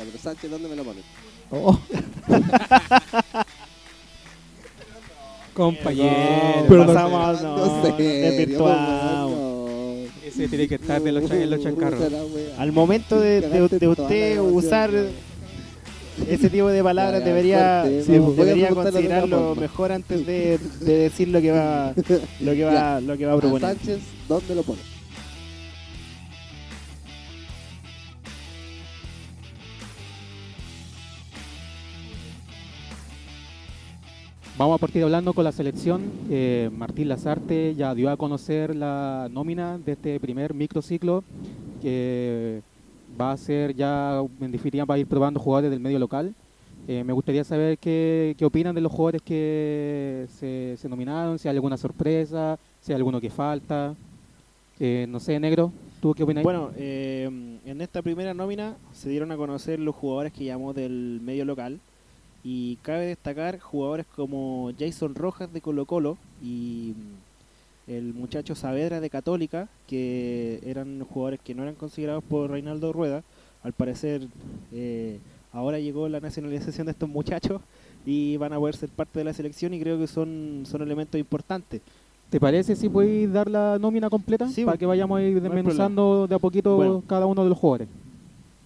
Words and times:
Ya, 0.00 0.06
pero 0.06 0.18
Sánchez, 0.18 0.50
¿dónde 0.50 0.66
me 0.68 0.76
lo 0.76 0.84
ponen? 0.84 1.02
Oh. 1.50 1.78
Compañero, 5.54 6.64
Pero 6.68 6.86
pasamos, 6.86 7.42
No, 7.42 7.56
no, 7.56 7.96
desvirtuamos. 7.98 9.30
no. 9.30 9.50
Ese 10.26 10.48
tiene 10.48 10.68
que 10.68 10.76
estar 10.76 11.02
de 11.02 11.12
los, 11.12 11.28
cha- 11.28 11.42
en 11.42 11.50
los 11.50 11.60
chancarros. 11.62 12.00
Al 12.56 12.72
momento 12.72 13.20
de, 13.20 13.40
de- 13.42 13.68
de 13.78 13.88
usted 13.88 14.38
usar 14.40 14.90
ese 16.28 16.48
tipo 16.50 16.68
de 16.68 16.82
palabras, 16.82 17.22
debería, 17.24 17.84
sí, 17.84 18.12
debería 18.36 18.68
considerarlo 18.70 19.54
mejor 19.54 19.92
antes 19.92 20.24
de, 20.24 20.58
de 20.80 20.96
decir 20.98 21.28
lo 21.28 21.40
que 21.42 21.50
va, 21.52 21.92
lo 22.40 22.52
que 22.52 22.64
va, 22.72 23.00
lo 23.00 23.18
que 23.18 23.26
va 23.26 23.32
a 23.34 23.38
proponer. 23.38 23.76
Sánchez, 23.76 23.98
¿dónde 24.28 24.54
lo 24.54 24.62
ponen? 24.62 24.99
Vamos 34.60 34.74
a 34.74 34.78
partir 34.78 35.02
hablando 35.02 35.32
con 35.32 35.42
la 35.42 35.52
selección. 35.52 36.02
Eh, 36.28 36.68
Martín 36.76 37.08
Lazarte 37.08 37.74
ya 37.74 37.94
dio 37.94 38.10
a 38.10 38.18
conocer 38.18 38.76
la 38.76 39.26
nómina 39.32 39.78
de 39.78 39.92
este 39.92 40.20
primer 40.20 40.52
microciclo 40.52 41.24
que 41.80 42.60
va 43.18 43.32
a 43.32 43.38
ser 43.38 43.74
ya, 43.74 44.20
en 44.38 44.52
definitiva, 44.52 44.84
va 44.84 44.96
a 44.96 44.98
ir 44.98 45.06
probando 45.06 45.40
jugadores 45.40 45.70
del 45.70 45.80
medio 45.80 45.98
local. 45.98 46.34
Eh, 46.86 47.02
me 47.04 47.14
gustaría 47.14 47.42
saber 47.42 47.78
qué, 47.78 48.36
opinan 48.42 48.74
de 48.74 48.82
los 48.82 48.92
jugadores 48.92 49.22
que 49.22 50.26
se, 50.38 50.88
nominaron, 50.90 51.38
si 51.38 51.48
hay 51.48 51.56
alguna 51.56 51.78
sorpresa, 51.78 52.58
si 52.82 52.92
hay 52.92 52.96
alguno 52.96 53.18
que 53.18 53.30
falta. 53.30 53.94
Eh, 54.78 55.06
no 55.08 55.20
sé, 55.20 55.40
Negro, 55.40 55.72
¿tú 56.02 56.12
qué 56.12 56.22
opinas? 56.22 56.44
Bueno, 56.44 56.70
en 56.76 57.80
esta 57.80 58.02
primera 58.02 58.34
nómina 58.34 58.76
se 58.92 59.08
dieron 59.08 59.32
a 59.32 59.38
conocer 59.38 59.80
los 59.80 59.94
jugadores 59.94 60.34
que 60.34 60.44
llamó 60.44 60.74
del 60.74 61.18
medio 61.24 61.46
local 61.46 61.80
y 62.42 62.76
cabe 62.76 63.06
destacar 63.06 63.58
jugadores 63.58 64.06
como 64.16 64.70
Jason 64.78 65.14
Rojas 65.14 65.52
de 65.52 65.60
Colo 65.60 65.84
Colo 65.84 66.16
y 66.42 66.94
mm, 66.96 67.90
el 67.90 68.14
muchacho 68.14 68.54
Saavedra 68.54 69.00
de 69.00 69.10
Católica, 69.10 69.68
que 69.86 70.60
eran 70.64 71.04
jugadores 71.04 71.40
que 71.42 71.54
no 71.54 71.62
eran 71.62 71.74
considerados 71.74 72.22
por 72.24 72.50
Reinaldo 72.50 72.92
Rueda. 72.92 73.22
Al 73.62 73.72
parecer 73.72 74.26
eh, 74.72 75.18
ahora 75.52 75.78
llegó 75.78 76.08
la 76.08 76.20
nacionalización 76.20 76.86
de 76.86 76.92
estos 76.92 77.08
muchachos 77.08 77.60
y 78.06 78.36
van 78.38 78.52
a 78.54 78.58
poder 78.58 78.76
ser 78.76 78.88
parte 78.88 79.18
de 79.18 79.24
la 79.24 79.34
selección 79.34 79.74
y 79.74 79.80
creo 79.80 79.98
que 79.98 80.06
son, 80.06 80.62
son 80.64 80.80
elementos 80.82 81.18
importantes. 81.20 81.82
¿Te 82.30 82.38
parece 82.40 82.76
si 82.76 82.88
podéis 82.88 83.30
dar 83.32 83.50
la 83.50 83.76
nómina 83.78 84.08
completa? 84.08 84.48
Sí, 84.48 84.64
para 84.64 84.78
que 84.78 84.86
vayamos 84.86 85.18
a 85.18 85.22
ir 85.22 85.42
desmenuzando 85.42 86.26
de 86.28 86.34
a 86.36 86.38
poquito 86.38 86.76
Bueno. 86.76 87.02
cada 87.06 87.26
uno 87.26 87.42
de 87.42 87.48
los 87.50 87.58
jugadores. 87.58 87.88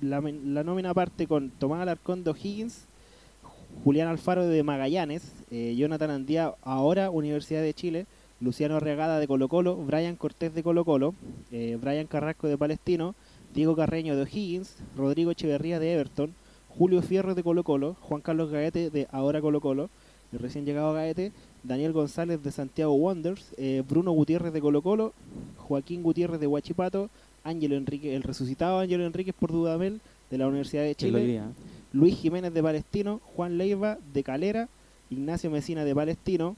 la, 0.03 0.20
la 0.20 0.62
nómina 0.62 0.92
parte 0.92 1.27
con 1.27 1.48
Tomás 1.50 1.81
Alarcón 1.81 2.22
de 2.22 2.31
O'Higgins, 2.31 2.84
Julián 3.83 4.08
Alfaro 4.08 4.47
de 4.47 4.62
Magallanes, 4.62 5.33
eh, 5.50 5.75
Jonathan 5.77 6.11
Andía, 6.11 6.55
ahora 6.62 7.11
Universidad 7.11 7.62
de 7.62 7.75
Chile, 7.75 8.06
Luciano 8.41 8.81
Regada 8.81 9.19
de 9.19 9.27
Colo 9.27 9.48
Colo, 9.48 9.77
Brian 9.77 10.16
Cortés 10.16 10.55
de 10.55 10.62
Colo 10.62 10.84
Colo, 10.84 11.14
eh, 11.50 11.78
Brian 11.81 12.06
Carrasco 12.06 12.47
de 12.48 12.58
Palestino, 12.58 13.14
Diego 13.55 13.77
Carreño 13.77 14.16
de 14.16 14.22
O'Higgins, 14.22 14.77
Rodrigo 14.97 15.31
Echeverría 15.31 15.78
de 15.78 15.94
Everton, 15.94 16.34
Julio 16.69 17.03
Fierro 17.03 17.34
de 17.34 17.42
Colo 17.42 17.62
Colo, 17.62 17.97
Juan 18.00 18.20
Carlos 18.20 18.50
Gaete 18.50 18.91
de 18.91 19.06
ahora 19.12 19.41
Colo 19.41 19.61
Colo, 19.61 19.91
el 20.33 20.41
recién 20.41 20.64
llegado 20.64 20.92
Gaete, 20.92 21.33
Daniel 21.62 21.92
González 21.92 22.42
de 22.42 22.50
Santiago 22.50 22.92
Wanderers, 22.94 23.55
eh, 23.56 23.83
Bruno 23.88 24.12
Gutiérrez 24.12 24.53
de 24.53 24.61
Colo 24.61 24.83
Colo, 24.83 25.12
Joaquín 25.56 26.03
Gutiérrez 26.03 26.41
de 26.41 26.47
Huachipato, 26.47 27.09
Ángelo 27.44 27.77
Enrique, 27.77 28.16
el 28.16 28.22
resucitado 28.22 28.81
Ángelo 28.81 29.06
Enríquez 29.06 29.34
por 29.38 29.53
Dudamel 29.53 30.00
de 30.31 30.38
la 30.38 30.48
Universidad 30.48 30.83
de 30.83 30.94
Chile. 30.94 31.42
Luis 31.95 32.17
Jiménez 32.17 32.53
de 32.53 32.61
Palestino, 32.61 33.20
Juan 33.37 33.56
Leiva 33.56 33.98
de 34.12 34.25
Calera, 34.25 34.69
Ignacio 35.11 35.48
Mesina 35.48 35.84
de 35.84 35.95
Palestino, 35.95 36.56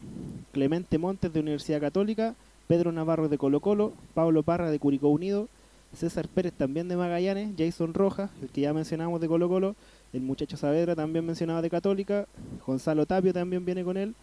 Clemente 0.52 0.96
Montes 0.96 1.30
de 1.30 1.40
Universidad 1.40 1.78
Católica, 1.78 2.34
Pedro 2.66 2.90
Navarro 2.90 3.28
de 3.28 3.36
Colo 3.36 3.60
Colo, 3.60 3.92
Pablo 4.14 4.42
Parra 4.42 4.70
de 4.70 4.78
Curicó 4.78 5.10
Unido, 5.10 5.50
César 5.92 6.26
Pérez 6.26 6.54
también 6.54 6.88
de 6.88 6.96
Magallanes, 6.96 7.50
Jason 7.58 7.92
Rojas, 7.92 8.30
el 8.40 8.48
que 8.48 8.62
ya 8.62 8.72
mencionamos 8.72 9.20
de 9.20 9.28
Colo 9.28 9.46
Colo, 9.50 9.76
el 10.14 10.22
muchacho 10.22 10.56
Saavedra 10.56 10.96
también 10.96 11.26
mencionado 11.26 11.60
de 11.60 11.68
Católica, 11.68 12.26
Gonzalo 12.66 13.04
Tapio 13.04 13.34
también 13.34 13.66
viene 13.66 13.84
con 13.84 13.98
él, 13.98 14.14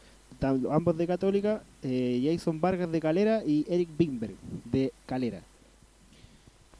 ambos 0.71 0.97
de 0.97 1.05
Católica, 1.05 1.61
eh, 1.83 2.21
Jason 2.25 2.59
Vargas 2.59 2.91
de 2.91 2.99
Calera 2.99 3.43
y 3.45 3.67
Eric 3.69 3.89
Bimberg 3.95 4.33
de 4.65 4.91
Calera. 5.05 5.43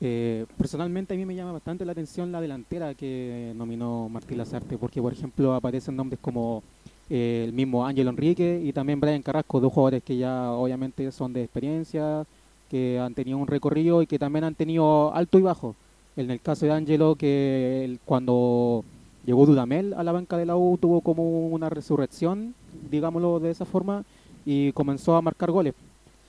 Eh, 0.06 0.46
personalmente 0.58 1.14
a 1.14 1.18
mí 1.18 1.26
me 1.26 1.34
llama 1.34 1.54
bastante 1.54 1.86
la 1.86 1.94
atención 1.94 2.30
la 2.30 2.42
delantera 2.42 2.94
que 2.94 3.54
nominó 3.56 4.10
Martín 4.10 4.38
Lazarte, 4.38 4.78
porque 4.78 5.02
por 5.02 5.14
ejemplo 5.14 5.54
aparecen 5.54 5.96
nombres 5.96 6.20
como 6.22 6.62
eh, 7.10 7.44
el 7.46 7.54
mismo 7.54 7.86
Ángel 7.86 8.10
Enrique 8.10 8.62
y 8.62 8.74
también 8.74 9.00
Brian 9.00 9.22
Carrasco, 9.22 9.62
dos 9.62 9.72
jugadores 9.72 10.04
que 10.04 10.18
ya 10.18 10.52
obviamente 10.52 11.10
son 11.14 11.32
de 11.32 11.44
experiencia, 11.44 12.26
que 12.70 13.00
han 13.00 13.14
tenido 13.14 13.38
un 13.38 13.48
recorrido 13.48 14.02
y 14.02 14.08
que 14.08 14.20
también 14.20 14.44
han 14.44 14.56
tenido 14.56 15.14
alto 15.16 15.40
y 15.40 15.42
bajo. 15.42 15.74
En 16.18 16.30
el 16.32 16.42
caso 16.42 16.66
de 16.66 16.74
Ángelo, 16.74 17.16
que 17.16 17.98
cuando 18.04 18.84
llegó 19.26 19.46
Dudamel 19.46 19.94
a 19.94 20.04
la 20.04 20.12
banca 20.12 20.36
de 20.36 20.46
la 20.46 20.58
U 20.58 20.78
tuvo 20.78 21.00
como 21.00 21.48
una 21.48 21.70
resurrección, 21.70 22.56
digámoslo 22.92 23.40
de 23.40 23.52
esa 23.52 23.64
forma, 23.64 24.04
y 24.46 24.74
comenzó 24.74 25.16
a 25.16 25.22
marcar 25.22 25.50
goles. 25.50 25.74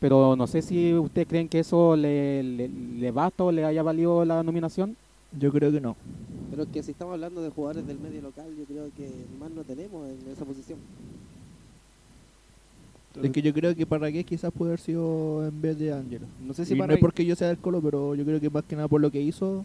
Pero 0.05 0.37
no 0.37 0.47
sé 0.47 0.61
si 0.61 0.93
ustedes 0.93 1.27
creen 1.27 1.49
que 1.49 1.61
eso 1.61 1.97
le, 1.97 2.43
le, 2.43 2.69
le 2.69 3.11
basta 3.11 3.43
o 3.43 3.51
le 3.51 3.65
haya 3.65 3.83
valido 3.83 4.23
la 4.27 4.43
nominación. 4.43 4.95
Yo 5.41 5.51
creo 5.51 5.73
que 5.73 5.81
no. 5.81 5.97
Pero 6.51 6.65
es 6.65 6.69
que 6.69 6.83
si 6.83 6.91
estamos 6.91 7.15
hablando 7.15 7.41
de 7.41 7.49
jugadores 7.49 7.87
del 7.87 7.99
medio 7.99 8.21
local, 8.21 8.45
yo 8.55 8.67
creo 8.67 8.91
que 8.95 9.09
más 9.41 9.51
no 9.51 9.63
tenemos 9.63 10.07
en 10.07 10.31
esa 10.31 10.45
posición. 10.45 10.79
Es 13.23 13.31
que 13.31 13.41
yo 13.41 13.55
creo 13.55 13.75
que 13.75 13.87
Parragués 13.87 14.27
quizás 14.27 14.53
puede 14.53 14.73
haber 14.73 14.81
sido 14.81 15.49
en 15.49 15.63
vez 15.63 15.79
de 15.79 15.95
Ángelo. 15.95 16.27
No 16.47 16.53
sé 16.53 16.67
si 16.67 16.75
Y 16.75 16.79
no 16.79 16.85
es 16.85 16.99
porque 16.99 17.25
yo 17.25 17.35
sea 17.35 17.49
del 17.49 17.57
Colo, 17.57 17.81
pero 17.81 18.15
yo 18.15 18.27
creo 18.27 18.39
que 18.39 18.51
más 18.51 18.65
que 18.65 18.77
nada 18.77 18.89
por 18.89 19.01
lo 19.01 19.11
que 19.11 19.23
hizo. 19.23 19.65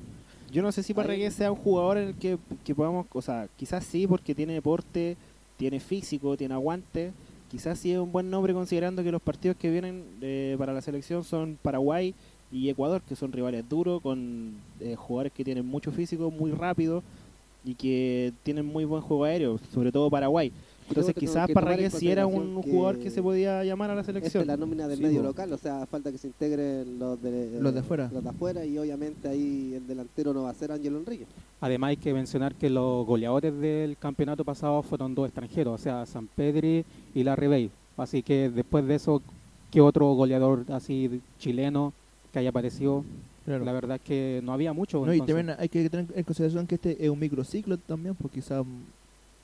Yo 0.53 0.61
no 0.61 0.71
sé 0.71 0.83
si 0.83 0.93
Parragués 0.93 1.33
sea 1.33 1.51
un 1.51 1.57
jugador 1.57 1.97
en 1.97 2.07
el 2.07 2.15
que, 2.15 2.37
que 2.63 2.73
podamos, 2.73 3.07
o 3.11 3.21
sea, 3.21 3.49
quizás 3.57 3.83
sí 3.83 4.07
porque 4.07 4.33
tiene 4.33 4.53
deporte, 4.53 5.17
tiene 5.57 5.81
físico, 5.81 6.37
tiene 6.37 6.53
aguante, 6.53 7.11
quizás 7.49 7.79
sí 7.79 7.91
es 7.91 7.99
un 7.99 8.11
buen 8.11 8.29
nombre 8.29 8.53
considerando 8.53 9.03
que 9.03 9.11
los 9.11 9.21
partidos 9.21 9.57
que 9.57 9.69
vienen 9.69 10.03
eh, 10.21 10.55
para 10.57 10.73
la 10.73 10.81
selección 10.81 11.23
son 11.23 11.57
Paraguay 11.61 12.13
y 12.51 12.69
Ecuador, 12.69 13.01
que 13.01 13.15
son 13.15 13.31
rivales 13.31 13.67
duros, 13.67 14.01
con 14.01 14.53
eh, 14.79 14.95
jugadores 14.95 15.33
que 15.33 15.43
tienen 15.43 15.65
mucho 15.65 15.91
físico, 15.91 16.31
muy 16.31 16.51
rápido 16.51 17.03
y 17.65 17.75
que 17.75 18.33
tienen 18.43 18.65
muy 18.65 18.85
buen 18.85 19.01
juego 19.01 19.25
aéreo, 19.25 19.59
sobre 19.73 19.91
todo 19.91 20.09
Paraguay. 20.09 20.51
Entonces 20.89 21.15
quizás 21.15 21.49
Parragués 21.51 21.93
sí 21.93 22.09
era 22.09 22.25
un 22.27 22.61
que 22.61 22.71
jugador 22.71 22.99
que 22.99 23.09
se 23.09 23.21
podía 23.21 23.63
llamar 23.63 23.91
a 23.91 23.95
la 23.95 24.01
Esta 24.01 24.11
selección. 24.13 24.41
es 24.41 24.47
la 24.47 24.57
nómina 24.57 24.87
del 24.87 24.97
Sí, 24.97 25.03
medio 25.03 25.21
local, 25.23 25.53
o 25.53 25.57
sea, 25.57 25.85
falta 25.85 26.11
que 26.11 26.17
se 26.17 26.27
integren 26.27 26.99
los 26.99 27.21
de, 27.21 27.59
Los 27.61 27.73
de 27.73 27.79
afuera. 27.79 28.09
los 28.11 28.23
de 28.23 28.29
afuera 28.29 28.65
y 28.65 28.77
obviamente 28.77 29.27
ahí 29.27 29.73
el 29.75 29.87
delantero 29.87 30.33
no 30.33 30.43
va 30.43 30.49
a 30.49 30.53
ser 30.55 30.71
Ángelo 30.71 30.97
Enrique. 30.97 31.25
Además 31.61 31.89
hay 31.89 31.97
que 31.97 32.13
mencionar 32.13 32.55
que 32.55 32.69
los 32.69 33.05
goleadores 33.05 33.57
del 33.59 33.97
campeonato 33.97 34.43
pasado 34.43 34.81
fueron 34.81 35.13
dos 35.15 35.25
extranjeros, 35.27 35.79
o 35.79 35.83
sea, 35.83 36.05
San 36.05 36.27
Pedri 36.27 36.83
y 37.13 37.23
la 37.23 37.35
Rebey. 37.35 37.69
Así 37.97 38.23
que 38.23 38.49
después 38.49 38.85
de 38.87 38.95
eso, 38.95 39.21
¿qué 39.71 39.81
otro 39.81 40.11
goleador 40.13 40.65
así 40.69 41.21
chileno 41.37 41.93
que 42.33 42.39
haya 42.39 42.49
aparecido? 42.49 43.03
Claro. 43.45 43.65
La 43.65 43.71
verdad 43.73 43.95
es 43.97 44.01
que 44.03 44.41
no 44.43 44.53
había 44.53 44.73
mucho. 44.73 45.05
No, 45.05 45.13
y 45.13 45.19
también 45.19 45.51
hay 45.57 45.69
que 45.69 45.89
tener 45.89 46.05
en 46.13 46.23
consideración 46.23 46.65
que 46.67 46.75
este 46.75 47.03
es 47.03 47.09
un 47.09 47.19
microciclo 47.19 47.77
también, 47.77 48.13
porque 48.15 48.35
quizás 48.41 48.63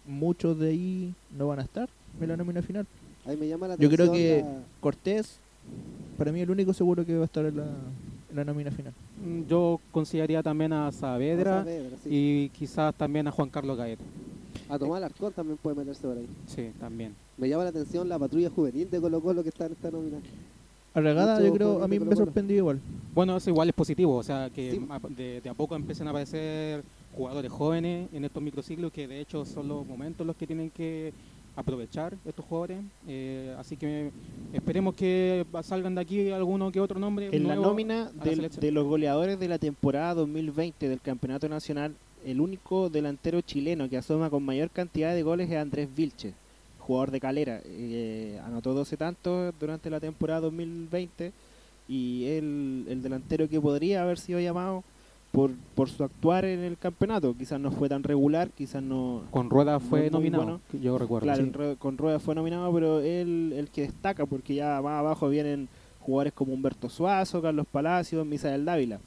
muchos 0.08 0.58
de 0.60 0.70
ahí 0.70 1.14
no 1.38 1.48
van 1.48 1.60
a 1.60 1.64
estar 1.64 1.90
en 2.22 2.28
la 2.30 2.38
nómina 2.38 2.62
final. 2.62 2.86
Ahí 3.26 3.38
me 3.38 3.48
llama 3.48 3.68
la 3.68 3.76
Yo 3.76 3.90
creo 3.90 4.12
que 4.12 4.42
la- 4.46 4.62
Cortés, 4.80 5.38
para 6.18 6.32
mí 6.32 6.42
el 6.42 6.50
único 6.52 6.74
seguro 6.74 7.06
que 7.06 7.16
va 7.16 7.24
a 7.24 7.26
estar 7.26 7.46
en 7.46 7.58
la, 7.58 7.64
en 7.64 8.36
la 8.36 8.44
nómina 8.46 8.72
final. 8.72 8.94
Mm, 9.26 9.48
Yo 9.50 9.80
consideraría 9.92 10.44
también 10.44 10.74
a 10.74 10.92
Saavedra 10.92 11.62
a 11.62 11.64
Saavedra, 11.64 11.98
sí. 12.04 12.10
y 12.12 12.50
quizás 12.50 12.94
también 12.96 13.28
a 13.28 13.32
Juan 13.32 13.50
Carlos 13.50 13.78
Gaeta. 13.78 14.04
A 14.70 14.80
Tomás 14.80 14.98
Alarcón 14.98 15.32
también 15.34 15.58
puede 15.62 15.76
meterse 15.78 16.02
por 16.08 16.18
ahí. 16.18 16.28
Sí, 16.48 16.72
también. 16.80 17.14
Me 17.38 17.50
llama 17.50 17.64
la 17.64 17.70
atención 17.70 18.08
la 18.08 18.18
patrulla 18.18 18.50
juvenil 18.50 18.90
de 18.90 19.00
Colo 19.02 19.20
Colo 19.22 19.44
que 19.44 19.50
está 19.50 19.66
en 19.66 19.74
esta 19.74 19.92
nómina. 19.92 20.18
Arregada, 20.94 21.42
yo 21.44 21.54
creo, 21.54 21.84
a 21.84 21.88
mí 21.90 22.00
me 22.00 22.16
sorprendió 22.16 22.56
igual. 22.56 22.80
Bueno, 23.14 23.36
eso 23.36 23.50
igual 23.50 23.68
es 23.68 23.76
positivo, 23.76 24.16
o 24.16 24.24
sea, 24.24 24.50
que 24.50 24.72
Sí. 24.72 24.88
de, 25.18 25.42
de 25.42 25.50
a 25.50 25.54
poco 25.54 25.76
empiecen 25.76 26.08
a 26.08 26.12
aparecer 26.12 26.84
jugadores 27.16 27.52
jóvenes 27.52 28.10
en 28.14 28.26
estos 28.26 28.44
microciclos, 28.44 28.92
que 28.92 29.08
de 29.08 29.20
hecho 29.22 29.46
son 29.46 29.68
los 29.68 29.86
momentos 29.88 30.26
los 30.28 30.36
que 30.36 30.46
tienen 30.48 30.70
que 30.70 31.14
aprovechar 31.56 32.14
estos 32.26 32.44
jugadores. 32.46 32.80
Eh, 33.08 33.56
así 33.58 33.78
que 33.78 34.12
esperemos 34.52 34.94
que 34.96 35.46
salgan 35.64 35.96
de 35.96 36.02
aquí 36.02 36.30
alguno 36.32 36.72
que 36.72 36.82
otro 36.82 37.00
nombre. 37.00 37.30
En 37.32 37.48
la 37.48 37.56
nómina 37.56 38.12
la 38.18 38.24
del- 38.24 38.50
de 38.50 38.72
los 38.72 38.86
goleadores 38.86 39.40
de 39.40 39.48
la 39.48 39.58
temporada 39.58 40.14
2020 40.16 40.90
del 40.90 41.00
Campeonato 41.00 41.48
Nacional, 41.48 41.96
el 42.26 42.42
único 42.42 42.90
delantero 42.90 43.40
chileno 43.42 43.88
que 43.90 43.98
asoma 43.98 44.30
con 44.30 44.44
mayor 44.44 44.70
cantidad 44.70 45.14
de 45.14 45.24
goles 45.24 45.50
es 45.50 45.56
Andrés 45.58 45.88
Vilche, 45.96 46.34
jugador 46.80 47.12
de 47.12 47.20
Calera. 47.22 47.62
Eh, 47.64 48.38
anotó 48.44 48.74
12 48.74 48.98
tantos 48.98 49.54
durante 49.58 49.90
la 49.90 50.02
temporada 50.02 50.42
2020 50.42 51.32
y 51.88 52.26
el, 52.26 52.86
el 52.90 53.02
delantero 53.02 53.48
que 53.48 53.62
podría 53.62 54.02
haber 54.02 54.18
sido 54.20 54.40
llamado 54.42 54.84
por, 55.36 55.52
por 55.76 55.90
su 55.90 56.04
actuar 56.04 56.46
en 56.46 56.62
el 56.62 56.78
campeonato. 56.78 57.36
Quizás 57.38 57.60
no 57.60 57.72
fue 57.72 57.90
tan 57.90 58.02
regular, 58.04 58.50
quizás 58.50 58.82
no... 58.82 59.24
Con 59.32 59.50
Rueda 59.50 59.80
fue 59.80 60.10
nominado, 60.10 60.44
bueno. 60.44 60.62
yo 60.82 60.98
recuerdo. 60.98 61.26
Claro, 61.26 61.44
sí. 61.46 61.76
con 61.78 61.98
Rueda 61.98 62.20
fue 62.20 62.34
nominado, 62.36 62.74
pero 62.74 63.02
él 63.02 63.54
el 63.56 63.70
que 63.70 63.82
destaca, 63.82 64.26
porque 64.26 64.56
ya 64.56 64.82
más 64.82 65.00
abajo 65.00 65.28
vienen 65.30 65.68
jugadores 66.00 66.34
como 66.34 66.54
Humberto 66.54 66.90
Suazo, 66.90 67.42
Carlos 67.42 67.66
Palacios, 67.72 68.26
Misael 68.26 68.64
Dávila. 68.66 69.00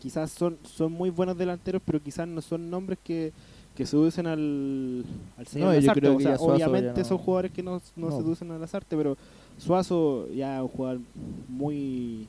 Quizás 0.00 0.30
son, 0.30 0.56
son 0.64 0.92
muy 0.92 1.10
buenos 1.10 1.36
delanteros, 1.36 1.82
pero 1.84 2.00
quizás 2.00 2.26
no 2.28 2.40
son 2.42 2.68
nombres 2.70 2.98
que, 3.04 3.32
que 3.74 3.86
seducen 3.86 4.26
al, 4.26 5.04
al 5.38 5.46
señor 5.46 5.68
No, 5.68 5.74
Lazarte. 5.80 6.08
O 6.08 6.20
sea, 6.20 6.36
obviamente 6.36 7.00
no- 7.00 7.06
son 7.06 7.18
jugadores 7.18 7.52
que 7.52 7.62
no, 7.62 7.80
no 7.96 8.10
No. 8.10 8.16
seducen 8.16 8.50
a 8.50 8.58
Lazarte, 8.58 8.96
pero 8.96 9.16
Suazo 9.58 10.28
ya 10.30 10.56
es 10.56 10.62
un 10.62 10.68
jugador 10.68 11.00
muy 11.48 12.26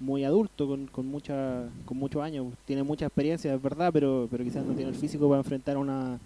muy 0.00 0.24
adulto, 0.24 0.66
con, 0.66 0.86
con, 0.88 1.06
mucha, 1.06 1.68
con 1.84 1.96
muchos 1.96 2.22
años, 2.22 2.46
tiene 2.66 2.82
mucha 2.82 3.06
experiencia, 3.06 3.54
es 3.54 3.62
verdad, 3.62 3.90
pero, 3.92 4.26
pero 4.30 4.44
quizás 4.44 4.64
no 4.64 4.74
tiene 4.74 4.90
el 4.90 4.96
físico 4.96 5.28
para 5.28 5.40
enfrentar 5.40 5.76
una, 5.78 6.18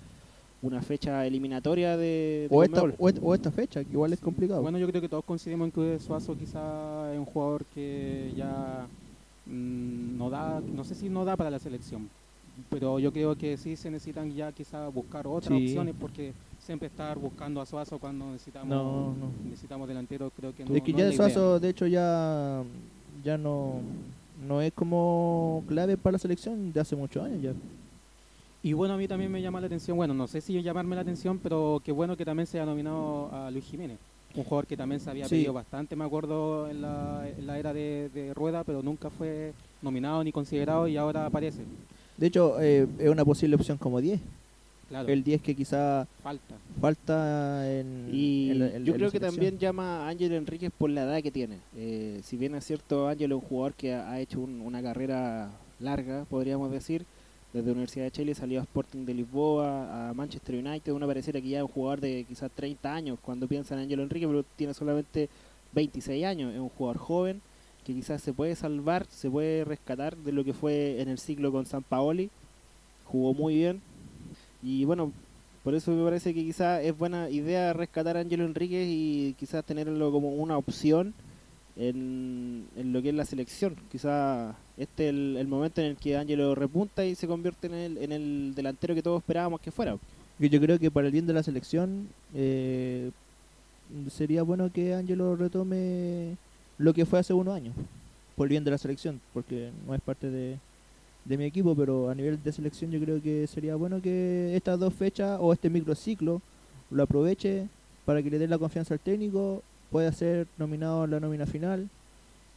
una 0.62 0.82
fecha 0.82 1.24
eliminatoria 1.26 1.96
de, 1.96 2.48
de 2.50 2.56
O 2.56 2.62
esta, 2.64 2.80
Conmebol. 2.80 3.14
o, 3.22 3.34
esta 3.34 3.50
fecha, 3.52 3.84
que 3.84 3.92
igual 3.92 4.12
es 4.12 4.20
complicado. 4.20 4.62
Bueno, 4.62 4.78
yo 4.78 4.88
creo 4.88 5.00
que 5.00 5.08
todos 5.08 5.24
coincidimos 5.24 5.66
en 5.66 5.72
que 5.72 5.98
Suazo 5.98 6.36
quizá 6.36 7.12
es 7.12 7.18
un 7.18 7.26
jugador 7.26 7.64
que 7.66 8.32
ya 8.36 8.86
mm, 9.46 10.18
no 10.18 10.30
da, 10.30 10.60
no 10.60 10.82
sé 10.84 10.94
si 10.94 11.08
no 11.08 11.24
da 11.24 11.36
para 11.36 11.50
la 11.50 11.58
selección, 11.58 12.08
pero 12.70 12.98
yo 12.98 13.12
creo 13.12 13.36
que 13.36 13.56
sí 13.56 13.76
se 13.76 13.90
necesitan 13.90 14.30
ya 14.32 14.50
quizá 14.50 14.88
buscar 14.88 15.26
otras 15.26 15.56
Sí. 15.56 15.64
opciones 15.66 15.94
porque 16.00 16.32
siempre 16.58 16.88
estar 16.88 17.16
buscando 17.18 17.60
a 17.60 17.66
Suazo 17.66 17.98
cuando 17.98 18.32
necesitamos 18.32 18.68
No, 18.68 19.14
no. 19.14 19.30
necesitamos 19.44 19.86
delantero 19.86 20.30
creo 20.36 20.52
que 20.52 20.64
no, 20.64 20.74
es 20.74 20.82
que 20.82 20.92
no 20.92 20.98
ya 20.98 21.04
es 21.04 21.10
la 21.10 21.14
idea. 21.26 21.34
Suazo, 21.34 21.60
de 21.60 21.68
hecho, 21.68 21.86
ya, 21.86 22.64
ya 23.24 23.36
no, 23.38 23.80
no 24.46 24.60
es 24.62 24.72
como 24.72 25.64
clave 25.68 25.96
para 25.96 26.12
la 26.12 26.18
selección 26.18 26.72
de 26.72 26.80
hace 26.80 26.96
muchos 26.96 27.24
años 27.24 27.40
ya. 27.42 27.52
Y 28.62 28.72
bueno, 28.72 28.94
a 28.94 28.96
mí 28.96 29.06
también 29.06 29.30
me 29.30 29.40
llama 29.40 29.60
la 29.60 29.66
atención, 29.66 29.96
bueno, 29.96 30.14
no 30.14 30.26
sé 30.26 30.40
si 30.40 30.60
llamarme 30.62 30.96
la 30.96 31.02
atención, 31.02 31.38
pero 31.38 31.80
qué 31.84 31.92
bueno 31.92 32.16
que 32.16 32.24
también 32.24 32.46
se 32.46 32.58
ha 32.60 32.66
nominado 32.66 33.30
a 33.32 33.50
Luis 33.50 33.64
Jiménez, 33.64 33.98
un 34.34 34.42
jugador 34.44 34.66
que 34.66 34.76
también 34.76 35.00
se 35.00 35.08
había 35.10 35.26
Sí. 35.26 35.36
pedido 35.36 35.52
bastante, 35.52 35.94
me 35.94 36.04
acuerdo, 36.04 36.68
en 36.68 36.82
la, 36.82 37.28
en 37.36 37.46
la 37.46 37.58
era 37.58 37.72
de, 37.72 38.10
de 38.12 38.34
Rueda, 38.34 38.64
pero 38.64 38.82
nunca 38.82 39.10
fue 39.10 39.52
nominado 39.80 40.24
ni 40.24 40.32
considerado 40.32 40.88
y 40.88 40.96
ahora 40.96 41.26
aparece. 41.26 41.62
De 42.16 42.26
hecho, 42.26 42.60
eh, 42.60 42.88
es 42.98 43.08
una 43.08 43.24
posible 43.24 43.54
opción 43.54 43.78
como 43.78 44.00
10. 44.00 44.20
Claro, 44.88 45.08
El 45.08 45.22
10 45.22 45.42
que 45.42 45.54
quizá 45.54 46.06
falta. 46.22 46.54
falta 46.80 47.70
en. 47.78 48.08
Y 48.12 48.50
en 48.52 48.58
la- 48.58 48.66
en- 48.76 48.84
yo 48.84 48.94
creo 48.94 49.10
que 49.10 49.20
también 49.20 49.58
llama 49.58 50.06
a 50.06 50.08
Ángel 50.08 50.32
Enríquez 50.32 50.70
por 50.76 50.88
la 50.88 51.02
edad 51.02 51.22
que 51.22 51.30
tiene. 51.30 51.58
Eh, 51.76 52.20
si 52.24 52.36
bien 52.38 52.54
es 52.54 52.64
cierto, 52.64 53.06
Ángel 53.06 53.32
es 53.32 53.34
un 53.36 53.42
jugador 53.42 53.74
que 53.74 53.92
ha 53.92 54.10
ha 54.10 54.18
hecho 54.20 54.40
un- 54.40 54.62
una 54.62 54.82
carrera 54.82 55.50
larga, 55.78 56.24
podríamos 56.30 56.70
decir, 56.70 57.04
desde 57.52 57.66
la 57.66 57.72
Universidad 57.72 58.04
de 58.06 58.10
Chile 58.12 58.34
salió 58.34 58.60
a 58.60 58.62
Sporting 58.62 59.04
de 59.04 59.14
Lisboa, 59.14 60.08
a 60.10 60.14
Manchester 60.14 60.54
United, 60.56 60.92
uno 60.92 61.06
pareciera 61.06 61.40
que 61.40 61.48
ya 61.48 61.58
es 61.58 61.62
un 61.64 61.68
jugador 61.68 62.00
de 62.00 62.24
quizás 62.26 62.50
30 62.54 62.94
años 62.94 63.18
cuando 63.20 63.46
piensa 63.46 63.74
en 63.74 63.80
Ángel 63.82 64.00
Enrique, 64.00 64.26
pero 64.26 64.42
tiene 64.56 64.72
solamente 64.74 65.28
26 65.72 66.24
años, 66.24 66.54
es 66.54 66.60
un 66.60 66.68
jugador 66.70 66.96
joven 66.98 67.40
que 67.84 67.94
quizás 67.94 68.22
se 68.22 68.32
puede 68.32 68.54
salvar, 68.56 69.06
se 69.10 69.30
puede 69.30 69.64
rescatar 69.64 70.16
de 70.16 70.32
lo 70.32 70.44
que 70.44 70.52
fue 70.54 71.00
en 71.00 71.08
el 71.08 71.18
ciclo 71.18 71.52
con 71.52 71.64
San 71.66 71.82
Paoli, 71.82 72.30
jugó 73.04 73.32
muy 73.34 73.54
bien 73.54 73.80
y 74.62 74.84
bueno, 74.84 75.12
por 75.64 75.74
eso 75.74 75.90
me 75.92 76.04
parece 76.04 76.34
que 76.34 76.42
quizás 76.44 76.82
es 76.82 76.96
buena 76.96 77.28
idea 77.30 77.72
rescatar 77.72 78.16
a 78.16 78.20
Ángelo 78.20 78.44
Enríquez 78.44 78.86
y 78.88 79.34
quizás 79.38 79.64
tenerlo 79.64 80.10
como 80.10 80.30
una 80.30 80.56
opción 80.56 81.14
en, 81.76 82.66
en 82.76 82.92
lo 82.92 83.02
que 83.02 83.10
es 83.10 83.14
la 83.14 83.24
selección. 83.24 83.76
Quizás 83.90 84.54
este 84.76 85.04
es 85.04 85.10
el, 85.10 85.36
el 85.36 85.46
momento 85.48 85.80
en 85.80 85.88
el 85.88 85.96
que 85.96 86.16
Ángelo 86.16 86.54
repunta 86.54 87.04
y 87.04 87.14
se 87.14 87.26
convierte 87.26 87.66
en 87.66 87.74
el, 87.74 87.98
en 87.98 88.12
el 88.12 88.54
delantero 88.54 88.94
que 88.94 89.02
todos 89.02 89.18
esperábamos 89.18 89.60
que 89.60 89.70
fuera. 89.70 89.98
Yo 90.38 90.60
creo 90.60 90.78
que 90.78 90.90
para 90.90 91.06
el 91.06 91.12
bien 91.12 91.26
de 91.26 91.32
la 91.32 91.42
selección 91.42 92.08
eh, 92.32 93.10
sería 94.10 94.42
bueno 94.44 94.70
que 94.72 94.94
Angelo 94.94 95.34
retome 95.34 96.36
lo 96.78 96.94
que 96.94 97.06
fue 97.06 97.18
hace 97.18 97.32
unos 97.32 97.54
años. 97.54 97.74
Por 98.36 98.46
el 98.46 98.50
bien 98.50 98.64
de 98.64 98.70
la 98.70 98.78
selección, 98.78 99.20
porque 99.34 99.70
no 99.84 99.94
es 99.96 100.00
parte 100.00 100.30
de, 100.30 100.58
de 101.28 101.36
mi 101.36 101.44
equipo, 101.44 101.74
pero 101.74 102.08
a 102.08 102.14
nivel 102.14 102.42
de 102.42 102.52
selección 102.52 102.90
yo 102.90 102.98
creo 103.00 103.20
que 103.20 103.46
sería 103.46 103.76
bueno 103.76 104.00
que 104.00 104.56
estas 104.56 104.78
dos 104.80 104.94
fechas 104.94 105.38
o 105.40 105.52
este 105.52 105.68
microciclo 105.68 106.40
lo 106.90 107.02
aproveche 107.02 107.66
para 108.06 108.22
que 108.22 108.30
le 108.30 108.38
dé 108.38 108.48
la 108.48 108.56
confianza 108.58 108.94
al 108.94 109.00
técnico, 109.00 109.62
pueda 109.90 110.10
ser 110.12 110.46
nominado 110.56 111.04
en 111.04 111.10
la 111.10 111.20
nómina 111.20 111.44
final 111.44 111.86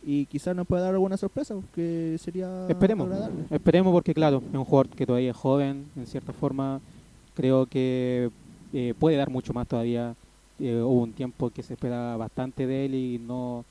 y 0.04 0.26
quizás 0.26 0.56
nos 0.56 0.66
pueda 0.66 0.84
dar 0.84 0.94
alguna 0.94 1.18
sorpresa, 1.18 1.56
que 1.76 2.18
sería 2.20 2.66
Esperemos, 2.70 3.08
agradable. 3.08 3.44
esperemos 3.52 3.92
porque 3.92 4.14
claro, 4.14 4.42
es 4.50 4.58
un 4.58 4.66
jugador 4.66 4.88
que 4.90 5.06
todavía 5.06 5.32
es 5.32 5.38
joven, 5.38 5.86
en 5.96 6.08
cierta 6.08 6.32
forma, 6.34 6.80
creo 7.36 7.66
que 7.66 8.30
eh, 8.74 8.94
puede 8.98 9.18
dar 9.18 9.30
mucho 9.30 9.54
más 9.54 9.68
todavía. 9.68 10.16
Eh, 10.60 10.76
hubo 10.82 11.02
un 11.04 11.12
tiempo 11.12 11.50
que 11.50 11.64
se 11.64 11.74
espera 11.74 12.16
bastante 12.18 12.66
de 12.68 12.86
él 12.86 12.96
y 12.96 13.20
no 13.20 13.66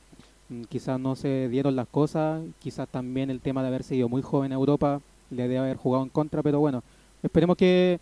quizás 0.69 0.99
no 0.99 1.17
se 1.17 1.49
dieron 1.49 1.77
las 1.77 1.89
cosas, 1.89 2.43
quizás 2.59 2.89
también 2.89 3.31
el 3.31 3.41
tema 3.41 3.63
de 3.63 3.69
haber 3.69 3.83
sido 3.83 4.09
muy 4.09 4.23
joven 4.23 4.53
en 4.53 4.59
Europa 4.59 5.01
le 5.31 5.43
debe 5.43 5.59
haber 5.59 5.77
jugado 5.77 6.03
en 6.05 6.11
contra, 6.11 6.43
pero 6.43 6.61
bueno, 6.61 6.83
esperemos 7.23 7.57
que 7.57 8.01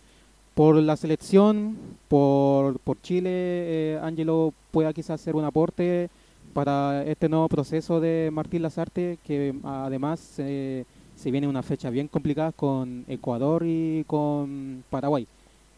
por 0.55 0.75
la 0.75 0.97
selección, 0.97 1.77
por, 2.07 2.79
por 2.79 3.01
Chile, 3.01 3.29
eh, 3.31 3.99
Ángelo 4.01 4.53
pueda 4.71 4.93
quizás 4.93 5.21
hacer 5.21 5.35
un 5.35 5.45
aporte 5.45 6.09
para 6.53 7.03
este 7.05 7.29
nuevo 7.29 7.47
proceso 7.47 7.99
de 7.99 8.29
Martín 8.33 8.63
Lazarte, 8.63 9.19
que 9.23 9.55
además 9.63 10.35
eh, 10.39 10.83
se 11.15 11.31
viene 11.31 11.47
una 11.47 11.63
fecha 11.63 11.89
bien 11.89 12.07
complicada 12.07 12.51
con 12.51 13.05
Ecuador 13.07 13.63
y 13.65 14.03
con 14.05 14.83
Paraguay. 14.89 15.27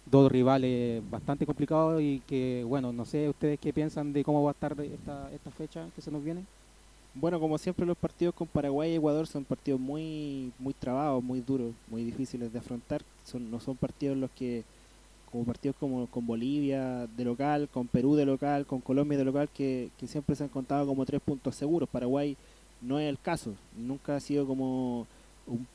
Dos 0.10 0.32
rivales 0.32 1.04
bastante 1.12 1.46
complicados 1.46 2.02
y 2.02 2.22
que, 2.28 2.66
bueno, 2.68 2.92
no 2.92 3.06
sé 3.06 3.30
ustedes 3.30 3.60
qué 3.60 3.72
piensan 3.72 4.14
de 4.14 4.24
cómo 4.24 4.44
va 4.44 4.52
a 4.52 4.54
estar 4.54 4.76
esta, 4.82 5.30
esta 5.32 5.52
fecha 5.52 5.86
que 5.96 6.02
se 6.02 6.12
nos 6.12 6.24
viene. 6.24 6.44
Bueno, 7.14 7.42
como 7.42 7.58
siempre 7.58 7.86
los 7.86 7.98
partidos 7.98 8.34
con 8.34 8.48
Paraguay 8.48 8.94
y 8.94 8.96
Ecuador 8.96 9.28
son 9.28 9.44
partidos 9.44 9.80
muy 9.82 10.54
muy 10.58 10.74
trabados, 10.74 11.22
muy 11.22 11.42
duros, 11.42 11.74
muy 11.90 12.06
difíciles 12.06 12.54
de 12.54 12.60
afrontar. 12.60 13.02
Son, 13.26 13.52
no 13.52 13.60
son 13.60 13.76
partidos 13.76 14.18
los 14.18 14.32
que, 14.32 14.64
como 15.30 15.44
partidos 15.44 15.76
como 15.78 16.08
con 16.08 16.26
Bolivia 16.26 17.08
de 17.08 17.26
local, 17.26 17.68
con 17.70 17.88
Perú 17.88 18.16
de 18.16 18.26
local, 18.26 18.66
con 18.66 18.80
Colombia 18.80 19.18
de 19.18 19.26
local, 19.26 19.50
que, 19.54 19.90
siempre 20.06 20.38
se 20.38 20.44
han 20.44 20.50
contado 20.50 20.88
como 20.88 21.06
tres 21.06 21.22
puntos 21.22 21.56
seguros. 21.56 21.90
Paraguay 21.90 22.38
no 22.82 22.98
es 22.98 23.10
el 23.10 23.20
caso, 23.20 23.56
nunca 23.78 24.16
ha 24.16 24.20
sido 24.22 24.48
como 24.48 25.06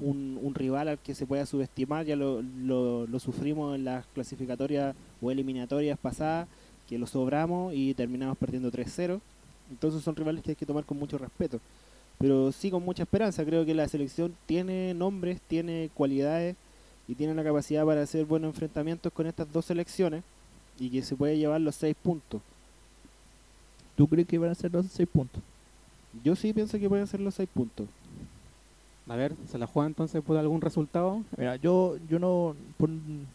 un 0.00 0.52
rival 0.54 0.88
al 0.88 0.98
que 0.98 1.14
se 1.14 1.26
pueda 1.26 1.44
subestimar, 1.44 2.06
ya 2.06 2.16
lo, 2.16 2.40
lo, 2.40 3.06
lo 3.06 3.18
sufrimos 3.18 3.74
en 3.74 3.84
las 3.84 4.06
clasificatorias 4.06 4.96
o 5.20 5.30
eliminatorias 5.30 5.98
pasadas, 5.98 6.48
que 6.88 6.98
lo 6.98 7.06
sobramos 7.06 7.74
y 7.74 7.92
terminamos 7.94 8.38
perdiendo 8.38 8.70
3-0. 8.72 9.20
Entonces 9.70 10.02
son 10.02 10.16
rivales 10.16 10.42
que 10.42 10.50
hay 10.50 10.56
que 10.56 10.66
tomar 10.66 10.84
con 10.84 10.98
mucho 10.98 11.18
respeto. 11.18 11.60
Pero 12.18 12.52
sí 12.52 12.70
con 12.70 12.84
mucha 12.84 13.02
esperanza. 13.02 13.44
Creo 13.44 13.64
que 13.64 13.74
la 13.74 13.88
selección 13.88 14.34
tiene 14.46 14.94
nombres, 14.94 15.40
tiene 15.48 15.90
cualidades 15.94 16.56
y 17.08 17.14
tiene 17.14 17.34
la 17.34 17.44
capacidad 17.44 17.84
para 17.84 18.02
hacer 18.02 18.24
buenos 18.24 18.54
enfrentamientos 18.54 19.12
con 19.12 19.26
estas 19.26 19.52
dos 19.52 19.64
selecciones 19.64 20.22
y 20.78 20.90
que 20.90 21.02
se 21.02 21.16
puede 21.16 21.38
llevar 21.38 21.60
los 21.60 21.76
seis 21.76 21.96
puntos. 22.00 22.40
¿Tú 23.96 24.06
crees 24.08 24.26
que 24.26 24.38
van 24.38 24.50
a 24.50 24.54
ser 24.54 24.72
los 24.72 24.86
seis 24.86 25.08
puntos? 25.10 25.42
Yo 26.22 26.36
sí 26.36 26.52
pienso 26.52 26.78
que 26.78 26.88
pueden 26.88 27.06
ser 27.06 27.20
los 27.20 27.34
seis 27.34 27.48
puntos. 27.52 27.86
A 29.08 29.14
ver, 29.14 29.34
¿se 29.48 29.56
la 29.56 29.66
juega 29.66 29.86
entonces 29.86 30.22
por 30.22 30.36
algún 30.36 30.60
resultado? 30.60 31.22
Mira, 31.36 31.56
yo, 31.56 31.96
yo 32.08 32.18
no, 32.18 32.56
por, 32.76 32.90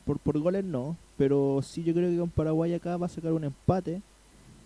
por, 0.05 0.19
por 0.19 0.39
goles 0.39 0.65
no, 0.65 0.97
pero 1.17 1.61
sí 1.63 1.83
yo 1.83 1.93
creo 1.93 2.09
que 2.11 2.17
con 2.17 2.29
Paraguay 2.29 2.73
acá 2.73 2.97
va 2.97 3.05
a 3.05 3.09
sacar 3.09 3.31
un 3.31 3.45
empate 3.45 4.01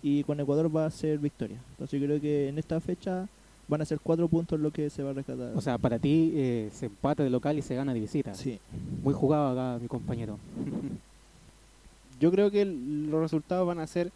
y 0.07 0.24
con 0.24 0.39
Ecuador 0.39 0.69
va 0.75 0.85
a 0.85 0.91
ser 0.91 1.17
victoria. 1.17 1.57
Entonces 1.71 2.00
yo 2.00 2.05
creo 2.05 2.21
que 2.21 2.47
en 2.50 2.59
esta 2.59 2.79
fecha 2.79 3.27
van 3.67 3.81
a 3.81 3.85
ser 3.85 4.00
cuatro 4.00 4.27
puntos 4.27 4.59
lo 4.59 4.69
que 4.69 4.91
se 4.91 5.01
va 5.01 5.09
a 5.09 5.13
rescatar. 5.13 5.51
O 5.55 5.62
sea, 5.62 5.79
para 5.79 5.97
ti 5.97 6.31
eh, 6.35 6.69
se 6.71 6.85
empata 6.85 7.24
de 7.24 7.31
local 7.31 7.57
y 7.57 7.63
se 7.63 7.74
gana 7.74 7.91
de 7.91 8.00
visita. 8.00 8.35
sí. 8.35 8.59
Muy 9.03 9.15
jugado 9.15 9.50
acá 9.50 9.79
mi 9.81 9.88
compañero. 9.88 10.38
Yo 12.19 12.31
creo 12.31 12.51
que 12.51 12.62
el- 12.62 13.09
los 13.09 13.19
resultados 13.21 13.65
van 13.67 13.79
a 13.79 13.88
ser 13.88 14.12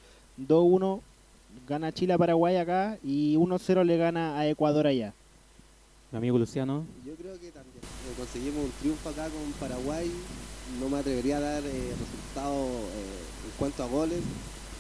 2-1 0.48 1.02
gana 1.68 1.92
Chile 1.92 2.14
a 2.14 2.18
Paraguay 2.18 2.56
acá 2.58 2.98
y 3.04 3.36
1-0 3.38 3.84
le 3.84 3.98
gana 3.98 4.38
a 4.38 4.48
Ecuador 4.48 4.86
allá. 4.88 5.14
Mi 6.12 6.18
amigo 6.20 6.38
Luciano. 6.40 6.86
Yo 7.06 7.14
creo 7.16 7.34
que 7.40 7.52
también 7.52 7.78
eh, 7.78 8.14
conseguimos 8.18 8.64
un 8.66 8.72
triunfo 8.80 9.10
acá 9.10 9.26
con 9.30 9.52
Paraguay. 9.60 10.10
No 10.80 10.88
me 10.90 10.98
atrevería 11.00 11.38
a 11.38 11.42
dar 11.42 11.64
eh, 11.64 11.94
resultados 12.00 12.68
eh, 12.68 13.46
en 13.46 13.52
cuanto 13.58 13.84
a 13.84 13.88
goles. 13.88 14.22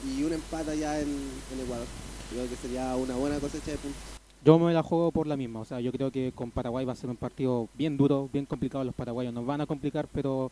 Y 0.07 0.23
un 0.23 0.33
empate 0.33 0.71
allá 0.71 0.99
en, 0.99 1.07
en 1.07 1.59
Ecuador. 1.63 1.87
Creo 2.31 2.47
que 2.47 2.55
sería 2.55 2.95
una 2.95 3.15
buena 3.15 3.39
cosecha 3.39 3.71
de 3.71 3.77
puntos. 3.77 4.01
Yo 4.45 4.57
me 4.57 4.73
la 4.73 4.83
juego 4.83 5.11
por 5.11 5.27
la 5.27 5.35
misma, 5.35 5.59
o 5.59 5.65
sea, 5.65 5.81
yo 5.81 5.91
creo 5.91 6.11
que 6.11 6.31
con 6.33 6.49
Paraguay 6.49 6.85
va 6.85 6.93
a 6.93 6.95
ser 6.95 7.09
un 7.09 7.17
partido 7.17 7.67
bien 7.77 7.97
duro, 7.97 8.29
bien 8.31 8.45
complicado. 8.45 8.85
Los 8.85 8.95
paraguayos 8.95 9.33
nos 9.33 9.45
van 9.45 9.59
a 9.59 9.65
complicar, 9.65 10.07
pero 10.13 10.49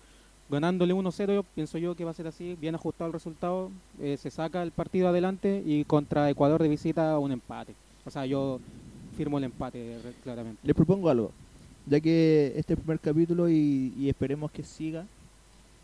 ganándole 0.49 0.93
1-0, 0.93 1.33
yo 1.33 1.43
pienso 1.43 1.77
yo 1.77 1.95
que 1.95 2.03
va 2.03 2.11
a 2.11 2.13
ser 2.13 2.27
así, 2.27 2.57
bien 2.59 2.75
ajustado 2.75 3.07
el 3.07 3.13
resultado. 3.13 3.71
eh, 4.01 4.17
se 4.17 4.29
saca 4.29 4.61
el 4.61 4.71
partido 4.71 5.07
adelante 5.07 5.63
y 5.65 5.85
contra 5.85 6.29
Ecuador 6.29 6.61
de 6.61 6.67
visita 6.67 7.17
un 7.17 7.31
empate. 7.31 7.75
O 8.05 8.09
sea, 8.11 8.25
yo 8.25 8.59
firmo 9.15 9.37
el 9.37 9.45
empate 9.45 9.97
claramente. 10.23 10.59
Les 10.63 10.75
propongo 10.75 11.09
algo. 11.09 11.31
ya 11.85 12.01
que 12.01 12.47
este 12.57 12.73
es 12.73 12.79
el 12.79 12.83
primer 12.83 12.99
capítulo 12.99 13.47
y, 13.49 13.93
y 13.97 14.09
esperemos 14.09 14.51
que 14.51 14.63
siga. 14.63 15.05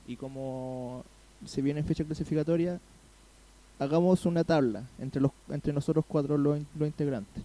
Y 0.07 0.17
como 0.17 1.03
se 1.45 1.61
viene 1.61 1.83
fecha 1.83 2.03
clasificatoria, 2.03 2.79
hagamos 3.79 4.25
una 4.25 4.43
tabla 4.43 4.83
entre 4.99 5.21
los 5.21 5.31
entre 5.49 5.73
nosotros 5.73 6.05
cuatro 6.07 6.37
los, 6.37 6.59
los 6.77 6.87
integrantes. 6.87 7.43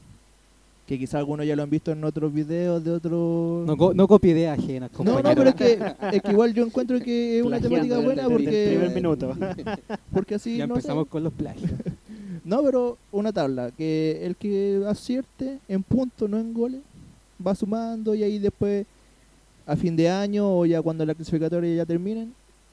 Que 0.86 0.98
quizás 0.98 1.16
algunos 1.16 1.44
ya 1.46 1.54
lo 1.54 1.62
han 1.62 1.68
visto 1.68 1.92
en 1.92 2.02
otros 2.02 2.32
videos 2.32 2.82
de 2.82 2.92
otros... 2.92 3.66
No, 3.66 3.76
co- 3.76 3.92
no 3.92 4.08
copie 4.08 4.30
ideas 4.30 4.58
ajenas, 4.58 4.90
No, 5.04 5.20
no, 5.20 5.34
pero 5.34 5.50
es 5.50 5.54
que, 5.54 5.78
es 6.12 6.22
que 6.22 6.30
igual 6.30 6.54
yo 6.54 6.64
encuentro 6.66 6.98
que 6.98 7.38
es 7.38 7.44
una 7.44 7.60
temática 7.60 7.98
buena 7.98 8.26
desde 8.26 8.32
el 8.64 8.68
primer 8.70 8.86
porque, 8.86 8.94
minuto. 8.94 9.36
porque 10.14 10.34
así 10.36 10.56
ya 10.56 10.66
no 10.66 10.76
sé. 10.76 10.78
empezamos 10.78 11.06
con 11.08 11.22
los 11.24 11.32
plagios. 11.32 11.70
No, 12.44 12.62
pero 12.62 12.96
una 13.12 13.30
tabla, 13.30 13.70
que 13.76 14.24
el 14.24 14.34
que 14.36 14.82
acierte 14.88 15.58
en 15.68 15.82
puntos, 15.82 16.30
no 16.30 16.38
en 16.38 16.54
goles, 16.54 16.80
va 17.46 17.54
sumando 17.54 18.14
y 18.14 18.22
ahí 18.22 18.38
después, 18.38 18.86
a 19.66 19.76
fin 19.76 19.94
de 19.94 20.08
año 20.08 20.56
o 20.58 20.64
ya 20.64 20.80
cuando 20.80 21.04
la 21.04 21.14
clasificatoria 21.14 21.74
ya 21.74 21.84
terminen, 21.84 22.32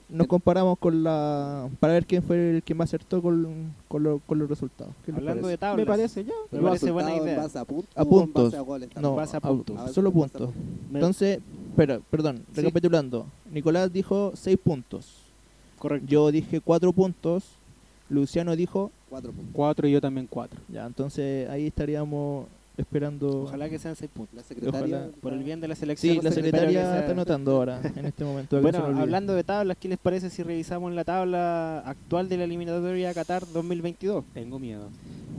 nos 0.09 0.27
comparamos 0.27 0.77
con 0.77 1.03
la... 1.03 1.67
para 1.79 1.93
ver 1.93 2.05
quién 2.05 2.21
fue 2.23 2.51
el 2.57 2.63
que 2.63 2.73
más 2.75 2.89
acertó 2.89 3.21
con, 3.21 3.73
con, 3.87 4.03
lo- 4.03 4.19
con 4.19 4.37
los 4.39 4.47
resultados. 4.49 4.93
¿Qué 5.05 5.11
les 5.11 5.19
Hablando 5.19 5.47
de 5.47 5.57
tablas. 5.57 5.77
Me 5.85 5.91
parece 5.91 6.23
ya. 6.23 6.33
Me 6.51 6.59
¿Los 6.59 6.67
parece 6.69 6.91
buena 6.91 7.15
idea. 7.15 7.35
en 7.35 7.41
base 7.41 7.57
a 7.59 7.65
puntos 7.65 7.89
A 7.95 8.05
puntos. 8.05 8.43
base 8.45 8.57
a 8.57 8.61
goles? 8.61 8.89
No, 9.01 9.15
base 9.15 9.37
a 9.37 9.39
puntos. 9.41 9.77
A 9.79 9.87
solo 9.89 10.11
puntos. 10.11 10.49
Entonces, 10.93 11.39
pero, 11.75 12.01
perdón, 12.09 12.43
Sí. 12.53 12.61
recapitulando. 12.61 13.25
Nicolás 13.51 13.91
dijo 13.91 14.31
6 14.35 14.57
puntos. 14.63 15.17
Correcto. 15.79 16.07
Yo 16.07 16.31
dije 16.31 16.61
4 16.61 16.93
puntos. 16.93 17.43
Luciano 18.09 18.55
dijo... 18.55 18.91
Cuatro 19.09 19.31
puntos. 19.31 19.51
Cuatro 19.53 19.87
y 19.87 19.91
yo 19.91 20.01
también 20.01 20.27
cuatro. 20.29 20.59
Ya, 20.71 20.85
entonces 20.85 21.49
ahí 21.49 21.67
estaríamos 21.67 22.45
esperando... 22.77 23.43
Ojalá 23.43 23.69
que 23.69 23.79
sean 23.79 23.95
seis 23.95 24.09
puntos. 24.13 24.35
La 24.35 24.43
secretaria... 24.43 24.97
Ojalá. 24.97 25.11
Por 25.21 25.33
el 25.33 25.43
bien 25.43 25.61
de 25.61 25.67
la 25.67 25.75
selección. 25.75 26.15
Sí, 26.15 26.21
la 26.21 26.31
secretaria 26.31 26.81
sea- 26.81 26.99
está 26.99 27.11
anotando 27.11 27.51
ahora, 27.55 27.81
en 27.95 28.05
este 28.05 28.23
momento. 28.23 28.61
Bueno, 28.61 28.85
hablando 28.85 29.33
de 29.33 29.43
tablas, 29.43 29.77
¿qué 29.79 29.87
les 29.87 29.97
parece 29.99 30.29
si 30.29 30.43
revisamos 30.43 30.93
la 30.93 31.03
tabla 31.03 31.79
actual 31.79 32.29
de 32.29 32.37
la 32.37 32.43
eliminatoria 32.43 33.13
Qatar 33.13 33.45
2022? 33.51 34.23
Tengo 34.33 34.59
miedo. 34.59 34.89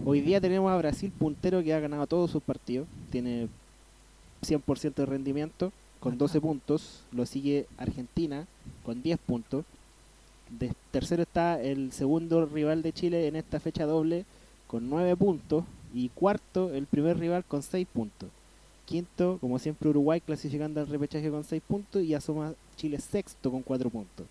Hoy 0.04 0.20
día 0.20 0.40
tenemos 0.40 0.70
a 0.70 0.76
Brasil 0.76 1.12
puntero 1.18 1.62
que 1.62 1.74
ha 1.74 1.80
ganado 1.80 2.06
todos 2.06 2.30
sus 2.30 2.42
partidos, 2.42 2.86
tiene 3.10 3.48
100% 4.42 4.94
de 4.94 5.06
rendimiento 5.06 5.72
con 5.98 6.18
12 6.18 6.40
puntos, 6.40 7.00
lo 7.10 7.26
sigue 7.26 7.66
Argentina 7.78 8.46
con 8.84 9.02
10 9.02 9.18
puntos. 9.18 9.64
De 10.60 10.72
tercero 10.92 11.22
está 11.22 11.60
el 11.60 11.90
segundo 11.90 12.46
rival 12.46 12.82
de 12.82 12.92
Chile 12.92 13.26
en 13.26 13.34
esta 13.34 13.58
fecha 13.58 13.84
doble 13.84 14.24
con 14.68 14.88
9 14.88 15.16
puntos 15.16 15.64
y 15.96 16.10
cuarto 16.10 16.74
el 16.74 16.86
primer 16.86 17.18
rival 17.18 17.42
con 17.42 17.62
6 17.62 17.86
puntos. 17.90 18.28
Quinto, 18.84 19.38
como 19.40 19.58
siempre 19.58 19.88
Uruguay 19.88 20.20
clasificando 20.20 20.78
al 20.78 20.88
repechaje 20.88 21.30
con 21.30 21.42
6 21.42 21.62
puntos 21.66 22.02
y 22.02 22.12
asoma 22.12 22.52
Chile 22.76 23.00
sexto 23.00 23.50
con 23.50 23.62
4 23.62 23.88
puntos. 23.88 24.26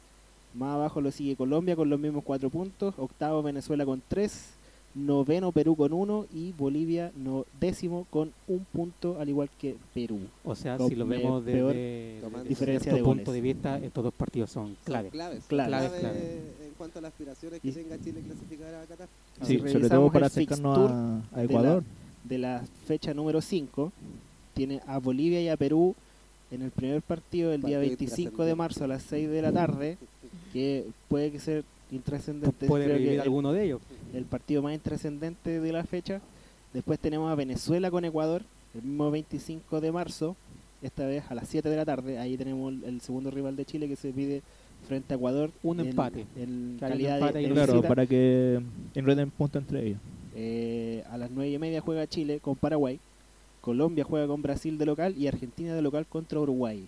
Más 0.53 0.75
abajo 0.75 1.01
lo 1.01 1.11
sigue 1.11 1.35
Colombia 1.35 1.75
con 1.75 1.89
los 1.89 1.99
mismos 1.99 2.23
4 2.23 2.51
puntos, 2.51 2.93
octavo 2.97 3.41
Venezuela 3.41 3.83
con 3.83 4.01
3, 4.07 4.53
noveno 4.95 5.51
Perú 5.51 5.75
con 5.75 5.91
1 5.93 6.27
y 6.33 6.53
Bolivia 6.53 7.11
no, 7.17 7.45
décimo 7.59 8.07
con 8.09 8.31
un 8.47 8.65
punto 8.71 9.17
al 9.19 9.27
igual 9.29 9.49
que 9.59 9.75
Perú. 9.93 10.19
O 10.45 10.55
sea, 10.55 10.77
si 10.77 10.95
lo 10.95 11.05
vemos 11.05 11.43
peor 11.43 11.73
desde, 11.73 12.21
desde 12.21 12.43
diferencia 12.49 12.91
cierto 12.93 12.97
de 13.09 13.15
punto 13.15 13.31
de 13.33 13.41
vista, 13.41 13.77
estos 13.79 14.03
dos 14.05 14.13
partidos 14.13 14.49
son 14.51 14.67
Son 14.67 14.77
clave. 14.85 15.09
claves. 15.09 15.39
son 15.39 15.47
Claves, 15.49 15.69
claves 15.89 15.99
claves. 15.99 16.21
en 16.65 16.73
cuanto 16.77 16.99
a 16.99 17.01
las 17.01 17.11
aspiraciones 17.11 17.59
que 17.61 17.67
Y- 17.67 17.71
tenga 17.73 17.97
Chile 18.01 18.21
clasificar 18.25 18.73
a 18.73 18.85
Qatar. 18.85 19.07
Sí, 19.43 19.59
Si 19.65 19.69
sobre 19.73 19.89
todo 19.89 20.11
para 20.11 20.27
acercarnos 20.27 20.91
a, 21.33 21.39
de 21.39 21.43
Ecuador. 21.45 21.83
de 22.23 22.37
la 22.37 22.63
fecha 22.87 23.13
número 23.13 23.41
5 23.41 23.91
tiene 24.53 24.81
a 24.87 24.97
Bolivia 24.99 25.41
y 25.41 25.49
a 25.49 25.57
Perú 25.57 25.93
en 26.51 26.61
el 26.61 26.71
primer 26.71 27.01
partido 27.01 27.51
el 27.51 27.61
día 27.61 27.79
Partido 27.79 27.97
25 27.97 28.45
de 28.45 28.55
marzo 28.55 28.85
a 28.85 28.87
las 28.87 29.03
6 29.03 29.29
de 29.29 29.41
la 29.41 29.51
tarde 29.51 29.97
que 30.53 30.85
puede 31.09 31.31
que 31.31 31.39
sea 31.39 31.61
intrascendente 31.95 32.67
Puede 32.67 32.85
creo 32.85 32.95
que 32.95 32.99
revivir 32.99 33.19
el- 33.19 33.21
alguno 33.21 33.51
de 33.53 33.63
ellos. 33.65 33.81
el 34.13 34.25
partido 34.25 34.61
más 34.61 34.73
intrascendente 34.73 35.59
de 35.59 35.71
la 35.71 35.83
fecha. 35.83 36.21
Después 36.73 36.99
tenemos 36.99 37.31
a 37.31 37.35
Venezuela 37.35 37.89
con 37.91 38.03
Ecuador, 38.05 38.43
el 38.75 38.81
mismo 38.83 39.09
25 39.11 39.79
de 39.81 39.91
marzo, 39.91 40.35
esta 40.81 41.05
vez 41.05 41.23
a 41.29 41.35
las 41.35 41.47
7 41.47 41.69
de 41.69 41.75
la 41.77 41.85
tarde. 41.85 42.19
Ahí 42.19 42.37
tenemos 42.37 42.71
el, 42.73 42.83
el 42.83 43.01
segundo 43.01 43.31
rival 43.31 43.55
de 43.55 43.65
Chile 43.65 43.87
que 43.87 43.95
se 43.95 44.11
pide 44.11 44.41
frente 44.87 45.13
a 45.13 45.17
Ecuador. 45.17 45.51
Un 45.63 45.79
en- 45.79 45.87
empate. 45.87 46.25
En 46.35 46.77
calidad 46.79 47.17
empate 47.19 47.39
de, 47.39 47.47
de 47.47 47.53
Claro, 47.53 47.73
visita. 47.73 47.87
para 47.87 48.05
que 48.05 48.61
enreden 48.93 49.31
puntos 49.31 49.61
entre 49.61 49.87
ellos. 49.87 49.99
Eh, 50.35 51.03
a 51.09 51.17
las 51.17 51.31
9 51.31 51.49
y 51.49 51.57
media 51.57 51.79
juega 51.81 52.05
Chile 52.07 52.39
con 52.41 52.55
Paraguay. 52.55 52.99
Colombia 53.61 54.03
juega 54.03 54.27
con 54.27 54.41
Brasil 54.41 54.77
de 54.77 54.85
local 54.85 55.15
y 55.17 55.27
Argentina 55.27 55.73
de 55.73 55.81
local 55.81 56.05
contra 56.07 56.39
Uruguay. 56.39 56.85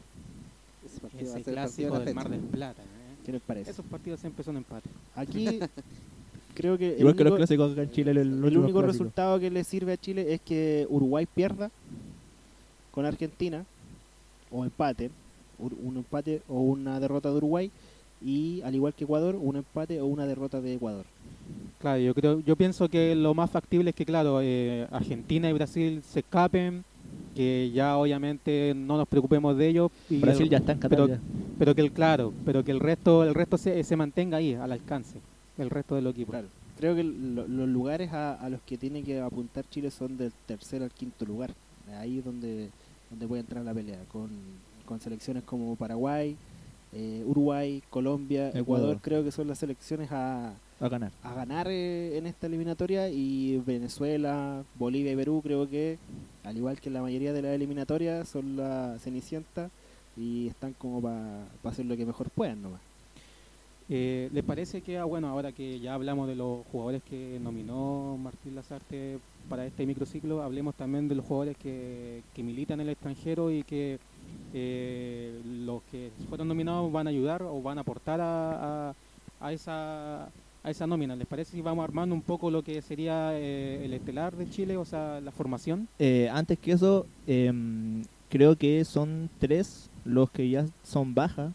Ese 0.85 0.99
partido 0.99 1.31
va 1.31 1.35
a 1.37 1.39
Ese 1.39 1.43
ser 1.45 1.53
el 1.57 1.63
partido 1.63 1.89
clásico 1.89 1.93
de 1.93 1.99
la 1.99 2.05
del 2.05 2.15
Mar 2.15 2.29
del 2.29 2.39
Plata. 2.41 2.81
¿eh? 2.83 2.85
¿Qué 3.27 3.33
les 3.33 3.41
parece? 3.41 3.69
Esos 3.71 3.85
partidos 3.85 4.19
siempre 4.21 4.41
son 4.43 4.55
empate. 4.57 4.89
Aquí 5.13 5.59
creo 6.55 6.77
que 6.77 6.93
el 6.93 6.99
Igual 7.01 7.15
que 7.15 7.23
los 7.25 7.31
único- 7.31 7.37
clásicos 7.37 7.71
acá 7.73 7.83
en 7.83 7.91
Chile. 7.91 8.11
El, 8.11 8.17
El 8.17 8.57
único 8.57 8.81
resultado 8.81 9.37
que 9.39 9.51
le 9.51 9.63
sirve 9.63 9.91
a 9.93 9.97
Chile 9.97 10.33
es 10.33 10.41
que 10.41 10.87
Uruguay 10.89 11.27
pierda 11.31 11.69
con 12.91 13.05
Argentina 13.05 13.65
o 14.49 14.63
empate, 14.63 15.11
un 15.59 15.97
empate 15.97 16.41
o 16.47 16.61
una 16.61 16.99
derrota 17.01 17.29
de 17.29 17.35
Uruguay 17.35 17.69
y 18.25 18.61
al 18.61 18.73
igual 18.73 18.93
que 18.93 19.03
Ecuador, 19.03 19.35
un 19.35 19.57
empate 19.57 19.99
o 20.01 20.05
una 20.07 20.25
derrota 20.25 20.61
de 20.61 20.73
Ecuador. 20.75 21.05
Claro, 21.79 21.99
yo 22.01 22.15
creo, 22.15 22.39
yo 22.39 22.55
pienso 22.55 22.87
que 22.89 23.13
lo 23.13 23.33
más 23.35 23.51
factible 23.51 23.89
es 23.91 23.95
que, 23.95 24.05
claro, 24.05 24.39
eh, 24.41 24.87
Argentina 24.89 25.49
y 25.49 25.53
Brasil 25.53 26.01
se 26.01 26.21
escapen, 26.21 26.83
que 27.37 27.71
ya 27.73 27.97
obviamente 27.97 28.73
no 28.75 28.97
nos 28.97 29.07
preocupemos 29.07 29.55
de 29.57 29.67
ellos. 29.69 29.91
y 30.09 30.17
Brasil 30.17 30.43
el- 30.43 30.49
ya 30.49 30.57
está 30.57 30.71
en 30.73 30.79
Qatar. 30.79 30.97
pero- 30.97 31.07
ya. 31.07 31.19
pero 31.59 31.75
que 31.75 31.81
el 31.81 31.91
claro, 31.91 32.33
pero 32.45 32.63
que 32.63 32.71
el 32.71 32.79
resto, 32.79 33.23
el 33.23 33.33
resto 33.33 33.57
se, 33.57 33.83
se 33.83 33.95
mantenga 33.95 34.37
ahí, 34.37 34.53
al 34.55 34.71
alcance, 34.71 35.19
el 35.57 35.69
resto 35.69 35.95
del 35.95 36.07
equipo. 36.07 36.31
Claro. 36.31 36.47
Creo 36.77 36.95
que 36.95 37.03
lo- 37.03 37.47
los 37.47 37.67
lugares 37.69 38.11
a, 38.13 38.33
a 38.35 38.49
los 38.49 38.61
que 38.61 38.77
tiene 38.77 39.01
que 39.03 39.19
apuntar 39.19 39.65
Chile 39.69 39.89
son 39.91 40.17
del 40.17 40.31
tercer 40.45 40.83
al 40.83 40.91
quinto 40.91 41.25
lugar. 41.25 41.51
Ahí 41.99 42.19
es 42.19 42.25
donde, 42.25 42.69
donde 43.09 43.27
puede 43.27 43.41
entrar 43.41 43.63
la 43.63 43.73
pelea, 43.73 43.99
con, 44.11 44.29
con 44.85 44.99
selecciones 44.99 45.43
como 45.43 45.75
Paraguay, 45.75 46.35
eh, 46.93 47.23
Uruguay, 47.25 47.81
Colombia, 47.89 48.49
Ecuador. 48.49 48.61
Ecuador. 48.61 48.97
creo 49.01 49.23
que 49.23 49.31
son 49.31 49.47
las 49.47 49.57
selecciones 49.59 50.09
a, 50.11 50.53
A 50.79 50.89
ganar. 50.89 51.11
a 51.23 51.33
ganar 51.33 51.67
eh, 51.69 52.17
en 52.17 52.27
esta 52.27 52.45
eliminatoria 52.45 53.09
y 53.09 53.57
Venezuela, 53.65 54.63
Bolivia 54.77 55.11
y 55.11 55.15
Perú 55.15 55.41
creo 55.43 55.67
que 55.67 55.97
al 56.43 56.55
igual 56.55 56.79
que 56.79 56.91
la 56.91 57.01
mayoría 57.01 57.33
de 57.33 57.41
las 57.41 57.51
eliminatorias 57.55 58.27
son 58.29 58.55
la 58.57 58.95
cenicienta 58.99 59.71
y 60.15 60.47
están 60.47 60.73
como 60.73 61.01
para 61.01 61.45
hacer 61.63 61.85
lo 61.85 61.97
que 61.97 62.05
mejor 62.05 62.29
puedan 62.29 62.61
nomás. 62.61 62.81
Eh, 63.89 64.29
¿Les 64.33 64.43
parece 64.43 64.81
que, 64.81 64.97
ah, 64.97 65.05
bueno, 65.05 65.29
ahora 65.29 65.51
que 65.51 65.79
ya 65.79 65.93
hablamos 65.95 66.27
de 66.27 66.35
los 66.35 66.65
jugadores 66.71 67.01
que 67.09 67.39
nominó 67.41 68.17
Martín 68.21 68.53
Lazarte 68.53 69.17
para 69.49 69.65
este 69.65 69.85
microciclo, 69.85 70.43
hablemos 70.43 70.75
también 70.75 71.07
de 71.07 71.15
los 71.15 71.25
jugadores 71.25 71.55
que, 71.57 72.21
que 72.35 72.43
militan 72.43 72.81
en 72.81 72.87
el 72.87 72.93
extranjero 72.93 73.49
y 73.49 73.63
que 73.63 73.97
eh, 74.53 75.39
los 75.65 75.81
que 75.89 76.11
fueron 76.29 76.47
nominados 76.49 76.91
van 76.91 77.07
a 77.07 77.09
ayudar 77.09 77.41
o 77.43 77.61
van 77.61 77.77
a 77.77 77.81
aportar 77.81 78.19
a, 78.21 78.89
a- 78.89 78.93
a 79.39 79.53
esa 79.53 80.27
a 80.67 80.71
esa 80.71 80.85
nómina? 80.85 81.15
¿Les 81.15 81.25
parece 81.25 81.53
si 81.53 81.61
vamos 81.61 81.83
armando 81.83 82.13
un 82.13 82.21
poco 82.21 82.51
lo 82.51 82.61
que 82.61 82.81
sería 82.81 83.31
eh, 83.33 83.85
el 83.85 83.93
estelar 83.93 84.35
de 84.35 84.49
Chile, 84.49 84.75
o 84.75 84.83
sea, 84.83 85.21
la 85.21 85.31
formación? 85.31 85.87
Eh, 85.97 86.29
antes 86.31 86.59
que 86.59 86.73
eso, 86.73 87.07
em, 87.25 88.03
creo 88.29 88.57
que 88.57 88.83
son 88.83 89.29
tres 89.39 89.89
los 90.03 90.29
que 90.29 90.49
ya 90.49 90.65
son 90.83 91.15
bajas 91.15 91.53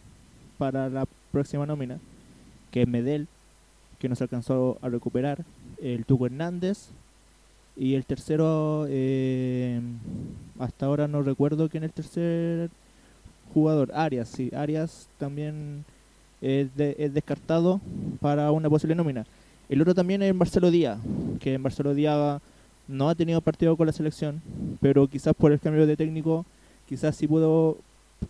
para 0.57 0.89
la 0.89 1.07
próxima 1.31 1.67
nómina, 1.67 1.99
que 2.71 2.83
es 2.83 2.89
Medel, 2.89 3.29
que 3.99 4.09
nos 4.09 4.23
alcanzó 4.23 4.79
a 4.81 4.89
recuperar, 4.89 5.45
el 5.83 6.07
Tuco 6.07 6.25
Hernández, 6.25 6.89
y 7.77 7.95
el 7.95 8.07
tercero, 8.07 8.87
em, 8.89 9.99
hasta 10.59 10.87
ahora 10.87 11.07
no 11.07 11.23
recuerdo 11.23 11.69
quién 11.69 11.85
es 11.85 11.89
el 11.91 11.95
tercer 11.95 12.71
jugador, 13.53 13.91
Arias, 13.95 14.31
sí, 14.31 14.51
Arias 14.55 15.09
también 15.19 15.85
es, 16.43 16.75
de- 16.77 16.97
es 16.99 17.15
descartado 17.15 17.81
para 18.21 18.51
una 18.53 18.69
posible 18.69 18.95
nómina. 18.95 19.25
El 19.69 19.81
otro 19.81 19.95
también 19.95 20.23
es 20.23 20.35
Marcelo 20.35 20.71
Díaz, 20.71 20.99
que 21.41 21.57
Marcelo 21.57 21.95
Díaz 21.95 22.43
no 22.89 23.09
ha 23.09 23.15
tenido 23.15 23.41
partido 23.41 23.75
con 23.77 23.87
la 23.87 23.93
selección, 23.93 24.43
pero 24.81 25.07
quizás 25.07 25.35
por 25.35 25.53
el 25.53 25.61
cambio 25.61 25.87
de 25.87 25.97
técnico, 25.97 26.45
quizás 26.89 27.17
sí 27.17 27.27
pudo, 27.27 27.79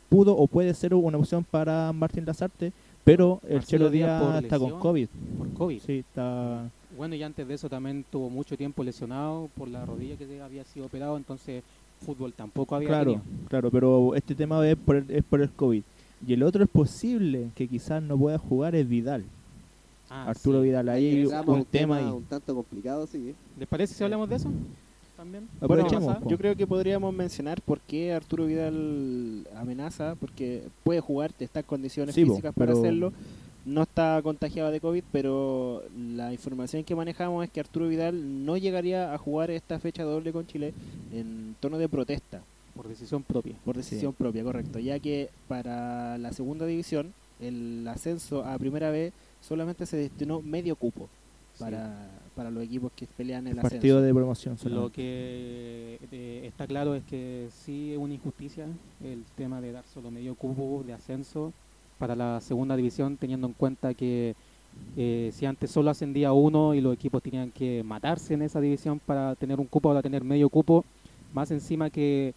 pudo 0.08 0.36
o 0.36 0.46
puede 0.46 0.72
ser 0.74 0.94
una 0.94 1.18
opción 1.18 1.42
para 1.50 1.92
Martín 1.92 2.24
Lazarte, 2.26 2.72
pero 3.02 3.40
el 3.48 3.56
Marcelo 3.56 3.78
Chelo 3.86 3.90
Díaz 3.90 4.20
Díaz 4.30 4.42
está 4.44 4.58
con. 4.58 4.78
COVID. 4.78 5.08
Por 5.38 5.52
COVID. 5.54 5.80
Sí, 5.80 5.98
está... 5.98 6.68
Bueno, 6.96 7.14
y 7.14 7.22
antes 7.22 7.48
de 7.48 7.54
eso 7.54 7.68
también 7.70 8.04
tuvo 8.12 8.28
mucho 8.28 8.56
tiempo 8.56 8.84
lesionado 8.84 9.48
por 9.56 9.66
la 9.66 9.84
rodilla 9.86 10.14
que 10.16 10.40
había 10.40 10.62
sido 10.64 10.86
operado, 10.86 11.16
entonces 11.16 11.64
fútbol 12.04 12.32
tampoco 12.34 12.76
había 12.76 12.88
Claro, 12.88 13.04
tenido. 13.14 13.22
claro, 13.48 13.70
pero 13.70 14.14
este 14.14 14.34
tema 14.34 14.64
es 14.68 14.76
por, 14.76 14.96
el, 14.96 15.10
es 15.10 15.24
por 15.24 15.40
el 15.40 15.48
COVID. 15.50 15.82
Y 16.26 16.34
el 16.34 16.42
otro 16.42 16.62
es 16.62 16.70
posible 16.70 17.48
que 17.54 17.66
quizás 17.68 18.02
no 18.02 18.16
pueda 18.16 18.38
jugar 18.38 18.74
es 18.74 18.88
Vidal, 18.88 19.24
Ah, 20.10 20.26
Arturo 20.28 20.60
sí. 20.60 20.64
Vidal. 20.66 20.88
Ahí 20.90 21.24
un 21.46 21.64
tema 21.64 21.96
ahí. 21.96 22.04
un 22.04 22.24
tanto 22.24 22.54
complicado, 22.54 23.06
sí. 23.06 23.30
¿eh? 23.30 23.34
¿Les 23.58 23.66
parece 23.66 23.94
si 23.94 24.04
hablamos 24.04 24.28
de 24.28 24.36
eso? 24.36 24.50
también. 25.16 25.48
Bueno, 25.60 25.86
po. 25.86 26.28
yo 26.28 26.36
creo 26.36 26.56
que 26.56 26.66
podríamos 26.66 27.14
mencionar 27.14 27.60
por 27.62 27.80
qué 27.80 28.12
Arturo 28.12 28.46
Vidal 28.46 29.46
amenaza, 29.56 30.16
porque 30.16 30.64
puede 30.84 31.00
jugar, 31.00 31.32
está 31.38 31.60
en 31.60 31.66
condiciones 31.66 32.14
Sí, 32.14 32.24
po, 32.24 32.32
físicas 32.32 32.52
para 32.54 32.72
hacerlo, 32.72 33.12
no 33.64 33.82
está 33.82 34.20
contagiado 34.22 34.70
de 34.72 34.80
COVID, 34.80 35.04
pero 35.12 35.82
la 36.16 36.32
información 36.32 36.82
que 36.82 36.96
manejamos 36.96 37.44
es 37.44 37.50
que 37.50 37.60
Arturo 37.60 37.86
Vidal 37.88 38.44
no 38.44 38.56
llegaría 38.56 39.14
a 39.14 39.18
jugar 39.18 39.50
esta 39.52 39.78
fecha 39.78 40.02
doble 40.02 40.32
con 40.32 40.46
Chile 40.46 40.74
en 41.12 41.54
tono 41.60 41.78
de 41.78 41.88
protesta, 41.88 42.42
Por 42.74 42.88
decisión 42.88 43.22
propia. 43.22 43.56
por 43.64 43.76
decisión 43.76 44.12
propia, 44.12 44.42
correcto, 44.42 44.78
ya 44.78 44.98
que 44.98 45.30
para 45.48 46.16
la 46.18 46.32
segunda 46.32 46.64
división 46.66 47.12
el 47.40 47.86
ascenso 47.88 48.44
a 48.44 48.56
primera 48.58 48.90
vez 48.90 49.12
solamente 49.40 49.84
se 49.86 49.96
destinó 49.96 50.40
medio 50.40 50.76
cupo 50.76 51.08
para, 51.58 52.10
para 52.34 52.50
los 52.50 52.62
equipos 52.62 52.92
que 52.94 53.06
pelean 53.06 53.46
el 53.46 53.58
ascenso. 53.58 53.76
Partido 53.76 54.00
de 54.00 54.14
promoción. 54.14 54.54
Lo 54.54 54.58
solamente. 54.60 54.94
que 54.94 55.98
eh, 56.12 56.46
está 56.46 56.66
claro 56.66 56.94
es 56.94 57.02
que 57.04 57.48
sí 57.50 57.92
es 57.92 57.98
una 57.98 58.14
injusticia 58.14 58.66
el 59.02 59.24
tema 59.36 59.60
de 59.60 59.72
dar 59.72 59.84
solo 59.86 60.10
medio 60.10 60.34
cubo 60.34 60.82
de 60.82 60.92
ascenso 60.92 61.52
para 61.98 62.16
la 62.16 62.40
segunda 62.40 62.74
división, 62.74 63.16
teniendo 63.16 63.46
en 63.46 63.52
cuenta 63.52 63.94
que 63.94 64.34
eh, 64.96 65.30
si 65.32 65.46
antes 65.46 65.70
solo 65.70 65.90
ascendía 65.90 66.32
uno 66.32 66.74
y 66.74 66.80
los 66.80 66.94
equipos 66.94 67.22
tenían 67.22 67.50
que 67.50 67.82
matarse 67.84 68.34
en 68.34 68.42
esa 68.42 68.60
división 68.60 68.98
para 68.98 69.34
tener 69.36 69.60
un 69.60 69.66
cupo, 69.66 69.88
ahora 69.88 70.02
tener 70.02 70.24
medio 70.24 70.48
cupo, 70.48 70.84
más 71.32 71.50
encima 71.50 71.90
que 71.90 72.34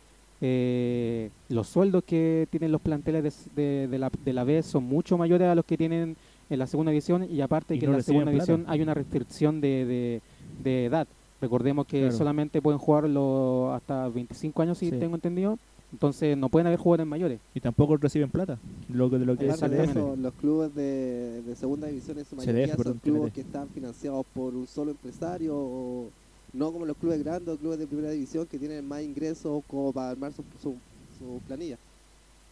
eh, 0.48 1.30
los 1.50 1.68
sueldos 1.68 2.04
que 2.04 2.48
tienen 2.52 2.72
los 2.72 2.82
planteles 2.82 3.24
de, 3.56 3.62
de- 3.62 3.88
de 3.88 3.98
la, 4.00 4.12
de 4.24 4.34
la 4.34 4.44
B 4.44 4.62
son 4.62 4.84
mucho 4.84 5.18
mayores 5.18 5.48
a 5.48 5.56
los 5.56 5.66
que 5.66 5.78
tienen 5.78 6.16
en 6.50 6.60
la 6.60 6.68
segunda 6.68 6.92
división 6.92 7.28
y 7.30 7.42
aparte 7.42 7.76
Y 7.76 7.80
que 7.80 7.88
no 7.88 7.94
en 7.94 7.98
la 7.98 8.04
segunda 8.04 8.32
plata. 8.32 8.46
división 8.46 8.66
hay 8.70 8.82
una 8.82 8.94
restricción 8.94 9.60
de, 9.62 9.86
de- 9.86 10.22
de 10.64 10.86
edad. 10.86 11.08
Recordemos 11.42 11.86
que 11.88 12.00
Claro. 12.02 12.16
solamente 12.18 12.62
pueden 12.62 12.78
jugar 12.80 13.10
los 13.10 13.74
hasta 13.76 14.08
25 14.10 14.62
años, 14.62 14.78
si 14.78 14.90
Sí. 14.90 14.98
tengo 14.98 15.16
entendido. 15.16 15.58
Entonces 15.92 16.36
no 16.38 16.50
pueden 16.50 16.68
haber 16.68 16.80
jugadores 16.80 17.08
mayores. 17.08 17.40
Y 17.54 17.60
tampoco 17.62 17.96
reciben 17.98 18.30
plata. 18.30 18.58
Lo 18.90 19.10
que, 19.10 19.18
de 19.18 19.26
lo 19.26 19.38
que 19.38 19.48
es 19.48 19.54
Aparte 19.56 19.76
de 19.76 19.84
Exactamente. 19.84 20.14
eso, 20.14 20.22
los 20.22 20.34
clubes 20.34 20.76
de, 20.76 21.42
de 21.44 21.56
segunda 21.56 21.88
división 21.88 22.18
en 22.18 22.26
su 22.26 22.36
CDF, 22.36 22.46
mayoría 22.48 22.68
son 22.68 22.78
perdón, 22.78 23.00
clubes 23.04 23.34
que 23.34 23.42
están 23.42 23.70
financiados 23.70 24.26
por 24.34 24.56
un 24.56 24.68
solo 24.68 24.92
empresario 24.92 25.56
o 25.56 26.10
no 26.56 26.72
como 26.72 26.86
los 26.86 26.98
clubes 26.98 27.24
grandes 27.24 27.56
o 27.56 27.58
clubes 27.58 27.80
de 27.80 27.88
primera 27.88 28.12
división 28.12 28.46
que 28.46 28.58
tienen 28.58 28.88
más 28.88 29.02
ingresos 29.02 29.64
como 29.68 29.92
para 29.92 30.12
armar 30.12 30.34
su, 30.34 30.44
su, 30.62 30.76
su 31.20 31.42
planilla. 31.48 31.78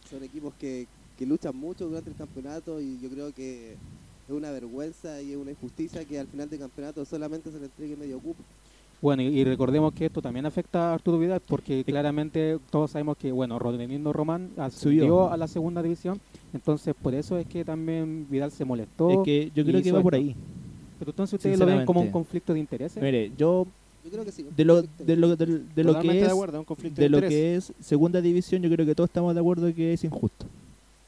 Son 0.08 0.22
equipos 0.22 0.52
que, 0.60 0.86
que 1.18 1.26
luchan 1.26 1.56
mucho 1.56 1.88
durante 1.88 2.10
el 2.10 2.16
campeonato 2.16 2.80
y 2.80 2.98
yo 3.00 3.08
creo 3.08 3.32
que 3.32 3.72
es 3.72 4.34
una 4.34 4.50
vergüenza 4.50 5.20
y 5.22 5.32
es 5.32 5.36
una 5.36 5.50
injusticia 5.50 6.04
que 6.04 6.18
al 6.18 6.26
final 6.26 6.48
del 6.48 6.60
campeonato 6.60 7.04
solamente 7.04 7.50
se 7.50 7.58
le 7.58 7.66
entregue 7.66 7.96
medio 7.96 8.18
cupo. 8.18 8.42
Bueno, 9.00 9.22
y, 9.22 9.26
y 9.26 9.44
recordemos 9.44 9.92
que 9.92 10.06
esto 10.06 10.22
también 10.22 10.46
afecta 10.46 10.90
a 10.90 10.94
Arturo 10.94 11.18
Vidal 11.18 11.40
porque 11.40 11.84
claramente 11.84 12.58
todos 12.70 12.90
sabemos 12.90 13.16
que, 13.18 13.32
bueno, 13.32 13.58
Rodrigo 13.58 14.12
Román 14.12 14.50
Subió. 14.70 15.30
a 15.30 15.36
la 15.36 15.46
segunda 15.46 15.82
división. 15.82 16.20
Entonces 16.52 16.94
por 16.94 17.14
eso 17.14 17.36
es 17.38 17.46
que 17.46 17.64
también 17.64 18.26
Vidal 18.30 18.50
se 18.50 18.64
molestó. 18.64 19.10
Es 19.10 19.18
que 19.24 19.50
yo 19.54 19.64
creo 19.64 19.82
que 19.82 19.92
va 19.92 20.02
por 20.02 20.14
ahí. 20.14 20.34
Pero 20.98 21.10
entonces 21.10 21.34
ustedes 21.34 21.58
lo 21.58 21.66
ven 21.66 21.84
como 21.84 22.00
un 22.00 22.10
conflicto 22.10 22.54
de 22.54 22.60
intereses. 22.60 23.02
Mire, 23.02 23.32
yo 23.36 23.66
Yo 24.04 24.10
creo 24.10 24.24
que 24.24 24.32
sí. 24.32 24.44
de 24.54 24.64
lo, 24.64 24.82
de 24.82 25.16
lo, 25.16 25.34
de, 25.36 25.46
de 25.46 25.84
lo 25.84 25.92
Totalmente 25.94 26.12
que 26.12 26.20
de 26.20 26.26
es 26.26 26.32
acuerdo, 26.32 26.58
un 26.58 26.64
conflicto 26.64 27.00
de 27.00 27.08
lo 27.08 27.20
que 27.20 27.56
es 27.56 27.72
segunda 27.80 28.20
división, 28.20 28.60
yo 28.62 28.70
creo 28.70 28.84
que 28.84 28.94
todos 28.94 29.08
estamos 29.08 29.34
de 29.34 29.40
acuerdo 29.40 29.74
que 29.74 29.92
es 29.94 30.04
injusto. 30.04 30.46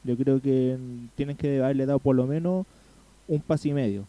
Yo 0.03 0.17
creo 0.17 0.41
que 0.41 0.77
tienen 1.15 1.35
que 1.37 1.61
haberle 1.61 1.85
dado 1.85 1.99
por 1.99 2.15
lo 2.15 2.25
menos 2.25 2.65
un 3.27 3.39
pase 3.41 3.69
y 3.69 3.73
medio. 3.73 4.05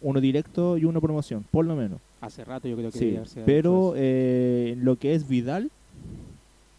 Uno 0.00 0.20
directo 0.20 0.78
y 0.78 0.84
uno 0.84 1.00
promoción, 1.00 1.44
por 1.50 1.66
lo 1.66 1.74
menos. 1.76 1.98
Hace 2.20 2.44
rato 2.44 2.66
yo 2.68 2.76
creo 2.76 2.90
que 2.90 2.98
Sí, 2.98 3.18
pero 3.44 3.92
eh, 3.96 4.76
lo 4.80 4.96
que 4.96 5.14
es 5.14 5.28
Vidal, 5.28 5.70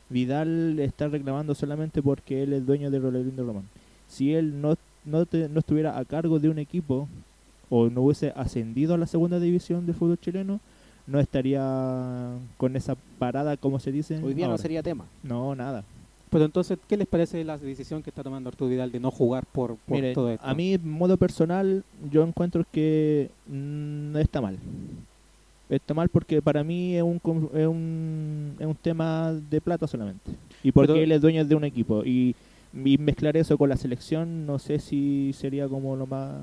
Vidal 0.10 0.80
está 0.80 1.08
reclamando 1.08 1.54
solamente 1.54 2.02
porque 2.02 2.44
él 2.44 2.54
es 2.54 2.66
dueño 2.66 2.90
de 2.90 3.00
Rolando 3.00 3.46
Román. 3.46 3.64
Si 4.08 4.34
él 4.34 4.60
no, 4.62 4.76
no, 5.06 5.26
te- 5.26 5.48
no 5.50 5.60
estuviera 5.60 5.98
a 5.98 6.06
cargo 6.06 6.40
de 6.40 6.50
un 6.50 6.58
equipo 6.60 7.08
o 7.70 7.90
no 7.90 8.02
hubiese 8.02 8.34
ascendido 8.36 8.96
a 8.96 8.98
la 8.98 9.06
segunda 9.06 9.40
división 9.40 9.86
del 9.86 9.96
fútbol 9.96 10.18
chileno, 10.20 10.60
no 11.10 11.20
estaría 11.20 12.32
con 12.58 12.76
esa 12.76 12.96
parada, 13.18 13.58
como 13.58 13.80
se 13.80 13.92
dice. 13.92 14.20
Hoy 14.24 14.34
día 14.34 14.48
no 14.48 14.58
sería 14.58 14.84
tema. 14.84 15.06
No, 15.24 15.56
nada. 15.56 15.84
Pero 16.30 16.46
entonces, 16.46 16.78
¿qué 16.88 16.96
les 16.96 17.08
parece 17.08 17.44
la 17.44 17.58
decisión 17.58 18.04
que 18.04 18.12
está 18.12 18.22
tomando 18.24 18.50
Arturo 18.50 18.70
Vidal 18.70 18.92
de 18.92 19.00
no 19.00 19.10
jugar 19.10 19.46
por, 19.52 19.78
por 19.78 19.96
Mire, 19.96 20.14
todo 20.14 20.30
esto? 20.30 20.46
a 20.46 20.54
mí, 20.54 20.78
modo 20.78 21.18
personal, 21.18 21.84
yo 22.12 22.24
encuentro 22.24 22.64
que 22.72 23.30
no 23.48 24.20
está 24.20 24.40
mal. 24.40 24.58
Está 25.70 25.94
mal 25.94 26.10
porque 26.10 26.42
para 26.42 26.64
mí 26.64 26.96
es 26.96 27.04
un, 27.04 27.20
es 27.56 27.68
un, 27.68 28.56
es 28.60 28.66
un 28.66 28.76
tema 28.76 29.34
de 29.34 29.62
plata 29.62 29.88
solamente. 29.88 30.32
Y 30.64 30.72
porque 30.72 30.94
Pero- 30.94 31.04
él 31.04 31.12
es 31.12 31.22
dueño 31.22 31.46
de 31.46 31.56
un 31.56 31.64
equipo. 31.64 32.04
Y, 32.06 32.36
y 32.74 32.98
mezclar 33.00 33.36
eso 33.38 33.58
con 33.58 33.70
la 33.70 33.78
selección, 33.78 34.46
no 34.46 34.60
sé 34.60 34.78
si 34.80 35.34
sería 35.34 35.68
como 35.68 35.96
lo 35.96 36.06
más, 36.06 36.42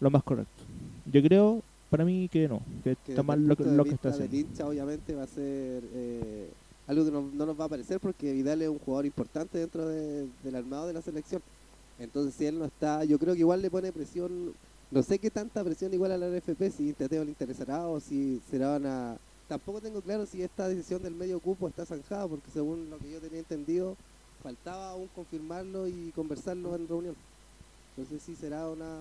lo 0.00 0.10
más 0.10 0.22
correcto. 0.22 0.62
Yo 1.10 1.22
creo, 1.22 1.62
para 1.92 2.04
mí, 2.06 2.26
que 2.30 2.48
no. 2.48 2.60
Que 2.82 2.96
que 2.96 3.12
está 3.12 3.22
mal 3.22 3.46
lo, 3.46 3.54
que- 3.54 3.64
lo 3.64 3.84
está 3.84 4.08
haciendo. 4.08 4.34
hincha 4.34 4.66
obviamente 4.66 5.14
va 5.14 5.24
a 5.24 5.26
ser 5.26 5.84
eh, 5.92 6.54
algo 6.86 7.04
que 7.04 7.10
no, 7.10 7.30
no 7.30 7.44
nos 7.46 7.60
va 7.60 7.66
a 7.66 7.68
parecer 7.68 8.00
porque 8.00 8.32
Vidal 8.32 8.62
es 8.62 8.68
un 8.70 8.78
jugador 8.78 9.04
importante 9.04 9.58
dentro 9.58 9.86
de- 9.86 10.26
del 10.42 10.54
armado 10.56 10.86
de 10.86 10.94
la 10.94 11.02
selección 11.02 11.42
entonces 11.98 12.34
si 12.34 12.46
él 12.46 12.58
no 12.58 12.64
está 12.64 13.04
yo 13.04 13.18
creo 13.18 13.34
que 13.34 13.40
igual 13.40 13.60
le 13.60 13.70
pone 13.70 13.92
presión 13.92 14.54
no 14.90 15.02
sé 15.02 15.18
qué 15.18 15.30
tanta 15.30 15.62
presión 15.62 15.92
igual 15.92 16.12
a 16.12 16.18
la 16.18 16.28
NFP 16.28 16.70
si 16.70 16.94
Teteo 16.94 17.24
le 17.24 17.30
interesará 17.30 17.86
o 17.88 18.00
si 18.00 18.40
será 18.40 18.76
una 18.76 19.18
tampoco 19.46 19.80
tengo 19.82 20.00
claro 20.00 20.24
si 20.24 20.42
esta 20.42 20.66
decisión 20.66 21.02
del 21.02 21.14
medio 21.14 21.40
cupo 21.40 21.68
está 21.68 21.84
zanjada 21.84 22.26
porque 22.26 22.50
según 22.50 22.88
lo 22.88 22.98
que 23.00 23.10
yo 23.10 23.20
tenía 23.20 23.40
entendido 23.40 23.98
faltaba 24.40 24.88
aún 24.90 25.08
confirmarlo 25.08 25.86
y 25.88 26.10
conversarlo 26.12 26.74
en 26.74 26.88
reunión 26.88 27.16
entonces 27.96 28.22
sí 28.22 28.34
será 28.34 28.68
una 28.68 29.00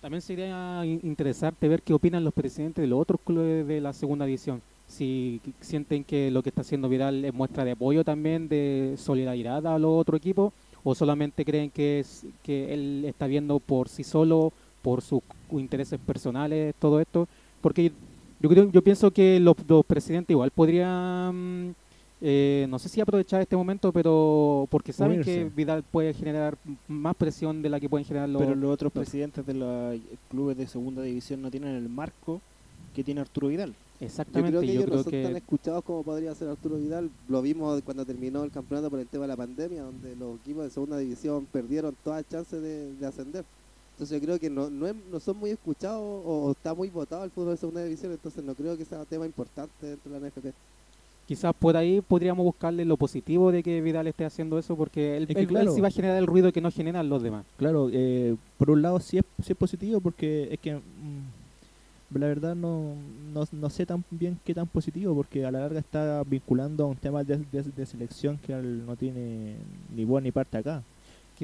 También 0.00 0.20
sería 0.20 0.84
in- 0.84 1.00
interesante 1.04 1.68
ver 1.68 1.82
qué 1.82 1.94
opinan 1.94 2.24
los 2.24 2.34
presidentes 2.34 2.82
de 2.82 2.88
los 2.88 3.00
otros 3.00 3.20
clubes 3.24 3.66
de 3.66 3.80
la 3.80 3.92
segunda 3.92 4.26
división. 4.26 4.60
Si 4.88 5.40
sienten 5.60 6.04
que 6.04 6.30
lo 6.30 6.42
que 6.42 6.50
está 6.50 6.60
haciendo 6.62 6.88
Vidal 6.88 7.24
es 7.24 7.32
muestra 7.32 7.64
de 7.64 7.70
apoyo 7.72 8.04
también, 8.04 8.48
de 8.48 8.94
solidaridad 8.98 9.66
a 9.66 9.78
los 9.78 9.92
otros 10.00 10.18
equipos, 10.18 10.52
o 10.84 10.94
solamente 10.94 11.44
creen 11.44 11.70
que 11.70 12.00
es 12.00 12.26
que 12.42 12.74
él 12.74 13.04
está 13.06 13.26
viendo 13.26 13.58
por 13.60 13.88
sí 13.88 14.04
solo, 14.04 14.52
por 14.82 15.00
sus 15.00 15.22
intereses 15.52 15.98
personales, 16.04 16.74
todo 16.78 17.00
esto. 17.00 17.28
Porque 17.60 17.92
yo 18.40 18.48
creo, 18.50 18.70
yo 18.70 18.82
pienso 18.82 19.12
que 19.12 19.38
los, 19.38 19.54
los 19.68 19.86
presidentes 19.86 20.34
igual 20.34 20.50
podrían, 20.50 21.74
eh, 22.24 22.66
no 22.70 22.78
sé 22.78 22.88
si 22.88 23.00
aprovechar 23.00 23.40
este 23.42 23.56
momento, 23.56 23.92
pero 23.92 24.66
porque 24.70 24.92
saben 24.92 25.22
que. 25.22 25.44
Vidal 25.54 25.82
puede 25.82 26.14
generar 26.14 26.56
más 26.88 27.16
presión 27.16 27.60
de 27.62 27.68
la 27.68 27.80
que 27.80 27.88
pueden 27.88 28.04
generar 28.06 28.28
los 28.28 28.40
Pero 28.40 28.54
los 28.54 28.70
otros 28.70 28.92
los- 28.94 29.02
presidentes 29.04 29.44
de 29.44 29.54
los 29.54 29.98
clubes 30.30 30.56
de 30.56 30.66
segunda 30.68 31.02
división 31.02 31.42
no 31.42 31.50
tienen 31.50 31.74
el 31.74 31.88
marco 31.88 32.40
que 32.94 33.02
tiene 33.02 33.20
Arturo 33.20 33.48
Vidal. 33.48 33.70
Yo 34.00 34.06
Exactamente, 34.06 34.50
creo 34.50 34.60
que 34.60 34.66
yo 34.66 34.72
ellos 34.72 34.84
creo 34.84 34.96
no 34.98 35.02
son 35.02 35.12
tan 35.22 35.36
escuchados 35.36 35.84
como 35.84 36.02
podría 36.02 36.34
ser 36.34 36.48
Arturo 36.48 36.76
Vidal. 36.76 37.10
Lo 37.28 37.42
vimos 37.42 37.80
cuando 37.82 38.04
terminó 38.04 38.42
el 38.44 38.50
campeonato 38.50 38.90
por 38.90 38.98
el 39.00 39.06
tema 39.06 39.24
de 39.24 39.28
la 39.28 39.36
pandemia, 39.36 39.82
donde 39.82 40.14
los 40.16 40.38
equipos 40.40 40.64
de 40.64 40.70
segunda 40.70 40.98
división 40.98 41.46
perdieron 41.52 41.96
todas 42.04 42.26
chances 42.28 42.60
de, 42.62 42.94
de 42.94 43.06
ascender. 43.06 43.44
Entonces 43.94 44.20
yo 44.20 44.24
creo 44.26 44.38
que 44.40 44.50
no, 44.50 44.70
no, 44.70 44.86
es- 44.86 44.94
no 45.10 45.20
son 45.20 45.36
muy 45.38 45.50
escuchados 45.50 46.00
o, 46.02 46.46
o 46.46 46.50
está 46.52 46.74
muy 46.74 46.88
votado 46.88 47.24
el 47.24 47.30
fútbol 47.30 47.50
de 47.50 47.56
segunda 47.58 47.84
división, 47.84 48.12
entonces 48.12 48.42
no 48.44 48.54
creo 48.54 48.76
que 48.76 48.84
sea 48.84 48.98
un 49.00 49.06
tema 49.06 49.26
importante 49.26 49.86
dentro 49.86 50.12
de 50.12 50.20
la 50.20 50.26
NFP. 50.28 50.52
Quizás 51.26 51.54
por 51.58 51.76
ahí 51.76 52.00
podríamos 52.00 52.44
buscarle 52.44 52.84
lo 52.84 52.96
positivo 52.96 53.52
de 53.52 53.62
que 53.62 53.80
Vidal 53.80 54.06
esté 54.06 54.24
haciendo 54.24 54.58
eso, 54.58 54.76
porque 54.76 55.16
él, 55.16 55.22
Es 55.24 55.28
que 55.28 55.32
él- 55.34 55.38
él 55.40 55.46
claro. 55.48 55.72
sí 55.74 55.80
va 55.80 55.88
a 55.88 55.92
generar 55.92 56.16
el 56.18 56.26
ruido 56.26 56.52
que 56.52 56.60
no 56.60 56.70
generan 56.70 57.08
los 57.08 57.22
demás. 57.22 57.44
Claro, 57.56 57.88
eh, 57.92 58.36
por 58.58 58.70
un 58.70 58.82
lado 58.82 58.98
sí 59.00 59.18
es, 59.18 59.24
sí 59.44 59.52
es 59.52 59.58
positivo 59.58 60.00
porque 60.00 60.48
es 60.52 60.58
que 60.58 60.74
mm, 60.76 62.18
la 62.18 62.26
verdad 62.26 62.54
no, 62.54 62.94
no, 63.32 63.44
no 63.52 63.70
sé 63.70 63.86
tan 63.86 64.04
bien 64.10 64.38
qué 64.44 64.52
tan 64.54 64.66
positivo 64.66 65.14
porque 65.14 65.46
a 65.46 65.50
la 65.50 65.60
larga 65.60 65.80
está 65.80 66.22
vinculando 66.24 66.84
a 66.84 66.88
un 66.88 66.96
tema 66.96 67.24
de, 67.24 67.38
de- 67.50 67.62
de 67.62 67.86
selección 67.86 68.38
que 68.38 68.52
no 68.54 68.96
tiene 68.96 69.54
ni 69.96 70.04
voz 70.04 70.22
ni 70.22 70.30
parte 70.30 70.58
acá. 70.58 70.82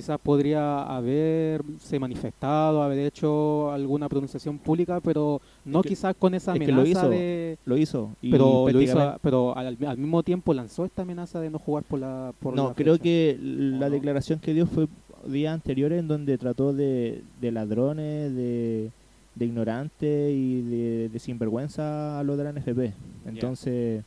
Quizás 0.01 0.21
podría 0.21 0.83
haberse 0.83 1.99
manifestado, 1.99 2.83
haber 2.83 3.01
hecho 3.01 3.73
alguna 3.73 4.09
pronunciación 4.09 4.59
pública, 4.59 5.01
pero 5.01 5.41
no 5.65 5.83
que- 5.83 5.89
quizás 5.91 6.15
con 6.17 6.35
esa 6.35 6.53
es 6.55 6.59
que 6.61 6.65
amenaza 6.73 6.83
lo 6.83 6.87
hizo, 6.89 7.09
de... 7.11 7.59
Lo 7.65 7.77
hizo. 7.77 8.11
y 8.23 8.31
Pero, 8.31 8.69
lo 8.71 8.81
hizo, 8.81 9.19
pero 9.23 9.57
al, 9.57 9.77
al 9.87 9.99
mismo 9.99 10.23
tiempo 10.23 10.55
lanzó 10.55 10.85
esta 10.85 11.03
amenaza 11.03 11.41
de 11.41 11.51
no 11.51 11.59
jugar 11.59 11.83
por 11.85 11.99
la 11.99 12.33
por 12.41 12.55
no, 12.55 12.69
la 12.69 12.75
creo 12.75 12.95
fecha. 12.95 13.03
que 13.03 13.39
la 13.41 13.87
no? 13.89 13.91
declaración 13.91 14.39
que 14.39 14.55
dio 14.55 14.67
fue 14.67 14.87
días 15.27 15.53
anteriores 15.53 15.99
en 15.99 16.07
donde 16.09 16.39
trató 16.39 16.73
de, 16.73 17.23
de 17.41 17.51
ladrones, 17.53 18.35
de, 18.37 18.91
de 19.35 19.45
ignorantes 19.45 20.33
y 20.33 20.63
de, 20.63 21.09
de 21.09 21.19
sinvergüenza 21.19 22.21
a 22.21 22.23
lo 22.23 22.37
de 22.37 22.45
la 22.45 22.53
NFP. 22.53 22.93
Entonces, 23.27 24.05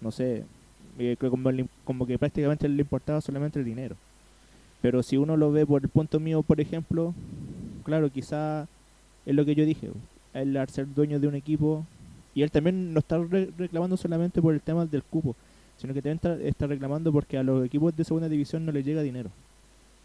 no 0.00 0.10
sé, 0.10 0.44
eh, 0.98 1.16
creo 1.18 1.30
como, 1.30 1.50
como 1.84 2.06
que 2.06 2.18
prácticamente 2.18 2.68
le 2.68 2.82
importaba 2.82 3.20
solamente 3.20 3.58
el 3.60 3.64
dinero. 3.64 3.94
Pero 4.82 5.02
si 5.02 5.16
uno 5.16 5.36
lo 5.36 5.52
ve 5.52 5.66
por 5.66 5.82
el 5.82 5.88
punto 5.88 6.18
mío, 6.20 6.42
por 6.42 6.60
ejemplo, 6.60 7.14
claro, 7.84 8.10
quizá 8.10 8.66
es 9.26 9.34
lo 9.34 9.44
que 9.44 9.54
yo 9.54 9.64
dije. 9.66 9.90
Él 10.32 10.56
al 10.56 10.68
ser 10.68 10.86
dueño 10.94 11.20
de 11.20 11.26
un 11.28 11.34
equipo 11.34 11.84
y 12.34 12.42
él 12.42 12.50
también 12.50 12.92
no 12.94 13.00
está 13.00 13.18
re- 13.18 13.50
reclamando 13.58 13.96
solamente 13.96 14.40
por 14.40 14.54
el 14.54 14.60
tema 14.60 14.86
del 14.86 15.02
cupo, 15.02 15.34
sino 15.76 15.92
que 15.92 16.00
también 16.00 16.16
está, 16.16 16.34
está 16.40 16.66
reclamando 16.66 17.12
porque 17.12 17.36
a 17.36 17.42
los 17.42 17.64
equipos 17.66 17.94
de 17.96 18.04
segunda 18.04 18.28
división 18.28 18.64
no 18.64 18.72
les 18.72 18.84
llega 18.84 19.02
dinero. 19.02 19.30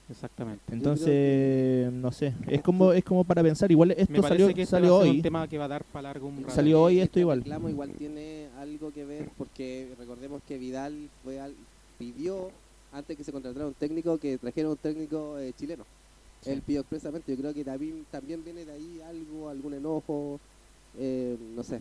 Exactamente. 0.10 0.62
Entonces, 0.72 1.92
no 1.92 2.12
sé, 2.12 2.34
es 2.48 2.62
como 2.62 2.92
es 2.94 3.04
como 3.04 3.24
para 3.24 3.42
pensar, 3.42 3.72
igual 3.72 3.90
esto 3.92 4.22
salió, 4.22 4.46
que 4.54 4.62
este 4.62 4.66
salió 4.72 4.98
hoy. 4.98 5.10
un 5.10 5.22
tema 5.24 5.48
que 5.48 5.58
va 5.58 5.66
a 5.66 5.70
dar 5.70 5.84
para 5.86 6.04
largo 6.10 6.28
un 6.28 6.44
rato. 6.44 6.54
Salió 6.54 6.82
hoy 6.84 6.98
esto 7.00 7.06
Este 7.06 7.20
igual. 7.22 7.40
reclamo 7.40 7.70
igual 7.70 7.90
tiene 7.98 8.48
algo 8.60 8.92
que 8.92 9.04
ver 9.06 9.30
porque 9.38 9.88
recordemos 9.98 10.42
que 10.48 10.58
Vidal 10.60 10.94
fue 11.24 11.40
al, 11.40 11.54
pidió 11.98 12.50
antes 12.96 13.18
que 13.18 13.24
se 13.24 13.32
contratara 13.32 13.68
un 13.68 13.74
técnico 13.74 14.18
que 14.18 14.38
trajera 14.38 14.70
un 14.70 14.78
técnico 14.78 15.38
eh, 15.38 15.54
chileno. 15.58 15.84
Sí. 16.42 16.52
Él 16.52 16.62
pidió 16.62 16.82
expresamente, 16.82 17.32
yo 17.32 17.38
creo 17.42 17.54
que 17.54 17.64
también, 17.64 18.06
también 18.10 18.44
viene 18.44 18.66
de 18.66 18.72
ahí 18.72 19.02
algo, 19.02 19.50
algún 19.50 19.74
enojo, 19.74 20.40
eh, 20.98 21.38
no 21.56 21.64
sé. 21.64 21.80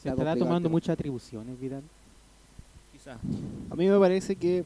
Se 0.00 0.08
estará 0.08 0.36
tomando 0.36 0.68
muchas 0.68 0.94
atribuciones, 0.94 1.58
Vidal. 1.60 1.82
Quizá. 2.92 3.18
A 3.70 3.76
mí 3.76 3.86
me 3.88 3.98
parece 3.98 4.34
que 4.34 4.64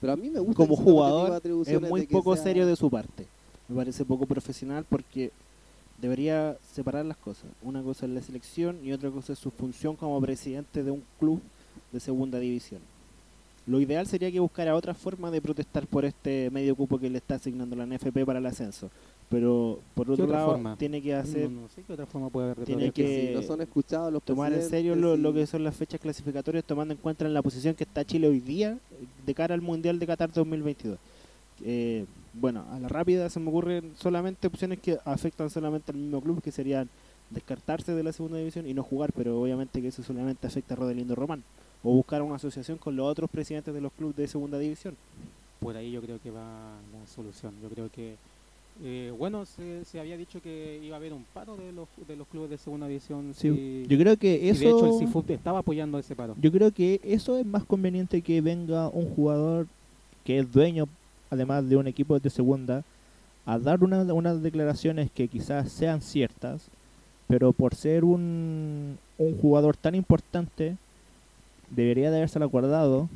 Pero 0.00 0.12
a 0.12 0.16
mí 0.16 0.30
me 0.30 0.38
gusta 0.40 0.54
como 0.56 0.76
jugador 0.76 1.40
es 1.66 1.80
muy 1.80 2.06
poco 2.06 2.34
sea- 2.34 2.44
serio 2.44 2.66
de 2.66 2.76
su 2.76 2.88
parte. 2.90 3.26
Me 3.68 3.76
parece 3.76 4.04
poco 4.04 4.26
profesional 4.26 4.86
porque 4.88 5.30
debería 6.00 6.56
separar 6.74 7.04
las 7.04 7.16
cosas. 7.16 7.46
Una 7.62 7.82
cosa 7.82 8.06
es 8.06 8.12
la 8.12 8.22
selección 8.22 8.78
y 8.84 8.92
otra 8.92 9.10
cosa 9.10 9.32
es 9.32 9.38
su 9.38 9.50
función 9.50 9.96
como 9.96 10.20
presidente 10.20 10.82
de 10.84 10.90
un 10.90 11.02
club 11.18 11.40
de 11.92 12.00
segunda 12.00 12.38
división. 12.38 12.80
Lo 13.68 13.80
ideal 13.82 14.06
sería 14.06 14.32
que 14.32 14.40
buscara 14.40 14.74
otra 14.74 14.94
forma 14.94 15.30
de 15.30 15.42
protestar 15.42 15.86
por 15.86 16.06
este 16.06 16.50
medio 16.50 16.74
cupo 16.74 16.98
que 16.98 17.10
le 17.10 17.18
está 17.18 17.34
asignando 17.34 17.76
la 17.76 17.84
NFP 17.84 18.24
para 18.24 18.38
el 18.38 18.46
ascenso. 18.46 18.90
Pero 19.28 19.80
por 19.94 20.10
otro 20.10 20.26
lado 20.26 20.52
forma? 20.52 20.74
tiene 20.76 21.02
que 21.02 21.14
hacer 21.14 21.50
No, 21.50 21.62
no 21.62 21.68
sé 21.68 21.82
qué 21.82 21.92
otra 21.92 22.06
forma 22.06 22.30
puede 22.30 22.46
haber 22.46 22.60
de 22.60 22.64
Tiene 22.64 22.90
que 22.90 23.04
que 23.04 23.26
si 23.28 23.34
no 23.34 23.42
son 23.42 23.60
escuchados 23.60 24.10
los 24.10 24.22
tomar 24.22 24.54
en 24.54 24.62
serio 24.62 24.96
lo, 24.96 25.34
que 25.34 25.46
son 25.46 25.64
las 25.64 25.76
fechas 25.76 26.00
clasificatorias 26.00 26.64
tomando 26.64 26.94
en 26.94 26.98
cuenta 26.98 27.26
en 27.26 27.34
la 27.34 27.42
posición 27.42 27.74
que 27.74 27.84
está 27.84 28.06
Chile 28.06 28.26
hoy 28.28 28.40
día 28.40 28.78
eh, 28.90 29.04
de 29.26 29.34
cara 29.34 29.54
al 29.54 29.60
Mundial 29.60 29.98
de 29.98 30.06
Qatar 30.06 30.32
2022. 30.32 30.98
Eh, 31.62 32.06
bueno, 32.32 32.64
a 32.72 32.78
la 32.78 32.88
rápida 32.88 33.28
se 33.28 33.38
me 33.38 33.50
ocurren 33.50 33.92
solamente 33.98 34.46
opciones 34.46 34.78
que 34.78 34.96
afectan 35.04 35.50
solamente 35.50 35.92
al 35.92 35.98
mismo 35.98 36.22
club, 36.22 36.40
que 36.40 36.52
serían 36.52 36.88
descartarse 37.28 37.92
de 37.92 38.02
la 38.02 38.14
segunda 38.14 38.38
división 38.38 38.66
y 38.66 38.72
no 38.72 38.82
jugar, 38.82 39.12
pero 39.12 39.38
obviamente 39.38 39.82
que 39.82 39.88
eso 39.88 40.02
solamente 40.02 40.46
afecta 40.46 40.72
a 40.72 40.78
Rodelindo 40.78 41.14
Román. 41.14 41.44
O 41.82 41.92
buscar 41.94 42.22
una 42.22 42.36
asociación 42.36 42.78
con 42.78 42.96
los 42.96 43.06
otros 43.06 43.30
presidentes 43.30 43.72
de 43.72 43.80
los 43.80 43.92
clubes 43.92 44.16
de 44.16 44.26
segunda 44.28 44.58
división. 44.58 44.96
Por 45.60 45.76
ahí 45.76 45.90
yo 45.92 46.00
creo 46.00 46.18
que 46.20 46.30
va 46.30 46.76
la 46.92 47.06
solución. 47.06 47.52
Yo 47.62 47.68
creo 47.68 47.88
que, 47.90 48.16
eh, 48.82 49.12
bueno, 49.16 49.44
se, 49.46 49.84
se 49.84 49.98
había 50.00 50.16
dicho 50.16 50.40
que 50.42 50.80
iba 50.82 50.96
a 50.96 50.98
haber 50.98 51.12
un 51.12 51.24
paro 51.32 51.56
de 51.56 51.72
los, 51.72 51.88
de 52.06 52.16
los 52.16 52.26
clubes 52.28 52.50
de 52.50 52.58
segunda 52.58 52.86
división. 52.88 53.32
Sí, 53.34 53.84
yo 53.88 53.98
creo 53.98 54.16
que 54.16 54.50
eso 54.50 54.60
de 54.60 54.70
hecho 54.70 54.86
el 54.86 54.98
CIFUT 54.98 55.30
estaba 55.30 55.60
apoyando 55.60 55.98
ese 55.98 56.14
paro. 56.16 56.34
Yo 56.40 56.50
creo 56.52 56.70
que 56.72 57.00
eso 57.04 57.36
es 57.38 57.46
más 57.46 57.64
conveniente 57.64 58.22
que 58.22 58.40
venga 58.40 58.88
un 58.88 59.08
jugador 59.14 59.66
que 60.24 60.38
es 60.40 60.52
dueño, 60.52 60.86
además 61.30 61.68
de 61.68 61.76
un 61.76 61.86
equipo 61.86 62.18
de 62.18 62.30
segunda, 62.30 62.84
a 63.46 63.58
dar 63.58 63.82
una- 63.82 64.02
unas 64.12 64.42
declaraciones 64.42 65.10
que 65.10 65.26
quizás 65.28 65.72
sean 65.72 66.00
ciertas, 66.02 66.68
pero 67.28 67.52
por 67.52 67.74
ser 67.74 68.04
un, 68.04 68.98
un 69.16 69.38
jugador 69.38 69.76
tan 69.76 69.94
importante, 69.94 70.76
debería 71.70 72.10
de 72.10 72.16
haberse 72.18 72.38
guardado 72.46 73.08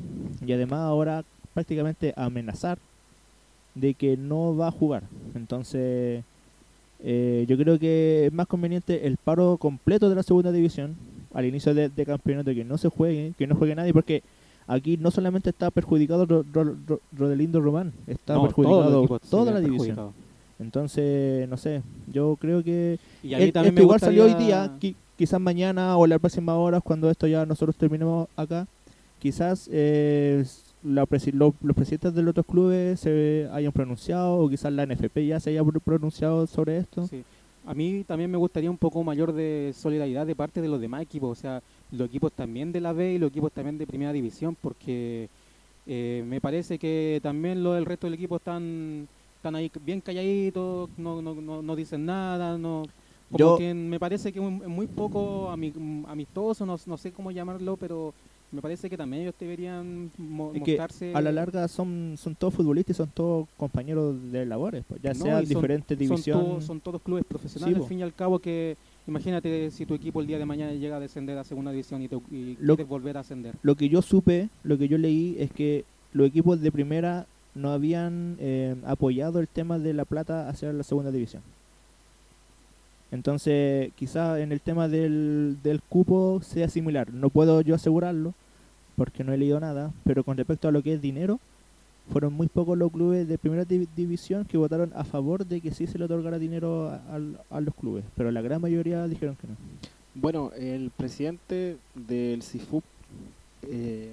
y 0.45 0.51
además 0.53 0.79
ahora 0.81 1.23
prácticamente 1.53 2.13
amenazar 2.15 2.77
de 3.75 3.93
que 3.93 4.17
no 4.17 4.55
va 4.55 4.67
a 4.67 4.71
jugar. 4.71 5.03
Entonces, 5.35 6.23
eh, 7.03 7.45
yo 7.47 7.57
creo 7.57 7.79
que 7.79 8.27
es 8.27 8.33
más 8.33 8.47
conveniente 8.47 9.07
el 9.07 9.17
paro 9.17 9.57
completo 9.57 10.09
de 10.09 10.15
la 10.15 10.23
segunda 10.23 10.51
división 10.51 10.95
al 11.33 11.45
inicio 11.45 11.73
de, 11.73 11.89
de 11.89 12.05
campeonato 12.05 12.53
que 12.53 12.63
no 12.63 12.77
se 12.77 12.89
juegue, 12.89 13.33
que 13.37 13.47
no 13.47 13.55
juegue 13.55 13.75
nadie, 13.75 13.93
porque 13.93 14.21
aquí 14.67 14.97
no 14.97 15.09
solamente 15.11 15.49
está 15.49 15.71
perjudicado 15.71 16.25
Ro- 16.25 16.45
Ro- 16.53 16.75
Ro- 16.87 17.01
Rodelindo 17.17 17.59
Román, 17.59 17.91
está 18.07 18.35
No, 18.35 18.43
perjudicado 18.43 19.07
toda 19.29 19.51
la 19.51 19.59
división. 19.59 19.95
Entonces, 20.59 21.49
no 21.49 21.57
sé, 21.57 21.81
yo 22.11 22.37
creo 22.39 22.63
que 22.63 22.99
Y 23.23 23.33
a 23.33 23.39
mí 23.39 23.43
el- 23.45 23.73
me 23.73 23.81
igual 23.81 23.99
salió 23.99 24.25
hoy 24.25 24.33
día, 24.45 24.71
quizás 25.23 25.39
mañana 25.39 25.95
o 25.95 26.05
la 26.05 26.19
próxima 26.19 26.53
hora, 26.55 26.81
cuando 26.81 27.09
esto 27.09 27.27
ya 27.27 27.45
nosotros 27.45 27.77
terminemos 27.77 28.27
acá, 28.35 28.67
quizás 29.19 29.69
eh, 29.71 30.43
la 30.83 31.05
presi- 31.05 31.31
lo- 31.31 31.53
los 31.63 31.73
presidentes 31.77 32.13
de 32.13 32.21
los 32.23 32.31
otros 32.31 32.45
clubes 32.45 32.99
se 32.99 33.47
hayan 33.53 33.71
pronunciado 33.71 34.35
o 34.37 34.49
quizás 34.49 34.73
la 34.73 34.83
NFP 34.85 35.25
ya 35.25 35.39
se 35.39 35.51
haya 35.51 35.63
pro- 35.63 35.79
pronunciado 35.79 36.45
sobre 36.45 36.77
esto. 36.77 37.07
Sí. 37.07 37.23
A 37.65 37.73
mí 37.73 38.03
también 38.05 38.29
me 38.29 38.37
gustaría 38.37 38.69
un 38.69 38.77
poco 38.77 39.01
mayor 39.05 39.31
de 39.31 39.73
solidaridad 39.73 40.25
de 40.27 40.35
parte 40.35 40.61
de 40.61 40.67
los 40.67 40.81
demás 40.81 41.01
equipos, 41.03 41.37
o 41.39 41.41
sea, 41.41 41.61
los 41.93 42.07
equipos 42.09 42.33
también 42.33 42.73
de 42.73 42.81
la 42.81 42.91
B 42.91 43.13
y 43.13 43.17
los 43.17 43.29
equipos 43.29 43.53
también 43.53 43.77
de 43.77 43.87
Primera 43.87 44.11
División, 44.11 44.57
porque 44.61 45.29
eh, 45.87 46.21
me 46.27 46.41
parece 46.41 46.77
que 46.77 47.21
también 47.23 47.63
lo 47.63 47.71
del 47.75 47.85
resto 47.85 48.07
del 48.07 48.15
equipo 48.15 48.35
están, 48.35 49.07
están 49.37 49.55
ahí 49.55 49.71
bien 49.85 50.01
calladitos, 50.01 50.89
no, 50.97 51.21
no, 51.21 51.33
no, 51.35 51.61
no 51.61 51.75
dicen 51.77 52.05
nada, 52.05 52.57
no 52.57 52.83
como 53.33 53.37
Yo- 53.53 53.57
que 53.57 53.73
me 53.73 53.99
parece 53.99 54.31
que 54.31 54.39
es 54.39 54.45
muy- 54.69 54.87
poco 54.87 55.49
ami- 55.51 56.05
amistoso, 56.07 56.65
no, 56.65 56.77
no 56.85 56.97
sé 56.97 57.11
cómo 57.11 57.31
llamarlo, 57.31 57.75
pero 57.77 58.13
me 58.51 58.61
parece 58.61 58.87
que 58.89 58.95
también 58.95 59.23
ellos 59.23 59.33
deberían 59.39 60.11
mo- 60.17 60.53
mostrarse... 60.53 61.11
a 61.15 61.19
la 61.21 61.31
larga 61.31 61.67
son, 61.67 62.13
son 62.17 62.35
todos 62.35 62.53
futbolistas 62.53 62.95
y 62.95 62.97
son 62.97 63.09
todos 63.13 63.47
compañeros 63.57 64.15
de 64.31 64.45
labores, 64.45 64.83
pues, 64.87 65.01
ya 65.01 65.13
No, 65.13 65.23
sea 65.25 65.41
y 65.41 65.45
son- 65.47 65.55
diferentes 65.55 65.97
son, 65.97 66.07
divisiones. 66.07 66.63
son 66.63 66.79
todos 66.79 67.01
clubes 67.01 67.25
profesionales, 67.25 67.75
Sí, 67.77 67.81
al 67.81 67.87
fin 67.89 67.99
y 67.99 68.03
al 68.03 68.13
cabo 68.13 68.37
que 68.39 68.77
imagínate 69.07 69.71
si 69.71 69.85
tu 69.85 69.95
equipo 69.95 70.21
el 70.21 70.27
día 70.27 70.37
de 70.37 70.45
mañana 70.45 70.71
llega 70.73 70.97
a 70.97 70.99
descender 70.99 71.37
a 71.37 71.43
segunda 71.43 71.71
división 71.71 72.01
y, 72.03 72.07
te, 72.07 72.15
y 72.31 72.55
Lo- 72.59 72.75
quieres 72.75 72.87
volver 72.89 73.17
a 73.17 73.21
ascender. 73.21 73.55
Lo 73.63 73.75
que 73.75 73.89
yo 73.89 74.01
supe, 74.01 74.49
lo 74.63 74.77
que 74.77 74.87
yo 74.87 74.97
leí 74.97 75.35
es 75.39 75.51
que 75.51 75.83
los 76.13 76.27
equipos 76.27 76.61
de 76.61 76.71
primera 76.71 77.25
no 77.55 77.71
habían 77.71 78.37
eh, 78.39 78.75
apoyado 78.85 79.39
el 79.39 79.47
tema 79.47 79.77
de 79.79 79.93
la 79.93 80.05
plata 80.05 80.47
hacia 80.47 80.71
la 80.73 80.83
segunda 80.83 81.11
división. 81.11 81.41
Entonces, 83.13 83.91
quizá 83.95 84.39
en 84.41 84.51
el 84.51 84.59
tema 84.59 84.87
del, 84.87 85.57
del 85.61 85.81
cupo 85.81 86.41
sea 86.41 86.67
similar. 86.67 87.13
No 87.13 87.29
puedo 87.29 87.61
yo 87.61 87.75
asegurarlo 87.75 88.33
porque 88.95 89.23
no 89.23 89.31
he 89.33 89.37
leído 89.37 89.59
nada, 89.59 89.91
pero 90.03 90.23
con 90.23 90.35
respecto 90.35 90.67
a 90.67 90.71
lo 90.71 90.81
que 90.81 90.93
es 90.93 91.01
dinero, 91.01 91.39
fueron 92.11 92.33
muy 92.33 92.47
pocos 92.47 92.75
los 92.75 92.91
clubes 92.91 93.27
de 93.27 93.37
primera 93.37 93.65
div- 93.65 93.87
división 93.95 94.45
que 94.45 94.57
votaron 94.57 94.91
a 94.95 95.03
favor 95.03 95.45
de 95.45 95.61
que 95.61 95.71
sí 95.71 95.85
se 95.85 95.99
le 95.99 96.05
otorgara 96.05 96.39
dinero 96.39 96.89
a, 96.89 97.01
a 97.55 97.61
los 97.61 97.75
clubes, 97.75 98.03
pero 98.15 98.31
la 98.31 98.41
gran 98.41 98.59
mayoría 98.59 99.07
dijeron 99.07 99.37
que 99.39 99.47
no. 99.47 99.55
Bueno, 100.15 100.51
el 100.57 100.89
presidente 100.89 101.77
del 101.95 102.41
CIFUP, 102.43 102.83
eh, 103.69 104.11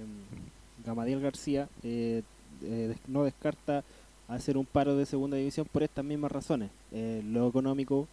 Gamadiel 0.87 1.21
García, 1.21 1.69
eh, 1.83 2.23
eh, 2.63 2.95
no 3.09 3.25
descarta 3.25 3.83
hacer 4.29 4.57
un 4.57 4.67
paro 4.67 4.95
de 4.97 5.07
segunda 5.07 5.37
división 5.39 5.67
por 5.73 5.83
estas 5.83 6.05
mismas 6.05 6.31
razones. 6.33 6.71
Eh, 6.93 7.23
lo 7.33 7.49
económico, 7.49 8.07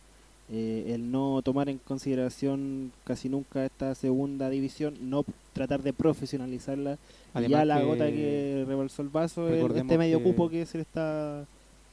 eh, 0.49 0.93
el 0.95 1.12
no 1.12 1.41
tomar 1.43 1.67
en 1.69 1.77
consideración 1.79 2.91
casi 3.03 3.27
nunca 3.29 3.65
esta 3.65 3.93
segunda 3.95 4.49
división, 4.49 4.95
no 5.01 5.25
tratar 5.53 5.81
de 5.83 5.91
profesionalizarla. 5.93 6.97
Además 7.33 7.60
ya 7.60 7.65
la 7.65 7.79
que- 7.79 7.86
gota 7.86 8.07
que 8.07 8.63
rebalsó 8.67 9.01
el 9.01 9.10
vaso 9.10 9.47
es 9.49 9.62
este 9.75 9.97
medio 9.97 10.23
cupo 10.23 10.49
que 10.49 10.65
se 10.65 10.77
le 10.77 10.83
está 10.83 11.45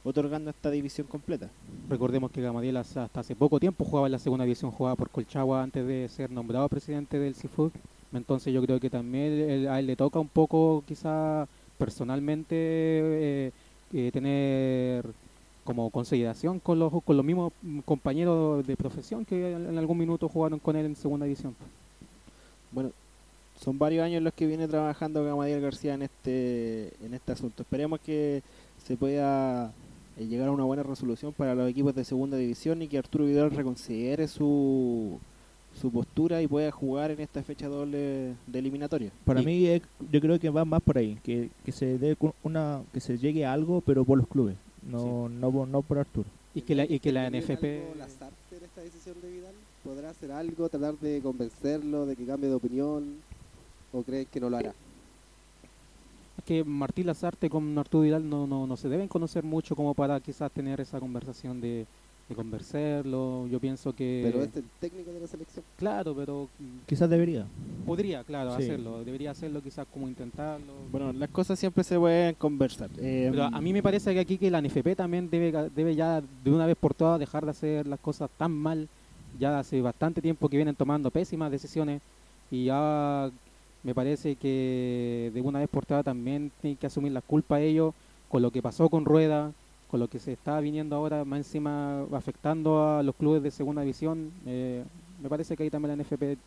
otorgando 0.03 0.49
a 0.49 0.51
esta 0.51 0.69
división 0.71 1.07
completa. 1.07 1.49
Recordemos 1.89 2.31
que 2.31 2.41
Gamadiel 2.41 2.77
hasta 2.77 3.09
hace 3.13 3.35
poco 3.35 3.59
tiempo 3.59 3.83
jugaba 3.85 4.07
en 4.07 4.11
la 4.13 4.19
segunda 4.19 4.45
división, 4.45 4.71
jugaba 4.71 4.95
por 4.95 5.09
Colchagua 5.09 5.63
antes 5.63 5.85
de 5.85 6.07
ser 6.09 6.29
nombrado 6.31 6.69
presidente 6.69 7.17
del 7.19 7.35
CIFUT. 7.35 7.73
Entonces 8.13 8.53
yo 8.53 8.61
creo 8.63 8.79
que 8.79 8.89
también 8.89 9.33
él- 9.33 9.67
a 9.67 9.79
él 9.79 9.87
le 9.87 9.95
toca 9.95 10.19
un 10.19 10.29
poco 10.29 10.83
quizá 10.87 11.47
personalmente 11.77 12.55
eh, 12.55 13.51
eh, 13.93 14.09
tener 14.13 15.05
como 15.65 15.89
consideración 15.89 16.59
con 16.59 16.79
los, 16.79 16.93
con 17.03 17.17
los 17.17 17.25
mismos 17.25 17.51
mm, 17.61 17.79
compañeros 17.79 18.65
de 18.65 18.77
profesión 18.77 19.25
que 19.25 19.51
en 19.51 19.77
algún 19.77 19.97
minuto 19.97 20.29
jugaron 20.29 20.59
con 20.59 20.77
él 20.77 20.85
en 20.85 20.95
segunda 20.95 21.25
división. 21.25 21.53
Bueno, 22.71 22.91
son 23.59 23.77
varios 23.77 24.03
años 24.05 24.21
los 24.23 24.33
que 24.33 24.47
viene 24.47 24.67
trabajando 24.67 25.23
Gamadiel 25.25 25.61
García 25.61 25.95
en 25.95 26.03
este 26.03 26.93
en 27.03 27.13
este 27.13 27.31
asunto. 27.33 27.63
Esperemos 27.63 27.99
que 27.99 28.41
se 28.85 28.95
pueda 28.95 29.73
eh, 30.17 30.25
llegar 30.27 30.49
a 30.49 30.51
una 30.51 30.63
buena 30.65 30.83
resolución 30.83 31.33
para 31.33 31.55
los 31.55 31.69
equipos 31.69 31.95
de 31.95 32.03
segunda 32.03 32.37
división 32.37 32.81
y 32.81 32.87
que 32.87 32.97
Arturo 32.97 33.25
Vidal 33.25 33.51
reconsidere 33.51 34.27
su 34.27 35.19
su 35.81 35.91
postura 35.91 36.41
y 36.41 36.47
pueda 36.47 36.71
jugar 36.71 37.11
en 37.11 37.19
esta 37.19 37.43
fecha 37.43 37.67
doble 37.67 38.33
de 38.47 38.59
eliminatoria. 38.59 39.11
Para 39.25 39.41
Y- 39.41 39.45
mí, 39.45 39.65
eh, 39.67 39.81
yo 40.09 40.21
creo 40.21 40.39
que 40.39 40.49
va 40.49 40.63
más 40.63 40.81
por 40.81 40.97
ahí, 40.97 41.17
que, 41.21 41.49
que 41.65 41.73
se 41.73 41.97
dé 41.97 42.15
una, 42.43 42.81
que 42.93 43.01
se 43.01 43.17
llegue 43.17 43.45
a 43.45 43.51
algo, 43.51 43.81
pero 43.81 44.05
por 44.05 44.17
los 44.17 44.25
clubes, 44.27 44.55
no, 44.85 45.29
no, 45.29 45.51
por- 45.51 45.67
no 45.67 45.81
por 45.81 45.99
Arturo. 45.99 46.29
Y 46.53 46.61
que 46.61 46.75
la, 46.75 46.85
y 46.85 46.99
que 46.99 47.11
la 47.11 47.29
¿Tiene 47.29 47.45
NFP... 47.45 47.63
algo 47.63 47.93
en 47.95 48.63
esta 48.63 48.81
decisión 48.81 49.15
de 49.21 49.29
Vidal? 49.29 49.53
¿Podrá 49.83 50.09
hacer 50.11 50.31
algo, 50.31 50.69
tratar 50.69 50.97
de 50.99 51.19
convencerlo, 51.21 52.05
de 52.05 52.15
que 52.15 52.25
cambie 52.25 52.49
de 52.49 52.55
opinión? 52.55 53.17
¿O 53.93 54.01
creen 54.03 54.25
que 54.31 54.39
no 54.39 54.49
lo 54.49 54.57
hará? 54.57 54.73
que 56.45 56.63
Martín 56.63 57.07
Lazarte 57.07 57.49
con 57.49 57.75
Arturo 57.77 58.03
Vidal 58.03 58.29
no, 58.29 58.45
no, 58.45 58.67
no 58.67 58.77
se 58.77 58.87
deben 58.87 59.07
conocer 59.07 59.43
mucho 59.43 59.75
como 59.75 59.95
para 59.95 60.19
quizás 60.19 60.51
tener 60.51 60.79
esa 60.79 60.99
conversación 60.99 61.59
de, 61.59 61.87
de 62.27 62.35
conversarlo. 62.35 63.47
Yo 63.47 63.59
pienso 63.59 63.93
que... 63.95 64.21
Pero 64.25 64.43
es 64.43 64.55
el 64.55 64.63
técnico 64.79 65.11
de 65.11 65.19
la 65.19 65.27
selección. 65.27 65.63
Claro, 65.77 66.15
pero 66.15 66.49
Quizás 66.87 67.09
debería. 67.09 67.45
podría, 67.85 68.23
claro, 68.23 68.55
Sí. 68.57 68.63
hacerlo. 68.63 69.03
Debería 69.03 69.31
hacerlo 69.31 69.61
quizás 69.61 69.85
como 69.93 70.07
intentarlo. 70.07 70.73
Bueno, 70.91 71.13
las 71.13 71.29
cosas 71.29 71.59
siempre 71.59 71.83
se 71.83 71.99
pueden 71.99 72.33
conversar. 72.35 72.89
Eh, 72.97 73.27
Pero 73.31 73.43
a 73.43 73.61
mí 73.61 73.73
me 73.73 73.83
parece 73.83 74.13
que 74.13 74.19
aquí 74.19 74.37
que 74.37 74.49
la 74.49 74.59
NFP 74.61 74.95
también 74.95 75.29
debe, 75.29 75.69
debe 75.75 75.95
ya 75.95 76.21
de 76.43 76.51
una 76.51 76.65
vez 76.65 76.75
por 76.77 76.93
todas 76.93 77.19
dejar 77.19 77.45
de 77.45 77.51
hacer 77.51 77.85
las 77.87 77.99
cosas 77.99 78.29
tan 78.37 78.51
mal. 78.51 78.87
Ya 79.39 79.59
hace 79.59 79.81
bastante 79.81 80.21
tiempo 80.21 80.47
que 80.49 80.55
vienen 80.57 80.75
tomando 80.75 81.11
pésimas 81.11 81.51
decisiones 81.51 82.01
y 82.49 82.65
ya 82.65 83.29
me 83.83 83.93
parece 83.93 84.35
que 84.35 85.29
de 85.33 85.41
una 85.41 85.59
vez 85.59 85.67
por 85.69 85.85
todas 85.85 86.03
también 86.05 86.51
tienen 86.61 86.77
que 86.77 86.87
asumir 86.87 87.11
la 87.11 87.21
culpa 87.21 87.59
ellos 87.59 87.93
con 88.29 88.41
lo 88.41 88.49
que 88.49 88.61
pasó 88.61 88.89
con 88.89 89.05
Rueda, 89.05 89.51
con 89.95 90.01
lo 90.01 90.09
que 90.09 90.19
se 90.19 90.33
está 90.33 90.59
viniendo 90.59 90.93
ahora 90.97 91.23
más 91.23 91.37
encima 91.39 92.01
afectando 92.11 92.85
a 92.85 93.01
los 93.01 93.15
clubes 93.15 93.41
de 93.41 93.49
segunda 93.49 93.81
división. 93.81 94.29
Eh, 94.45 94.83
me 95.23 95.29
parece 95.29 95.55
que 95.55 95.63
ahí 95.63 95.69
también 95.69 95.97
la 95.97 96.03
NFP 96.03 96.37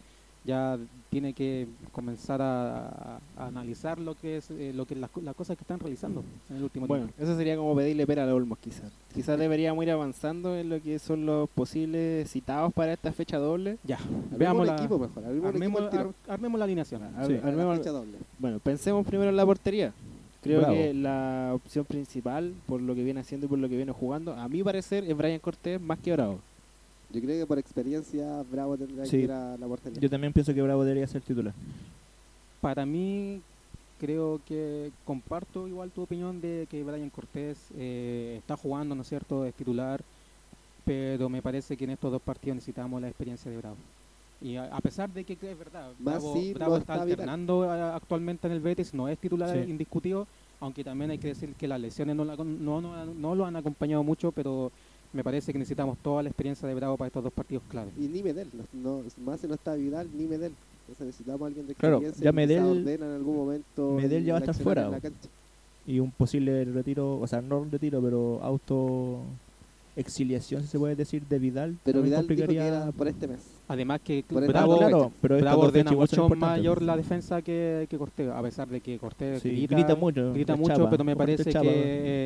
ya 0.45 0.77
tiene 1.09 1.33
que 1.33 1.67
comenzar 1.91 2.43
a, 2.43 3.19
analizar 3.39 3.99
lo 3.99 4.15
que 4.15 4.37
es 4.37 4.51
eh, 4.51 4.73
lo 4.75 4.85
que 4.85 4.97
las, 4.97 5.09
las 5.23 5.35
cosas 5.35 5.57
que 5.57 5.63
están 5.63 5.81
realizando 5.81 6.23
en 6.51 6.57
el 6.59 6.63
último 6.63 6.87
Bueno, 6.87 7.07
tiempo. 7.07 7.23
eso 7.25 7.37
sería 7.39 7.57
como 7.57 7.75
pedirle 7.75 8.07
pera 8.07 8.29
a 8.31 8.35
Olmos 8.35 8.59
quizás. 8.59 8.93
Quizás 9.15 9.39
deberíamos 9.39 9.83
ir 9.83 9.93
avanzando 9.93 10.55
en 10.55 10.69
lo 10.69 10.83
que 10.83 10.99
son 10.99 11.25
los 11.25 11.49
posibles 11.49 12.31
citados 12.31 12.71
para 12.75 12.93
esta 12.93 13.13
fecha 13.13 13.39
doble. 13.39 13.79
Ya, 13.83 13.97
Armemos 13.97 14.39
veamos 14.39 14.67
la, 14.67 14.77
equipo 14.77 14.99
mejor. 14.99 15.25
Armemos 15.25 15.49
armemos, 15.55 15.81
equipo 15.87 16.03
ar- 16.27 16.35
armemos 16.35 16.59
la 16.59 16.65
alineación. 16.67 17.03
Ar- 17.03 17.27
Sí. 17.27 17.33
Para 17.37 17.47
la 17.57 17.63
armemos- 17.63 17.79
fecha 17.79 17.91
doble. 17.93 18.19
Bueno, 18.39 18.59
pensemos 18.59 19.07
primero 19.07 19.31
en 19.31 19.37
la 19.37 19.47
portería. 19.47 19.95
Creo 20.49 20.61
Bravo. 20.61 20.75
que 20.75 20.95
la 20.95 21.51
opción 21.55 21.85
principal, 21.85 22.55
por 22.67 22.81
lo 22.81 22.95
que 22.95 23.05
viene 23.05 23.21
haciendo 23.21 23.47
y 23.47 23.49
por 23.49 23.59
lo 23.59 23.69
que 23.69 23.77
viene 23.77 23.93
jugando, 23.93 24.33
a 24.35 24.49
mi 24.49 24.63
parecer, 24.63 25.05
es 25.05 25.17
Brian 25.17 25.39
Cortés 25.41 25.81
más 25.81 25.99
que 25.99 26.13
Bravo. 26.13 26.39
Yo 27.13 27.21
creo 27.23 27.41
que 27.41 27.47
por 27.47 27.59
experiencia 27.59 28.43
Bravo 28.51 28.77
tendrá 28.77 29.05
Sí. 29.07 29.13
que 29.19 29.23
ir 29.25 29.33
a 29.33 29.57
la 29.57 29.67
portería. 29.67 30.01
Yo 30.01 30.11
también 30.11 30.33
pienso 30.33 30.53
que 30.55 30.61
Bravo 30.63 30.85
debería 30.85 31.07
ser 31.07 31.23
titular. 31.23 31.55
Para 32.61 32.85
mí, 32.85 33.41
creo 34.01 34.41
que 34.47 34.91
comparto 35.05 35.67
igual 35.69 35.91
tu 35.91 36.03
opinión 36.03 36.41
de 36.41 36.67
que 36.71 36.83
Brian 36.83 37.11
Cortés 37.11 37.59
eh, 37.77 38.37
está 38.39 38.57
jugando, 38.57 38.95
¿no 38.95 39.03
es 39.03 39.09
cierto?, 39.09 39.45
es 39.45 39.55
titular, 39.55 40.03
pero 40.85 41.29
me 41.29 41.43
parece 41.43 41.77
que 41.77 41.85
en 41.85 41.91
estos 41.91 42.11
dos 42.13 42.23
partidos 42.23 42.57
necesitamos 42.57 43.01
la 43.01 43.09
experiencia 43.09 43.51
de 43.51 43.57
Bravo. 43.59 43.77
Y 44.40 44.57
a, 44.57 44.64
a 44.66 44.81
pesar 44.81 45.12
de 45.12 45.24
que 45.24 45.37
que 45.37 45.51
es 45.51 45.59
verdad, 45.59 45.90
Bravo, 45.98 46.35
si 46.35 46.53
Bravo 46.55 46.72
no 46.74 46.79
está 46.79 46.92
está 46.94 47.03
alternando 47.03 47.62
a- 47.68 47.96
actualmente 47.96 48.46
en 48.46 48.53
el 48.53 48.61
Betis, 48.61 48.94
no 48.94 49.09
es 49.09 49.18
titular 49.18 49.51
Sí. 49.64 49.70
indiscutido, 49.70 50.27
aunque 50.61 50.85
también 50.85 51.11
hay 51.11 51.18
que 51.18 51.29
decir 51.29 51.55
que 51.55 51.66
las 51.66 51.81
lesiones 51.81 52.14
no, 52.14 52.24
la- 52.24 52.37
no, 52.37 52.81
no, 52.81 53.05
no 53.07 53.35
lo 53.35 53.46
han 53.46 53.57
acompañado 53.57 54.03
mucho, 54.05 54.31
pero 54.31 54.70
me 55.12 55.24
parece 55.24 55.53
que 55.53 55.59
necesitamos 55.59 55.98
toda 55.98 56.22
la 56.22 56.29
experiencia 56.29 56.68
de 56.68 56.74
Bravo 56.74 56.96
para 56.96 57.07
estos 57.09 57.24
dos 57.24 57.33
partidos 57.33 57.64
clave. 57.68 57.90
Y 57.98 58.07
ni 58.09 58.22
Medel. 58.22 58.48
No, 58.72 58.98
no- 59.03 59.05
más 59.24 59.40
si 59.40 59.48
no 59.48 59.55
está 59.55 59.74
Vidal, 59.74 60.09
ni 60.14 60.27
Medel. 60.27 60.53
Entonces 60.83 61.07
necesitamos 61.07 61.42
a 61.42 61.46
alguien 61.46 61.66
de 61.66 61.74
Claro, 61.74 61.96
experiencia 61.96 62.24
ya 62.24 62.31
que 62.33 62.46
quizá 62.46 62.62
Medel- 62.62 62.88
en 62.88 63.03
algún 63.03 63.37
momento. 63.37 63.92
Medel 63.94 64.24
ya 64.24 64.35
va 64.35 64.38
a 64.38 64.40
estar 64.42 64.55
fuera, 64.55 64.85
en 64.85 64.90
la 64.92 64.98
o- 64.98 65.01
cancha. 65.01 65.29
Y 65.87 65.98
un 66.01 66.11
posible 66.12 66.64
retiro, 66.66 67.18
o 67.18 67.27
sea, 67.27 67.40
no 67.42 67.59
un 67.59 67.70
retiro, 67.72 68.01
pero 68.03 68.40
auto 68.42 69.20
exiliación, 69.96 70.62
si 70.62 70.68
se 70.68 70.79
puede 70.79 70.94
decir, 70.94 71.22
de 71.27 71.38
Vidal. 71.38 71.77
Pero 71.85 72.03
Vidal 72.03 72.27
dijo 72.29 72.46
que 72.46 72.57
era 72.57 72.92
por 72.92 73.09
este 73.09 73.27
mes. 73.27 73.40
Además 73.68 74.00
que 74.02 74.24
Por 74.26 74.46
Bravo, 74.46 74.78
claro, 74.78 75.12
pero 75.20 75.37
Bravo 75.38 75.62
ordena 75.62 75.92
mucho 75.92 76.28
mayor 76.31 76.81
la 76.81 76.96
defensa 76.96 77.42
que, 77.42 77.87
que 77.90 77.98
Cortés, 77.98 78.28
a 78.31 78.40
pesar 78.42 78.66
de 78.68 78.81
que 78.81 78.98
Cortés 78.98 79.42
Sí, 79.42 79.50
grita, 79.50 79.74
grita 79.74 79.94
mucho. 79.94 80.33
grita 80.33 80.57
mucho, 80.57 80.74
chapa, 80.74 80.90
pero 80.90 81.04
me 81.04 81.14
parece 81.14 81.52
chapa, 81.52 81.64
que, 81.66 81.70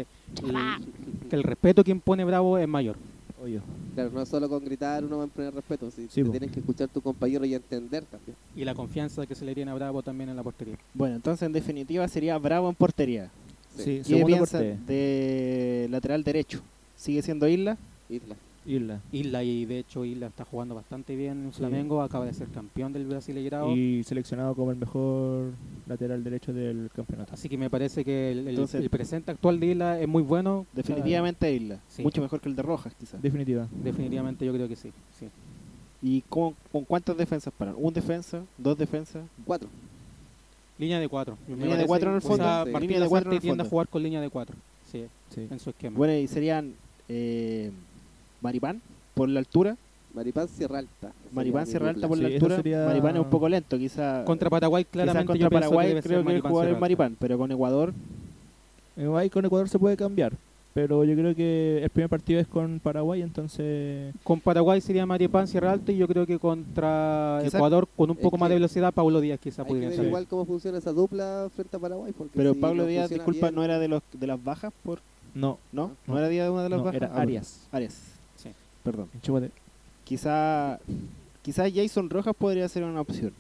eh, 0.01 0.05
el, 0.45 1.29
que 1.29 1.37
el 1.37 1.43
respeto 1.43 1.83
que 1.83 1.91
impone 1.91 2.25
Bravo 2.25 2.59
es 2.59 2.69
mayor. 2.69 2.97
Oye, 3.43 3.61
Claro, 3.95 4.11
no 4.15 4.25
solo 4.25 4.49
con 4.49 4.65
gritar 4.65 5.05
uno 5.05 5.17
va 5.19 5.25
a 5.25 5.27
imponer 5.27 5.53
respeto. 5.53 5.91
Si 5.91 6.03
Sí, 6.09 6.21
te 6.21 6.25
po. 6.25 6.31
tienes 6.31 6.53
que 6.53 6.61
escuchar 6.61 6.89
a 6.89 6.93
tu 6.93 7.01
compañero 7.01 7.45
y 7.45 7.55
entender 7.55 8.05
también. 8.05 8.37
Y 8.55 8.65
la 8.65 8.75
confianza 8.75 9.27
que 9.27 9.35
se 9.35 9.45
le 9.45 9.53
tiene 9.55 9.73
a 9.73 9.75
Bravo 9.75 10.01
también 10.03 10.31
en 10.31 10.37
la 10.37 10.45
portería. 10.45 10.77
Bueno, 10.95 11.17
entonces 11.17 11.45
en 11.45 11.53
definitiva 11.53 12.07
sería 12.07 12.39
Bravo 12.39 12.69
en 12.69 12.77
portería. 12.77 13.31
Sí. 13.77 13.83
sí, 13.83 13.97
¿Qué 13.99 14.05
segundo 14.05 14.27
piensan 14.29 14.61
corte, 14.77 14.79
de 14.87 15.89
lateral 15.91 16.23
derecho? 16.23 16.61
¿Sigue 16.95 17.21
siendo 17.21 17.49
Isla? 17.49 17.77
Isla. 18.09 18.37
Isla. 18.65 19.01
Isla, 19.11 19.43
y 19.43 19.65
de 19.65 19.79
hecho 19.81 20.05
Isla 20.05 20.29
está 20.29 20.45
jugando 20.45 20.75
bastante 20.75 21.17
bien 21.17 21.47
en 21.47 21.53
Sí. 21.53 21.59
Flamengo, 21.59 22.01
acaba 22.03 22.25
de 22.27 22.33
ser 22.35 22.49
campeón 22.49 22.93
del 22.93 23.07
Brasileirao. 23.07 23.75
Y 23.77 24.05
seleccionado 24.05 24.55
como 24.55 24.71
el 24.71 24.77
mejor 24.77 25.51
lateral 25.87 26.23
derecho 26.23 26.53
del 26.53 26.89
campeonato. 26.95 27.35
Así 27.35 27.49
que 27.49 27.59
me 27.59 27.69
parece 27.71 28.05
que 28.05 28.31
el, 28.33 28.39
el- 28.41 28.49
Entonces- 28.51 28.83
el 28.83 28.91
presente 28.91 29.31
actual 29.33 29.59
de 29.59 29.67
Isla 29.67 30.01
es 30.01 30.07
muy 30.09 30.23
bueno. 30.23 30.65
Definitivamente 30.73 31.53
Isla. 31.53 31.81
Sí. 31.89 32.03
Mucho 32.03 32.21
mejor 32.23 32.41
que 32.41 32.49
el 32.49 32.57
de 32.57 32.63
Rojas, 32.63 32.95
quizás. 32.99 33.21
Definitiva. 33.21 33.65
Ah, 33.71 33.77
definitivamente 33.83 34.45
yo 34.47 34.53
creo 34.53 34.69
que 34.69 34.77
sí. 34.77 34.91
sí. 35.19 35.27
¿Y 36.01 36.21
con, 36.23 36.55
con 36.71 36.85
cuántas 36.85 37.17
defensas 37.17 37.53
paran? 37.57 37.75
¿Un 37.79 37.93
defensa? 37.95 38.43
¿Dos 38.59 38.77
defensas? 38.79 39.23
Cuatro. 39.45 39.69
Línea 40.79 40.99
de 40.99 41.09
cuatro. 41.09 41.37
Me 41.47 41.57
Línea 41.57 41.77
de 41.77 41.87
cuatro 41.87 42.09
en 42.11 42.17
el 42.17 42.19
o 42.19 42.37
sea, 42.37 42.65
fondo. 42.65 42.79
Línea 42.81 43.01
de 43.01 43.09
cuatro 43.09 43.33
en 43.33 43.39
tiende 43.41 43.63
a 43.63 43.67
jugar 43.67 43.89
con 43.89 44.03
línea 44.03 44.21
de 44.21 44.31
cuatro. 44.31 44.57
Sí, 44.91 45.05
Sí. 45.31 45.47
en 45.51 45.59
su 45.59 45.71
esquema. 45.71 45.97
Bueno, 45.97 46.15
y 46.15 46.27
serían 46.27 46.75
eh, 47.09 47.71
Maripán 48.43 48.81
por 49.15 49.29
la 49.29 49.39
altura. 49.41 49.77
Maripán 50.15 50.47
Sierra 50.49 50.79
Alta. 50.81 51.13
Maripán 51.33 51.67
Sierra 51.67 51.89
Alta 51.91 52.07
por 52.07 52.19
la 52.19 52.29
Sí, 52.29 52.35
altura. 52.35 52.57
sería- 52.57 52.85
Maripán 52.85 53.17
es 53.17 53.23
un 53.23 53.31
poco 53.31 53.49
lento, 53.49 53.79
quizá. 53.79 54.25
Contra 54.25 54.51
Paraguay, 54.51 54.85
quizá 54.85 54.93
claramente. 54.93 55.27
contra 55.27 55.49
Paraguay 55.51 55.89
creo 55.93 56.03
que 56.03 56.15
el 56.17 56.25
Maripán 56.25 56.51
jugador 56.51 56.75
es. 56.75 56.81
Maripán, 56.81 57.17
pero 57.19 57.39
con 57.39 57.51
Ecuador 57.51 57.95
Ahí 59.17 59.31
con 59.31 59.43
Ecuador 59.45 59.69
se 59.71 59.79
puede 59.79 59.97
cambiar. 59.97 60.33
Pero 60.75 61.05
yo 61.05 61.15
creo 61.15 61.35
que 61.35 61.83
el 61.83 61.91
primer 61.91 62.09
partido 62.11 62.41
es 62.41 62.47
con 62.47 62.79
Paraguay, 62.79 63.21
entonces 63.23 64.15
Con 64.23 64.41
Paraguay 64.41 64.81
sería 64.83 65.05
Maripán, 65.07 65.47
Sierra 65.47 65.73
Alta 65.73 65.93
y 65.93 65.97
yo 65.99 66.07
creo 66.09 66.27
que 66.27 66.39
contra 66.39 67.41
Quizá- 67.43 67.57
Ecuador 67.59 67.87
con 67.97 68.11
un 68.11 68.17
poco 68.17 68.37
más 68.39 68.49
de 68.51 68.55
velocidad, 68.57 68.93
Paulo 68.93 69.21
Díaz 69.21 69.39
quizá 69.41 69.65
pudiera 69.65 69.95
ser. 69.95 70.07
igual 70.07 70.27
cómo 70.27 70.45
funciona 70.47 70.77
esa 70.79 70.93
dupla 70.93 71.49
frente 71.55 71.77
a 71.77 71.81
Paraguay. 71.81 72.13
Porque 72.17 72.33
Pero 72.37 72.53
si 72.55 72.61
Pablo 72.61 72.83
no 72.83 72.89
Díaz, 72.89 73.09
disculpa, 73.11 73.47
bien- 73.49 73.55
no 73.55 73.65
era 73.65 73.79
de 73.79 73.89
los 73.89 74.03
de 74.13 74.27
las 74.27 74.43
bajas 74.43 74.73
por 74.83 75.01
no, 75.35 75.59
¿no? 75.73 75.89
¿No, 76.07 76.15
No. 76.15 76.19
era 76.19 76.29
Díaz 76.29 76.47
de 76.47 76.51
una 76.53 76.63
de 76.65 76.69
las 76.71 76.79
no 76.79 76.85
bajas? 76.85 76.97
era 77.03 77.11
Ah. 77.15 77.21
Arias. 77.21 77.67
Arias. 77.73 78.12
Perdón. 78.83 79.09
Chúpate. 79.23 79.51
Quizá 80.05 80.79
quizá 81.43 81.65
Jason 81.73 82.11
Rojas 82.11 82.35
podría 82.37 82.69
ser 82.69 82.85
una 82.85 83.01
opción 83.01 83.33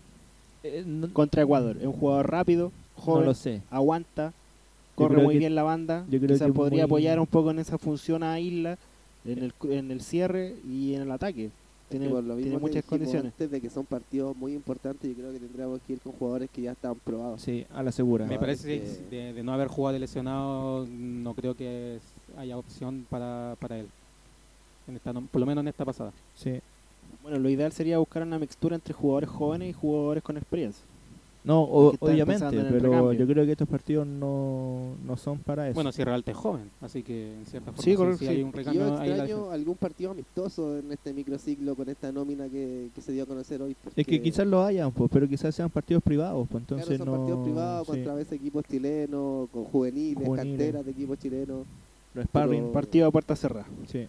Eh, 0.62 0.84
no, 0.86 1.12
contra 1.12 1.42
Ecuador. 1.42 1.76
Es 1.78 1.86
un 1.86 1.92
jugador 1.92 2.30
rápido, 2.30 2.70
no 2.96 3.02
joven, 3.02 3.26
lo 3.26 3.34
sé. 3.34 3.62
aguanta, 3.70 4.32
corre 4.94 5.20
muy 5.22 5.34
que- 5.34 5.38
bien 5.40 5.54
la 5.56 5.64
banda. 5.64 6.04
yo 6.08 6.18
creo 6.20 6.36
Quizá 6.36 6.46
que 6.46 6.52
podría 6.52 6.82
muy- 6.84 6.90
apoyar 6.90 7.18
un 7.20 7.26
poco 7.26 7.50
en 7.50 7.58
esa 7.58 7.78
función 7.78 8.22
a 8.22 8.38
Isla 8.38 8.78
en 9.24 9.38
el, 9.38 9.52
cu- 9.54 9.70
en 9.72 9.90
el 9.90 10.00
cierre 10.00 10.54
y 10.68 10.94
en 10.94 11.02
el 11.02 11.10
ataque. 11.10 11.50
Tiene, 11.88 12.08
por 12.08 12.24
lo 12.24 12.36
tiene 12.36 12.52
mismo 12.52 12.58
que 12.58 12.62
muchas 12.68 12.84
condiciones. 12.86 13.32
Antes 13.32 13.50
de 13.50 13.60
que 13.60 13.68
son 13.68 13.84
partidos 13.84 14.34
muy 14.36 14.54
importantes, 14.54 15.10
yo 15.10 15.14
creo 15.14 15.30
que 15.32 15.38
tendríamos 15.40 15.78
que 15.86 15.92
ir 15.92 16.00
con 16.00 16.12
jugadores 16.12 16.48
que 16.50 16.62
ya 16.62 16.72
están 16.72 16.94
probados. 17.04 17.42
Sí, 17.42 17.66
a 17.74 17.82
la 17.82 17.92
segura. 17.92 18.24
Me 18.26 18.38
parece 18.38 18.80
que 18.80 19.16
de, 19.16 19.32
de 19.34 19.42
no 19.42 19.52
haber 19.52 19.68
jugado 19.68 19.92
de 19.92 19.98
lesionado, 20.00 20.86
no 20.90 21.34
creo 21.34 21.54
que 21.54 21.98
haya 22.38 22.56
opción 22.56 23.04
para, 23.10 23.56
para 23.60 23.78
él. 23.80 23.86
En 24.88 24.96
esta, 24.96 25.12
no- 25.12 25.22
por 25.22 25.40
lo 25.40 25.46
menos 25.46 25.62
en 25.62 25.68
esta 25.68 25.84
pasada. 25.84 26.12
Sí. 26.36 26.60
Bueno, 27.22 27.38
lo 27.38 27.48
ideal 27.48 27.70
sería 27.72 27.98
buscar 27.98 28.22
una 28.22 28.38
mixtura 28.38 28.74
entre 28.74 28.92
jugadores 28.94 29.30
jóvenes 29.30 29.70
y 29.70 29.72
jugadores 29.72 30.22
con 30.22 30.36
experiencia. 30.36 30.82
No, 31.44 31.62
o- 31.62 31.92
obviamente, 31.98 32.46
pero 32.50 32.70
recambio. 32.78 33.12
yo 33.14 33.26
creo 33.26 33.44
que 33.44 33.50
estos 33.52 33.66
partidos 33.68 34.06
no, 34.06 34.94
no 35.04 35.16
son 35.16 35.38
para 35.40 35.66
eso. 35.66 35.74
Bueno, 35.74 35.90
Sierra 35.90 36.14
Alta 36.14 36.30
es 36.30 36.36
joven, 36.36 36.70
así 36.80 37.02
que 37.02 37.34
en 37.34 37.44
cierta 37.46 37.72
forma 37.72 37.82
Sí, 37.82 37.90
sí, 37.90 37.96
correcto, 37.96 38.18
sí 38.20 38.26
sí. 38.26 38.30
hay 38.30 38.42
un 38.44 38.52
Yo 38.52 38.56
recambio 38.58 38.84
ahí 38.98 39.10
en 39.10 39.18
la 39.18 39.24
extraño 39.24 39.50
algún 39.50 39.74
partido 39.76 40.10
amistoso 40.12 40.78
en 40.78 40.92
este 40.92 41.12
microciclo 41.12 41.74
con 41.74 41.88
esta 41.88 42.12
nómina 42.12 42.48
que, 42.48 42.90
que 42.94 43.00
se 43.00 43.10
dio 43.10 43.24
a 43.24 43.26
conocer 43.26 43.60
hoy. 43.60 43.74
es 43.96 44.06
que 44.06 44.22
quizás 44.22 44.46
lo 44.46 44.62
hayan, 44.62 44.92
pues, 44.92 45.10
pero 45.12 45.28
quizás 45.28 45.52
sean 45.52 45.68
partidos 45.68 46.04
privados, 46.04 46.46
pues 46.48 46.64
claro, 46.64 46.80
entonces 46.82 46.98
son 46.98 47.06
no... 47.08 47.16
partidos 47.18 47.42
privados 47.44 47.86
sí, 47.86 47.92
contra 47.92 48.14
veces 48.14 48.32
equipos 48.34 48.64
chilenos, 48.70 49.48
con 49.50 49.64
juveniles, 49.64 50.24
Juveniles. 50.24 50.58
canteras 50.58 50.84
de 50.84 50.90
equipos 50.92 51.18
chilenos. 51.18 51.66
los 52.14 52.24
sparring, 52.26 52.60
pero- 52.60 52.72
Partido 52.72 53.08
a 53.08 53.10
puerta 53.10 53.34
cerrada. 53.34 53.66
sí. 53.88 54.06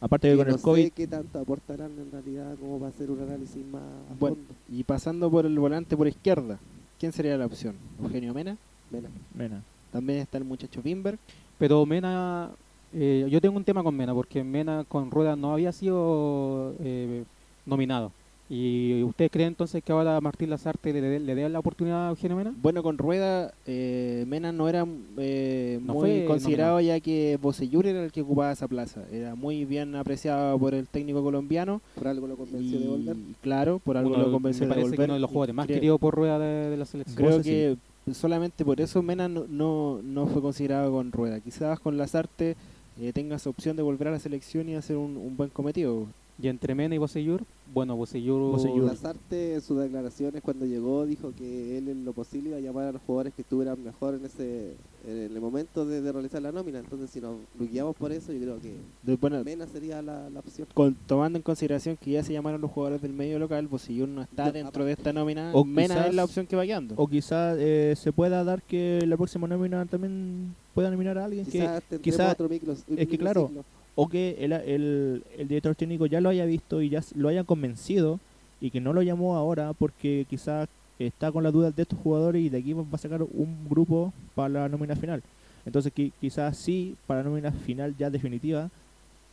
Aparte 0.00 0.28
que 0.28 0.32
que 0.32 0.38
con 0.38 0.48
no 0.48 0.54
el 0.56 0.60
COVID, 0.60 0.84
sé 0.84 0.90
qué 0.90 1.06
tanto 1.06 1.38
aportarán 1.38 1.92
en 1.98 2.10
realidad, 2.12 2.54
como 2.60 2.78
va 2.78 2.88
a 2.88 2.92
ser 2.92 3.10
un 3.10 3.20
análisis 3.20 3.64
más 3.66 3.82
a 3.82 4.14
Bueno. 4.18 4.36
fondo. 4.36 4.54
Y 4.70 4.84
pasando 4.84 5.30
por 5.30 5.46
el 5.46 5.58
volante 5.58 5.96
por 5.96 6.06
izquierda, 6.06 6.58
¿quién 6.98 7.12
sería 7.12 7.36
la 7.38 7.46
opción? 7.46 7.74
Eugenio 8.02 8.34
Mena. 8.34 8.56
Mena. 8.90 9.08
Mena. 9.34 9.62
También 9.92 10.18
está 10.20 10.38
el 10.38 10.44
muchacho 10.44 10.82
Bimber. 10.82 11.18
Pero 11.58 11.86
Mena, 11.86 12.50
eh, 12.92 13.26
yo 13.30 13.40
tengo 13.40 13.56
un 13.56 13.64
tema 13.64 13.82
con 13.82 13.96
Mena, 13.96 14.12
porque 14.12 14.44
Mena 14.44 14.84
con 14.86 15.10
Rueda 15.10 15.34
no 15.36 15.52
había 15.52 15.72
sido 15.72 16.74
eh, 16.80 17.24
nominado. 17.64 18.12
¿Y 18.48 19.02
usted 19.02 19.28
cree 19.28 19.46
entonces 19.46 19.82
que 19.82 19.90
ahora 19.90 20.20
Martín 20.20 20.50
Lazarte 20.50 20.92
le, 20.92 21.00
dé- 21.00 21.18
le 21.18 21.34
dé 21.34 21.48
la 21.48 21.58
oportunidad 21.58 22.06
a 22.06 22.10
Eugenio 22.10 22.36
Mena? 22.36 22.54
Bueno, 22.62 22.80
con 22.84 22.96
Rueda, 22.96 23.52
eh, 23.66 24.24
Mena 24.28 24.52
no 24.52 24.68
era 24.68 24.86
eh, 25.18 25.80
No 25.82 25.94
muy 25.94 26.00
fue 26.20 26.24
considerado 26.26 26.80
ya 26.80 27.00
que 27.00 27.38
Bocellur 27.42 27.86
era 27.88 28.04
el 28.04 28.12
que 28.12 28.22
ocupaba 28.22 28.52
esa 28.52 28.68
plaza. 28.68 29.02
Era 29.10 29.34
muy 29.34 29.64
bien 29.64 29.96
apreciado 29.96 30.56
por 30.60 30.74
el 30.74 30.86
técnico 30.86 31.24
colombiano. 31.24 31.80
Por 31.96 32.06
algo 32.06 32.28
lo 32.28 32.36
convenció 32.36 32.78
Y, 32.78 32.82
de 32.84 32.88
volver. 32.88 33.16
claro, 33.40 33.80
por 33.80 33.96
algo 33.96 34.14
Uno- 34.14 34.22
lo 34.26 34.30
convenció 34.32 34.62
me 34.62 34.68
de 34.68 34.74
parece 34.74 34.84
volver. 34.90 34.96
que 34.98 35.04
uno 35.06 35.14
de 35.14 35.20
los 35.20 35.30
jugadores 35.30 35.54
más 35.56 35.66
queridos 35.66 35.98
por 35.98 36.14
Rueda 36.14 36.38
de, 36.38 36.70
de 36.70 36.76
la 36.76 36.84
selección. 36.84 37.16
Creo 37.16 37.42
sí. 37.42 37.50
que 37.50 37.76
solamente 38.14 38.64
por 38.64 38.80
eso 38.80 39.02
Mena 39.02 39.26
no, 39.28 39.46
no, 39.48 40.00
no 40.04 40.26
fue 40.28 40.40
considerado 40.40 40.92
con 40.92 41.10
Rueda. 41.10 41.40
Quizás 41.40 41.80
con 41.80 41.96
Lazarte 41.96 42.54
eh, 43.00 43.12
tenga 43.12 43.34
esa 43.34 43.50
opción 43.50 43.76
de 43.76 43.82
volver 43.82 44.06
a 44.06 44.12
la 44.12 44.20
selección 44.20 44.68
y 44.68 44.76
hacer 44.76 44.96
un, 44.96 45.16
un 45.16 45.36
buen 45.36 45.50
cometido. 45.50 46.06
Y 46.38 46.48
entre 46.48 46.74
Mena 46.74 46.94
y 46.94 46.98
Bosellur, 46.98 47.42
bueno, 47.72 47.96
Bosellur, 47.96 48.52
Bosellur. 48.52 48.84
Lazarte 48.84 49.54
en 49.54 49.60
sus 49.62 49.78
declaraciones 49.78 50.42
cuando 50.42 50.66
llegó 50.66 51.06
dijo 51.06 51.32
que 51.34 51.78
él 51.78 51.88
en 51.88 52.04
lo 52.04 52.12
posible 52.12 52.50
iba 52.50 52.58
a 52.58 52.60
llamar 52.60 52.84
a 52.88 52.92
los 52.92 53.00
jugadores 53.02 53.32
que 53.34 53.40
estuvieran 53.40 53.82
mejor 53.82 54.14
en 54.16 54.26
ese 54.26 54.74
en 55.08 55.18
el 55.34 55.40
momento 55.40 55.86
de, 55.86 56.02
de 56.02 56.12
realizar 56.12 56.42
la 56.42 56.52
nómina. 56.52 56.78
Entonces 56.80 57.08
si 57.10 57.20
nos 57.22 57.36
guiamos 57.58 57.96
por 57.96 58.12
eso, 58.12 58.32
yo 58.34 58.40
creo 58.40 58.60
que 58.60 58.74
De- 59.02 59.16
bueno, 59.16 59.42
Mena 59.44 59.66
sería 59.66 60.02
la, 60.02 60.28
la 60.28 60.40
opción. 60.40 60.68
con- 60.74 60.94
tomando 61.06 61.38
en 61.38 61.42
consideración 61.42 61.96
que 61.96 62.10
ya 62.12 62.22
se 62.22 62.34
llamaron 62.34 62.60
los 62.60 62.70
jugadores 62.70 63.00
del 63.00 63.14
medio 63.14 63.38
local, 63.38 63.66
Bosillur 63.66 64.06
no 64.08 64.20
está 64.22 64.46
No, 64.46 64.52
dentro 64.52 64.84
de 64.84 64.92
esta 64.92 65.14
nómina, 65.14 65.52
O 65.54 65.64
Mena 65.64 65.94
quizás- 65.94 66.08
es 66.08 66.14
la 66.14 66.24
opción 66.24 66.46
que 66.46 66.54
va 66.56 66.64
guiando. 66.64 66.94
O 66.98 67.06
quizás 67.08 67.56
eh, 67.58 67.94
se 67.96 68.12
pueda 68.12 68.44
dar 68.44 68.62
que 68.62 69.02
la 69.06 69.16
próxima 69.16 69.48
nómina 69.48 69.86
también 69.86 70.54
pueda 70.74 70.90
nominar 70.90 71.16
a 71.16 71.24
alguien 71.24 71.46
que 71.46 71.52
Quizás 71.52 71.82
tendremos 71.84 72.02
quizá- 72.02 72.32
otro 72.32 72.48
micro, 72.50 72.72
es 72.74 73.08
que 73.08 73.16
claro, 73.18 73.50
o 73.96 74.08
que 74.08 74.36
el, 74.38 74.52
el, 74.52 75.22
el 75.38 75.48
director 75.48 75.74
técnico 75.74 76.06
ya 76.06 76.20
lo 76.20 76.28
haya 76.28 76.44
visto 76.44 76.80
y 76.82 76.90
ya 76.90 77.02
lo 77.16 77.28
haya 77.28 77.42
convencido 77.44 78.20
y 78.60 78.70
que 78.70 78.80
no 78.80 78.92
lo 78.92 79.02
llamó 79.02 79.36
ahora 79.36 79.72
porque 79.72 80.26
quizás 80.30 80.68
está 80.98 81.32
con 81.32 81.42
las 81.42 81.52
dudas 81.52 81.74
de 81.74 81.82
estos 81.82 81.98
jugadores 81.98 82.42
y 82.42 82.48
de 82.48 82.58
aquí 82.58 82.72
va 82.72 82.84
a 82.92 82.98
sacar 82.98 83.22
un 83.22 83.66
grupo 83.68 84.12
para 84.34 84.48
la 84.50 84.68
nómina 84.68 84.94
final. 84.96 85.22
Entonces 85.64 85.92
qui- 85.94 86.12
quizás 86.20 86.56
sí, 86.56 86.94
para 87.06 87.22
la 87.22 87.28
nómina 87.30 87.50
final 87.50 87.94
ya 87.98 88.08
definitiva, 88.08 88.70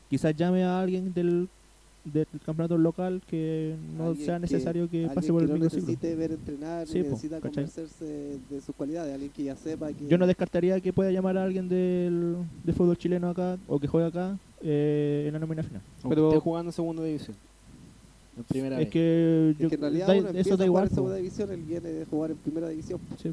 quizás 0.10 0.36
llame 0.36 0.64
a 0.64 0.80
alguien 0.82 1.14
del, 1.14 1.48
del 2.06 2.26
campeonato 2.46 2.78
local 2.78 3.22
que 3.30 3.76
no 3.98 4.08
Alguien 4.08 4.26
sea 4.26 4.36
que- 4.36 4.42
necesario 4.42 4.90
que, 4.90 5.08
pase 5.14 5.32
por 5.32 5.40
que 5.42 5.46
el 5.46 5.50
no 5.52 5.54
microciclo. 5.56 5.88
necesite 5.88 6.16
ver 6.16 6.32
entrenar, 6.32 6.88
Sí, 6.88 7.02
po, 7.04 7.10
necesita 7.12 7.36
¿cachai? 7.38 7.52
convencerse 7.52 8.06
de 8.50 8.62
sus 8.62 8.76
cualidades, 8.76 9.14
alguien 9.14 9.32
que 9.32 9.44
ya 9.44 9.56
sepa 9.56 9.92
que 9.94 10.08
Yo 10.08 10.18
no 10.18 10.28
descartaría 10.28 10.80
que 10.82 10.92
pueda 10.92 11.12
llamar 11.12 11.38
a 11.38 11.44
alguien 11.44 11.70
del, 11.70 12.36
del 12.64 12.76
fútbol 12.76 12.98
chileno 12.98 13.30
acá 13.30 13.58
o 13.68 13.80
que 13.80 13.88
juegue 13.88 14.08
acá 14.08 14.38
eh, 14.64 15.26
en 15.28 15.34
la 15.34 15.40
nómina 15.40 15.62
final. 15.64 15.82
Pero- 16.08 16.30
esté 16.30 16.40
jugando 16.40 16.70
en 16.70 16.74
segunda 16.74 17.04
división. 17.04 17.36
En 18.38 18.44
primera 18.46 18.76
Es 18.80 18.86
vez. 18.86 18.90
que, 18.90 19.50
Es 19.52 19.58
yo- 19.60 19.70
que 19.70 19.76
en 19.76 19.82
realidad 19.82 20.08
da- 20.08 20.14
uno 20.14 20.22
eso 20.22 20.28
empieza 20.30 20.50
da 20.58 20.64
a 20.64 20.68
jugar 20.68 20.68
igual. 20.68 20.84
en 20.90 20.96
segunda 20.96 21.16
división, 21.18 21.52
él 21.52 21.62
viene 21.62 21.90
de 21.90 22.06
jugar 22.06 22.32
en 22.32 22.38
primera 22.38 22.70
división. 22.70 23.00
Sí. 23.22 23.32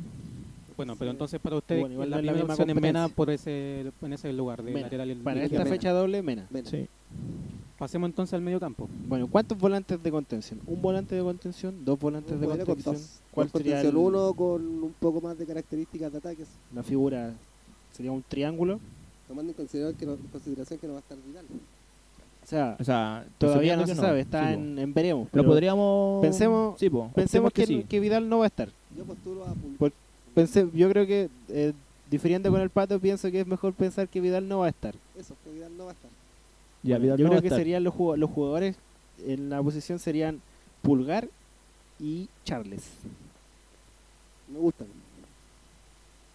bueno, 0.76 0.96
pero 0.98 1.10
entonces 1.10 1.38
para 1.40 1.56
ustedes 1.56 1.80
Bueno, 1.82 1.92
igual 1.92 2.08
la 2.10 2.16
es 2.16 2.20
primera 2.20 2.38
misma 2.38 2.54
opción 2.54 2.70
es 2.70 2.80
Mena 2.82 3.08
por 3.10 3.28
ese, 3.30 3.80
en 4.00 4.12
ese 4.14 4.32
lugar 4.32 4.62
de 4.62 4.70
Mena. 4.72 4.86
lateral 4.86 5.14
Para 5.22 5.42
esta 5.44 5.58
Mena. 5.58 5.70
fecha 5.70 5.90
doble, 5.92 6.22
Mena. 6.22 6.46
Mena. 6.50 6.70
Sí. 6.70 6.86
Pasemos 7.78 8.08
entonces 8.08 8.32
al 8.34 8.40
medio 8.42 8.58
campo. 8.60 8.88
Bueno, 9.06 9.26
¿cuántos 9.26 9.58
volantes 9.58 10.02
de 10.02 10.10
contención? 10.10 10.58
¿Un 10.66 10.80
volante 10.82 11.14
de 11.14 11.22
contención? 11.22 11.82
¿Dos 11.84 11.98
volantes 11.98 12.32
de 12.38 12.46
Jugaría 12.46 12.64
con 12.64 12.74
contención? 12.76 12.94
dos. 12.94 13.20
¿Cuál 13.30 13.50
Con 13.50 13.60
sería 13.60 13.76
contención 13.82 14.02
el- 14.02 14.08
uno 14.08 14.32
con 14.34 14.62
un 14.84 14.94
poco 14.98 15.20
más 15.20 15.38
de 15.38 15.44
características 15.46 16.12
de 16.12 16.18
ataques, 16.18 16.48
la 16.74 16.82
figura? 16.82 17.34
¿Sería 17.92 18.12
un 18.12 18.22
triángulo? 18.26 18.80
Tomando 19.30 19.52
en 19.52 19.54
consideración 19.56 19.96
que 19.96 20.06
no, 20.06 20.12
en 20.14 20.26
consideración 20.32 20.78
que 20.80 20.86
no 20.88 20.94
va 20.94 20.98
a 20.98 21.02
estar 21.02 21.18
Vidal. 21.24 21.44
O 22.42 22.46
sea, 22.50 22.76
O 22.80 22.84
sea, 22.84 23.24
todavía 23.38 23.76
no 23.76 23.86
se 23.86 23.94
sabe, 23.94 24.18
está 24.20 24.48
Sí, 24.48 24.54
en, 24.54 24.76
en 24.76 24.92
veremos. 24.92 25.28
Pero 25.30 25.44
podríamos. 25.44 26.20
pensemos- 26.20 26.76
Sí, 26.80 26.90
po, 26.90 27.08
Pensemos 27.14 27.52
que, 27.52 27.64
sí. 27.64 27.84
que 27.88 28.00
Vidal 28.00 28.28
no 28.28 28.38
va 28.38 28.44
a 28.46 28.48
estar. 28.48 28.68
Yo 28.96 29.04
postulo 29.04 29.44
a 29.44 29.54
Por- 29.78 29.92
Pensé, 30.34 30.68
yo 30.74 30.88
creo 30.90 31.06
que, 31.06 31.28
eh, 31.48 31.72
difiriendo 32.10 32.50
con 32.50 32.60
el 32.60 32.70
pato, 32.70 32.98
pienso 32.98 33.30
que 33.30 33.40
es 33.40 33.46
mejor 33.46 33.72
pensar 33.72 34.08
que 34.08 34.20
Vidal 34.20 34.48
no 34.48 34.58
va 34.60 34.66
a 34.66 34.70
estar. 34.70 34.94
eso, 35.16 35.36
que 35.44 35.50
Vidal 35.52 35.76
no 35.76 35.84
va 35.84 35.90
a 35.90 35.94
estar. 35.94 36.10
Ya, 36.82 36.96
Bueno, 36.96 37.02
Vidal 37.04 37.18
yo 37.18 37.24
no 37.24 37.30
creo 37.30 37.40
que 37.42 37.46
estar. 37.48 37.58
serían 37.60 37.84
los, 37.84 37.94
los 38.18 38.30
jugadores 38.30 38.74
en 39.26 39.48
la 39.50 39.62
posición 39.62 40.00
serían 40.00 40.40
Pulgar 40.82 41.28
y 42.00 42.28
Charles. 42.44 42.82
Me 44.52 44.58
gustan. 44.58 44.88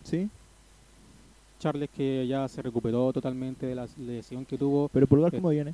Sí, 0.05 0.29
Charles 1.59 1.89
que 1.89 2.25
ya 2.27 2.47
se 2.47 2.61
recuperó 2.61 3.11
totalmente 3.13 3.65
de 3.65 3.75
la 3.75 3.87
lesión 3.97 4.45
que 4.45 4.57
tuvo. 4.57 4.89
pero 4.89 5.07
Pulgar, 5.07 5.33
Eh, 5.33 5.37
¿cómo 5.37 5.49
viene? 5.49 5.73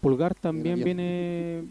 Pulgar 0.00 0.34
también 0.34 0.82
viene... 0.82 1.64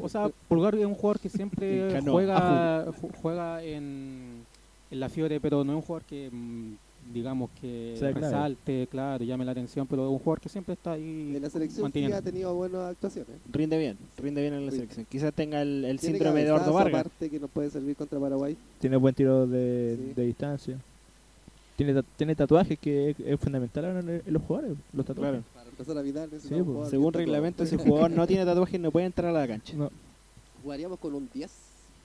O 0.00 0.08
sea, 0.08 0.30
Pulgar 0.48 0.74
es 0.74 0.84
un 0.86 0.94
jugador 0.94 1.20
que 1.20 1.28
siempre 1.28 2.00
juega 2.06 2.86
ju- 2.86 3.14
juega 3.20 3.62
en, 3.62 4.44
en 4.90 5.00
la 5.00 5.08
fiebre, 5.08 5.38
pero 5.40 5.62
no 5.62 5.72
es 5.72 5.76
un 5.76 5.82
jugador 5.82 6.04
que, 6.06 6.30
mm, 6.32 6.72
digamos, 7.12 7.50
que 7.60 7.96
Sea 7.98 8.12
clave. 8.12 8.26
resalte, 8.26 8.86
claro, 8.90 9.22
llame 9.24 9.44
la 9.44 9.52
atención, 9.52 9.86
pero 9.86 10.06
es 10.06 10.10
un 10.12 10.18
jugador 10.20 10.40
que 10.40 10.48
siempre 10.48 10.72
está 10.72 10.92
ahí 10.92 11.32
En 11.36 11.42
la 11.42 11.50
selección 11.50 11.76
sí 11.76 11.82
manteniendo. 11.82 12.16
ha 12.16 12.22
tenido 12.22 12.54
buenas 12.54 12.80
actuaciones. 12.92 13.36
Rinde 13.52 13.76
bien, 13.78 13.98
rinde 14.16 14.40
bien 14.40 14.54
en 14.54 14.64
la 14.66 14.72
selección. 14.72 15.04
Quizás 15.10 15.34
tenga 15.34 15.60
el, 15.60 15.84
el 15.84 15.98
síndrome 15.98 16.44
de 16.44 16.50
Ordo 16.52 16.72
Vargas. 16.72 17.00
aparte 17.00 17.28
que 17.28 17.38
nos 17.38 17.50
puede 17.50 17.68
servir 17.70 17.94
contra 17.94 18.18
Paraguay. 18.18 18.56
Tiene 18.80 18.96
buen 18.96 19.14
tiro 19.14 19.46
de, 19.46 19.98
Sí. 19.98 20.12
de 20.14 20.26
distancia. 20.26 20.78
Tiene, 21.76 21.94
ta- 21.94 22.02
tiene 22.16 22.34
tatuajes 22.34 22.78
que 22.78 23.10
es, 23.10 23.20
es 23.20 23.40
fundamental 23.40 23.84
ahora 23.86 24.00
en, 24.00 24.08
en 24.26 24.32
los 24.32 24.42
jugadores, 24.42 24.76
los 24.92 25.06
tatuajes. 25.06 25.40
Claro. 25.40 25.44
Para 25.54 25.70
empezar 25.70 25.98
a 25.98 26.02
Vidal, 26.02 26.30
Sí, 26.40 26.54
pues. 26.62 26.90
Según 26.90 27.12
reglamento, 27.12 27.64
si 27.66 27.74
el 27.74 27.80
jugador 27.80 28.10
no 28.10 28.26
tiene 28.28 28.44
tatuajes 28.44 28.78
no 28.80 28.90
puede 28.90 29.06
entrar 29.06 29.34
a 29.34 29.40
la 29.40 29.46
cancha. 29.48 29.74
No, 29.76 29.90
¿Jugaríamos 30.62 30.98
con 30.98 31.14
un 31.14 31.28
10 31.32 31.50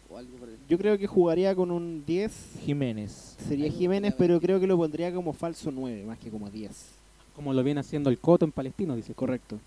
o 0.10 0.17
algo 0.17 0.38
por 0.38 0.49
el 0.49 0.56
Yo 0.69 0.77
creo 0.77 0.97
que 0.97 1.06
jugaría 1.06 1.53
con 1.56 1.69
un 1.71 2.03
10. 2.06 2.32
Jiménez. 2.63 3.36
Sería 3.47 3.69
Jiménez, 3.71 4.15
pero 4.17 4.39
creo 4.39 4.60
que 4.60 4.67
lo 4.67 4.77
pondría 4.77 5.13
como 5.13 5.34
falso 5.34 5.69
9, 5.71 6.06
más 6.06 6.17
que 6.17 6.30
como 6.32 6.49
10. 6.49 6.71
Como 7.36 7.53
lo 7.53 7.63
viene 7.63 7.82
haciendo 7.82 8.10
el 8.10 8.17
Coto 8.17 8.45
en 8.45 8.51
Palestino, 8.51 8.95
dice. 8.95 9.13
Correcto. 9.13 9.60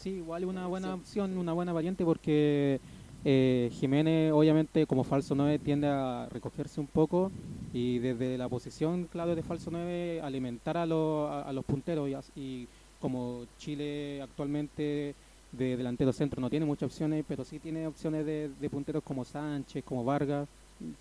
Sí, 0.00 0.10
igual 0.10 0.44
una 0.44 0.66
Buena 0.66 0.88
buena 0.88 0.94
opción, 0.94 1.36
una 1.36 1.52
buena 1.52 1.72
variante 1.72 2.04
porque 2.04 2.80
eh, 3.24 3.70
Jiménez 3.72 4.32
obviamente 4.32 4.86
como 4.86 5.02
falso 5.04 5.34
9 5.34 5.58
tiende 5.58 5.86
a 5.88 6.28
recogerse 6.30 6.80
un 6.80 6.86
poco 6.86 7.30
y 7.72 7.98
desde 7.98 8.36
la 8.38 8.48
posición 8.48 9.04
clave 9.10 9.34
de 9.34 9.42
falso 9.42 9.70
9 9.70 10.20
alimentar 10.22 10.76
a, 10.76 10.84
los 10.86 11.30
a, 11.30 11.42
a 11.42 11.52
los 11.52 11.64
punteros 11.64 12.08
y, 12.08 12.14
as- 12.14 12.30
y 12.36 12.66
como 13.00 13.44
Chile 13.58 14.20
actualmente 14.22 15.14
de 15.52 15.76
delantero 15.76 16.12
centro 16.12 16.40
no 16.40 16.50
tiene 16.50 16.66
muchas 16.66 16.88
opciones, 16.88 17.24
pero 17.28 17.44
sí 17.44 17.58
tiene 17.60 17.86
opciones 17.86 18.26
de, 18.26 18.50
de 18.60 18.70
punteros 18.70 19.02
como 19.04 19.24
Sánchez, 19.24 19.84
como 19.84 20.02
Vargas. 20.04 20.48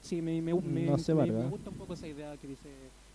Sí, 0.02 0.22
me, 0.22 0.40
me, 0.42 0.54
me- 0.54 0.86
No 0.86 0.98
sé 1.00 1.14
me- 1.14 1.22
Vargas. 1.22 1.44
me 1.46 1.50
gusta 1.50 1.70
un 1.72 1.76
poco 1.76 1.94
esa 1.96 2.08
idea 2.08 2.36
que 2.38 2.48
dice 2.48 2.70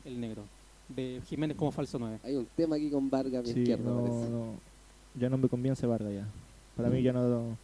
el 0.05 0.21
negro, 0.21 0.43
de 0.89 1.21
Jiménez 1.29 1.57
como 1.57 1.71
falso 1.71 1.99
9. 1.99 2.19
Hay 2.25 2.35
un 2.35 2.47
tema 2.57 2.75
aquí 2.77 2.91
con 2.91 3.09
Vargas 3.09 3.35
a 3.41 3.43
mi 3.43 3.53
Sí, 3.53 3.61
izquierda, 3.61 3.85
no, 3.85 4.03
no, 4.29 4.55
ya 5.15 5.29
no 5.29 5.39
me 5.39 5.49
convence 5.49 5.87
Vargas 5.87 6.13
ya. 6.13 6.27
Para 6.77 6.89
mí 6.91 7.01
ya 7.03 7.13
no, 7.13 7.57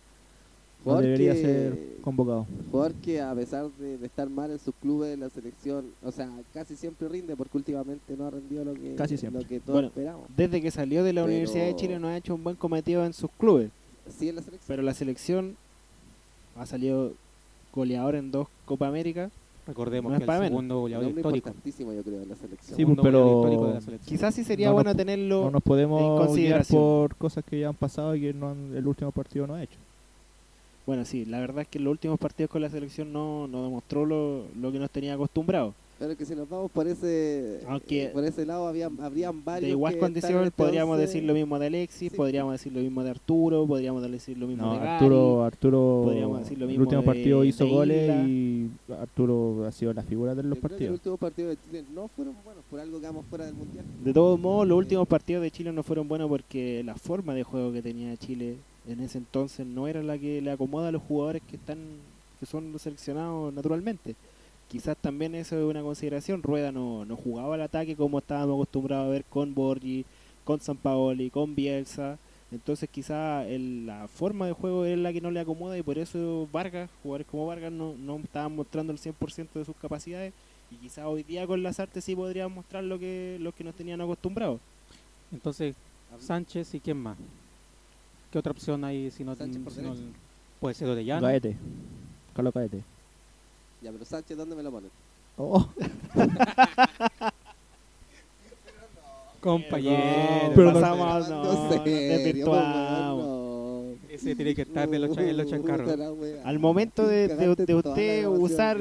no 0.85 0.93
Jugador 0.93 1.03
debería 1.05 1.33
que- 1.33 1.41
ser 1.43 1.79
convocado. 2.03 2.47
Jugador 2.71 2.93
que 2.95 3.21
a 3.21 3.35
pesar 3.35 3.71
de, 3.79 3.97
de 3.99 4.07
estar 4.07 4.29
mal 4.29 4.51
en 4.51 4.59
sus 4.59 4.75
clubes, 4.83 5.19
la 5.19 5.31
selección, 5.31 5.87
o 6.05 6.11
sea, 6.13 6.29
casi 6.53 6.77
siempre 6.77 7.09
rinde 7.09 7.35
porque 7.37 7.57
últimamente 7.57 8.15
no 8.17 8.27
ha 8.27 8.31
rendido 8.31 8.65
lo 8.65 8.75
que, 8.75 8.95
Casi 8.95 9.17
siempre. 9.17 9.43
lo 9.43 9.49
que 9.49 9.61
todos 9.61 9.73
Bueno, 9.75 9.89
esperamos. 9.89 10.27
Desde 10.37 10.61
que 10.61 10.71
salió 10.71 11.03
de 11.03 11.13
la 11.15 11.23
Pero- 11.23 11.33
Universidad 11.33 11.65
de 11.67 11.77
Chile 11.77 11.99
no 11.99 12.09
ha 12.09 12.17
hecho 12.17 12.35
un 12.35 12.45
buen 12.45 12.57
cometido 12.57 13.05
en 13.07 13.13
sus 13.15 13.31
clubes. 13.39 13.71
Sí, 14.19 14.29
en 14.29 14.37
la 14.37 14.43
selección. 14.43 14.67
Pero 14.69 14.83
la 14.83 14.93
selección 14.95 15.57
ha 16.57 16.67
salido 16.67 17.13
goleador 17.75 18.15
en 18.17 18.31
dos 18.31 18.49
Copa 18.67 18.87
América. 18.87 19.31
Recordemos 19.67 20.11
No 20.13 20.19
es 20.19 20.25
que 20.27 20.31
el 20.31 20.43
segundo 20.43 20.75
Un 20.77 20.81
goleador 20.83 21.07
histórico. 21.09 21.37
importantísimo, 21.49 21.93
yo 21.95 22.03
creo, 22.03 22.21
en 22.21 22.29
la 22.29 22.37
selección. 22.37 22.77
Sí, 22.77 22.83
segundo 22.83 23.01
pues, 23.03 23.11
pero- 23.13 23.25
goleador 23.25 23.41
histórico 23.47 23.67
de 23.69 23.75
la 23.75 23.81
selección. 23.81 24.09
Quizás 24.19 24.35
sí 24.35 24.45
sería 24.45 24.67
No 24.69 24.75
bueno 24.75 24.91
nos- 24.91 24.97
tenerlo. 24.99 25.41
No 25.45 25.51
nos 25.53 25.61
en 25.61 25.63
podemos 25.63 26.21
consideración. 26.27 26.79
por 26.83 27.17
cosas 27.17 27.45
que 27.45 27.61
ya 27.61 27.69
han 27.69 27.75
pasado 27.75 28.15
y 28.15 28.21
que 28.21 28.35
no 28.35 28.51
han- 28.51 28.77
el 28.77 28.87
último 28.87 29.11
partido 29.11 29.47
no 29.47 29.55
ha 29.55 29.63
hecho. 29.63 29.79
Bueno, 30.87 31.05
sí, 31.05 31.25
la 31.25 31.41
verdad 31.41 31.63
es 31.63 31.69
que 31.69 31.79
en 31.79 31.85
los 31.85 31.93
últimos 31.93 32.19
partidos 32.19 32.51
con 32.51 32.61
la 32.61 32.69
selección 32.69 33.13
no, 33.13 33.47
no 33.49 33.65
demostró 33.65 34.05
lo, 34.05 34.45
lo 34.61 34.71
que 34.71 34.79
nos 34.79 34.91
tenía 34.91 35.15
acostumbrados. 35.15 35.75
Pero 35.97 36.17
que 36.17 36.27
si 36.27 36.35
nos 36.35 36.49
vamos 36.49 36.71
por 36.73 36.89
ese 36.89 37.61
Aunque- 37.69 38.05
eh, 38.07 38.09
por 38.09 38.25
ese 38.25 38.45
lado, 38.45 38.67
había, 38.67 38.91
habrían 39.01 39.43
varios 39.45 39.69
De 39.69 39.71
igual 39.71 39.97
condición 39.97 40.43
este 40.43 40.51
podríamos 40.51 40.95
once. 40.97 41.07
decir 41.07 41.23
lo 41.23 41.33
mismo 41.35 41.57
de 41.59 41.67
Alexis, 41.69 42.11
Sí. 42.11 42.17
podríamos 42.17 42.53
decir 42.53 42.73
lo 42.73 42.81
mismo 42.81 43.05
de 43.05 43.11
Arturo, 43.11 43.65
podríamos 43.65 44.03
decir 44.11 44.37
lo 44.37 44.49
mismo 44.49 44.67
No, 44.67 44.73
de 44.73 44.79
Gary. 44.81 44.89
Arturo, 44.91 45.45
Arturo 45.45 46.03
podríamos 46.05 46.41
decir 46.41 46.59
lo 46.59 46.65
el 46.65 46.69
mismo 46.71 46.83
último 46.83 47.01
de- 47.01 47.07
partido 47.07 47.45
hizo 47.45 47.67
goles 47.69 48.03
Isla. 48.03 48.25
y 48.29 48.71
Arturo 49.01 49.65
ha 49.67 49.73
sido 49.73 49.93
la 49.95 50.03
figura 50.03 50.35
de 50.35 50.43
los 50.43 50.57
Yo 50.57 50.61
creo 50.61 50.61
que 50.61 50.69
los 50.69 50.71
partidos. 50.73 50.95
últimos 50.95 51.19
partidos 51.21 51.51
de 51.57 51.63
Chile 51.71 51.85
no 51.95 52.09
fueron 52.09 52.35
buenos, 52.45 52.65
por 52.69 52.81
algo 52.81 53.01
quedamos 53.01 53.25
fuera 53.27 53.47
del 53.47 53.55
mundial. 53.55 53.85
De 54.03 54.13
todos 54.13 54.39
modos, 54.39 54.67
los 54.67 54.77
últimos 54.77 55.07
partidos 55.09 55.43
de 55.45 55.51
Chile 55.53 55.73
no 55.73 55.83
fueron 55.85 56.09
buenos 56.09 56.29
porque 56.29 56.83
la 56.85 56.97
forma 56.97 57.35
de 57.35 57.45
juego 57.45 57.73
que 57.73 57.81
tenía 57.83 58.15
Chile 58.17 58.57
en 58.87 59.01
ese 59.01 59.19
entonces 59.19 59.67
no 59.67 59.89
era 59.89 60.03
la 60.03 60.19
que 60.19 60.41
le 60.41 60.51
acomoda 60.51 60.89
a 60.89 60.93
los 60.93 61.03
jugadores 61.03 61.43
que 61.49 61.57
están 61.57 61.79
que 62.39 62.47
son 62.47 62.79
seleccionados 62.79 63.53
naturalmente. 63.53 64.15
Quizás 64.69 64.97
también 64.97 65.35
eso 65.35 65.57
es 65.57 65.65
una 65.65 65.83
consideración. 65.83 66.43
Rueda 66.43 66.73
no, 66.73 67.05
no 67.05 67.17
jugaba 67.17 67.55
al 67.55 67.63
ataque 67.63 67.97
como 67.97 68.19
estábamos 68.19 68.57
acostumbrados 68.57 69.07
a 69.07 69.11
ver 69.11 69.25
con 69.25 69.55
Borgi, 69.55 70.05
con 70.45 70.61
Sampaoli, 70.61 71.31
con 71.31 71.55
Bielsa. 71.55 72.19
Entonces 72.51 72.89
quizás 72.91 73.47
la 73.49 74.09
forma 74.09 74.47
de 74.47 74.53
juego 74.53 74.85
es 74.85 74.99
la 74.99 75.13
que 75.13 75.21
no 75.21 75.31
le 75.31 75.41
acomoda 75.41 75.77
y 75.79 75.83
por 75.83 75.99
eso 75.99 76.49
Vargas, 76.53 76.91
jugadores 77.03 77.27
como 77.27 77.47
Vargas, 77.47 77.73
no, 77.73 77.95
no 77.97 78.17
estaban 78.17 78.55
mostrando 78.55 78.93
el 78.93 78.99
100% 78.99 79.49
de 79.55 79.65
sus 79.65 79.77
capacidades 79.77 80.33
y 80.71 80.77
quizás 80.77 81.05
hoy 81.07 81.23
día 81.23 81.47
con 81.47 81.63
las 81.63 81.81
artes 81.81 82.05
sí 82.05 82.15
podrían 82.15 82.53
mostrar 82.53 82.85
lo 82.85 82.99
que, 82.99 83.39
lo 83.41 83.53
que 83.53 83.65
nos 83.65 83.75
tenían 83.75 84.01
acostumbrados. 84.01 84.61
Entonces, 85.33 85.75
Sánchez 86.21 86.75
y 86.75 86.81
quién 86.81 86.99
más. 86.99 87.17
¿Qué 88.35 88.39
otra 88.41 88.51
opción 88.51 88.83
hay 88.83 89.13
si 89.13 89.23
no, 89.23 89.37
Sánchez 89.37 89.63
por 89.63 89.73
si 89.73 89.81
no- 89.81 89.95
derecha. 89.95 90.11
puede 90.59 90.75
ser 90.75 90.89
Orellana? 90.89 91.21
Gaete. 91.29 91.57
Carlos 92.35 92.53
Gaete. 92.53 92.83
Ya, 93.81 93.93
pero 93.93 94.05
Sánchez, 94.05 94.37
¿dónde 94.37 94.57
me 94.57 94.63
lo 94.65 94.73
ponen? 94.73 94.91
Oh, 95.37 95.69
Compañero. 99.41 100.03
Pero 100.57 100.73
no- 100.73 100.81
pasamos, 100.81 101.29
no, 101.29 101.45
No 101.45 101.69
desvirtuamos. 101.85 103.99
Ese 104.09 104.35
tiene 104.35 104.53
que 104.57 104.63
estar 104.63 104.89
de 104.89 104.99
los, 104.99 105.15
cha- 105.15 105.23
en 105.31 105.37
los 105.37 105.47
chancarros. 105.49 105.89
Al 106.45 106.59
momento 106.59 107.07
de, 107.07 107.29
de- 107.29 107.55
de 107.55 107.75
usted 107.77 108.27
usar. 108.27 108.79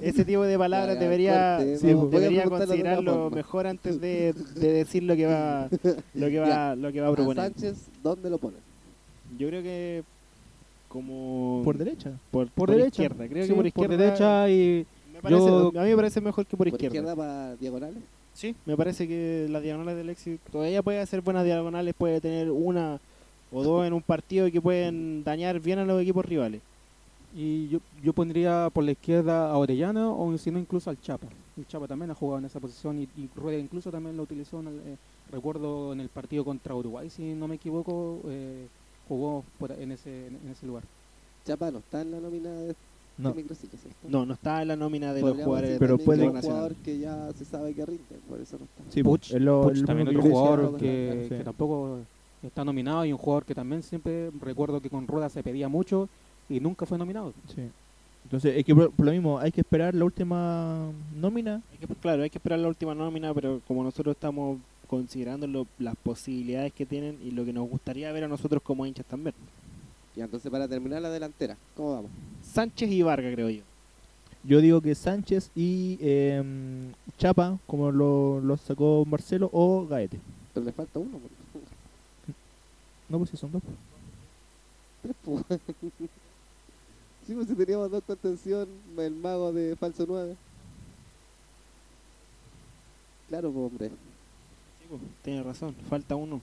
Ese 0.00 0.24
tipo 0.24 0.42
de 0.42 0.56
palabras, 0.58 0.98
debería, 0.98 1.58
de- 1.58 1.74
a 1.74 1.96
debería 2.06 2.44
considerarlo 2.44 3.30
mejor 3.30 3.66
antes 3.66 4.00
de, 4.00 4.32
de 4.32 4.72
decir 4.72 5.02
lo 5.02 5.14
que 5.16 5.26
va, 5.26 5.68
lo 6.14 6.26
que 6.28 6.38
va, 6.40 6.48
Ya. 6.48 6.74
lo 6.76 6.92
que 6.92 7.00
va 7.00 7.08
a 7.08 7.10
A 7.10 7.14
proponer. 7.14 7.44
Sánchez, 7.44 7.76
¿dónde 8.02 8.30
lo 8.30 8.38
ponen? 8.38 8.60
Yo 9.38 9.48
creo 9.48 9.62
que 9.62 10.02
como 10.88 11.62
Por 11.64 11.78
derecha. 11.78 12.10
por, 12.30 12.46
Por, 12.48 12.54
por 12.54 12.70
derecha. 12.70 13.02
izquierda, 13.02 13.28
creo 13.28 13.44
Sí, 13.44 13.48
que 13.50 13.54
por 13.56 13.66
izquierda 13.66 13.96
derecha 13.96 14.48
y 14.50 14.86
me 15.14 15.20
parece- 15.22 15.40
yo- 15.46 15.68
a 15.74 15.82
mí 15.84 15.90
me 15.90 15.96
parece 15.96 16.20
mejor 16.20 16.44
que 16.46 16.50
por, 16.56 16.58
¿Por 16.58 16.68
izquierda. 16.68 16.96
izquierda 16.98 17.16
para 17.16 17.56
diagonales? 17.56 17.98
Sí, 18.34 18.54
me 18.66 18.76
parece 18.76 19.06
que 19.06 19.46
las 19.50 19.62
diagonales 19.62 19.96
del 19.96 20.10
éxito 20.10 20.38
todavía 20.50 20.82
puede 20.82 21.00
hacer 21.00 21.20
buenas 21.20 21.44
diagonales, 21.44 21.94
puede 21.96 22.20
tener 22.20 22.50
una 22.50 22.98
o 23.52 23.62
dos 23.62 23.86
en 23.86 23.92
un 23.92 24.00
partido 24.02 24.50
que 24.50 24.60
pueden 24.60 25.22
dañar 25.24 25.60
bien 25.60 25.78
a 25.78 25.84
los 25.84 26.00
equipos 26.00 26.24
rivales. 26.24 26.60
Y 27.34 27.68
yo, 27.68 27.80
yo 28.02 28.12
pondría 28.12 28.68
por 28.72 28.84
la 28.84 28.92
izquierda 28.92 29.50
a 29.50 29.56
Orellana 29.56 30.10
o 30.10 30.36
si 30.36 30.50
no 30.50 30.58
incluso 30.58 30.90
al 30.90 31.00
Chapa. 31.00 31.26
El 31.56 31.66
Chapa 31.66 31.86
también 31.86 32.10
ha 32.10 32.14
jugado 32.14 32.38
en 32.40 32.44
esa 32.44 32.60
posición 32.60 32.98
y, 32.98 33.02
y 33.16 33.28
Rueda 33.36 33.58
incluso 33.58 33.90
también 33.90 34.16
lo 34.16 34.22
utilizó, 34.24 34.60
en 34.60 34.68
el, 34.68 34.74
eh, 34.86 34.96
recuerdo 35.30 35.92
en 35.92 36.00
el 36.00 36.08
partido 36.08 36.44
contra 36.44 36.74
Uruguay, 36.74 37.08
si 37.10 37.32
no 37.34 37.48
me 37.48 37.54
equivoco, 37.56 38.20
eh, 38.26 38.66
jugó 39.08 39.44
por- 39.58 39.72
en, 39.72 39.92
ese, 39.92 40.26
en 40.28 40.48
ese 40.50 40.66
lugar. 40.66 40.82
Chapa 41.46 41.70
no 41.70 41.78
está 41.78 42.02
en 42.02 42.10
la 42.12 42.20
nómina 42.20 42.50
de 42.50 42.74
No. 43.18 43.32
¿cierto? 43.32 43.54
No, 44.08 44.24
no 44.26 44.34
está 44.34 44.62
en 44.62 44.68
la 44.68 44.76
nómina 44.76 45.12
de 45.12 45.20
los 45.22 45.36
jugadores 45.36 45.78
Pero 45.78 45.98
puede- 45.98 46.22
que 46.22 46.28
un 46.28 46.40
jugador 46.42 46.74
que 46.76 46.98
ya 46.98 47.32
se 47.32 47.44
sabe 47.44 47.74
que 47.74 47.84
rinde, 47.86 48.02
por 48.28 48.40
eso 48.40 48.58
no 48.58 48.64
está. 48.64 48.82
Sí, 48.92 49.02
Puch, 49.02 49.32
es 49.32 49.40
lo- 49.40 49.62
Puch 49.64 49.76
el 49.78 49.84
también 49.86 50.08
otro 50.08 50.22
que 50.22 50.28
jugador 50.30 50.72
decía, 50.72 50.78
que, 50.78 51.26
sí. 51.30 51.34
que 51.36 51.44
tampoco 51.44 51.98
está 52.42 52.64
nominado 52.64 53.04
y 53.04 53.12
un 53.12 53.18
jugador 53.18 53.44
que 53.44 53.54
también 53.54 53.82
siempre 53.82 54.30
recuerdo 54.40 54.80
que 54.80 54.90
con 54.90 55.06
Rueda 55.06 55.28
se 55.28 55.42
pedía 55.42 55.68
mucho 55.68 56.08
y 56.48 56.60
nunca 56.60 56.86
fue 56.86 56.98
nominado. 56.98 57.32
Sí. 57.54 57.62
Entonces, 58.24 58.56
es 58.56 58.64
que 58.64 58.74
por, 58.74 58.90
por 58.92 59.06
lo 59.06 59.12
mismo, 59.12 59.38
hay 59.38 59.50
que 59.52 59.60
esperar 59.60 59.94
la 59.94 60.04
última 60.04 60.90
nómina. 61.14 61.60
Hay 61.72 61.78
que- 61.86 61.94
claro, 61.96 62.22
hay 62.22 62.30
que 62.30 62.38
esperar 62.38 62.58
la 62.60 62.68
última 62.68 62.94
nómina, 62.94 63.34
pero 63.34 63.60
como 63.66 63.82
nosotros 63.82 64.14
estamos 64.14 64.58
considerando 64.86 65.46
lo- 65.46 65.66
las 65.78 65.96
posibilidades 65.96 66.72
que 66.72 66.86
tienen 66.86 67.18
y 67.24 67.30
lo 67.32 67.44
que 67.44 67.52
nos 67.52 67.68
gustaría 67.68 68.12
ver 68.12 68.24
a 68.24 68.28
nosotros 68.28 68.62
como 68.62 68.86
hinchas 68.86 69.06
también. 69.06 69.34
Y 70.16 70.20
entonces 70.20 70.50
para 70.50 70.68
terminar 70.68 71.00
la 71.02 71.10
delantera, 71.10 71.56
¿cómo 71.76 71.94
vamos? 71.94 72.10
Sánchez 72.42 72.90
y 72.90 73.02
Vargas, 73.02 73.32
creo 73.34 73.48
yo. 73.50 73.62
Yo 74.44 74.60
digo 74.60 74.80
que 74.80 74.94
Sánchez 74.94 75.50
y 75.54 75.98
em, 76.00 76.92
Chapa, 77.18 77.58
como 77.66 77.90
lo, 77.92 78.40
lo 78.40 78.56
sacó 78.56 79.04
Marcelo, 79.06 79.48
o 79.52 79.86
Gaete. 79.86 80.18
Pero 80.52 80.66
le 80.66 80.72
falta 80.72 80.98
uno, 80.98 81.12
porque- 81.12 82.36
No, 83.08 83.18
pues 83.18 83.30
si 83.30 83.36
son 83.36 83.52
dos. 83.52 83.62
tres, 85.02 85.14
po. 85.24 85.42
Sí, 87.26 87.34
pues 87.34 87.46
si 87.48 87.54
teníamos 87.54 87.90
dos 87.90 88.02
contención, 88.04 88.68
el 88.98 89.14
mago 89.14 89.52
de 89.52 89.76
falso 89.76 90.04
9. 90.08 90.34
Claro, 93.28 93.50
pues, 93.50 93.66
hombre. 93.66 93.90
Tiene 95.22 95.42
razón, 95.42 95.74
falta 95.88 96.16
uno. 96.16 96.40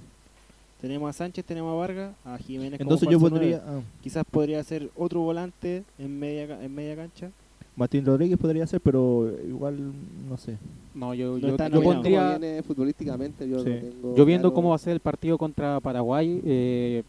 Tenemos 0.82 1.10
a 1.10 1.14
Sánchez, 1.14 1.46
tenemos 1.46 1.72
a 1.72 1.76
Vargas, 1.76 2.16
a 2.24 2.38
Jiménez. 2.38 2.80
como 2.80 2.92
Entonces 2.92 3.10
yo 3.10 3.20
nueve. 3.30 3.60
ah, 3.64 3.82
Quizás 4.02 4.24
podría 4.30 4.64
ser 4.64 4.90
otro 4.96 5.20
volante 5.22 5.84
en 6.00 6.18
media, 6.18 6.64
en 6.64 6.74
media 6.74 6.96
cancha. 6.96 7.30
Martín 7.76 8.06
Rodríguez 8.06 8.38
podría 8.40 8.66
ser, 8.66 8.80
pero 8.82 9.30
igual, 9.48 9.78
no 10.28 10.38
sé. 10.38 10.58
No, 10.96 11.14
yo, 11.14 11.34
No 11.38 11.40
yo, 11.40 11.58
yo 11.70 11.84
pondría... 11.84 12.38
viene 12.38 12.64
futbolísticamente, 12.64 13.48
yo 13.48 13.60
Sí. 13.64 13.70
lo 13.70 13.80
tengo 13.80 14.16
Yo 14.16 14.26
viendo 14.26 14.48
claro. 14.50 14.56
cómo 14.56 14.70
va 14.70 14.76
a 14.76 14.80
ser 14.80 14.94
el 14.94 15.00
partido 15.02 15.38
contra 15.38 15.80
Paraguay 15.82 16.42
eh, 16.46 17.04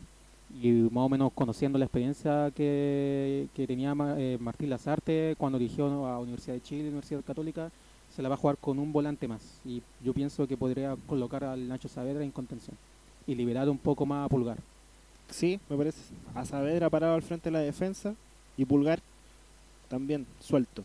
y 0.62 0.70
más 0.70 1.04
o 1.04 1.08
menos 1.08 1.32
conociendo 1.32 1.78
la 1.78 1.84
experiencia 1.84 2.50
que, 2.54 3.48
que 3.54 3.66
tenía 3.66 3.94
eh, 4.18 4.38
Martín 4.40 4.70
Lazarte 4.70 5.34
cuando 5.38 5.58
dirigió 5.58 5.86
a 6.06 6.18
Universidad 6.18 6.54
de 6.54 6.62
Chile, 6.62 6.88
Universidad 6.88 7.22
Católica, 7.24 7.70
se 8.14 8.22
la 8.22 8.28
va 8.28 8.34
a 8.34 8.38
jugar 8.38 8.56
con 8.58 8.78
un 8.78 8.92
volante 8.92 9.28
más. 9.28 9.60
Y 9.64 9.82
yo 10.04 10.12
pienso 10.12 10.46
que 10.46 10.56
podría 10.56 10.96
colocar 11.06 11.44
al 11.44 11.68
Nacho 11.68 11.88
Saavedra 11.88 12.24
en 12.24 12.30
contención 12.30 12.76
y 13.26 13.34
liberar 13.34 13.68
un 13.68 13.78
poco 13.78 14.04
más 14.06 14.26
a 14.26 14.28
Pulgar. 14.28 14.58
Sí, 15.30 15.60
me 15.68 15.76
parece. 15.76 15.98
A 16.34 16.44
Saavedra 16.44 16.90
parado 16.90 17.14
al 17.14 17.22
frente 17.22 17.44
de 17.50 17.52
la 17.52 17.60
defensa 17.60 18.14
y 18.56 18.64
Pulgar 18.64 19.00
también 19.88 20.26
suelto. 20.40 20.82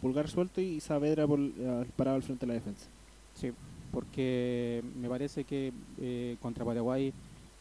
Pulgar 0.00 0.28
suelto 0.28 0.60
y 0.60 0.80
Saavedra 0.80 1.26
por- 1.26 1.40
eh, 1.40 1.84
parado 1.96 2.16
al 2.16 2.22
frente 2.22 2.46
de 2.46 2.48
la 2.48 2.54
defensa. 2.54 2.86
Sí, 3.34 3.50
porque 3.90 4.82
me 5.00 5.08
parece 5.08 5.42
que 5.44 5.72
eh, 6.00 6.36
contra 6.40 6.64
Paraguay 6.64 7.12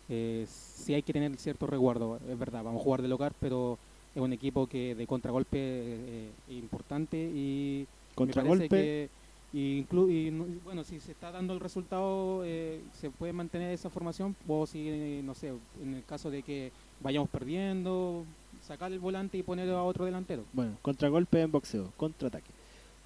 eh, 0.10 0.45
sí 0.47 0.93
hay 0.93 1.03
que 1.03 1.14
tener 1.14 1.36
cierto 1.38 1.68
resguardo. 1.68 2.20
Es 2.30 2.38
verdad, 2.38 2.64
vamos 2.64 2.82
a 2.82 2.84
jugar 2.84 3.01
de 3.01 3.07
local, 3.07 3.32
pero 3.39 3.78
es 4.16 4.22
un 4.22 4.34
equipo 4.34 4.68
que 4.68 4.95
de 4.95 5.05
contragolpe 5.07 5.57
eh, 5.60 6.30
eh, 6.49 6.53
importante 6.53 7.18
y 7.18 7.86
Contragolpe. 8.16 8.68
que 8.70 9.10
y 9.51 9.84
inclu- 9.84 10.12
y 10.12 10.30
no- 10.30 10.45
bueno, 10.64 10.84
si 10.84 10.99
se 10.99 11.12
está 11.12 11.32
dando 11.32 11.53
el 11.53 11.60
resultado, 11.60 12.41
eh, 12.45 12.82
se 12.99 13.10
puede 13.10 13.34
mantener 13.34 13.72
esa 13.74 13.89
formación 13.89 14.36
o 14.47 14.68
si, 14.68 15.22
no 15.24 15.34
sé, 15.34 15.53
en 15.82 15.95
el 15.95 16.03
caso 16.05 16.30
de 16.30 16.43
que 16.43 16.72
vayamos 17.01 17.30
perdiendo, 17.30 18.26
sacar 18.68 18.91
el 18.91 18.99
volante 18.99 19.38
y 19.39 19.43
poner 19.43 19.70
a 19.72 19.82
otro 19.84 20.05
delantero. 20.05 20.43
Bueno, 20.53 20.74
contragolpe 20.84 21.41
en 21.41 21.51
boxeo, 21.51 21.91
contraataque. 21.97 22.51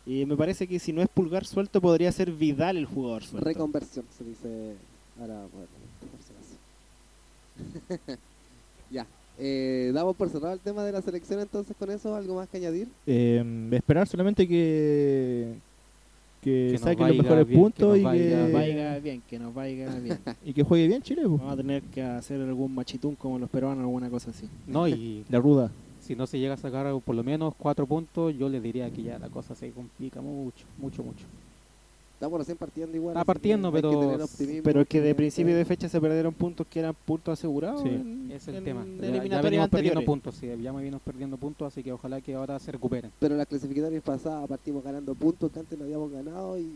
Y 0.06 0.26
me 0.26 0.36
parece 0.36 0.68
que 0.68 0.80
si 0.80 0.92
no 0.92 1.02
es 1.02 1.08
Pulgar 1.08 1.46
suelto, 1.46 1.80
podría 1.80 2.12
ser 2.12 2.30
Vidal 2.32 2.76
el 2.76 2.86
jugador 2.88 3.24
suelto. 3.24 3.46
Reconversión, 3.48 4.06
se 4.18 4.26
dice 4.26 4.76
ahora, 5.22 5.46
bueno. 5.54 5.68
ya. 8.92 9.06
Eh, 9.40 9.92
damos 9.94 10.16
por 10.16 10.30
cerrado 10.30 10.54
el 10.54 10.60
tema 10.60 10.84
de 10.84 10.92
la 10.92 11.02
selección 11.02 11.40
entonces 11.40 11.76
con 11.78 11.90
eso, 11.90 12.16
¿algo 12.16 12.36
más 12.36 12.48
que 12.48 12.58
añadir? 12.58 12.88
Em, 13.08 13.74
esperar 13.74 14.08
solamente 14.08 14.48
que 14.48 15.56
que, 16.44 16.68
Que 16.68 16.72
nos 16.74 16.82
saquen 16.82 17.08
los 17.08 17.18
vaya 17.18 17.24
mejores 17.24 17.48
bien, 17.48 17.58
que 17.58 17.64
puntos 17.64 17.90
nos 17.90 17.98
y, 17.98 18.04
vaya 18.04 18.22
que, 18.22 18.30
Que 18.30 18.36
nos 18.38 18.54
vaya 18.54 19.00
bien, 19.00 19.24
que 19.30 19.40
nos 19.40 19.54
vaya 19.54 20.00
bien. 20.00 20.20
y 20.46 20.54
que 20.54 20.64
juegue 20.64 20.88
bien 20.88 21.02
Chile. 21.02 21.24
po. 21.24 21.38
Vamos 21.38 21.54
a 21.54 21.58
tener 21.58 21.82
que 21.84 22.02
hacer 22.04 22.42
algún 22.42 22.76
machitún 22.76 23.16
como 23.16 23.40
los 23.40 23.50
peruanos, 23.50 23.82
alguna 23.82 24.10
cosa 24.10 24.32
así. 24.32 24.48
No, 24.68 24.88
y 24.88 25.24
La 25.30 25.40
ruda. 25.40 25.72
si 26.02 26.16
no 26.16 26.28
se 26.28 26.38
llega 26.40 26.56
a 26.56 26.58
sacar 26.58 26.94
por 27.00 27.16
lo 27.16 27.24
menos 27.24 27.54
cuatro 27.58 27.88
puntos, 27.88 28.36
yo 28.38 28.50
le 28.50 28.60
diría 28.60 28.90
que 28.92 29.04
ya 29.04 29.18
la 29.18 29.30
cosa 29.30 29.56
se 29.56 29.72
complica 29.72 30.22
mucho, 30.22 30.66
mucho, 30.78 31.02
mucho. 31.02 31.26
Estamos 32.24 32.40
recién 32.40 32.58
partiendo 32.58 32.96
igual. 32.96 33.16
Está 33.18 33.26
partiendo, 33.26 33.70
que 33.70 33.82
pero- 33.82 34.28
Pero 34.64 34.82
es 34.82 34.88
que 34.88 35.02
de 35.02 35.14
principio 35.14 35.54
de 35.58 35.66
fecha 35.66 35.90
se 35.90 36.00
perdieron 36.00 36.34
puntos 36.34 36.66
que 36.70 36.80
eran 36.80 36.96
puntos 37.06 37.38
asegurados. 37.38 37.82
Sí, 37.82 37.90
en- 37.90 38.32
Es 38.32 38.48
el 38.48 38.56
en 38.56 38.64
tema. 38.64 38.86
Ya- 38.86 38.92
Ya, 38.92 39.08
eliminatorias 39.08 39.44
venimos 39.44 39.70
perdiendo 39.70 40.06
puntos, 40.06 40.36
sí, 40.36 40.48
ya 40.62 40.72
me 40.72 40.82
vimos 40.84 41.02
perdiendo 41.02 41.36
puntos, 41.36 41.68
así 41.68 41.84
que 41.84 41.92
ojalá 41.92 42.22
que 42.22 42.34
ahora 42.34 42.58
se 42.60 42.72
recuperen. 42.72 43.12
Pero 43.20 43.36
las 43.36 43.46
clasificatorias 43.46 44.02
pasadas 44.04 44.48
partimos 44.48 44.82
ganando 44.86 45.14
puntos 45.16 45.52
que 45.52 45.60
antes 45.60 45.78
no 45.78 45.84
habíamos 45.84 46.12
ganado 46.14 46.58
y 46.58 46.72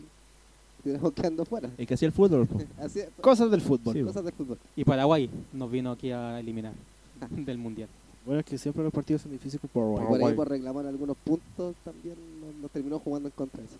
tenemos 0.83 1.13
quedando 1.31 1.45
fuera. 1.45 1.69
El 1.77 1.87
que 1.87 1.93
hacía 1.93 2.07
el 2.07 2.11
fútbol. 2.13 2.45
po. 2.45 2.59
Así 2.77 2.99
es, 2.99 3.07
Cosas 3.21 3.49
del 3.49 3.61
fútbol. 3.61 3.93
Sí. 3.93 4.01
cosas 4.03 4.25
del 4.25 4.33
fútbol. 4.33 4.57
Y 4.75 4.83
Paraguay 4.83 5.29
nos 5.53 5.71
vino 5.71 5.91
aquí 5.91 6.11
a 6.11 6.41
eliminar 6.41 6.73
del 7.31 7.57
Mundial. 7.57 7.87
Bueno, 8.25 8.41
es 8.41 8.45
que 8.45 8.57
siempre 8.57 8.83
los 8.83 8.91
partidos 8.91 9.21
son 9.21 9.31
difíciles 9.31 9.61
por 9.61 9.93
Y 9.93 9.95
Paraguay. 9.95 9.95
por 9.95 10.03
ahí 10.03 10.09
Paraguay. 10.19 10.35
por 10.35 10.49
reclamar 10.49 10.85
algunos 10.87 11.15
puntos 11.23 11.73
también 11.85 12.15
nos, 12.41 12.53
nos 12.63 12.69
terminó 12.71 12.99
jugando 12.99 13.29
en 13.29 13.33
contra 13.33 13.61
de 13.61 13.67
eso. 13.67 13.77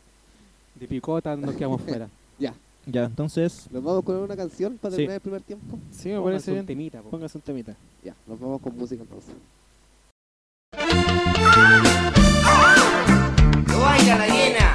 De 0.80 0.88
picota 0.88 1.36
nos 1.36 1.56
quedamos 1.56 1.82
fuera. 1.82 2.08
Ya, 2.40 2.54
Ya, 2.86 3.06
entonces, 3.06 3.68
nos 3.72 3.84
vamos 3.84 4.04
con 4.04 4.16
una 4.18 4.36
canción 4.36 4.78
para 4.78 4.92
Sí. 4.92 4.98
terminar 4.98 5.16
el 5.16 5.22
primer 5.22 5.42
tiempo. 5.42 5.78
Sí, 5.92 6.10
me 6.10 6.16
Pónganse 6.20 6.24
parece 6.32 6.52
un 6.52 6.56
bien. 6.58 6.66
temita, 6.68 7.02
po. 7.02 7.10
Póngase 7.10 7.38
un 7.38 7.42
temita. 7.42 7.76
Ya, 8.04 8.16
nos 8.28 8.40
vamos 8.40 8.62
con 8.62 8.78
música 8.78 9.02
entonces. 9.02 9.34
No 13.68 13.80
vaya 13.80 14.18
la 14.18 14.28
hiena, 14.28 14.67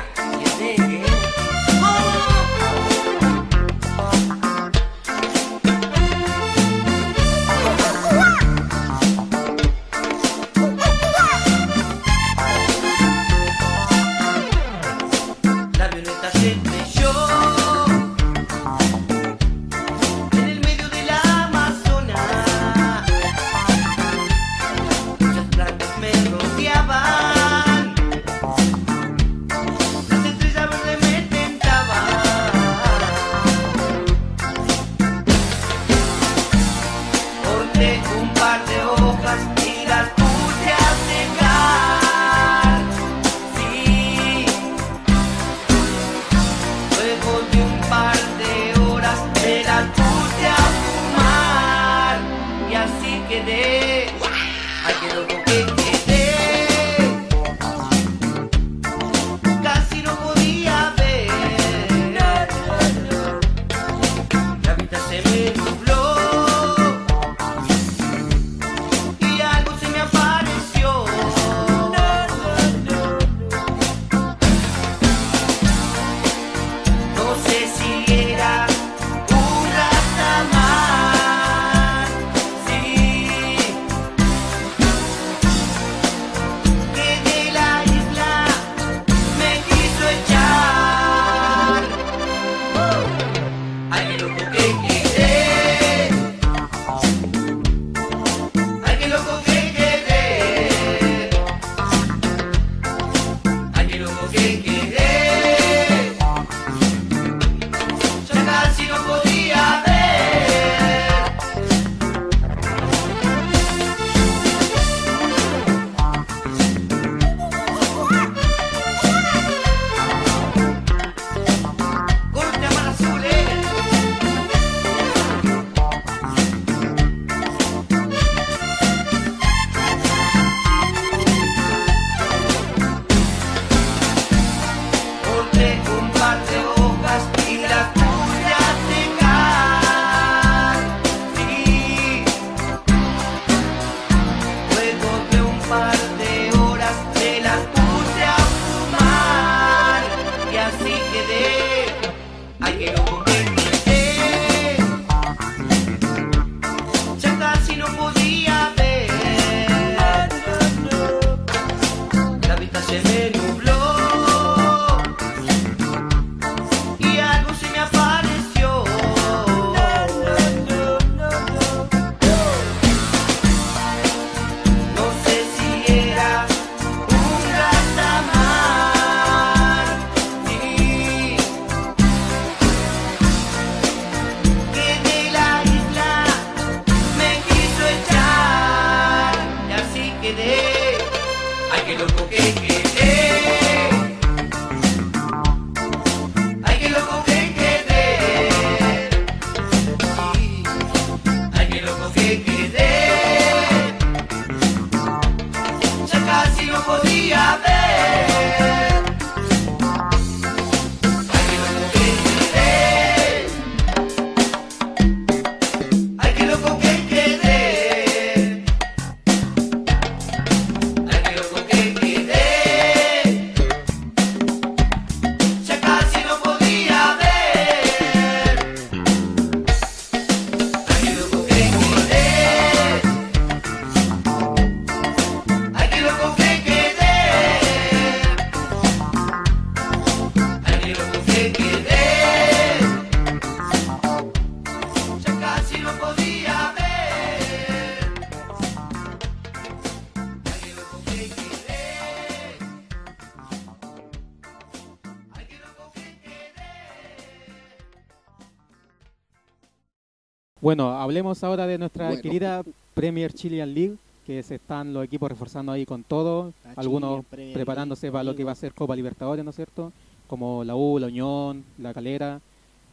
Bueno, 260.72 260.88
hablemos 260.88 261.44
ahora 261.44 261.66
de 261.66 261.76
nuestra 261.76 262.06
Bueno. 262.06 262.22
querida 262.22 262.62
Premier 262.94 263.30
Chilean 263.34 263.74
League, 263.74 263.96
que 264.26 264.42
se 264.42 264.54
están 264.54 264.94
los 264.94 265.04
equipos 265.04 265.28
reforzando 265.28 265.70
ahí 265.70 265.84
con 265.84 266.02
todo, 266.02 266.54
La 266.64 266.72
algunos 266.80 267.26
preparándose 267.26 268.06
League, 268.06 268.12
para 268.12 268.24
lo 268.24 268.34
que 268.34 268.42
va 268.42 268.52
a 268.52 268.54
ser 268.54 268.72
Copa 268.72 268.96
Libertadores, 268.96 269.44
¿no 269.44 269.50
es 269.50 269.56
cierto? 269.56 269.92
Como 270.26 270.64
la 270.64 270.74
U, 270.74 270.98
la 270.98 271.08
Unión, 271.08 271.62
la 271.76 271.92
Calera. 271.92 272.40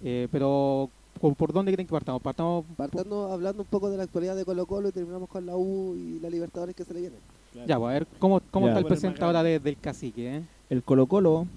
Eh, 0.03 0.27
pero, 0.29 0.89
¿por, 1.21 1.35
por 1.35 1.53
dónde 1.53 1.71
creen 1.71 1.87
que 1.87 1.91
partamos? 1.93 2.21
Partamos 2.21 2.65
Partando 2.75 3.31
hablando 3.31 3.61
un 3.61 3.67
poco 3.69 3.89
de 3.89 3.95
la 3.95 4.03
actualidad 4.03 4.35
de 4.35 4.43
Colo 4.43 4.65
Colo 4.65 4.89
y 4.89 4.91
terminamos 4.91 5.29
con 5.29 5.45
la 5.45 5.55
U 5.55 5.95
y 5.95 6.19
la 6.19 6.29
Libertadores 6.29 6.75
que 6.75 6.83
se 6.83 6.93
le 6.93 6.99
vienen. 6.99 7.19
Ya, 7.65 7.77
pues, 7.79 7.89
a 7.91 7.93
ver, 7.93 8.07
¿cómo, 8.19 8.41
cómo 8.51 8.65
Ya. 8.65 8.71
está 8.73 8.79
el 8.81 8.87
presente 8.87 9.23
ahora 9.23 9.41
de- 9.41 9.59
del 9.59 9.77
cacique? 9.77 10.35
eh? 10.35 10.41
El 10.69 10.83
Colo 10.83 11.05
Colo, 11.07 11.47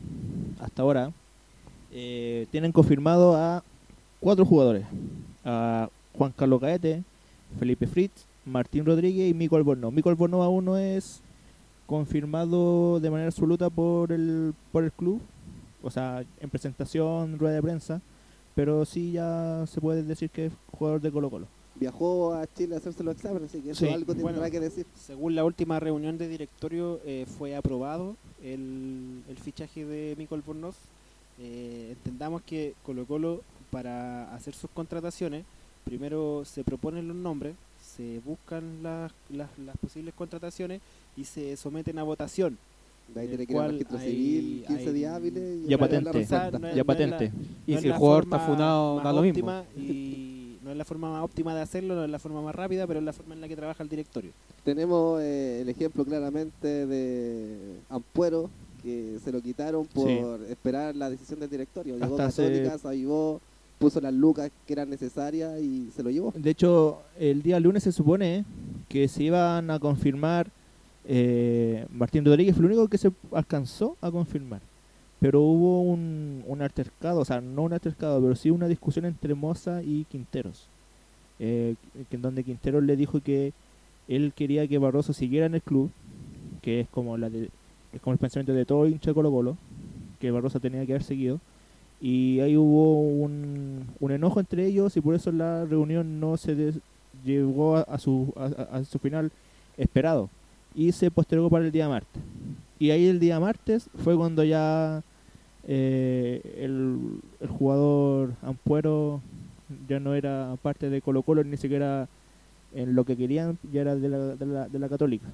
hasta 0.60 0.82
ahora, 0.82 1.10
eh, 1.90 2.46
tienen 2.52 2.70
confirmado 2.70 3.34
a 3.34 3.64
cuatro 4.20 4.44
jugadores. 4.46 4.84
A 5.44 5.88
Juan 6.16 6.32
Carlos 6.36 6.60
Gaete, 6.60 7.02
Felipe 7.58 7.86
Fritz, 7.86 8.24
Martín 8.44 8.84
Rodríguez 8.84 9.30
y 9.30 9.34
Mico 9.34 9.56
Albornoz. 9.56 9.92
Mico 9.92 10.08
Albornoz 10.10 10.44
aún 10.44 10.64
no 10.64 10.76
es 10.78 11.20
confirmado 11.86 13.00
de 13.00 13.10
manera 13.10 13.28
absoluta 13.28 13.68
por 13.70 14.12
el, 14.12 14.54
por 14.72 14.84
el 14.84 14.92
club, 14.92 15.20
o 15.82 15.90
sea, 15.90 16.24
en 16.40 16.50
presentación, 16.50 17.38
rueda 17.38 17.56
de 17.56 17.62
prensa, 17.62 18.00
pero 18.54 18.84
sí 18.84 19.12
ya 19.12 19.64
se 19.66 19.80
puede 19.80 20.02
decir 20.02 20.30
que 20.30 20.46
es 20.46 20.52
jugador 20.78 21.00
de 21.00 21.10
Colo 21.10 21.30
Colo. 21.30 21.46
Viajó 21.74 22.34
a 22.34 22.46
Chile 22.46 22.74
a 22.74 22.78
hacerse 22.78 23.02
los 23.02 23.16
exámenes, 23.16 23.48
así 23.50 23.60
que 23.62 23.70
eso 23.70 23.84
Sí. 23.86 23.90
algo 23.92 24.14
tendrá 24.14 24.32
Bueno. 24.32 24.50
que 24.50 24.60
decir. 24.60 24.86
Según 24.94 25.34
la 25.34 25.44
última 25.44 25.80
reunión 25.80 26.18
de 26.18 26.28
directorio, 26.28 27.00
eh, 27.04 27.26
fue 27.38 27.56
aprobado 27.56 28.16
el, 28.42 29.22
el 29.28 29.36
fichaje 29.38 29.84
de 29.84 30.14
Mico 30.16 30.34
Albornoz. 30.34 30.76
Eh, 31.40 31.88
entendamos 31.96 32.42
que 32.42 32.74
Colo 32.84 33.06
Colo, 33.06 33.40
para 33.70 34.32
hacer 34.34 34.54
sus 34.54 34.70
contrataciones, 34.70 35.44
primero 35.85 36.45
se 36.45 36.64
proponen 36.64 37.09
los 37.09 37.16
nombres, 37.16 37.55
se 37.80 38.20
buscan 38.24 38.83
las, 38.83 39.12
las, 39.30 39.49
las 39.59 39.76
posibles 39.76 40.14
contrataciones 40.14 40.80
y 41.16 41.24
se 41.24 41.57
someten 41.57 41.99
a 41.99 42.03
votación. 42.03 42.57
De 43.12 43.20
ahí 43.20 43.28
tiene 43.28 43.47
que 43.47 43.53
ir 43.53 43.59
al 43.59 43.64
cual 43.64 43.72
registro 43.72 43.99
hay- 43.99 44.11
civil, 44.11 44.64
15 44.66 44.89
hay- 44.89 44.93
días 44.95 45.14
hábiles 45.14 45.59
y 45.64 45.68
Ya 45.68 45.78
patente. 45.78 46.12
respuesta. 46.12 46.39
No 46.39 46.47
es- 46.47 46.53
Ya 46.53 46.59
no 46.61 46.68
es 46.68 46.76
la- 46.76 46.85
patente. 46.85 47.33
Y 47.66 47.74
no 47.74 47.80
si 47.80 47.87
el 47.89 47.93
jugador 47.95 48.24
está 48.24 48.39
funado, 48.39 49.01
da 49.01 49.12
lo 49.12 49.22
mismo. 49.22 49.64
Y 49.76 50.57
no 50.64 50.70
es 50.70 50.76
la 50.76 50.85
forma 50.85 51.11
más 51.11 51.22
óptima 51.24 51.55
de 51.55 51.61
hacerlo, 51.61 51.95
no 51.97 52.05
es 52.05 52.11
la 52.11 52.18
forma 52.20 52.41
más 52.41 52.55
rápida, 52.55 52.87
pero 52.87 53.01
es 53.01 53.05
la 53.05 53.12
forma 53.12 53.35
en 53.35 53.41
la 53.41 53.49
que 53.49 53.57
trabaja 53.57 53.83
el 53.83 53.89
directorio. 53.89 54.30
Tenemos 54.64 55.20
eh, 55.20 55.61
el 55.62 55.68
ejemplo 55.68 56.05
claramente 56.05 56.87
de 56.87 57.76
Ampuero, 57.91 58.49
que 58.83 59.18
se 59.22 59.30
lo 59.33 59.41
quitaron 59.43 59.87
por 59.87 60.07
Sí. 60.09 60.18
esperar 60.51 60.95
la 60.97 61.11
decisión 61.11 61.41
del 61.41 61.51
directorio. 61.51 61.97
Llegó 61.99 62.16
Católica, 62.16 62.78
se 62.78 62.89
avivó, 62.89 63.41
puso 63.78 64.00
las 64.00 64.14
lucas 64.14 64.50
que 64.66 64.72
eran 64.72 64.90
necesarias 64.90 65.60
y 65.60 65.90
se 65.94 66.02
lo 66.02 66.10
llevó. 66.10 66.32
De 66.36 66.50
hecho, 66.50 67.02
el 67.18 67.42
día 67.42 67.58
lunes 67.58 67.82
se 67.82 67.92
supone 67.92 68.44
que 68.88 69.08
se 69.08 69.24
iban 69.24 69.70
a 69.70 69.78
confirmar 69.78 70.48
eh, 71.04 71.86
Martín 71.92 72.24
Rodríguez, 72.24 72.54
fue 72.54 72.62
lo 72.62 72.68
único 72.68 72.88
que 72.88 72.98
se 72.98 73.10
alcanzó 73.32 73.96
a 74.00 74.10
confirmar. 74.10 74.60
Pero 75.18 75.40
hubo 75.40 75.82
un, 75.82 76.42
un 76.46 76.62
altercado, 76.62 77.20
o 77.20 77.24
sea, 77.24 77.40
no 77.40 77.62
un 77.62 77.72
altercado, 77.72 78.20
pero 78.20 78.34
sí 78.34 78.50
una 78.50 78.68
discusión 78.68 79.04
entre 79.04 79.34
Moza 79.34 79.82
y 79.82 80.04
Quinteros. 80.04 80.68
eh, 81.38 81.74
en 82.10 82.22
donde 82.22 82.44
Quinteros 82.44 82.82
le 82.84 82.96
dijo 82.96 83.20
que 83.20 83.52
él 84.08 84.32
quería 84.34 84.66
que 84.68 84.78
Barroso 84.78 85.12
siguiera 85.12 85.46
en 85.46 85.54
el 85.54 85.62
club, 85.62 85.90
que 86.60 86.80
es 86.80 86.88
como 86.88 87.16
la 87.16 87.28
de, 87.30 87.50
es 87.92 88.00
como 88.00 88.12
el 88.12 88.18
pensamiento 88.18 88.52
de 88.52 88.64
todo 88.64 88.86
hincha 88.86 89.10
de 89.10 89.14
Colo 89.14 89.30
Colo, 89.30 89.56
que 90.20 90.30
Barroso 90.30 90.60
tenía 90.60 90.84
que 90.86 90.92
haber 90.92 91.02
seguido. 91.02 91.40
Y 92.03 92.40
ahí 92.40 92.57
hubo 92.57 93.00
un, 93.00 93.86
un 94.00 94.11
enojo 94.11 94.40
entre 94.40 94.66
ellos 94.66 94.96
y 94.96 95.00
por 95.00 95.14
eso 95.14 95.30
la 95.30 95.64
reunión 95.64 96.18
no 96.18 96.36
se 96.36 96.74
llegó 97.24 97.76
a, 97.76 97.98
su, 97.98 98.34
a 98.36 98.82
su 98.82 98.98
final 98.98 99.30
esperado 99.76 100.28
y 100.74 100.90
se 100.92 101.11
postergó 101.12 101.48
para 101.48 101.64
el 101.64 101.70
día 101.72 101.88
martes. 101.88 102.20
Y 102.78 102.90
ahí 102.90 103.07
el 103.07 103.20
día 103.20 103.38
martes 103.38 103.88
fue 104.03 104.16
cuando 104.16 104.42
ya 104.42 105.03
eh, 105.68 106.40
el, 106.59 106.98
el 107.40 107.48
jugador 107.48 108.32
Ampuero 108.42 109.20
ya 109.88 110.00
no 110.00 110.14
era 110.14 110.57
parte 110.61 110.90
de 110.90 111.00
Colo 111.00 111.22
Colo 111.22 111.44
ni 111.44 111.57
siquiera 111.57 112.09
en 112.74 112.94
lo 112.94 113.04
que 113.04 113.16
querían, 113.16 113.58
ya 113.72 113.82
era 113.82 113.94
de 113.94 114.08
la, 114.08 114.18
de 114.36 114.46
la, 114.46 114.68
de 114.68 114.78
la 114.78 114.88
Católica. 114.88 115.26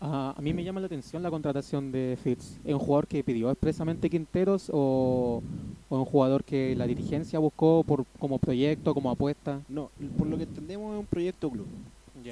Ah, 0.00 0.34
a 0.36 0.40
mí 0.40 0.54
me 0.54 0.64
llama 0.64 0.80
la 0.80 0.86
atención 0.86 1.22
la 1.22 1.30
contratación 1.30 1.92
de 1.92 2.18
Fitz. 2.22 2.58
¿Es 2.64 2.72
un 2.72 2.80
jugador 2.80 3.06
que 3.06 3.22
pidió 3.22 3.50
expresamente 3.50 4.08
Quinteros 4.08 4.70
o, 4.72 5.42
o 5.88 5.98
un 5.98 6.04
jugador 6.04 6.42
que 6.42 6.74
la 6.74 6.86
dirigencia 6.86 7.38
buscó 7.38 7.84
por 7.86 8.06
como 8.18 8.38
proyecto, 8.38 8.94
como 8.94 9.10
apuesta? 9.10 9.60
No, 9.68 9.90
por 10.16 10.26
lo 10.26 10.36
que 10.36 10.44
entendemos 10.44 10.94
es 10.94 11.00
un 11.00 11.06
proyecto 11.06 11.50
club. 11.50 11.66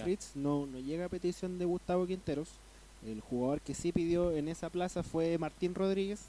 Fritz 0.03 0.33
no, 0.35 0.67
no 0.67 0.79
llega 0.81 1.07
a 1.07 1.09
petición 1.09 1.59
de 1.59 1.65
Gustavo 1.65 2.07
Quinteros. 2.07 2.49
El 3.07 3.21
jugador 3.21 3.61
que 3.61 3.75
sí 3.75 3.93
pidió 3.93 4.33
en 4.33 4.49
esa 4.49 4.71
plaza 4.71 5.03
fue 5.03 5.39
Martín 5.39 5.75
Rodríguez, 5.75 6.27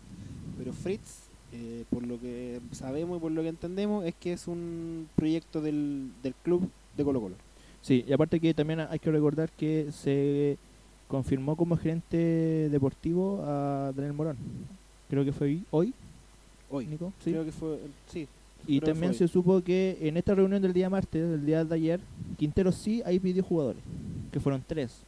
pero 0.57 0.71
Fritz, 0.71 1.23
eh, 1.51 1.83
por 1.89 2.05
lo 2.05 2.19
que 2.19 2.59
sabemos 2.71 3.17
y 3.17 3.21
por 3.21 3.31
lo 3.31 3.41
que 3.41 3.49
entendemos, 3.49 4.05
es 4.05 4.13
que 4.15 4.33
es 4.33 4.47
un 4.47 5.07
proyecto 5.15 5.61
del, 5.61 6.11
del 6.21 6.33
club 6.43 6.69
de 6.95 7.03
Colo 7.03 7.21
Colo. 7.21 7.35
Sí, 7.81 8.03
y 8.07 8.13
aparte 8.13 8.39
que 8.39 8.53
también 8.53 8.81
hay 8.81 8.99
que 8.99 9.11
recordar 9.11 9.49
que 9.51 9.91
se 9.91 10.57
confirmó 11.07 11.55
como 11.55 11.77
gerente 11.77 12.69
deportivo 12.69 13.41
a 13.45 13.91
Daniel 13.95 14.13
Morón. 14.13 14.37
Creo 15.09 15.25
que 15.25 15.31
fue 15.31 15.59
hoy, 15.71 15.93
Hoy, 16.71 16.85
Nico. 16.85 17.11
Sí. 17.23 17.31
creo 17.31 17.45
que 17.45 17.51
fue, 17.51 17.79
sí. 18.07 18.27
Y 18.67 18.79
también 18.79 19.13
se 19.13 19.27
supo 19.27 19.61
que 19.61 19.97
en 20.01 20.17
esta 20.17 20.35
reunión 20.35 20.61
del 20.61 20.73
día 20.73 20.89
martes, 20.89 21.27
del 21.27 21.45
día 21.45 21.65
de 21.65 21.73
ayer, 21.75 21.99
Quintero 22.37 22.71
sí 22.71 23.01
ahí 23.05 23.19
pidió 23.19 23.41
jugadores, 23.41 23.81
que 24.31 24.39
fueron 24.39 24.63
tres. 24.67 25.01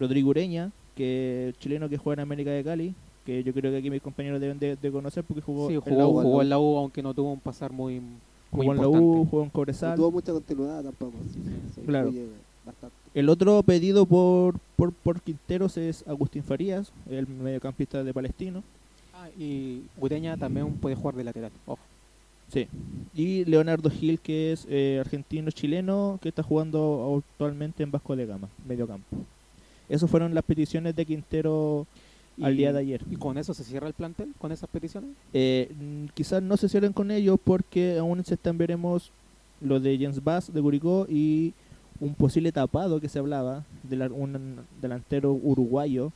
Rodrigo 0.00 0.30
Ureña, 0.30 0.72
que 0.96 1.54
chileno 1.60 1.88
que 1.88 1.98
juega 1.98 2.22
en 2.22 2.26
América 2.26 2.50
de 2.50 2.64
Cali, 2.64 2.94
que 3.24 3.44
yo 3.44 3.52
creo 3.52 3.70
que 3.70 3.78
aquí 3.78 3.90
mis 3.90 4.02
compañeros 4.02 4.40
deben 4.40 4.58
de, 4.58 4.74
de 4.74 4.90
conocer 4.90 5.22
porque 5.22 5.42
jugó, 5.42 5.68
Sí, 5.68 5.74
en 5.74 5.80
jugó, 5.82 5.98
la 5.98 6.06
U, 6.08 6.20
jugó 6.22 6.42
en 6.42 6.48
la 6.48 6.58
U, 6.58 6.78
aunque 6.78 7.02
no 7.02 7.14
tuvo 7.14 7.32
un 7.32 7.40
pasar 7.40 7.70
muy 7.70 8.00
jugó 8.50 8.72
en 8.74 8.80
la. 8.80 8.88
U, 8.88 9.26
jugó 9.28 9.42
en 9.42 9.48
No 9.48 9.52
Cobresal. 9.52 9.96
tuvo 9.96 10.10
mucha 10.10 10.32
continuidad 10.32 10.82
tampoco. 10.82 11.14
sí, 11.32 11.80
Claro. 11.86 12.12
bastante. 12.64 12.96
El 13.14 13.28
otro 13.30 13.62
pedido 13.62 14.06
por, 14.06 14.56
por, 14.76 14.92
por 14.92 15.20
Quinteros 15.20 15.76
es 15.76 16.06
Agustín 16.06 16.42
Farías, 16.44 16.92
el 17.10 17.26
mediocampista 17.26 18.04
de 18.04 18.12
Palestino. 18.14 18.62
Ah, 19.14 19.28
y 19.38 19.82
Ureña 20.00 20.36
también 20.36 20.74
puede 20.74 20.94
jugar 20.94 21.16
de 21.16 21.24
lateral. 21.24 21.50
Ojo. 21.66 21.80
Sí. 22.52 22.66
Y 23.14 23.44
Leonardo 23.44 23.90
Gil, 23.90 24.20
que 24.20 24.52
es 24.52 24.66
eh, 24.70 24.98
argentino-chileno, 25.00 26.18
que 26.22 26.28
está 26.30 26.42
jugando 26.42 27.22
actualmente 27.32 27.82
en 27.82 27.90
Vasco 27.90 28.14
de 28.16 28.26
Gama, 28.26 28.48
medio 28.66 28.86
campo. 28.86 29.04
Esas 29.88 30.08
fueron 30.10 30.34
las 30.34 30.44
peticiones 30.44 30.94
de 30.94 31.04
Quintero 31.04 31.86
al 32.44 32.56
día 32.56 32.72
de 32.72 32.78
ayer. 32.80 33.02
¿Y 33.10 33.16
con 33.16 33.36
eso 33.38 33.54
se 33.54 33.64
cierra 33.64 33.86
el 33.88 33.94
plantel? 33.94 34.32
¿Con 34.38 34.52
esas 34.52 34.68
peticiones? 34.70 35.10
Eh, 35.32 35.70
quizás 36.14 36.42
no 36.42 36.56
se 36.56 36.68
cierren 36.68 36.92
con 36.92 37.10
ellos 37.10 37.38
porque 37.42 37.98
aún 37.98 38.24
se 38.24 38.34
están 38.34 38.58
veremos 38.58 39.10
lo 39.60 39.80
de 39.80 39.98
Jens 39.98 40.22
Bass 40.22 40.52
de 40.52 40.60
Curicó 40.62 41.06
y 41.08 41.52
un 42.00 42.14
posible 42.14 42.52
tapado 42.52 43.00
que 43.00 43.08
se 43.08 43.18
hablaba 43.18 43.64
de 43.82 43.96
la- 43.96 44.06
un 44.08 44.58
delantero 44.80 45.32
uruguayo 45.32 46.12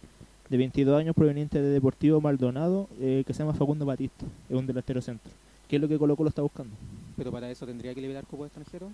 de 0.49 0.57
22 0.59 1.01
años 1.01 1.15
proveniente 1.17 1.61
de 1.61 1.69
Deportivo 1.71 2.21
Maldonado 2.21 2.89
eh, 3.01 3.25
que 3.27 3.33
se 3.35 3.41
llama 3.43 3.55
Facundo 3.55 3.85
Batista, 3.87 4.25
es 4.49 4.57
un 4.57 4.67
delantero 4.67 5.01
centro, 5.01 5.33
que 5.69 5.77
es 5.77 5.83
lo 5.83 5.89
que 5.89 5.99
Colo 5.99 6.15
Colo 6.15 6.29
está 6.29 6.43
buscando. 6.43 6.73
Pero 7.17 7.33
para 7.33 7.51
eso 7.51 7.67
tendría 7.67 7.95
que 7.95 8.01
liberar 8.01 8.25
cupo 8.27 8.45
extranjero. 8.45 8.91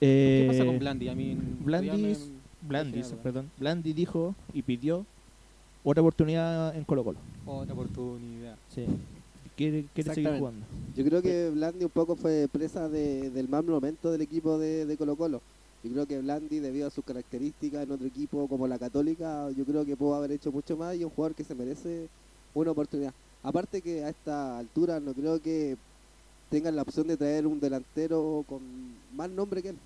Eh, 0.00 0.42
¿Qué 0.42 0.52
pasa 0.52 0.66
con 0.66 0.78
Blandi? 0.78 1.08
A 1.08 1.14
mí 1.14 1.36
Blandis- 1.64 2.18
me- 2.28 2.68
Blandis, 2.68 3.14
perdón, 3.22 3.50
Blandi 3.58 3.92
dijo 3.92 4.34
y 4.52 4.62
pidió 4.62 5.04
otra 5.84 6.00
oportunidad 6.02 6.74
en 6.76 6.84
Colo 6.84 7.04
Colo. 7.04 7.18
Otra 7.46 7.74
oportunidad. 7.74 8.56
Sí. 8.74 8.86
Quiere, 9.56 9.84
quiere 9.94 10.14
seguir 10.14 10.36
jugando. 10.38 10.66
Yo 10.96 11.04
creo 11.04 11.22
que 11.22 11.50
Blandi 11.50 11.84
un 11.84 11.90
poco 11.90 12.16
fue 12.16 12.48
presa 12.50 12.88
de- 12.88 13.30
del 13.30 13.48
mal 13.48 13.64
momento 13.64 14.10
del 14.10 14.22
equipo 14.22 14.58
de, 14.58 14.84
de 14.86 14.96
Colo 14.96 15.14
Colo. 15.14 15.40
Yo 15.84 15.92
creo 15.92 16.06
que 16.06 16.18
Blandi, 16.20 16.58
debido 16.58 16.88
a 16.88 16.90
sus 16.90 17.04
características 17.04 17.84
en 17.84 17.92
otro 17.92 18.06
equipo 18.06 18.48
como 18.48 18.66
la 18.66 18.78
Católica, 18.78 19.50
yo 19.50 19.64
creo 19.64 19.84
que 19.84 19.96
pudo 19.96 20.14
haber 20.14 20.32
hecho 20.32 20.50
mucho 20.50 20.76
más 20.76 20.94
y 20.94 21.00
es 21.00 21.04
un 21.04 21.10
jugador 21.10 21.36
que 21.36 21.44
se 21.44 21.54
merece 21.54 22.08
una 22.54 22.70
oportunidad. 22.72 23.12
Aparte 23.42 23.80
que 23.82 24.02
a 24.02 24.08
esta 24.08 24.58
altura 24.58 24.98
no 24.98 25.12
creo 25.12 25.40
que 25.40 25.76
tengan 26.50 26.74
la 26.74 26.82
opción 26.82 27.06
de 27.06 27.16
traer 27.16 27.46
un 27.46 27.60
delantero 27.60 28.44
con 28.48 28.60
más 29.14 29.28
nombre 29.30 29.62
que 29.62 29.68
él. 29.70 29.76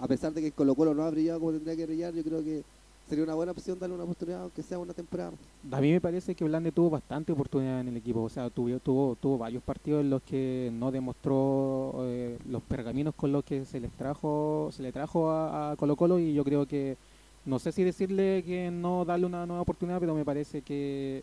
A 0.00 0.08
pesar 0.08 0.34
de 0.34 0.42
que 0.42 0.50
Colo 0.52 0.74
Colo 0.74 0.92
no 0.92 1.04
ha 1.04 1.10
brillado 1.10 1.38
como 1.38 1.52
tendría 1.52 1.76
que 1.76 1.86
brillar, 1.86 2.12
yo 2.12 2.24
creo 2.24 2.42
que 2.42 2.62
sería 3.08 3.24
una 3.24 3.34
buena 3.34 3.52
opción 3.52 3.78
darle 3.78 3.94
una 3.94 4.04
oportunidad, 4.04 4.42
aunque 4.42 4.62
sea 4.62 4.78
una 4.78 4.94
temporada. 4.94 5.32
A 5.70 5.80
mí 5.80 5.92
me 5.92 6.00
parece 6.00 6.34
que 6.34 6.44
Blandi 6.44 6.70
tuvo 6.70 6.90
bastante 6.90 7.32
oportunidad 7.32 7.80
en 7.80 7.88
el 7.88 7.96
equipo. 7.96 8.22
O 8.22 8.28
sea, 8.28 8.50
tuvo, 8.50 8.78
tuvo, 8.80 9.16
tuvo 9.16 9.38
varios 9.38 9.62
partidos 9.62 10.00
en 10.00 10.10
los 10.10 10.22
que 10.22 10.70
no 10.72 10.90
demostró 10.90 11.94
eh, 12.04 12.38
los 12.48 12.62
pergaminos 12.62 13.14
con 13.14 13.32
los 13.32 13.44
que 13.44 13.64
se 13.64 13.80
les 13.80 13.92
trajo, 13.92 14.70
se 14.72 14.82
le 14.82 14.92
trajo 14.92 15.30
a, 15.30 15.72
a 15.72 15.76
Colo 15.76 15.96
Colo 15.96 16.18
y 16.18 16.34
yo 16.34 16.44
creo 16.44 16.66
que 16.66 16.96
no 17.44 17.58
sé 17.58 17.72
si 17.72 17.84
decirle 17.84 18.42
que 18.44 18.70
no 18.70 19.04
darle 19.04 19.26
una 19.26 19.44
nueva 19.46 19.62
oportunidad, 19.62 20.00
pero 20.00 20.14
me 20.14 20.24
parece 20.24 20.62
que 20.62 21.22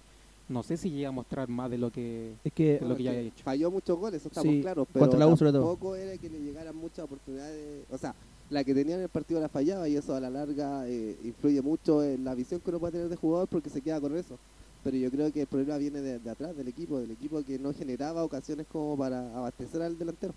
no 0.52 0.64
sé 0.64 0.78
si 0.78 0.92
llega 0.92 1.10
a 1.10 1.14
mostrar 1.14 1.48
más 1.48 1.72
de 1.72 1.78
lo 1.78 1.90
que 1.92 2.34
Es 2.44 2.54
que 2.54 2.78
de 2.78 2.86
lo 2.88 2.96
que 2.96 3.04
ya 3.04 3.12
haya 3.12 3.22
hecho. 3.22 3.44
Falló 3.44 3.72
muchos 3.72 3.98
goles, 3.98 4.20
eso 4.22 4.28
estamos 4.28 4.54
Sí, 4.54 4.62
claros, 4.62 4.88
pero 4.92 5.10
contra 5.10 5.26
la 5.26 5.36
tampoco 5.36 5.96
era 5.96 6.18
que 6.18 6.30
le 6.30 6.40
llegaran 6.40 6.76
muchas 6.76 7.06
oportunidades. 7.06 7.86
O 7.90 7.98
sea, 7.98 8.14
la 8.52 8.64
que 8.66 8.74
tenía 8.76 8.96
en 8.96 9.02
el 9.02 9.10
partido 9.10 9.40
la 9.40 9.48
fallaba 9.50 9.88
y 9.88 9.96
eso 9.96 10.14
a 10.14 10.20
la 10.20 10.30
larga 10.30 10.88
eh, 10.88 11.16
influye 11.24 11.62
mucho 11.62 12.04
en 12.04 12.24
la 12.26 12.36
visión 12.36 12.60
que 12.60 12.70
uno 12.70 12.80
puede 12.80 12.92
tener 12.94 13.08
de 13.10 13.16
jugador 13.16 13.48
porque 13.48 13.70
se 13.70 13.82
queda 13.82 14.00
con 14.02 14.16
eso. 14.16 14.38
Pero 14.84 14.98
yo 14.98 15.10
creo 15.10 15.32
que 15.32 15.42
el 15.42 15.48
problema 15.48 15.78
viene 15.78 16.02
de, 16.02 16.20
de 16.20 16.30
atrás, 16.30 16.56
del 16.58 16.68
equipo, 16.68 17.00
del 17.00 17.12
equipo 17.12 17.42
que 17.44 17.58
no 17.58 17.74
generaba 17.74 18.24
ocasiones 18.26 18.68
como 18.70 18.98
para 18.98 19.20
abastecer 19.38 19.82
al 19.82 19.98
delantero. 19.98 20.34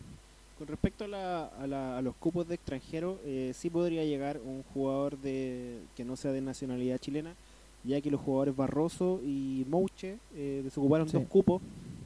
Con 0.59 0.69
respecto 0.69 1.05
a, 1.05 1.09
la- 1.09 1.47
a 1.47 1.67
la- 1.67 1.99
a 1.99 2.03
los 2.03 2.15
cupos 2.15 2.47
de 2.47 2.55
extranjero, 2.55 3.19
eh, 3.25 3.53
sí 3.55 3.69
podría 3.69 4.05
llegar 4.05 4.39
un 4.45 4.63
jugador 4.73 5.19
de 5.19 5.79
que 5.97 6.05
no 6.05 6.15
sea 6.15 6.31
de 6.31 6.41
nacionalidad 6.41 6.99
chilena, 6.99 7.35
ya 7.83 8.01
que 8.01 8.11
los 8.13 8.21
jugadores 8.21 8.55
Barroso 8.55 9.21
y 9.25 9.67
Mouche 9.69 10.19
eh, 10.37 10.61
desocuparon 10.63 11.09
Sí. 11.09 11.15
dos 11.19 11.27
cupos, 11.27 11.61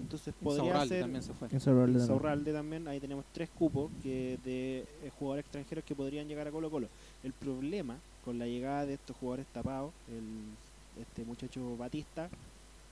entonces 0.09 0.35
podría 0.43 0.65
Insaurralde 0.65 0.89
ser 0.95 1.01
también 1.03 1.23
se 1.23 1.33
fue. 1.35 1.49
Insaurralde 1.53 2.53
también. 2.53 2.89
Ahí 2.89 2.99
tenemos 2.99 3.25
tres 3.33 3.49
cupos 3.51 3.91
que 4.03 4.39
de 4.45 4.79
eh, 5.05 5.11
jugadores 5.19 5.45
extranjeros 5.45 5.85
que 5.85 5.95
podrían 5.95 6.27
llegar 6.27 6.49
a 6.49 6.51
Colo 6.51 6.71
Colo. 6.71 6.89
El 7.23 7.33
problema 7.35 7.97
con 8.25 8.39
la 8.39 8.47
llegada 8.47 8.87
de 8.87 8.95
estos 8.95 9.17
jugadores 9.17 9.47
tapados, 9.53 9.93
el, 10.09 11.03
este 11.03 11.25
muchacho 11.25 11.77
Batista, 11.77 12.29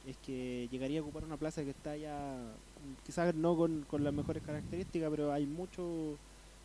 es 0.07 0.17
que 0.25 0.69
llegaría 0.71 1.01
a 1.01 1.03
ocupar 1.03 1.25
una 1.25 1.37
plaza 1.37 1.65
que 1.65 1.71
está 1.71 1.97
ya, 1.97 2.37
quizás 3.05 3.35
no 3.35 3.57
con, 3.57 3.85
con 3.89 4.05
las 4.05 4.13
mejores 4.15 4.43
características, 4.43 5.11
pero 5.11 5.33
hay 5.33 5.47
mucho 5.47 6.17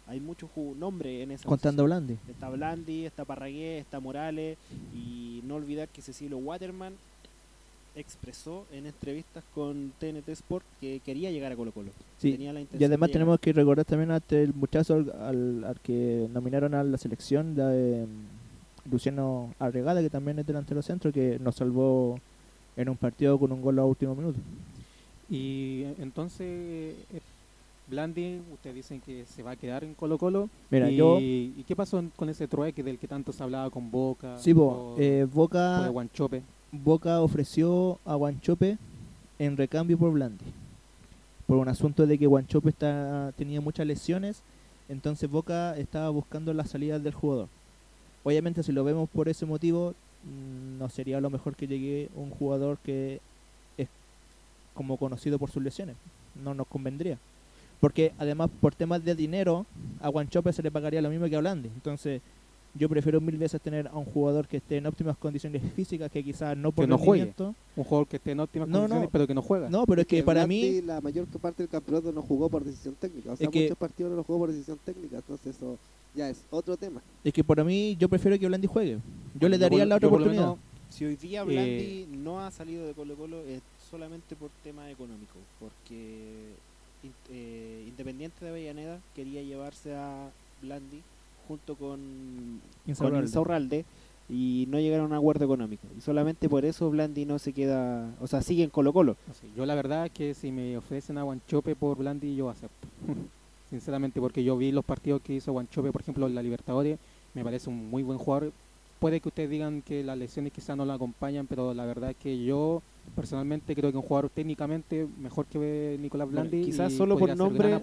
hay 0.07 0.19
mucho 0.19 0.49
ju- 0.55 0.75
nombre 0.75 1.21
en 1.23 1.31
esa 1.31 1.47
Contando 1.47 1.83
posición. 1.83 2.05
Blandi. 2.07 2.31
Está 2.31 2.49
Blandi, 2.49 3.05
está 3.05 3.23
Parragué, 3.23 3.77
está 3.79 3.99
Morales 3.99 4.57
y 4.93 5.41
no 5.45 5.55
olvidar 5.55 5.87
que 5.89 6.01
Cecilio 6.01 6.37
Waterman 6.39 6.93
expresó 7.95 8.65
en 8.71 8.85
entrevistas 8.85 9.43
con 9.53 9.91
TNT 9.99 10.29
Sport 10.29 10.65
que 10.79 11.01
quería 11.03 11.29
llegar 11.31 11.51
a 11.51 11.55
Colo 11.55 11.71
Colo. 11.71 11.91
Sí, 12.17 12.31
Tenía 12.31 12.53
la 12.53 12.61
Y 12.61 12.83
además 12.83 13.11
tenemos 13.11 13.39
que 13.39 13.51
recordar 13.53 13.85
también 13.85 14.11
a 14.11 14.17
este 14.17 14.43
el 14.43 14.53
muchacho 14.53 14.93
al, 14.93 15.11
al- 15.21 15.63
al 15.65 15.79
que 15.81 16.27
nominaron 16.33 16.73
a 16.73 16.83
la 16.83 16.97
selección 16.97 17.53
de 17.55 18.05
mm, 18.07 18.91
Luciano 18.91 19.53
Arregada, 19.59 20.01
que 20.01 20.09
también 20.09 20.39
es 20.39 20.45
delantero 20.47 20.81
centro, 20.81 21.11
que 21.11 21.37
nos 21.39 21.55
salvó 21.55 22.17
en 22.77 22.87
un 22.89 22.95
partido 22.97 23.37
con 23.37 23.51
un 23.51 23.61
gol 23.61 23.77
a 23.79 23.85
último 23.85 24.15
minuto. 24.15 24.39
Y 25.29 25.83
eh, 25.83 25.95
entonces, 25.99 26.95
eh, 27.13 27.19
Blandi, 27.87 28.39
ustedes 28.53 28.75
dicen 28.77 29.01
que 29.01 29.25
se 29.25 29.43
va 29.43 29.51
a 29.51 29.55
quedar 29.57 29.83
en 29.83 29.93
Colo 29.95 30.17
Colo. 30.17 30.49
Mira, 30.69 30.89
y, 30.89 30.95
yo... 30.95 31.19
¿Y 31.19 31.63
qué 31.67 31.75
pasó 31.75 32.01
con 32.15 32.29
ese 32.29 32.47
trueque 32.47 32.83
del 32.83 32.97
que 32.97 33.07
tanto 33.07 33.33
se 33.33 33.43
hablaba 33.43 33.69
con 33.69 33.91
Boca? 33.91 34.37
Sí, 34.37 34.53
por- 34.53 34.95
eh, 34.97 35.27
Boca, 35.31 35.87
Guanchope. 35.89 36.41
Boca 36.71 37.19
ofreció 37.19 37.99
a 38.05 38.15
Guanchope 38.15 38.77
en 39.39 39.57
recambio 39.57 39.97
por 39.97 40.13
Blandi. 40.13 40.45
Por 41.45 41.57
un 41.57 41.67
asunto 41.67 42.07
de 42.07 42.17
que 42.17 42.27
Guanchope 42.27 42.69
está, 42.69 43.33
tenía 43.35 43.59
muchas 43.59 43.85
lesiones, 43.85 44.41
entonces 44.87 45.29
Boca 45.29 45.75
estaba 45.77 46.09
buscando 46.09 46.53
las 46.53 46.69
salidas 46.69 47.03
del 47.03 47.13
jugador. 47.13 47.49
obviamente 48.23 48.63
si 48.63 48.71
lo 48.71 48.83
vemos 48.83 49.09
por 49.09 49.27
ese 49.27 49.45
motivo, 49.45 49.95
mm, 50.23 50.77
no 50.77 50.87
sería 50.89 51.19
lo 51.19 51.29
mejor 51.29 51.55
que 51.55 51.67
llegue 51.67 52.09
un 52.15 52.29
jugador 52.29 52.77
que 52.77 53.19
es 53.77 53.89
como 54.73 54.95
conocido 54.95 55.39
por 55.39 55.51
sus 55.51 55.63
lesiones. 55.63 55.97
No 56.41 56.53
nos 56.53 56.67
convendría. 56.67 57.17
Porque 57.81 58.13
además 58.17 58.49
por 58.61 58.75
temas 58.75 59.03
de 59.03 59.15
dinero, 59.15 59.65
a 60.01 60.07
Guanchope 60.07 60.53
se 60.53 60.63
le 60.63 60.71
pagaría 60.71 61.01
lo 61.01 61.09
mismo 61.09 61.27
que 61.27 61.35
a 61.35 61.39
Blandi. 61.39 61.67
Entonces 61.67 62.21
yo 62.73 62.87
prefiero 62.89 63.19
mil 63.19 63.37
veces 63.37 63.59
tener 63.61 63.87
a 63.87 63.95
un 63.97 64.05
jugador 64.05 64.47
que 64.47 64.57
esté 64.57 64.77
en 64.77 64.85
óptimas 64.85 65.17
condiciones 65.17 65.61
físicas, 65.73 66.09
que 66.11 66.23
quizás 66.23 66.55
no 66.57 66.71
por 66.71 66.85
Que 66.85 66.89
no 66.89 66.97
juegue. 66.97 67.33
Un 67.75 67.83
jugador 67.83 68.07
que 68.07 68.15
esté 68.17 68.31
en 68.31 68.39
óptimas 68.39 68.67
No, 68.69 68.79
condiciones, 68.79 69.05
no. 69.07 69.11
pero 69.11 69.27
que 69.27 69.33
no 69.33 69.41
juega. 69.41 69.69
No, 69.69 69.85
pero 69.85 70.01
es 70.01 70.07
que 70.07 70.23
para 70.23 70.47
mí... 70.47 70.81
La 70.81 71.01
mayor 71.01 71.25
parte 71.27 71.63
del 71.63 71.69
campeonato 71.69 72.11
no 72.11 72.21
jugó 72.21 72.49
por 72.49 72.63
decisión 72.63 72.95
técnica. 72.95 73.33
O 73.33 73.35
sea, 73.35 73.45
Es 73.45 73.51
que- 73.51 73.63
muchos 73.63 73.77
partidos 73.77 74.11
no 74.11 74.17
los 74.17 74.25
jugó 74.25 74.39
por 74.39 74.51
decisión 74.51 74.79
técnica. 74.85 75.17
Entonces 75.17 75.55
eso 75.55 75.77
ya 76.15 76.29
es 76.29 76.43
otro 76.49 76.77
tema. 76.77 77.01
Es 77.23 77.33
que 77.33 77.43
para 77.43 77.63
mí 77.63 77.95
yo 77.99 78.07
prefiero 78.09 78.37
que 78.39 78.47
Blandi 78.47 78.67
juegue. 78.67 78.99
Yo 79.39 79.49
le 79.49 79.57
daría 79.57 79.79
por- 79.79 79.87
la 79.87 79.95
otra 79.95 80.07
oportunidad. 80.07 80.41
menos, 80.43 80.57
Si 80.89 81.05
hoy 81.05 81.15
día 81.15 81.41
Eh, 81.41 81.45
Blandi 81.45 82.07
no 82.17 82.41
ha 82.41 82.51
salido 82.51 82.85
de 82.85 82.93
Colo 82.93 83.15
Colo 83.15 83.39
es 83.41 83.61
solamente 83.89 84.35
por 84.35 84.49
tema 84.63 84.89
económico, 84.91 85.35
porque 85.59 86.51
eh, 87.31 87.85
Independiente 87.87 88.43
de 88.45 88.51
Avellaneda 88.51 88.99
quería 89.15 89.41
llevarse 89.41 89.93
a 89.95 90.29
Blandi 90.61 91.01
junto 91.47 91.75
con 91.75 92.61
Insaurralde. 92.85 93.17
con 93.19 93.25
Insaurralde 93.27 93.85
y 94.29 94.65
no 94.69 94.79
llegaron 94.79 95.05
a 95.07 95.09
un 95.09 95.13
acuerdo 95.17 95.43
económico. 95.45 95.85
Y 95.97 96.01
solamente 96.01 96.47
por 96.47 96.63
eso 96.63 96.89
Blandi 96.89 97.25
no 97.25 97.37
se 97.37 97.51
queda, 97.51 98.09
o 98.21 98.27
sea, 98.27 98.41
sigue 98.41 98.63
en 98.63 98.69
Colo 98.69 98.93
Colo. 98.93 99.17
Yo 99.55 99.65
la 99.65 99.75
verdad 99.75 100.05
es 100.05 100.11
que 100.11 100.33
si 100.33 100.51
me 100.51 100.77
ofrecen 100.77 101.17
a 101.17 101.23
Guanchope 101.23 101.75
por 101.75 101.97
Blandi, 101.97 102.35
yo 102.35 102.49
acepto. 102.49 102.87
Sinceramente, 103.69 104.19
porque 104.19 104.43
yo 104.43 104.57
vi 104.57 104.71
los 104.71 104.83
partidos 104.85 105.21
que 105.21 105.33
hizo 105.33 105.51
Guanchope, 105.53 105.91
por 105.91 106.01
ejemplo, 106.01 106.27
en 106.27 106.35
la 106.35 106.43
Libertadores, 106.43 106.97
me 107.33 107.43
parece 107.43 107.69
un 107.69 107.89
muy 107.89 108.03
buen 108.03 108.17
jugador. 108.17 108.51
Puede 108.99 109.19
que 109.19 109.29
ustedes 109.29 109.49
digan 109.49 109.81
que 109.81 110.03
las 110.03 110.17
lesiones 110.17 110.53
quizás 110.53 110.77
no 110.77 110.85
lo 110.85 110.93
acompañan, 110.93 111.47
pero 111.47 111.73
la 111.73 111.85
verdad 111.85 112.11
es 112.11 112.17
que 112.17 112.43
yo 112.43 112.81
personalmente 113.15 113.75
creo 113.75 113.91
que 113.91 113.97
un 113.97 114.03
jugador 114.03 114.29
técnicamente 114.29 115.07
mejor 115.19 115.45
que 115.47 115.97
Nicolás 115.99 116.27
Bueno, 116.27 116.41
Blandi. 116.49 116.65
quizás 116.65 116.93
solo 116.93 117.17
por 117.17 117.35
nombre. 117.35 117.79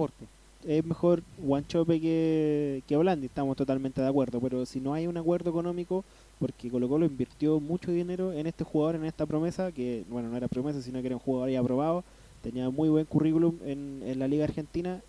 Es 0.69 0.85
mejor 0.85 1.23
Guanchope 1.39 1.99
que, 1.99 2.83
que 2.87 2.95
Blandi, 2.99 3.25
estamos 3.25 3.57
totalmente 3.57 4.03
de 4.03 4.07
acuerdo, 4.07 4.39
pero 4.39 4.67
si 4.67 4.81
no 4.81 4.93
hay 4.93 5.07
un 5.07 5.17
acuerdo 5.17 5.49
económico, 5.49 6.05
porque 6.39 6.69
Colo 6.69 6.91
Colo 6.91 7.07
invirtió 7.07 7.59
mucho 7.59 7.91
dinero 7.91 8.35
en 8.35 8.47
este 8.47 8.65
jugador, 8.65 8.97
en 8.97 9.07
esta 9.07 9.25
promesa, 9.25 9.73
que 9.73 10.05
bueno, 10.11 10.29
no 10.29 10.37
era 10.37 10.47
promesa, 10.47 10.83
sino 10.83 11.01
que 11.01 11.07
era 11.07 11.17
un 11.17 11.23
jugador 11.23 11.49
ya 11.49 11.61
aprobado, 11.61 12.05
tenía 12.43 12.69
muy 12.69 12.91
buen 12.91 13.07
currículum 13.07 13.57
en, 13.65 14.03
en 14.05 14.19
la 14.19 14.29
Liga 14.29 14.45
Argentina 14.45 15.01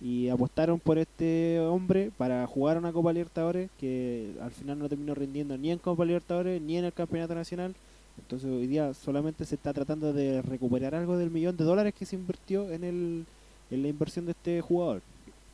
y 0.00 0.30
apostaron 0.30 0.80
por 0.80 0.98
este 0.98 1.60
hombre 1.60 2.10
para 2.18 2.44
jugar 2.48 2.76
una 2.76 2.92
Copa 2.92 3.12
Libertadores 3.12 3.70
que 3.78 4.34
al 4.42 4.50
final 4.50 4.80
no 4.80 4.88
terminó 4.88 5.14
rindiendo 5.14 5.56
ni 5.56 5.70
en 5.70 5.78
Copa 5.78 6.04
Libertadores 6.04 6.60
ni 6.60 6.76
en 6.76 6.86
el 6.86 6.92
Campeonato 6.92 7.36
Nacional. 7.36 7.76
Entonces 8.18 8.50
hoy 8.50 8.66
día 8.66 8.92
solamente 8.94 9.44
se 9.44 9.54
está 9.54 9.72
tratando 9.72 10.12
de 10.12 10.42
recuperar 10.42 10.96
algo 10.96 11.16
del 11.16 11.30
millón 11.30 11.56
de 11.56 11.62
dólares 11.62 11.94
que 11.96 12.04
se 12.04 12.16
invirtió 12.16 12.68
en, 12.72 12.82
el, 12.82 13.26
en 13.74 13.82
la 13.82 13.88
inversión 13.88 14.24
de 14.24 14.32
este 14.32 14.60
jugador. 14.60 15.02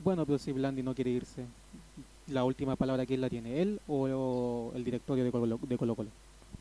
Bueno, 0.02 0.24
pero 0.24 0.38
si 0.38 0.52
Blandi 0.52 0.82
no 0.82 0.94
quiere 0.94 1.10
irse, 1.10 1.44
la 2.28 2.44
última 2.44 2.76
palabra, 2.76 3.06
¿quién 3.06 3.20
la 3.20 3.28
tiene? 3.28 3.60
¿Él 3.60 3.80
o, 3.88 4.72
el 4.74 4.84
directorio 4.84 5.24
de 5.24 5.30
Colo, 5.30 5.58
de 5.62 5.76
Colo 5.76 5.94
Colo? 5.94 6.10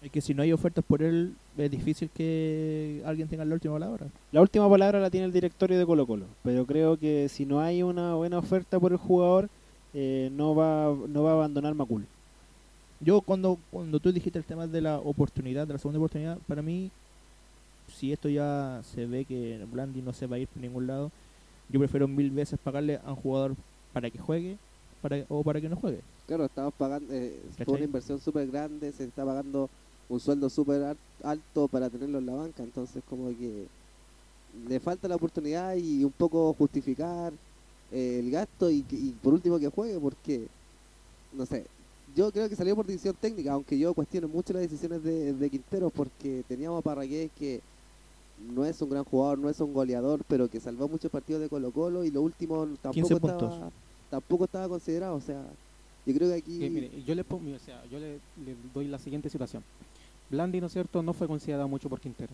Es 0.02 0.12
que 0.12 0.22
si 0.22 0.34
no 0.34 0.42
hay 0.42 0.54
ofertas 0.54 0.84
por 0.86 1.04
él, 1.04 1.36
es 1.58 1.72
difícil 1.72 2.10
que 2.10 3.02
alguien 3.06 3.28
tenga 3.28 3.44
la 3.44 3.54
última 3.54 3.74
palabra. 3.74 4.08
La 4.32 4.42
última 4.42 4.70
palabra 4.70 5.00
la 5.00 5.10
tiene 5.10 5.26
el 5.26 5.34
directorio 5.34 5.78
de 5.78 5.86
Colo 5.86 6.08
Colo, 6.08 6.26
pero 6.44 6.66
creo 6.66 6.98
que 6.98 7.28
si 7.30 7.46
no 7.46 7.60
hay 7.60 7.84
una 7.84 8.16
buena 8.16 8.38
oferta 8.38 8.80
por 8.80 8.92
el 8.92 8.98
jugador, 8.98 9.50
eh, 9.94 10.30
no, 10.32 10.56
va, 10.56 10.96
no 11.08 11.24
va 11.24 11.32
a 11.32 11.34
abandonar 11.34 11.74
Macul. 11.76 12.06
Yo 13.02 13.22
cuando, 13.22 13.58
cuando 13.72 14.00
tú 14.00 14.12
dijiste 14.12 14.40
el 14.40 14.46
tema 14.46 14.68
de 14.68 14.82
la 14.82 14.98
oportunidad, 15.00 15.68
de 15.68 15.74
la 15.74 15.80
segunda 15.80 16.00
oportunidad, 16.00 16.38
para 16.48 16.62
mí, 16.62 16.92
si 17.88 18.12
esto 18.12 18.30
ya 18.30 18.82
se 18.84 19.06
ve 19.06 19.26
que 19.26 19.66
Blandi 19.72 20.02
no 20.02 20.14
se 20.14 20.28
va 20.28 20.36
a 20.36 20.40
ir 20.40 20.48
por 20.48 20.62
ningún 20.62 20.88
lado, 20.88 21.12
yo 21.70 21.80
prefiero 21.80 22.08
mil 22.08 22.32
veces 22.32 22.60
pagarle 22.62 23.00
a 23.04 23.10
un 23.12 23.16
jugador 23.16 23.56
para 23.94 24.10
que 24.10 24.20
juegue 24.20 24.58
para, 25.02 25.26
o 25.30 25.44
para 25.44 25.62
que 25.62 25.70
no 25.70 25.76
juegue. 25.76 26.02
Claro, 26.26 26.46
estamos 26.46 26.74
pagando, 26.78 27.14
eh, 27.14 27.42
una 27.68 27.84
inversión 27.86 28.20
súper 28.20 28.48
grande, 28.48 28.92
se 28.92 29.06
está 29.06 29.26
pagando 29.26 29.70
un 30.08 30.20
sueldo 30.20 30.50
súper 30.50 30.84
al- 30.84 30.98
alto 31.24 31.68
para 31.68 31.90
tenerlo 31.90 32.20
en 32.20 32.26
la 32.26 32.34
banca, 32.34 32.64
entonces 32.64 33.04
como 33.08 33.30
que 33.30 33.68
le 34.68 34.80
falta 34.80 35.08
la 35.08 35.16
oportunidad 35.16 35.76
y 35.76 36.04
un 36.04 36.12
poco 36.14 36.54
justificar 36.54 37.34
eh, 37.92 38.20
el 38.20 38.32
gasto 38.32 38.70
y, 38.72 38.84
por 39.22 39.34
último 39.34 39.60
que 39.60 39.70
juegue, 39.70 40.00
porque, 40.00 40.48
no 41.32 41.46
sé, 41.46 41.66
yo 42.06 42.32
creo 42.32 42.50
que 42.50 42.56
salió 42.56 42.76
por 42.76 42.86
decisión 42.86 43.16
técnica, 43.20 43.54
aunque 43.54 43.78
yo 43.78 43.94
cuestiono 43.94 44.28
mucho 44.28 44.54
las 44.54 44.64
decisiones 44.64 45.04
de, 45.04 45.34
de 45.34 45.50
Quintero, 45.50 45.92
porque 45.92 46.44
teníamos 46.48 46.80
a 46.80 46.82
Parragués 46.84 47.32
que 47.34 47.62
no 48.54 48.66
es 48.66 48.82
un 48.82 48.90
gran 48.90 49.04
jugador, 49.04 49.40
no 49.40 49.50
es 49.50 49.60
un 49.60 49.74
goleador, 49.74 50.22
pero 50.28 50.50
que 50.50 50.60
salvó 50.60 50.88
muchos 50.88 51.12
partidos 51.12 51.42
de 51.42 51.50
Colo 51.50 51.72
Colo 51.72 52.04
y 52.04 52.12
lo 52.12 52.22
último 52.22 52.66
15 52.66 52.80
tampoco 52.82 53.28
estaba, 53.30 53.72
tampoco 54.10 54.44
estaba 54.46 54.68
considerado, 54.70 55.16
o 55.16 55.22
sea, 55.22 55.44
yo 56.06 56.14
creo 56.14 56.30
que 56.30 56.36
aquí... 56.36 56.60
Que, 56.60 56.70
mire, 56.70 56.90
yo 57.06 57.14
le 57.16 57.24
pongo, 57.24 57.54
o 57.56 57.60
sea, 57.60 57.84
yo 57.92 58.00
le, 58.00 58.14
le 58.46 58.56
doy 58.74 58.88
la 58.88 58.98
siguiente 58.98 59.30
situación. 59.30 59.64
Blandi, 60.30 60.62
¿no 60.62 60.68
es 60.68 60.74
cierto?, 60.74 61.02
no 61.04 61.14
fue 61.14 61.28
considerado 61.28 61.68
mucho 61.68 61.90
por 61.90 62.00
Quintero. 62.00 62.32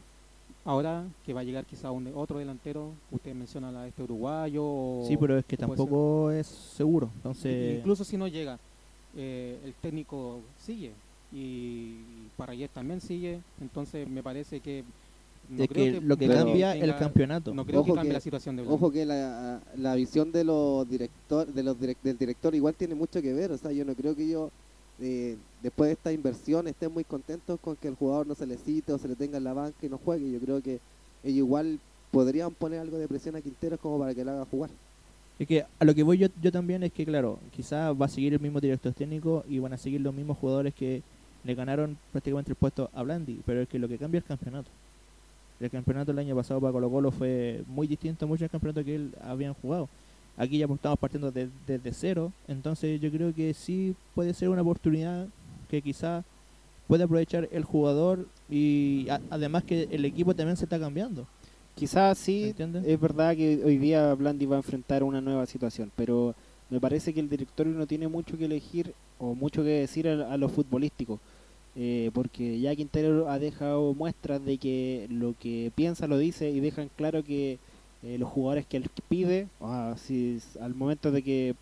Ahora 0.64 1.06
que 1.26 1.32
va 1.34 1.41
a 1.41 1.43
llegar 1.43 1.64
quizá 1.66 1.91
un, 1.91 2.12
otro 2.16 2.39
delantero, 2.39 2.89
usted 3.12 3.36
menciona 3.36 3.70
a 3.82 3.88
este 3.88 4.01
uruguayo. 4.01 4.64
o- 4.66 5.06
Sí, 5.08 5.16
pero 5.16 5.38
es 5.38 5.45
que 5.45 5.58
tampoco 5.58 6.32
es 6.32 6.47
seguro. 6.47 7.10
Entonces, 7.18 7.78
Incluso 7.78 8.03
si 8.03 8.18
no 8.18 8.28
llega, 8.28 8.58
eh, 9.16 9.60
el 9.64 9.74
técnico 9.76 10.39
sigue 10.60 10.91
y 11.32 11.97
Parragués 12.36 12.72
también 12.72 12.99
sigue. 12.99 13.41
Entonces 13.62 14.10
me 14.10 14.24
parece 14.24 14.60
que. 14.60 14.84
No 15.49 15.63
es 15.63 15.69
creo 15.69 15.85
que 15.93 16.01
lo 16.01 16.17
que 16.17 16.27
cambia 16.27 16.73
tenga- 16.73 16.85
el 16.85 16.95
campeonato. 16.97 17.53
No 17.53 17.65
creo 17.65 17.83
que 17.83 17.91
Ojo 17.91 17.95
cambie 17.95 18.09
que- 18.09 18.13
la 18.13 18.19
situación 18.21 18.55
de. 18.55 18.63
Ojo 18.63 18.91
que 18.91 19.05
la, 19.05 19.61
la 19.77 19.95
visión 19.95 20.31
de 20.31 20.43
los 20.43 20.89
director, 20.89 21.47
de 21.47 21.63
los 21.63 21.77
direc- 21.79 21.97
del 22.03 22.17
director 22.17 22.53
igual 22.55 22.75
tiene 22.75 22.95
mucho 22.95 23.21
que 23.21 23.33
ver, 23.33 23.51
o 23.51 23.57
sea, 23.57 23.71
yo 23.71 23.85
no 23.85 23.93
creo 23.95 24.15
que 24.15 24.23
ellos 24.23 24.49
eh, 24.99 25.35
después 25.61 25.89
de 25.89 25.93
esta 25.93 26.11
inversión 26.13 26.67
estén 26.67 26.91
muy 26.91 27.03
contentos 27.03 27.59
con 27.59 27.75
que 27.75 27.87
el 27.89 27.95
jugador 27.95 28.25
no 28.27 28.35
se 28.35 28.45
le 28.47 28.57
cite 28.57 28.93
o 28.93 28.97
se 28.97 29.07
le 29.09 29.15
tenga 29.15 29.37
en 29.37 29.43
la 29.43 29.53
banca 29.53 29.85
y 29.85 29.89
no 29.89 29.97
juegue. 29.97 30.31
Yo 30.31 30.39
creo 30.39 30.61
que 30.61 30.79
ellos 31.23 31.37
igual 31.39 31.79
podrían 32.11 32.53
poner 32.53 32.79
algo 32.79 32.97
de 32.97 33.07
presión 33.07 33.35
a 33.35 33.41
Quinteros 33.41 33.79
como 33.79 33.99
para 33.99 34.13
que 34.15 34.23
lo 34.23 34.31
haga 34.31 34.45
jugar. 34.45 34.69
Es 35.37 35.45
que 35.47 35.65
a 35.79 35.83
lo 35.83 35.93
que 35.93 36.01
voy 36.03 36.17
yo, 36.17 36.27
yo 36.41 36.49
también 36.49 36.81
es 36.83 36.93
que, 36.93 37.05
claro, 37.05 37.39
quizás 37.53 37.93
va 37.93 38.05
a 38.05 38.09
seguir 38.09 38.33
el 38.33 38.39
mismo 38.39 38.61
director 38.61 38.93
técnico 38.93 39.43
y 39.49 39.59
van 39.59 39.73
a 39.73 39.77
seguir 39.77 39.99
los 39.99 40.13
mismos 40.13 40.37
jugadores 40.37 40.73
que 40.73 41.01
le 41.43 41.53
ganaron 41.55 41.97
prácticamente 42.13 42.51
el 42.51 42.55
puesto 42.55 42.89
a 42.93 43.03
Blandi, 43.03 43.41
pero 43.45 43.61
es 43.61 43.67
que 43.67 43.77
lo 43.77 43.89
que 43.89 43.97
cambia 43.97 44.19
es 44.19 44.23
el 44.23 44.27
campeonato. 44.29 44.69
El 45.60 45.70
campeonato 45.70 46.12
el 46.12 46.20
año 46.20 46.36
pasado 46.36 46.60
para 46.60 46.74
Colo 46.74 46.89
Colo 46.89 47.12
fue 47.12 47.64
muy 47.68 47.88
distinto 47.88 48.26
a 48.26 48.28
muchos 48.28 48.41
del 48.41 48.49
campeonato 48.49 48.84
que 48.84 48.95
él 48.95 49.12
habían 49.22 49.53
jugado. 49.53 49.88
Aquí 50.38 50.58
ya 50.58 50.66
estamos 50.66 50.99
partiendo 50.99 51.32
de- 51.32 51.49
desde 51.66 51.93
cero, 51.93 52.32
entonces 52.47 52.99
yo 52.99 53.10
creo 53.10 53.34
que 53.34 53.53
sí 53.53 53.95
puede 54.14 54.34
ser 54.34 54.49
una 54.49 54.62
oportunidad 54.62 55.28
que 55.70 55.82
quizás 55.82 56.26
puede 56.88 57.03
aprovechar 57.03 57.47
el 57.51 57.64
jugador 57.64 58.28
y 58.49 59.08
a- 59.10 59.22
además 59.30 59.64
que 59.64 59.88
el 59.91 60.03
equipo 60.06 60.36
también 60.36 60.58
se 60.58 60.66
está 60.66 60.78
cambiando. 60.80 61.26
Quizás 61.74 62.18
¿Me 62.20 62.24
sí, 62.26 62.56
es 62.86 62.99
verdad 62.99 63.36
que 63.36 63.62
hoy 63.66 63.78
día 63.78 64.14
Blandi 64.14 64.45
va 64.45 64.56
a 64.58 64.60
enfrentar 64.60 65.03
una 65.03 65.22
nueva 65.22 65.45
situación, 65.45 65.91
pero 65.95 66.36
me 66.70 66.80
parece 66.80 67.14
que 67.14 67.20
el 67.22 67.30
directorio 67.30 67.74
no 67.74 67.86
tiene 67.88 68.08
mucho 68.08 68.38
que 68.38 68.45
elegir 68.45 68.93
o 69.20 69.36
mucho 69.36 69.64
que 69.64 69.70
decir 69.70 70.08
a, 70.08 70.34
a 70.34 70.38
lo 70.38 70.49
futbolístico, 70.49 71.20
eh, 71.76 72.09
porque 72.13 72.59
ya 72.59 72.76
Quintero 72.76 73.30
ha 73.30 73.38
dejado 73.38 73.93
muestras 73.93 74.43
de 74.45 74.57
que 74.57 75.07
lo 75.09 75.36
que 75.39 75.71
piensa 75.76 76.07
lo 76.07 76.17
dice 76.17 76.49
y 76.49 76.61
dejan 76.61 76.89
claro 76.95 77.23
que 77.23 77.57
eh, 78.03 78.17
los 78.17 78.30
jugadores 78.30 78.65
que 78.65 78.78
él 78.78 78.89
pide, 79.09 79.47
ah, 79.61 79.95
si 79.97 80.39
al 80.61 80.73
momento 80.73 81.11
de 81.11 81.21
que 81.21 81.55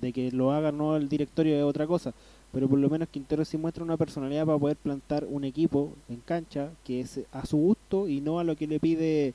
de 0.00 0.12
que 0.12 0.30
lo 0.30 0.52
haga 0.52 0.72
no 0.72 0.96
el 0.96 1.08
directorio 1.08 1.56
es 1.56 1.62
otra 1.64 1.86
cosa, 1.86 2.12
pero 2.52 2.68
por 2.68 2.78
lo 2.78 2.88
menos 2.88 3.08
Quintero 3.08 3.44
sí 3.44 3.56
muestra 3.56 3.84
una 3.84 3.96
personalidad 3.96 4.46
para 4.46 4.58
poder 4.58 4.76
plantar 4.76 5.26
un 5.28 5.44
equipo 5.44 5.92
en 6.08 6.16
cancha 6.16 6.70
que 6.84 7.00
es 7.00 7.20
a 7.32 7.46
su 7.46 7.56
gusto 7.56 8.08
y 8.08 8.20
no 8.20 8.38
a 8.38 8.44
lo 8.44 8.56
que 8.56 8.66
le 8.66 8.80
pide 8.80 9.34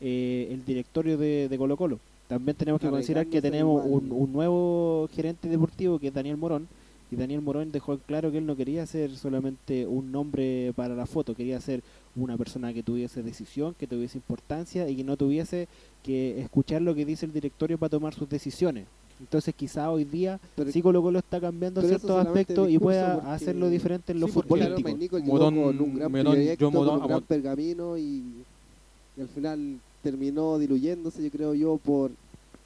eh, 0.00 0.48
el 0.50 0.64
directorio 0.64 1.16
de, 1.18 1.48
de 1.48 1.58
Colo 1.58 1.76
Colo. 1.76 1.98
También 2.28 2.56
tenemos 2.56 2.80
que 2.80 2.88
considerar 2.88 3.26
que 3.26 3.42
tenemos 3.42 3.84
un, 3.84 4.10
un 4.10 4.32
nuevo 4.32 5.08
gerente 5.14 5.48
deportivo 5.48 5.98
que 5.98 6.08
es 6.08 6.14
Daniel 6.14 6.36
Morón 6.36 6.68
y 7.10 7.16
Daniel 7.16 7.40
Morón 7.42 7.70
dejó 7.70 7.98
claro 7.98 8.32
que 8.32 8.38
él 8.38 8.46
no 8.46 8.56
quería 8.56 8.86
ser 8.86 9.16
solamente 9.16 9.86
un 9.86 10.10
nombre 10.10 10.72
para 10.74 10.94
la 10.94 11.06
foto, 11.06 11.34
quería 11.34 11.60
ser 11.60 11.82
una 12.16 12.36
persona 12.36 12.72
que 12.72 12.82
tuviese 12.82 13.22
decisión, 13.22 13.74
que 13.78 13.86
tuviese 13.86 14.18
importancia 14.18 14.88
y 14.88 14.96
que 14.96 15.04
no 15.04 15.16
tuviese 15.16 15.68
que 16.02 16.40
escuchar 16.40 16.82
lo 16.82 16.94
que 16.94 17.04
dice 17.04 17.26
el 17.26 17.32
directorio 17.32 17.78
para 17.78 17.90
tomar 17.90 18.14
sus 18.14 18.28
decisiones. 18.28 18.86
Entonces 19.20 19.54
quizá 19.54 19.90
hoy 19.90 20.04
día 20.04 20.40
Pero- 20.56 20.72
sí 20.72 20.82
Colo 20.82 21.00
Colo 21.00 21.20
está 21.20 21.40
cambiando 21.40 21.80
ciertos 21.82 22.10
aspectos 22.26 22.68
y 22.68 22.78
pueda 22.78 23.14
porque- 23.16 23.30
hacerlo 23.30 23.70
diferente 23.70 24.12
en 24.12 24.20
lo 24.20 24.26
Sí, 24.26 24.32
Claro, 24.32 24.48
futbolístico. 24.48 24.88
Con 25.62 25.80
un 25.80 25.94
gran 25.94 26.10
proyecto, 26.12 26.64
yo 26.64 26.70
Morón- 26.70 26.86
con 26.94 27.02
un 27.02 27.06
gran 27.08 27.22
pergamino 27.22 27.96
y, 27.96 28.24
y 29.16 29.20
al 29.20 29.28
final 29.28 29.78
terminó 30.02 30.58
diluyéndose, 30.58 31.22
yo 31.22 31.30
creo 31.30 31.54
yo, 31.54 31.76
por 31.78 32.10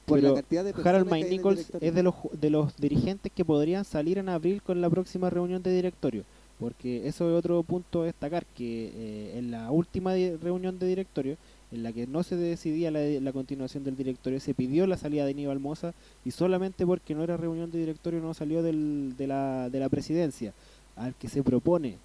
por 0.09 0.19
Pero 0.19 0.33
la 0.35 0.41
cantidad 0.41 0.63
de 0.65 0.73
personas 0.73 0.95
Harold 0.95 1.13
el 1.13 1.29
Nichols 1.29 1.59
es 1.79 1.95
de 1.95 2.03
los, 2.03 2.15
de 2.33 2.49
los 2.49 2.75
dirigentes 2.77 3.31
que 3.33 3.45
podrían 3.45 3.85
salir 3.85 4.17
en 4.17 4.27
abril 4.29 4.61
con 4.61 4.81
la 4.81 4.89
próxima 4.89 5.29
reunión 5.29 5.63
de 5.63 5.73
directorio. 5.73 6.23
Porque 6.59 7.07
eso 7.07 7.29
es 7.29 7.37
otro 7.39 7.63
punto 7.63 8.01
a 8.01 8.05
destacar, 8.05 8.45
que 8.57 8.91
eh, 8.93 9.37
en 9.37 9.49
la 9.51 9.71
última 9.71 10.13
reunión 10.41 10.77
de 10.77 10.87
directorio, 10.87 11.37
en 11.71 11.83
la 11.83 11.93
que 11.93 12.05
no 12.05 12.21
se 12.23 12.35
decidía 12.35 12.91
la, 12.91 12.99
la 12.99 13.31
continuación 13.31 13.85
del 13.85 13.95
directorio, 13.95 14.41
se 14.41 14.53
pidió 14.53 14.85
la 14.85 14.97
salida 14.97 15.23
de 15.23 15.31
Aníbal 15.31 15.59
Moza 15.59 15.93
y 16.25 16.31
solamente 16.31 16.85
porque 16.85 17.15
no 17.15 17.23
era 17.23 17.37
reunión 17.37 17.71
de 17.71 17.79
directorio 17.79 18.19
no 18.19 18.33
salió 18.33 18.61
del- 18.61 19.13
de, 19.17 19.27
la, 19.27 19.69
de 19.69 19.79
la 19.79 19.87
presidencia. 19.87 20.53
Al 20.97 21.13
que 21.15 21.29
se 21.29 21.43
propone 21.43 21.95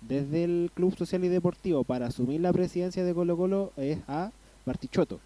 desde 0.00 0.44
el 0.44 0.70
Club 0.74 0.96
Social 0.96 1.24
y 1.24 1.28
Deportivo 1.28 1.82
para 1.82 2.06
asumir 2.06 2.40
la 2.40 2.52
presidencia 2.52 3.02
de 3.04 3.12
Colo 3.14 3.36
Colo 3.36 3.72
es 3.76 3.98
a 4.06 4.30
Bartichotto. 4.64 5.18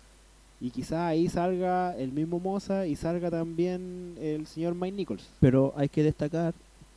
Y 0.62 0.70
quizá 0.70 1.08
ahí 1.08 1.28
salga 1.28 1.96
el 1.98 2.12
mismo 2.12 2.38
Moza 2.38 2.86
y 2.86 2.94
salga 2.94 3.32
también 3.32 4.14
el 4.20 4.46
señor 4.46 4.76
Mike 4.76 4.96
Nichols. 4.96 5.24
Pero 5.40 5.74
hay 5.76 5.88
que 5.88 6.04
destacar 6.04 6.54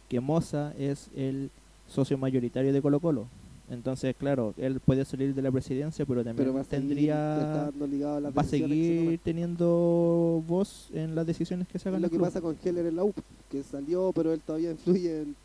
que 0.07 0.20
Moza 0.20 0.72
es 0.78 1.09
el 1.16 1.49
socio 1.88 2.16
mayoritario 2.16 2.72
de 2.72 2.80
Colo 2.80 2.99
Colo. 2.99 3.26
Entonces, 3.72 4.16
claro, 4.16 4.53
él 4.57 4.80
puede 4.80 5.03
salir 5.03 5.34
de 5.34 5.41
la 5.41 5.51
presidencia, 5.51 6.05
pero 6.05 6.24
también 6.24 6.47
pero 6.47 6.63
tendría 6.66 7.72
ligado 7.89 8.28
a 8.28 8.30
va 8.30 8.41
a 8.43 8.45
seguir 8.45 9.05
toman. 9.05 9.18
teniendo 9.24 10.43
voz 10.47 10.89
en 10.93 11.16
las 11.16 11.26
decisiones 11.26 11.68
que 11.68 11.80
se 11.80 11.89
hagan 11.89 12.01
Es 12.01 12.03
lo 12.03 12.09
que 12.11 12.18
club. 12.18 12.28
pasa 12.28 12.41
con 12.41 12.55
Heller 12.63 12.86
en 12.86 12.95
la 12.95 13.03
UP, 13.03 13.16
que 13.49 13.63
salió, 13.63 14.11
pero 14.13 14.32
él 14.32 14.41
todavía 14.45 14.70
influye 14.70 15.24
en 15.24 15.36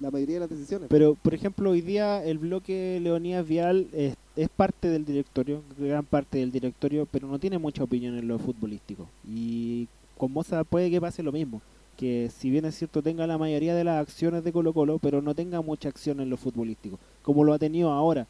la 0.00 0.10
mayoría 0.10 0.36
de 0.36 0.40
las 0.40 0.50
decisiones. 0.50 0.88
Pero, 0.88 1.14
por 1.14 1.34
ejemplo, 1.34 1.70
hoy 1.70 1.80
día 1.80 2.24
el 2.24 2.38
bloque 2.38 2.98
Leonidas 3.02 3.46
Vial 3.46 3.88
es, 3.92 4.16
es 4.36 4.48
parte 4.48 4.88
del 4.88 5.04
directorio, 5.04 5.62
gran 5.78 6.04
parte 6.04 6.38
del 6.38 6.50
directorio, 6.50 7.06
pero 7.10 7.28
no 7.28 7.38
tiene 7.38 7.58
mucha 7.58 7.84
opinión 7.84 8.16
en 8.16 8.28
lo 8.28 8.38
futbolístico. 8.38 9.08
Y 9.26 9.88
con 10.18 10.32
Moza 10.32 10.64
puede 10.64 10.90
que 10.90 11.00
pase 11.00 11.22
lo 11.22 11.32
mismo. 11.32 11.62
Que 11.96 12.30
si 12.36 12.50
bien 12.50 12.64
es 12.64 12.74
cierto 12.74 13.02
tenga 13.02 13.26
la 13.26 13.38
mayoría 13.38 13.74
de 13.74 13.84
las 13.84 14.00
acciones 14.00 14.42
de 14.42 14.52
Colo 14.52 14.72
Colo, 14.72 14.98
pero 14.98 15.22
no 15.22 15.34
tenga 15.34 15.60
mucha 15.60 15.88
acción 15.88 16.20
en 16.20 16.28
lo 16.28 16.36
futbolístico, 16.36 16.98
como 17.22 17.44
lo 17.44 17.52
ha 17.52 17.58
tenido 17.58 17.90
ahora. 17.90 18.26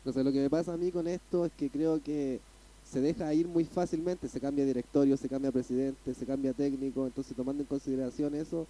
Entonces 0.00 0.24
lo 0.24 0.32
que 0.32 0.40
me 0.40 0.50
pasa 0.50 0.74
a 0.74 0.76
mí 0.76 0.90
con 0.90 1.06
esto 1.06 1.46
es 1.46 1.52
que 1.56 1.70
creo 1.70 2.02
que 2.02 2.40
se 2.84 3.00
deja 3.00 3.32
ir 3.34 3.46
muy 3.46 3.64
fácilmente, 3.64 4.28
se 4.28 4.40
cambia 4.40 4.64
directorio, 4.64 5.16
se 5.16 5.28
cambia 5.28 5.52
presidente, 5.52 6.14
se 6.14 6.26
cambia 6.26 6.52
técnico, 6.52 7.06
entonces 7.06 7.36
tomando 7.36 7.62
en 7.62 7.66
consideración 7.66 8.34
eso, 8.34 8.66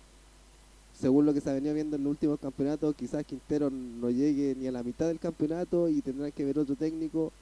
según 1.00 1.26
lo 1.26 1.32
que 1.32 1.40
se 1.40 1.48
ha 1.48 1.54
venido 1.54 1.74
viendo 1.74 1.96
en 1.96 2.02
los 2.02 2.10
últimos 2.10 2.40
campeonatos, 2.40 2.94
quizás 2.96 3.24
Quintero 3.24 3.70
no 3.70 4.10
llegue 4.10 4.56
ni 4.58 4.66
a 4.66 4.72
la 4.72 4.82
mitad 4.82 5.06
del 5.06 5.20
campeonato 5.20 5.88
y 5.88 6.02
tendrán 6.02 6.32
que 6.32 6.44
ver 6.44 6.58
otro 6.58 6.74
técnico, 6.74 7.32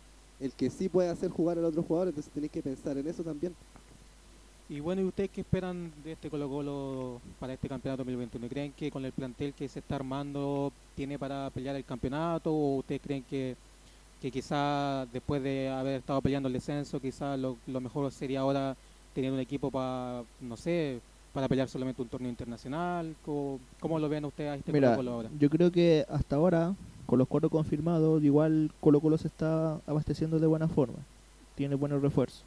el 0.41 0.53
que 0.53 0.69
sí 0.69 0.89
puede 0.89 1.09
hacer 1.09 1.31
jugar 1.31 1.57
al 1.59 1.65
otro 1.65 1.83
jugador, 1.83 2.09
entonces 2.09 2.33
tenéis 2.33 2.53
que 2.53 2.63
pensar 2.63 2.99
en 2.99 3.07
eso 3.09 3.23
también. 3.23 3.55
Y 4.69 4.81
bueno, 4.81 5.01
¿y 5.01 5.05
ustedes 5.05 5.31
qué 5.31 5.41
esperan 5.41 5.93
de 6.05 6.13
este 6.13 6.29
Colo 6.29 6.51
Colo 6.51 7.21
para 7.39 7.55
este 7.55 7.69
campeonato 7.69 8.03
2021? 8.03 8.49
¿Creen 8.49 8.73
que 8.73 8.91
con 8.91 9.05
el 9.05 9.13
plantel 9.13 9.55
que 9.55 9.69
se 9.69 9.79
está 9.79 9.95
armando 9.95 10.73
tiene 10.95 11.19
para 11.19 11.49
pelear 11.51 11.77
el 11.77 11.85
campeonato 11.85 12.53
o 12.53 12.79
ustedes 12.79 13.01
creen 13.01 13.23
que, 13.23 13.57
que 14.21 14.31
quizá 14.31 15.07
después 15.07 15.43
de 15.43 15.71
haber 15.71 16.01
estado 16.01 16.21
peleando 16.21 16.49
el 16.49 16.53
descenso, 16.53 17.01
quizá 17.01 17.37
lo, 17.37 17.57
lo 17.69 17.81
mejor 17.81 18.11
sería 18.13 18.41
ahora 18.41 18.77
tener 19.15 19.33
un 19.33 19.39
equipo 19.39 19.71
para, 19.71 20.25
no 20.41 20.57
sé, 20.57 21.01
para 21.37 21.49
pelear 21.49 21.69
solamente 21.69 22.01
un 22.01 22.09
torneo 22.09 22.31
internacional? 22.31 23.15
¿Cómo, 23.23 23.61
cómo 23.79 23.99
lo 23.99 24.09
ven 24.09 24.25
ustedes 24.25 24.51
a 24.53 24.55
este 24.57 24.73
Mira, 24.73 24.89
Colo 24.97 24.97
Colo 24.97 25.13
ahora? 25.13 25.29
yo 25.39 25.51
creo 25.51 25.71
que 25.71 26.07
hasta 26.09 26.37
ahora, 26.37 26.75
con 27.05 27.19
los 27.19 27.29
cuatro 27.29 27.51
confirmados, 27.51 28.25
igual 28.25 28.71
Colo 28.81 29.01
Colo 29.01 29.19
se 29.19 29.29
está 29.29 29.75
abasteciendo 29.87 30.39
de 30.39 30.47
buena 30.47 30.67
forma. 30.67 30.97
Tiene 31.55 31.75
buenos 31.75 32.01
refuerzos. 32.01 32.43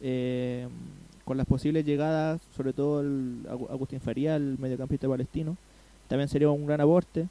Eh, 0.00 0.66
con 1.24 1.36
las 1.36 1.46
posibles 1.46 1.84
llegadas, 1.86 2.40
sobre 2.56 2.72
todo 2.72 3.02
el 3.02 3.44
Agu- 3.48 3.70
Agustín 3.70 4.00
Faría, 4.00 4.34
el 4.34 4.56
mediocampista 4.58 5.06
palestino, 5.08 5.56
también 6.08 6.28
sería 6.28 6.50
un 6.50 6.66
gran 6.66 6.80
aporte. 6.80 7.28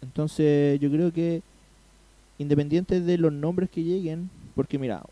Entonces 0.00 0.80
yo 0.80 0.90
creo 0.90 1.12
que 1.12 1.42
independiente 2.38 3.02
de 3.02 3.18
los 3.18 3.32
nombres 3.34 3.68
que 3.68 3.82
lleguen, 3.84 4.30
porque 4.54 4.78
mira, 4.78 5.02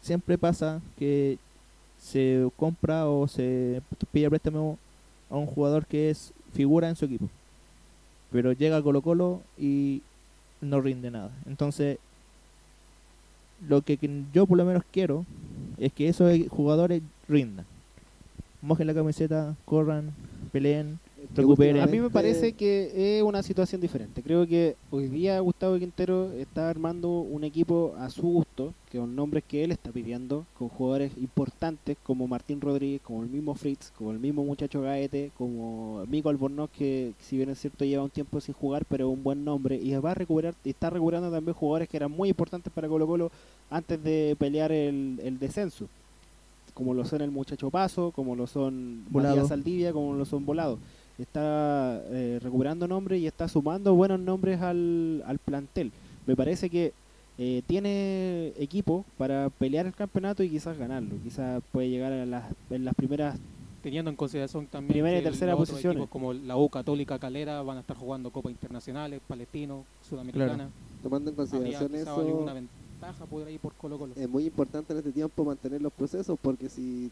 siempre 0.00 0.36
pasa 0.36 0.80
que 0.98 1.38
se 2.00 2.48
compra 2.56 3.06
o 3.06 3.28
se 3.28 3.82
pide 4.12 4.30
préstamo 4.30 4.78
a 5.28 5.36
un 5.36 5.46
jugador 5.46 5.86
que 5.86 6.10
es 6.10 6.32
figura 6.52 6.88
en 6.88 6.96
su 6.96 7.04
equipo. 7.04 7.28
Pero 8.32 8.52
llega 8.52 8.78
a 8.78 8.82
Colo 8.82 9.02
Colo 9.02 9.42
y 9.58 10.02
no 10.60 10.80
rinde 10.80 11.10
nada. 11.10 11.30
Entonces, 11.46 11.98
lo 13.68 13.82
que 13.82 13.98
yo 14.32 14.46
por 14.46 14.56
lo 14.56 14.64
menos 14.64 14.82
quiero 14.90 15.24
es 15.78 15.92
que 15.92 16.08
esos 16.08 16.32
jugadores 16.48 17.02
rindan. 17.28 17.66
Mojen 18.62 18.86
la 18.86 18.94
camiseta, 18.94 19.54
corran, 19.64 20.12
peleen. 20.52 20.98
Recuperen. 21.34 21.76
A 21.80 21.86
mí 21.86 21.92
me 21.98 22.06
últimamente- 22.06 22.12
parece 22.12 22.52
que 22.54 23.18
es 23.18 23.22
una 23.22 23.42
situación 23.42 23.80
diferente. 23.80 24.20
Creo 24.22 24.46
que 24.46 24.76
hoy 24.90 25.06
día 25.08 25.38
Gustavo 25.38 25.78
Quintero 25.78 26.32
está 26.32 26.68
armando 26.68 27.20
un 27.20 27.44
equipo 27.44 27.94
a 27.98 28.10
su 28.10 28.22
gusto, 28.22 28.74
que 28.90 28.98
con 28.98 29.14
nombres 29.14 29.44
que 29.46 29.62
él 29.62 29.70
está 29.70 29.92
pidiendo, 29.92 30.44
con 30.58 30.68
jugadores 30.68 31.12
importantes 31.18 31.96
como 32.02 32.26
Martín 32.26 32.60
Rodríguez, 32.60 33.00
como 33.02 33.22
el 33.22 33.28
mismo 33.28 33.54
Fritz, 33.54 33.92
como 33.96 34.10
el 34.10 34.18
mismo 34.18 34.44
muchacho 34.44 34.82
Gaete, 34.82 35.30
como 35.38 36.04
Mico 36.08 36.30
Albornoz, 36.30 36.68
que 36.70 37.12
si 37.20 37.36
bien 37.36 37.50
es 37.50 37.60
cierto 37.60 37.84
lleva 37.84 38.02
un 38.02 38.10
tiempo 38.10 38.40
sin 38.40 38.54
jugar, 38.54 38.84
pero 38.88 39.08
es 39.08 39.16
un 39.16 39.22
buen 39.22 39.44
nombre, 39.44 39.76
y 39.76 39.94
va 39.94 40.10
a 40.10 40.14
recuperar, 40.14 40.54
y 40.64 40.70
está 40.70 40.90
recuperando 40.90 41.30
también 41.30 41.54
jugadores 41.54 41.88
que 41.88 41.96
eran 41.96 42.10
muy 42.10 42.30
importantes 42.30 42.72
para 42.72 42.88
Colo 42.88 43.06
Colo 43.06 43.30
antes 43.70 44.02
de 44.02 44.34
pelear 44.36 44.72
el, 44.72 45.20
el 45.22 45.38
descenso. 45.38 45.86
Como 46.74 46.94
lo 46.94 47.04
son 47.04 47.20
el 47.20 47.30
muchacho 47.30 47.70
Paso, 47.70 48.10
como 48.10 48.34
lo 48.34 48.46
son. 48.46 49.04
Matías 49.10 49.48
Saldivia, 49.48 49.92
como 49.92 50.14
lo 50.14 50.24
son 50.24 50.46
Volado 50.46 50.78
está 51.22 52.02
eh, 52.06 52.38
recuperando 52.42 52.86
nombres 52.88 53.20
y 53.20 53.26
está 53.26 53.48
sumando 53.48 53.94
buenos 53.94 54.20
nombres 54.20 54.60
al, 54.60 55.22
al 55.26 55.38
plantel. 55.38 55.92
Me 56.26 56.36
parece 56.36 56.70
que 56.70 56.92
eh, 57.42 57.62
tiene 57.66 58.48
equipo 58.58 59.04
para 59.16 59.48
pelear 59.48 59.86
el 59.86 59.94
campeonato 59.94 60.42
y 60.42 60.50
quizás 60.50 60.76
ganarlo. 60.76 61.16
Quizás 61.22 61.62
puede 61.72 61.88
llegar 61.88 62.12
a 62.12 62.26
las, 62.26 62.44
en 62.68 62.84
las 62.84 62.94
primeras... 62.94 63.38
Teniendo 63.82 64.10
en 64.10 64.16
consideración 64.16 64.66
también 64.66 64.92
Primera 64.92 65.16
y 65.16 65.20
que 65.20 65.30
tercera 65.30 65.54
equipos 65.54 66.08
como 66.10 66.34
la 66.34 66.58
U 66.58 66.68
Católica 66.68 67.18
Calera 67.18 67.62
van 67.62 67.78
a 67.78 67.80
estar 67.80 67.96
jugando 67.96 68.30
Copas 68.30 68.52
Internacionales, 68.52 69.22
Palestino, 69.26 69.86
Sudamericana. 70.06 70.68
Tomando 71.02 71.30
en 71.30 71.36
consideración 71.36 71.94
eso, 71.94 72.20
alguna 72.20 72.52
ventaja 72.52 73.24
por 73.24 73.46
ahí 73.46 73.56
por 73.56 73.72
Colo 73.72 73.98
Colo. 73.98 74.12
es 74.16 74.28
muy 74.28 74.44
importante 74.44 74.92
en 74.92 74.98
este 74.98 75.12
tiempo 75.12 75.42
mantener 75.42 75.80
los 75.80 75.94
procesos 75.94 76.38
porque 76.42 76.68
si 76.68 77.10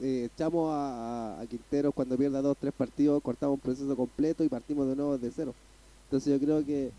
eh, 0.00 0.28
echamos 0.34 0.70
a, 0.72 1.36
a- 1.38 1.40
a 1.42 1.46
Quintero 1.46 1.92
cuando 1.92 2.16
pierda 2.16 2.40
dos 2.42 2.56
tres 2.58 2.72
partidos 2.72 3.22
cortamos 3.22 3.54
un 3.54 3.60
proceso 3.60 3.94
completo 3.96 4.42
y 4.44 4.48
partimos 4.48 4.88
de 4.88 4.96
nuevo 4.96 5.18
de 5.18 5.30
cero. 5.30 5.54
Entonces 6.06 6.32
yo 6.32 6.44
creo 6.44 6.64
que 6.64 6.90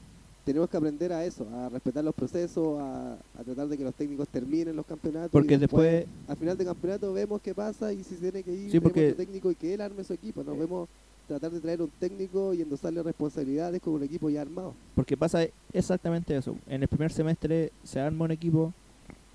tenemos 0.46 0.70
que 0.70 0.78
aprender 0.78 1.12
a 1.14 1.24
eso 1.26 1.46
a 1.54 1.70
respetar 1.70 2.04
los 2.04 2.16
procesos 2.16 2.80
a, 2.80 3.14
a 3.38 3.44
tratar 3.44 3.68
de 3.68 3.78
que 3.78 3.84
los 3.84 3.94
técnicos 3.94 4.28
terminen 4.28 4.76
los 4.76 4.86
campeonatos 4.86 5.30
Porque 5.32 5.58
después, 5.58 6.06
al 6.28 6.38
final 6.38 6.58
del 6.58 6.68
campeonato 6.68 7.14
vemos 7.14 7.42
qué 7.42 7.54
pasa 7.54 7.94
y 7.94 8.04
si 8.04 8.16
se 8.16 8.22
tiene 8.22 8.44
que 8.44 8.52
ir 8.54 8.72
Sí, 8.72 8.80
porque- 8.80 9.08
otro 9.10 9.18
técnico 9.18 9.52
y 9.52 9.56
que 9.56 9.74
él 9.74 9.82
arme 9.82 10.04
su 10.04 10.14
equipo. 10.14 10.44
Nos 10.44 10.58
vemos 10.58 10.88
tratar 11.28 11.52
de 11.52 11.62
traer 11.62 11.82
un 11.82 11.92
técnico 12.00 12.54
y 12.54 12.62
endosarle 12.62 13.02
responsabilidades 13.04 13.82
con 13.82 13.94
un 13.94 14.04
equipo 14.04 14.30
ya 14.30 14.42
armado. 14.42 14.74
Porque 14.96 15.16
pasa 15.16 15.46
exactamente 15.72 16.36
eso. 16.36 16.56
En 16.68 16.82
el 16.82 16.88
primer 16.88 17.12
semestre 17.12 17.72
se 17.84 18.00
arma 18.00 18.26
un 18.26 18.32
equipo, 18.32 18.74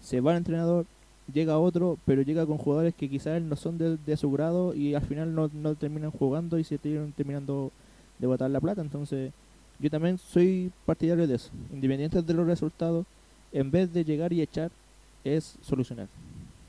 se 0.02 0.20
va 0.20 0.32
el 0.32 0.38
entrenador, 0.38 0.84
llega 1.32 1.58
otro, 1.58 1.98
pero 2.04 2.22
llega 2.22 2.46
con 2.46 2.58
jugadores 2.58 2.94
que 2.94 3.08
quizás 3.08 3.40
no 3.42 3.56
son 3.56 3.78
de, 3.78 3.96
de 3.96 4.16
su 4.16 4.30
grado 4.30 4.74
y 4.74 4.94
al 4.94 5.02
final 5.02 5.34
no, 5.34 5.50
no 5.52 5.74
terminan 5.74 6.10
jugando 6.10 6.58
y 6.58 6.64
se 6.64 6.78
terminan 6.78 7.12
terminando 7.12 7.70
de 8.18 8.26
botar 8.26 8.50
la 8.50 8.60
plata. 8.60 8.80
Entonces, 8.80 9.32
yo 9.78 9.90
también 9.90 10.18
soy 10.18 10.72
partidario 10.84 11.26
de 11.26 11.34
eso. 11.34 11.50
Independiente 11.72 12.22
de 12.22 12.34
los 12.34 12.46
resultados, 12.46 13.06
en 13.52 13.70
vez 13.70 13.92
de 13.92 14.04
llegar 14.04 14.32
y 14.32 14.40
echar, 14.40 14.70
es 15.24 15.56
solucionar 15.62 16.08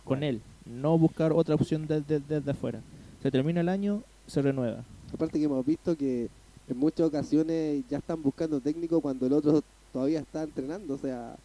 con 0.04 0.24
él, 0.24 0.42
no 0.66 0.98
buscar 0.98 1.34
otra 1.34 1.56
opción 1.56 1.86
desde, 1.86 2.20
desde 2.20 2.52
afuera. 2.52 2.80
Se 3.22 3.30
termina 3.30 3.62
el 3.62 3.70
año, 3.70 4.02
se 4.26 4.42
renueva. 4.42 4.84
Aparte 5.14 5.38
que 5.38 5.46
hemos 5.46 5.66
visto 5.66 5.96
que 5.96 6.30
en 6.68 6.78
muchas 6.78 7.08
ocasiones 7.08 7.84
ya 7.90 7.98
están 7.98 8.22
buscando 8.22 8.60
técnico 8.60 9.02
cuando 9.02 9.26
el 9.28 9.34
otro 9.34 9.62
todavía 9.94 10.20
está 10.20 10.44
entrenando, 10.44 10.96
o 10.96 10.98
sea, 10.98 11.36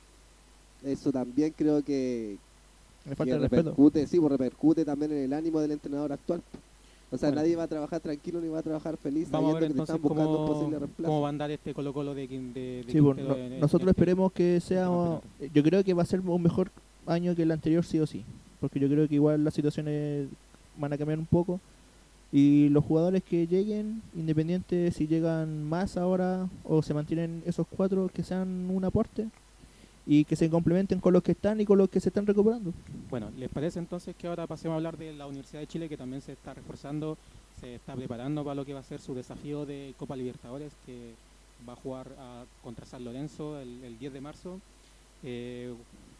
eso 0.84 1.12
también 1.12 1.52
creo 1.56 1.82
que, 1.82 2.36
Me 3.04 3.10
que 3.10 3.16
falta 3.16 3.34
el 3.34 3.40
respeto. 3.40 3.62
repercute, 3.62 4.06
sí, 4.06 4.18
pues 4.20 4.30
repercute 4.32 4.84
también 4.84 5.12
en 5.12 5.18
el 5.24 5.32
ánimo 5.32 5.60
del 5.60 5.72
entrenador 5.72 6.12
actual. 6.12 6.42
O 7.10 7.18
sea, 7.18 7.28
Bueno. 7.28 7.42
nadie 7.42 7.56
va 7.56 7.64
a 7.64 7.68
trabajar 7.68 8.00
tranquilo 8.00 8.40
ni 8.40 8.48
va 8.48 8.60
a 8.60 8.62
trabajar 8.62 8.96
feliz 8.96 9.30
Vamos 9.30 9.54
a 9.54 9.60
ver 9.60 9.70
entonces 9.70 10.00
buscando 10.00 10.30
un 10.30 10.36
cómo, 10.36 10.48
posible 10.48 10.78
reemplazo. 10.78 11.10
cómo 11.10 11.20
va 11.20 11.28
a 11.28 11.30
andar 11.30 11.50
este 11.50 11.74
Colo 11.74 11.92
Colo 11.92 12.14
de, 12.14 12.28
Quin- 12.28 12.52
de, 12.54 12.84
de 12.86 12.92
Sí, 12.92 13.00
pues, 13.02 13.16
Quintero 13.16 13.28
no- 13.28 13.34
en- 13.36 13.52
en 13.52 13.60
nosotros 13.60 13.90
este- 13.90 14.00
esperemos 14.00 14.32
que 14.32 14.60
sea, 14.60 14.86
yo 15.52 15.62
creo 15.62 15.84
que 15.84 15.92
va 15.92 16.02
a 16.02 16.06
ser 16.06 16.20
un 16.20 16.42
mejor 16.42 16.70
año 17.06 17.34
que 17.36 17.42
el 17.42 17.50
anterior 17.50 17.84
sí 17.84 17.98
o 17.98 18.06
sí, 18.06 18.24
porque 18.60 18.80
yo 18.80 18.88
creo 18.88 19.06
que 19.08 19.16
igual 19.16 19.44
las 19.44 19.52
situaciones 19.52 20.28
van 20.78 20.92
a 20.94 20.96
cambiar 20.98 21.18
un 21.18 21.26
poco 21.26 21.60
y 22.32 22.70
los 22.70 22.82
jugadores 22.82 23.22
que 23.22 23.46
lleguen, 23.46 24.00
independiente 24.16 24.90
si 24.92 25.06
llegan 25.06 25.64
más 25.64 25.98
ahora 25.98 26.48
o 26.64 26.80
se 26.82 26.94
mantienen 26.94 27.42
esos 27.44 27.66
cuatro, 27.68 28.08
que 28.14 28.22
sean 28.22 28.70
un 28.70 28.84
aporte 28.86 29.28
y 30.06 30.24
que 30.24 30.34
se 30.36 30.50
complementen 30.50 30.98
con 31.00 31.12
los 31.12 31.22
que 31.22 31.32
están 31.32 31.60
y 31.60 31.64
con 31.64 31.78
los 31.78 31.88
que 31.88 32.00
se 32.00 32.08
están 32.08 32.26
recuperando. 32.26 32.72
Bueno, 33.08 33.30
¿les 33.38 33.48
parece 33.50 33.78
entonces 33.78 34.14
que 34.16 34.26
ahora 34.26 34.46
pasemos 34.46 34.72
a 34.74 34.76
hablar 34.76 34.96
de 34.96 35.12
la 35.12 35.26
Universidad 35.26 35.60
de 35.60 35.66
Chile 35.66 35.88
que 35.88 35.96
también 35.96 36.20
se 36.22 36.32
está 36.32 36.54
reforzando, 36.54 37.16
se 37.60 37.76
está 37.76 37.94
preparando 37.94 38.42
para 38.42 38.54
lo 38.56 38.64
que 38.64 38.74
va 38.74 38.80
a 38.80 38.84
ser 38.84 39.00
su 39.00 39.14
desafío 39.14 39.64
de 39.64 39.94
Copa 39.98 40.16
Libertadores 40.16 40.72
que 40.84 41.12
va 41.68 41.74
a 41.74 41.76
jugar 41.76 42.08
a- 42.18 42.44
contra 42.64 42.84
San 42.84 43.04
Lorenzo 43.04 43.60
el, 43.60 43.84
el 43.84 43.98
10 43.98 44.12
de 44.12 44.20
marzo? 44.20 44.58
Eh, 45.22 45.72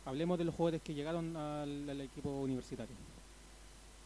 hablemos 0.05 0.39
de 0.39 0.45
los 0.45 0.55
jugadores 0.55 0.80
que 0.83 0.95
llegaron 0.95 1.37
al, 1.37 1.89
al 1.91 2.01
equipo 2.03 2.30
universitario. 2.41 2.95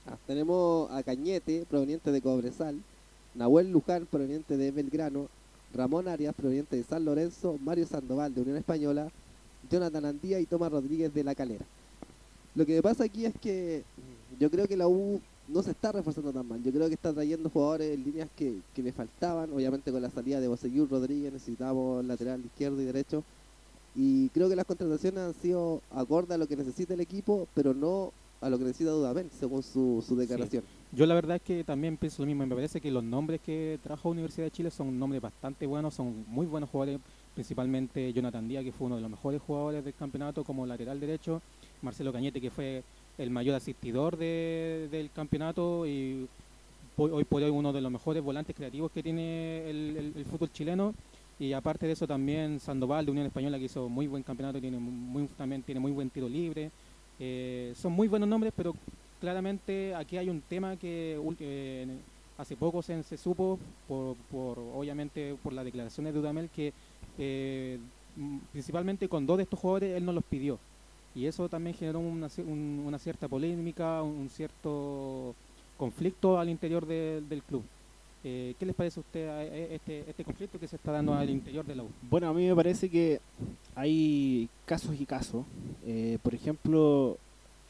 Ah, 0.07 0.16
tenemos 0.27 0.91
a 0.91 1.03
Cañete, 1.03 1.66
proveniente 1.68 2.12
de 2.12 2.22
Cobresal, 2.22 2.81
Nahuel 3.35 3.70
Luján, 3.72 4.07
proveniente 4.07 4.57
de 4.57 4.70
Belgrano, 4.70 5.29
Ramón 5.74 6.09
Arias, 6.09 6.35
proveniente 6.35 6.77
de 6.77 6.85
San 6.85 7.05
Lorenzo, 7.05 7.59
Mario 7.62 7.87
Sandoval, 7.87 8.33
de 8.35 8.41
Unión 8.41 8.57
Española, 8.57 9.11
Jonathan 9.71 10.05
Andía 10.05 10.41
y 10.41 10.47
Tomás 10.47 10.73
Rodríguez 10.73 11.13
de 11.13 11.25
La 11.25 11.35
Calera. 11.35 11.65
Lo 12.55 12.65
que 12.65 12.75
me 12.75 12.83
pasa 12.83 13.05
aquí 13.05 13.27
es 13.27 13.35
que 13.41 13.85
yo 14.39 14.51
creo 14.51 14.67
que 14.67 14.77
la 14.77 14.89
U 14.89 15.21
no 15.49 15.63
se 15.63 15.71
está 15.71 15.93
reforzando 15.93 16.33
tan 16.33 16.49
mal. 16.49 16.63
Yo 16.63 16.73
creo 16.73 16.89
que 16.89 16.95
está 16.95 17.13
trayendo 17.13 17.51
jugadores 17.51 17.95
en 17.95 18.05
líneas 18.05 18.29
que, 18.37 18.61
que 18.75 18.83
le 18.83 18.93
faltaban. 18.93 19.53
Obviamente 19.53 19.93
con 19.93 20.03
la 20.03 20.11
salida 20.11 20.41
de 20.41 20.49
Boseyur 20.49 20.89
Rodríguez 20.89 21.33
necesitamos 21.33 22.05
lateral 22.05 22.45
izquierdo 22.45 22.81
y 22.81 22.85
derecho. 22.85 23.23
Y 23.95 24.29
creo 24.31 24.49
que 24.49 24.57
las 24.57 24.67
contrataciones 24.67 25.21
han 25.21 25.35
sido 25.35 25.81
acorde 25.91 26.35
a 26.35 26.39
lo 26.39 26.47
que 26.47 26.57
necesita 26.57 26.95
el 26.95 27.01
equipo, 27.01 27.49
pero 27.55 27.73
no 27.73 28.13
a 28.41 28.51
lo 28.51 28.59
que 28.59 28.65
necesita 28.65 28.91
Dudamel, 28.91 29.31
según 29.31 29.63
su, 29.63 30.05
su 30.07 30.17
declaración. 30.17 30.63
Yo 30.93 31.07
la 31.07 31.15
verdad 31.15 31.37
es 31.37 31.43
que 31.43 31.65
también 31.65 31.97
pienso 31.97 32.23
lo 32.23 32.27
mismo, 32.27 32.47
me 32.47 32.55
parece 32.55 32.81
que 32.81 32.91
los 32.91 33.03
nombres 33.03 33.41
que 33.41 33.79
trajo 33.83 34.11
Universidad 34.11 34.47
de 34.47 34.51
Chile 34.51 34.71
son 34.71 34.99
nombres 34.99 35.23
bastante 35.23 35.67
buenos, 35.67 35.95
son 35.95 36.25
muy 36.29 36.47
buenos 36.47 36.71
jugadores, 36.71 37.01
principalmente 37.37 38.12
Jonathan 38.14 38.49
Díaz, 38.49 38.64
que 38.64 38.72
fue 38.72 38.87
uno 38.87 38.97
de 38.97 39.03
los 39.03 39.11
mejores 39.11 39.41
jugadores 39.43 39.84
del 39.84 39.95
campeonato 39.95 40.43
como 40.43 40.66
lateral 40.66 40.99
derecho, 40.99 41.43
Marcelo 41.82 42.12
Cañete, 42.12 42.41
que 42.41 42.51
fue 42.51 42.82
el 43.18 43.30
mayor 43.30 43.55
asistidor 43.55 44.16
de- 44.16 44.89
del 44.91 45.11
campeonato 45.12 45.87
y 45.87 46.26
hoy, 46.97 47.24
por 47.24 47.43
hoy 47.43 47.51
uno 47.51 47.72
de 47.74 47.82
los 47.82 47.93
mejores 47.93 48.22
volantes 48.22 48.57
creativos 48.57 48.91
que 48.91 49.03
tiene 49.03 49.68
el, 49.70 49.97
el- 49.99 50.12
el 50.16 50.24
fútbol 50.24 50.51
chileno. 50.51 50.95
Y 51.39 51.53
aparte 51.53 51.84
de 51.87 51.93
eso 51.93 52.07
también 52.07 52.59
Sandoval 52.59 53.05
de 53.05 53.11
Unión 53.12 53.26
Española 53.26 53.59
que 53.59 53.66
hizo 53.66 53.91
muy 53.91 54.07
buen 54.07 54.22
campeonato, 54.22 54.59
tiene 54.59 54.78
muy, 54.78 55.26
también 55.37 55.62
tiene 55.62 55.78
muy 55.78 55.93
buen 55.93 56.09
tiro 56.09 56.28
libre. 56.30 56.70
Eh, 57.20 57.74
son 57.76 57.93
muy 57.93 58.09
buenos 58.09 58.26
nombres, 58.28 58.55
pero 58.57 58.74
claramente 59.20 59.95
aquí 59.95 60.16
hay 60.16 60.30
un 60.30 60.41
tema 60.41 60.76
que 60.76 61.20
eh, 61.41 61.87
hace 62.39 62.57
poco 62.57 62.82
se, 62.82 63.03
se 63.03 63.16
supo, 63.18 63.59
por, 63.89 64.16
por, 64.30 64.59
obviamente 64.59 65.34
por 65.43 65.53
las 65.53 65.64
declaraciones 65.66 66.12
de 66.14 66.20
Dudamel, 66.20 66.49
que 66.49 66.72
eh, 67.19 67.79
m- 68.17 68.41
principalmente 68.53 69.09
con 69.09 69.27
dos 69.27 69.37
de 69.39 69.45
estos 69.45 69.59
jugadores 69.61 69.97
él 69.97 70.05
no 70.05 70.12
los 70.12 70.25
pidió. 70.25 70.59
Y 71.14 71.27
eso 71.27 71.49
también 71.49 71.75
generó 71.77 71.99
una, 72.01 72.29
una 72.47 72.99
cierta 72.99 73.27
polémica, 73.27 74.03
un 74.03 74.29
cierto 74.29 75.35
conflicto 75.79 76.39
al 76.39 76.49
interior 76.51 76.87
de- 76.87 77.23
del 77.29 77.43
club. 77.43 77.62
Eh, 78.25 78.55
¿Qué 78.59 78.67
les 78.67 78.75
parece 78.75 78.99
a 79.01 79.03
usted 79.03 79.29
a 79.29 79.45
este, 79.45 80.05
este 80.09 80.25
conflicto 80.25 80.59
que 80.59 80.67
se 80.67 80.77
está 80.77 80.91
dando 80.93 81.14
al 81.14 81.31
interior 81.31 81.64
de 81.64 81.77
la 81.77 81.85
U? 81.85 81.89
Bueno, 82.11 82.29
a 82.29 82.35
mí 82.35 82.47
me 82.47 82.55
parece 82.57 82.91
que 82.91 83.21
hay 83.75 84.49
casos 84.64 85.01
y 85.01 85.07
casos. 85.07 85.45
Eh, 85.87 86.19
por 86.23 86.35
ejemplo, 86.35 87.19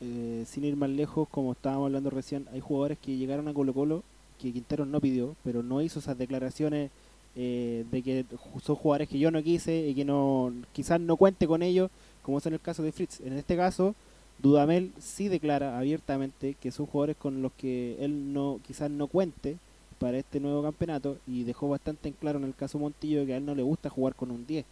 eh, 0.00 0.44
sin 0.46 0.64
ir 0.64 0.76
más 0.76 0.88
lejos, 0.90 1.28
como 1.28 1.52
estábamos 1.52 1.86
hablando 1.86 2.10
recién, 2.10 2.46
hay 2.52 2.60
jugadores 2.60 2.98
que 2.98 3.16
llegaron 3.16 3.48
a 3.48 3.54
Colo 3.54 3.74
Colo 3.74 4.02
que 4.40 4.52
Quintero 4.52 4.86
no 4.86 5.00
pidió, 5.00 5.34
pero 5.44 5.62
no 5.62 5.80
hizo 5.82 5.98
esas 5.98 6.16
declaraciones 6.18 6.90
eh, 7.36 7.84
de 7.90 8.02
que 8.02 8.24
son 8.62 8.76
jugadores 8.76 9.08
que 9.08 9.18
yo 9.18 9.30
no 9.30 9.42
quise 9.42 9.88
y 9.88 9.94
que 9.94 10.06
no 10.06 10.52
quizás 10.72 10.98
no 10.98 11.16
cuente 11.16 11.46
con 11.46 11.62
ellos, 11.62 11.90
como 12.22 12.38
es 12.38 12.46
en 12.46 12.54
el 12.54 12.60
caso 12.60 12.82
de 12.82 12.92
Fritz. 12.92 13.20
En 13.20 13.34
este 13.34 13.56
caso, 13.56 13.94
Dudamel 14.38 14.92
sí 14.98 15.28
declara 15.28 15.78
abiertamente 15.78 16.56
que 16.60 16.70
son 16.70 16.86
jugadores 16.86 17.16
con 17.16 17.42
los 17.42 17.52
que 17.52 17.96
él 18.00 18.32
no 18.32 18.60
quizás 18.66 18.90
no 18.90 19.06
cuente 19.06 19.58
para 19.98 20.18
este 20.18 20.40
nuevo 20.40 20.62
campeonato 20.62 21.18
y 21.26 21.44
dejó 21.44 21.68
bastante 21.68 22.08
en 22.08 22.14
claro 22.14 22.38
en 22.38 22.44
el 22.44 22.54
caso 22.54 22.78
Montillo 22.78 23.24
que 23.26 23.34
a 23.34 23.36
él 23.38 23.46
no 23.46 23.54
le 23.54 23.62
gusta 23.62 23.90
jugar 23.90 24.14
con 24.14 24.30
un 24.30 24.46
10. 24.46 24.64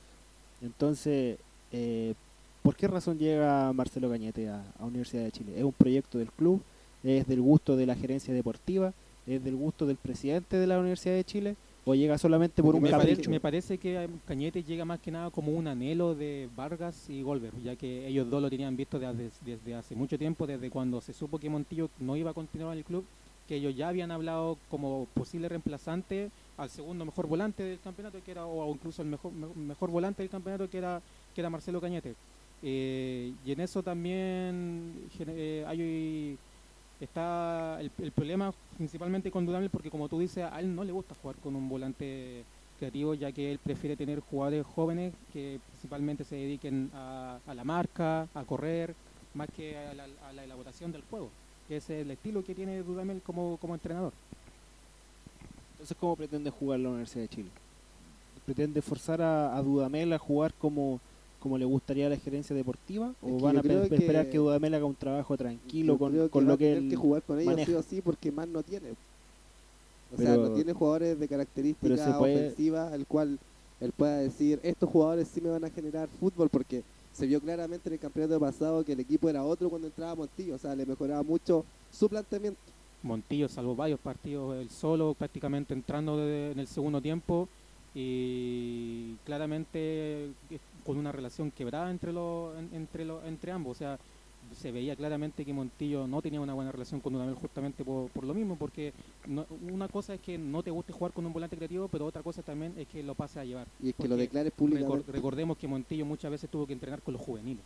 Entonces, 0.62 1.38
eh, 1.72 2.14
¿por 2.62 2.76
qué 2.76 2.88
razón 2.88 3.18
llega 3.18 3.72
Marcelo 3.74 4.10
Cañete 4.10 4.48
a, 4.48 4.64
a 4.78 4.84
Universidad 4.84 5.24
de 5.24 5.32
Chile? 5.32 5.52
¿Es 5.56 5.64
un 5.64 5.72
proyecto 5.72 6.18
del 6.18 6.30
club? 6.30 6.62
¿Es 7.02 7.26
del 7.26 7.42
gusto 7.42 7.76
de 7.76 7.84
la 7.86 7.94
gerencia 7.94 8.32
deportiva? 8.32 8.94
¿Es 9.26 9.44
del 9.44 9.56
gusto 9.56 9.84
del 9.86 9.96
presidente 9.96 10.56
de 10.56 10.66
la 10.66 10.78
Universidad 10.78 11.14
de 11.14 11.24
Chile? 11.24 11.56
¿O 11.86 11.94
llega 11.94 12.16
solamente 12.16 12.62
por 12.62 12.74
un 12.74 12.82
me, 12.82 12.90
capricho? 12.90 13.16
parece, 13.16 13.30
me 13.30 13.40
parece 13.40 13.78
que 13.78 14.08
Cañete 14.24 14.62
llega 14.62 14.84
más 14.86 15.00
que 15.00 15.10
nada 15.10 15.30
como 15.30 15.52
un 15.52 15.66
anhelo 15.68 16.14
de 16.14 16.48
Vargas 16.56 17.10
y 17.10 17.20
Golver, 17.22 17.52
ya 17.62 17.76
que 17.76 18.06
ellos 18.08 18.28
dos 18.30 18.40
lo 18.40 18.48
tenían 18.48 18.74
visto 18.74 18.98
desde, 18.98 19.30
desde 19.44 19.74
hace 19.74 19.94
mucho 19.94 20.18
tiempo, 20.18 20.46
desde 20.46 20.70
cuando 20.70 21.00
se 21.02 21.12
supo 21.12 21.38
que 21.38 21.50
Montillo 21.50 21.90
no 22.00 22.16
iba 22.16 22.30
a 22.30 22.34
continuar 22.34 22.72
en 22.72 22.78
el 22.78 22.84
club, 22.84 23.04
que 23.46 23.56
ellos 23.56 23.76
ya 23.76 23.88
habían 23.88 24.10
hablado 24.10 24.56
como 24.70 25.06
posible 25.12 25.46
reemplazante 25.50 26.30
al 26.56 26.70
segundo 26.70 27.04
mejor 27.04 27.26
volante 27.26 27.62
del 27.62 27.78
campeonato, 27.80 28.18
que 28.24 28.30
era 28.30 28.46
o 28.46 28.72
incluso 28.72 29.02
el 29.02 29.08
mejor 29.08 29.32
me- 29.32 29.48
mejor 29.54 29.90
volante 29.90 30.22
del 30.22 30.30
campeonato, 30.30 30.70
que 30.70 30.78
era 30.78 31.02
que 31.34 31.40
era 31.42 31.50
Marcelo 31.50 31.82
Cañete. 31.82 32.14
Eh, 32.62 33.34
y 33.44 33.52
en 33.52 33.60
eso 33.60 33.82
también 33.82 34.94
eh, 35.18 35.64
hay 35.66 36.38
está 37.04 37.80
el, 37.80 37.90
problema 38.12 38.52
principalmente 38.76 39.30
con 39.30 39.46
Dudamel 39.46 39.70
porque 39.70 39.90
como 39.90 40.08
tú 40.08 40.18
dices 40.18 40.44
a 40.50 40.60
él 40.60 40.74
no 40.74 40.84
le 40.84 40.92
gusta 40.92 41.14
jugar 41.20 41.36
con 41.36 41.54
un 41.54 41.68
volante 41.68 42.44
creativo 42.78 43.14
ya 43.14 43.32
que 43.32 43.52
él 43.52 43.58
prefiere 43.58 43.96
tener 43.96 44.20
jugadores 44.20 44.66
jóvenes 44.66 45.14
que 45.32 45.60
principalmente 45.70 46.24
se 46.24 46.36
dediquen 46.36 46.90
a, 46.94 47.38
la 47.54 47.64
marca, 47.64 48.28
a 48.34 48.44
correr, 48.44 48.94
más 49.34 49.48
que 49.56 49.76
a 49.76 49.94
la, 49.94 50.06
a 50.28 50.32
la 50.32 50.44
elaboración 50.44 50.92
del 50.92 51.02
juego, 51.08 51.30
que 51.68 51.76
es 51.76 51.90
el 51.90 52.10
estilo 52.10 52.44
que 52.44 52.54
tiene 52.54 52.82
Dudamel 52.82 53.22
como, 53.22 53.56
como 53.58 53.74
entrenador. 53.74 54.12
Entonces, 55.72 55.96
¿cómo 55.98 56.16
pretende 56.16 56.50
jugar 56.50 56.80
la 56.80 56.88
Universidad 56.88 57.22
de 57.22 57.28
Chile? 57.28 57.48
¿Pretende 58.44 58.82
forzar 58.82 59.22
a 59.22 59.60
Dudamel 59.62 60.12
a 60.12 60.18
jugar 60.18 60.52
como, 60.54 61.00
como 61.44 61.58
le 61.58 61.66
gustaría 61.66 62.06
a 62.06 62.08
la 62.08 62.16
gerencia 62.16 62.56
deportiva? 62.56 63.12
¿O 63.20 63.28
Es 63.28 63.36
que 63.36 63.42
van 63.42 63.58
a 63.58 63.62
pe- 63.62 63.68
creo 63.68 63.86
que- 63.90 63.94
esperar 63.96 64.30
que 64.30 64.38
Dudamel 64.38 64.72
haga 64.72 64.86
un 64.86 64.94
trabajo 64.94 65.36
tranquilo 65.36 65.98
con, 65.98 66.16
lo 66.46 66.54
a 66.54 66.56
que 66.56 66.64
tener 66.64 66.82
él 66.84 66.88
que 66.88 66.96
jugar 66.96 67.22
con 67.22 67.38
ellos 67.38 67.52
maneja? 67.52 67.70
sí 67.70 67.76
o 67.76 67.82
sí 67.82 68.00
porque 68.00 68.32
más 68.32 68.48
no 68.48 68.62
tiene. 68.62 68.92
O 70.10 70.16
sea, 70.16 70.36
no 70.38 70.52
tiene 70.54 70.72
jugadores 70.72 71.20
de 71.20 71.28
se 71.98 72.12
puede- 72.14 72.36
ofensivas 72.46 72.92
al 72.94 73.06
cual 73.06 73.38
él 73.82 73.92
pueda 73.94 74.16
decir, 74.20 74.58
estos 74.62 74.88
jugadores 74.88 75.28
sí 75.28 75.42
me 75.42 75.50
van 75.50 75.64
a 75.64 75.68
generar 75.68 76.08
fútbol 76.18 76.48
porque 76.48 76.82
se 77.12 77.26
vio 77.26 77.40
claramente 77.42 77.90
en 77.90 77.92
el 77.92 77.98
campeonato 77.98 78.40
pasado 78.40 78.82
que 78.82 78.92
el 78.92 79.00
equipo 79.00 79.28
era 79.28 79.44
otro 79.44 79.68
cuando 79.68 79.88
entraba 79.88 80.14
Montillo, 80.14 80.54
o 80.54 80.58
sea, 80.58 80.74
le 80.74 80.86
mejoraba 80.86 81.22
mucho 81.22 81.62
su 81.92 82.08
planteamiento. 82.08 82.58
Montillo 83.02 83.50
salvó 83.50 83.76
varios 83.76 84.00
partidos 84.00 84.56
él 84.56 84.70
solo, 84.70 85.12
prácticamente 85.12 85.74
entrando 85.74 86.16
de- 86.16 86.52
en 86.52 86.58
el 86.60 86.66
segundo 86.66 87.02
tiempo 87.02 87.46
y 87.94 89.14
claramente 89.26 90.28
con 90.84 90.96
una 90.98 91.12
relación 91.12 91.50
quebrada 91.50 91.90
entre 91.90 92.12
los 92.12 92.56
en- 92.58 92.70
entre 92.74 93.04
los 93.04 93.24
entre 93.24 93.52
ambos, 93.52 93.76
o 93.76 93.78
sea, 93.78 93.98
se 94.60 94.70
veía 94.70 94.94
claramente 94.94 95.44
que 95.44 95.52
Montillo 95.54 96.06
no 96.06 96.20
tenía 96.20 96.40
una 96.40 96.52
buena 96.52 96.70
relación 96.70 97.00
con 97.00 97.14
Dudamel 97.14 97.34
justamente 97.34 97.82
por, 97.82 98.10
por 98.10 98.24
lo 98.24 98.34
mismo, 98.34 98.56
porque 98.56 98.92
no- 99.26 99.46
una 99.72 99.88
cosa 99.88 100.14
es 100.14 100.20
que 100.20 100.36
no 100.36 100.62
te 100.62 100.70
guste 100.70 100.92
jugar 100.92 101.12
con 101.12 101.24
un 101.24 101.32
volante 101.32 101.56
creativo, 101.56 101.88
pero 101.88 102.04
otra 102.06 102.22
cosa 102.22 102.42
también 102.42 102.74
es 102.76 102.86
que 102.88 103.02
lo 103.02 103.14
pase 103.14 103.40
a 103.40 103.44
llevar. 103.44 103.66
Y 103.82 103.88
es 103.90 103.94
que 103.94 104.06
lo 104.06 104.16
declares 104.16 104.52
públicamente. 104.52 105.10
recordemos 105.10 105.56
que 105.56 105.66
Montillo 105.66 106.04
muchas 106.04 106.30
veces 106.30 106.50
tuvo 106.50 106.66
que 106.66 106.74
entrenar 106.74 107.00
con 107.00 107.14
los 107.14 107.22
juveniles. 107.22 107.62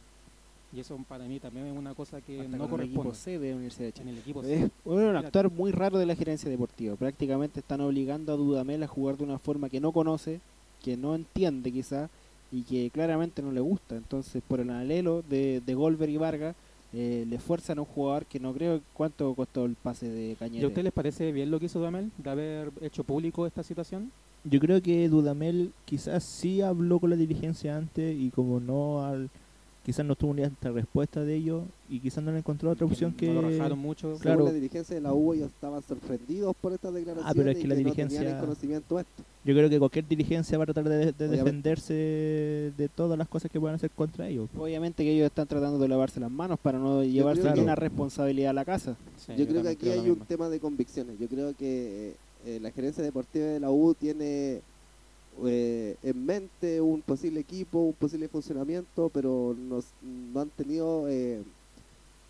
Y 0.73 0.81
eso 0.81 0.99
para 1.09 1.25
mí 1.25 1.41
también 1.41 1.67
es 1.67 1.77
una 1.77 1.95
cosa 1.95 2.21
que 2.21 2.43
hasta 2.43 2.57
no 2.57 2.69
con 2.69 2.81
el 2.81 2.87
equipo 2.87 3.03
corresponde 3.05 3.19
C 3.19 3.39
de 3.39 3.49
la 3.51 3.57
Universidad 3.57 3.87
de 3.87 3.93
Chile. 3.93 4.03
en 4.11 4.15
el 4.17 4.21
equipo. 4.21 4.43
Es 4.45 4.71
un 4.85 5.17
actuar 5.17 5.51
muy 5.51 5.73
raro 5.73 5.99
de 5.99 6.05
la 6.07 6.15
gerencia 6.15 6.49
deportiva. 6.51 6.95
Prácticamente 6.95 7.61
están 7.61 7.81
obligando 7.81 8.33
a 8.35 8.37
Dudamel 8.37 8.83
a 8.83 8.87
jugar 8.87 9.17
de 9.17 9.25
una 9.25 9.39
forma 9.39 9.69
que 9.71 9.81
no 9.81 9.93
conoce, 9.93 10.41
que 10.85 10.97
no 10.97 11.15
entiende 11.15 11.73
quizá 11.73 12.11
y 12.51 12.63
que 12.63 12.91
claramente 12.91 13.43
no 13.43 13.53
le 13.53 13.61
gusta. 13.61 13.97
Entonces, 13.97 14.43
por 14.47 14.61
el 14.61 14.71
alelo 14.71 15.23
de, 15.29 15.63
de 15.65 15.75
Golver 15.75 16.09
y 16.09 16.17
Vargas, 16.17 16.57
eh, 16.93 17.27
le 17.29 17.39
fuerzan 17.39 17.79
a 17.79 17.83
un 17.83 17.87
jugador 17.87 18.25
que 18.25 18.41
no 18.41 18.55
creo 18.55 18.81
cuánto 18.95 19.35
costó 19.35 19.67
el 19.67 19.75
pase 19.75 20.09
de 20.09 20.33
¿Y 20.33 20.35
Cañete. 20.37 20.65
a 20.65 20.69
usted 20.69 20.83
les 20.83 20.93
parece 20.93 21.33
bien 21.33 21.51
lo 21.51 21.61
que 21.61 21.67
hizo 21.67 21.79
Dudamel 21.79 22.11
de 22.17 22.31
haber 22.31 22.71
hecho 22.81 23.05
público 23.05 23.47
esta 23.47 23.63
situación? 23.63 24.11
Yo 24.45 24.59
creo 24.61 24.81
que 24.81 25.09
Dudamel 25.09 25.73
quizás 25.85 26.25
sí 26.25 26.63
habló 26.63 26.99
con 26.99 27.11
la 27.11 27.17
dirigencia 27.17 27.77
antes 27.77 28.17
y 28.19 28.31
como 28.31 28.61
no 28.61 29.05
al 29.05 29.29
quizás 29.89 30.05
no 30.05 30.15
tuvo 30.17 30.35
ni 30.35 30.43
esta 30.43 30.71
respuesta 30.71 31.25
de 31.25 31.35
ellos 31.35 31.65
y 31.89 31.99
quizás 31.99 32.23
no 32.23 32.31
le 32.31 32.37
encontró 32.41 32.71
otra 32.71 32.85
opción 32.85 33.11
que 33.15 33.33
no 33.33 33.41
lo 33.41 33.49
rajaron 33.49 33.79
mucho. 33.79 34.09
Según 34.09 34.21
claro. 34.21 34.45
la 34.45 34.53
dirigencia 34.53 34.95
de 34.95 35.01
la 35.01 35.15
U 35.15 35.33
ellos 35.33 35.49
estaban 35.51 35.83
sorprendidos 35.83 36.55
por 36.61 36.75
estas 36.75 36.93
declaraciones 36.93 37.31
Ah, 37.31 37.33
pero 37.35 37.51
es 37.51 37.57
y 37.57 37.63
que 37.63 37.69
la 37.69 37.75
no 37.75 37.79
dirigencia- 37.79 38.19
tenían 38.19 38.37
el 38.37 38.41
conocimiento 38.43 38.97
de 38.97 39.01
esto. 39.01 39.23
yo 39.47 39.55
creo 39.55 39.71
que 39.71 39.79
cualquier 39.79 40.07
dirigencia 40.07 40.59
va 40.59 40.65
a 40.65 40.67
tratar 40.67 40.91
de, 40.91 41.13
defenderse 41.13 41.95
de 42.77 42.91
todas 42.95 43.17
las 43.19 43.29
cosas 43.29 43.51
que 43.51 43.59
puedan 43.59 43.77
hacer 43.77 43.91
contra 43.91 44.29
ellos. 44.29 44.51
Obviamente 44.59 45.05
que 45.05 45.11
ellos 45.15 45.25
están 45.25 45.47
tratando 45.47 45.79
de 45.79 45.89
lavarse 45.89 46.21
las 46.21 46.31
manos 46.31 46.59
para 46.61 46.79
no 46.79 47.03
llevarse 47.03 47.51
que- 47.55 47.61
una 47.63 47.75
responsabilidad 47.75 48.51
a 48.51 48.53
la 48.53 48.67
casa. 48.67 48.95
Sí, 49.17 49.33
yo 49.39 49.49
creo 49.49 49.63
que 49.63 49.69
aquí 49.71 49.89
hay 49.89 50.11
un 50.11 50.19
tema 50.21 50.51
de 50.51 50.61
convicciones. 50.61 51.19
Yo 51.19 51.29
creo 51.29 51.55
que 51.57 52.15
eh, 52.45 52.59
la 52.61 52.71
gerencia 52.73 53.03
deportiva 53.03 53.47
de 53.47 53.61
la 53.61 53.71
U 53.71 53.95
tiene 53.95 54.61
eh, 55.47 55.97
en 56.03 56.25
mente 56.25 56.81
un 56.81 57.03
posible 57.03 57.41
equipo, 57.41 57.81
un 57.81 57.95
posible 57.95 58.29
funcionamiento, 58.29 59.11
pero 59.11 59.55
no, 59.57 59.81
han 60.41 60.51
tenido 60.51 61.09
eh, 61.09 61.45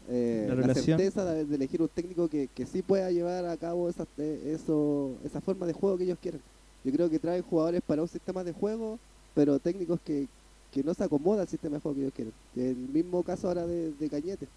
eh, 0.08 0.54
La 0.56 0.68
certeza 0.74 1.24
de, 1.24 1.44
de 1.46 1.54
elegir 1.56 1.82
un 1.82 1.88
técnico 1.88 2.28
que, 2.28 2.48
que 2.48 2.66
sí 2.66 2.82
pueda 2.82 3.10
llevar 3.10 3.44
a 3.46 3.56
cabo 3.56 3.88
esa, 3.88 4.06
eso, 4.16 5.20
esa 5.24 5.40
forma 5.40 5.66
de 5.66 5.72
juego 5.72 5.98
que 5.98 6.04
ellos 6.04 6.18
quieren. 6.20 6.42
Yo 6.84 6.92
creo 6.92 7.10
que 7.10 7.18
traen 7.20 7.42
jugadores 7.42 7.82
para 7.84 8.02
un 8.02 8.08
sistema 8.08 8.44
de 8.44 8.52
juego, 8.52 9.00
pero 9.34 9.60
técnicos 9.60 10.00
que, 10.02 10.28
que 10.70 10.82
no 10.82 10.94
se 10.94 11.04
acomoda 11.04 11.42
al 11.42 11.48
sistema 11.48 11.76
de 11.76 11.80
juego 11.80 11.94
que 11.96 12.00
ellos 12.02 12.12
quieren. 12.14 12.34
El 12.54 12.76
mismo 12.88 13.22
caso 13.24 13.48
ahora 13.48 13.66
de, 13.66 13.92
de 13.94 14.10
Cañete. 14.10 14.48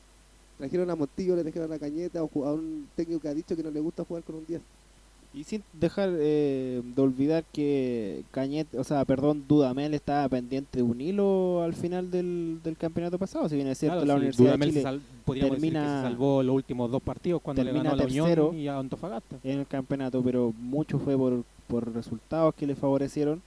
Trajeron 0.57 0.89
a 0.91 0.95
Montillo, 0.95 1.35
le 1.35 1.43
trajeron 1.43 1.71
a 1.73 1.79
Cañete, 1.79 2.19
ju- 2.19 2.45
a 2.45 2.53
un 2.53 2.91
técnico 2.95 3.19
que 3.21 3.29
ha 3.29 3.33
dicho 3.33 3.55
que 3.55 3.63
no 3.63 3.71
le 3.71 3.79
gusta 3.79 4.05
jugar 4.05 4.23
con 4.23 4.35
un 4.35 4.45
10. 4.45 4.61
Y 5.33 5.45
sin 5.45 5.63
dejar 5.71 6.09
eh, 6.13 6.81
de 6.83 7.01
olvidar 7.01 7.45
que 7.53 8.23
Cañete, 8.31 8.77
o 8.77 8.83
sea, 8.83 9.05
perdón, 9.05 9.45
Dudamel 9.47 9.93
estaba 9.93 10.27
pendiente 10.27 10.79
de 10.79 10.83
un 10.83 10.99
hilo 10.99 11.63
al 11.63 11.73
final 11.73 12.11
del, 12.11 12.59
del 12.61 12.75
campeonato 12.75 13.17
pasado, 13.17 13.47
si 13.47 13.55
bien 13.55 13.67
es 13.67 13.77
cierto, 13.77 14.01
Claro, 14.03 14.07
la 14.07 14.13
sí, 14.13 14.17
Universidad 14.17 14.45
Dudamel 14.49 14.67
de 14.69 14.73
Chile 14.73 14.83
sal- 14.83 15.01
decir 15.25 15.43
que 15.43 15.49
termina- 15.49 16.01
se 16.01 16.09
salvó 16.09 16.43
los 16.43 16.53
últimos 16.55 16.91
dos 16.91 17.01
partidos 17.01 17.41
cuando 17.41 17.63
le 17.63 17.71
ganó 17.71 17.91
a 17.91 17.95
la. 17.95 18.03
Unión 18.03 18.55
y 18.57 18.67
a 18.67 18.77
Antofagasta. 18.77 19.37
en 19.43 19.59
el 19.59 19.67
campeonato, 19.67 20.21
pero 20.21 20.53
mucho 20.59 20.99
fue 20.99 21.17
por, 21.17 21.43
por 21.67 21.93
resultados 21.93 22.53
que 22.55 22.67
le 22.67 22.75
favorecieron 22.75 23.41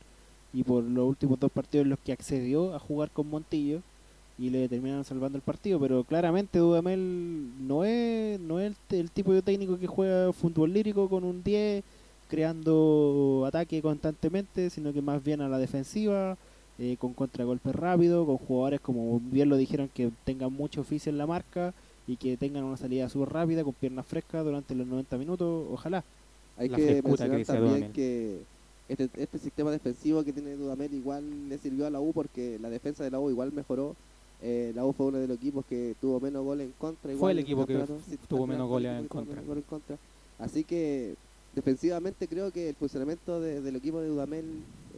y 0.55 0.63
por 0.63 0.83
los 0.85 1.07
últimos 1.07 1.39
dos 1.39 1.53
partidos 1.53 1.85
en 1.85 1.91
los 1.91 1.99
que 1.99 2.13
accedió 2.13 2.75
a 2.75 2.79
jugar 2.79 3.11
con 3.11 3.29
Montillo 3.29 3.83
y 4.39 4.51
le 4.51 4.69
terminaron 4.69 5.05
salvando 5.05 5.37
el 5.37 5.43
partido, 5.43 5.79
pero 5.79 6.03
claramente 6.05 6.59
Dudamel 6.59 7.51
no 7.67 7.85
es, 7.85 8.41
no 8.41 8.59
es 8.59 8.73
el, 8.91 8.99
el 8.99 9.11
tipo 9.11 9.33
de 9.33 9.43
técnico 9.43 9.79
que 9.79 9.87
juega 9.87 10.33
fútbol 10.33 10.73
lírico 10.73 11.09
con 11.09 11.25
un 11.25 11.43
10 11.43 11.85
creando 12.29 13.45
ataque 13.47 13.81
constantemente, 13.83 14.71
sino 14.71 14.93
que 14.93 15.03
más 15.03 15.23
bien 15.23 15.41
a 15.41 15.49
la 15.49 15.59
defensiva, 15.59 16.37
eh, 16.79 16.97
con 16.99 17.15
contragolpes 17.15 17.75
rápidos, 17.75 18.27
con 18.27 18.39
jugadores 18.39 18.81
como 18.81 19.21
bien 19.21 19.49
lo 19.49 19.57
dijeron 19.57 19.89
que 19.95 20.11
tengan 20.25 20.53
mucho 20.53 20.81
oficio 20.81 21.11
en 21.11 21.19
la 21.19 21.27
marca 21.27 21.73
y 22.07 22.17
que 22.17 22.37
tengan 22.37 22.65
una 22.65 22.77
salida 22.77 23.09
súper 23.09 23.31
rápida, 23.33 23.63
con 23.65 23.73
piernas 23.75 24.07
frescas 24.07 24.45
durante 24.45 24.75
los 24.75 24.87
90 24.87 25.17
minutos, 25.19 25.67
ojalá. 25.71 26.05
Hay 26.57 26.69
La 26.69 26.81
que 26.81 27.03
mencionar 27.03 27.45
también 27.45 27.87
Dudamel. 27.87 27.93
que 27.93 28.47
este, 28.89 29.09
este 29.17 29.39
sistema 29.39 29.71
defensivo 29.71 30.25
que 30.25 30.33
tiene 30.33 30.57
Dudamel 30.57 30.93
igual 30.93 31.49
le 31.49 31.59
sirvió 31.59 31.87
a 31.87 31.91
la 31.91 32.01
U 32.01 32.13
porque 32.13 32.59
la 32.61 32.69
defensa 32.71 33.05
de 33.05 33.11
la 33.11 33.21
U 33.21 33.31
igual 33.31 33.53
mejoró. 33.53 33.97
Eh, 34.47 34.73
la 34.75 34.85
U 34.85 34.93
fue 34.93 35.07
uno 35.07 35.17
de 35.19 35.27
los 35.27 35.39
equipos 35.39 35.65
que 35.65 35.95
tuvo 36.01 36.21
menos 36.21 36.45
goles 36.45 36.67
en 36.67 36.73
contra. 36.79 37.01
Fue 37.03 37.15
igual 37.15 37.33
el 37.33 37.39
en 37.39 37.45
equipo 37.45 37.65
que 37.67 37.75
campeonato. 37.79 38.05
tuvo 38.29 38.43
al 38.45 38.47
final 38.47 38.49
menos 38.49 38.69
fue 38.69 38.79
el 38.79 38.85
goles 38.85 38.91
equipo 38.93 39.01
en 39.01 39.03
que 39.03 39.09
tuvo 39.09 39.19
contra. 39.19 39.35
menos 39.35 39.47
goles 39.49 39.65
en 39.65 39.69
contra. 39.71 39.97
Así 40.39 40.65
que 40.65 41.15
defensivamente 41.55 42.29
creo 42.29 42.51
que 42.51 42.69
el 42.69 42.75
funcionamiento 42.75 43.41
de- 43.41 43.61
del 43.61 43.77
equipo 43.77 44.01
de 44.01 44.09
Dudamel 44.09 44.45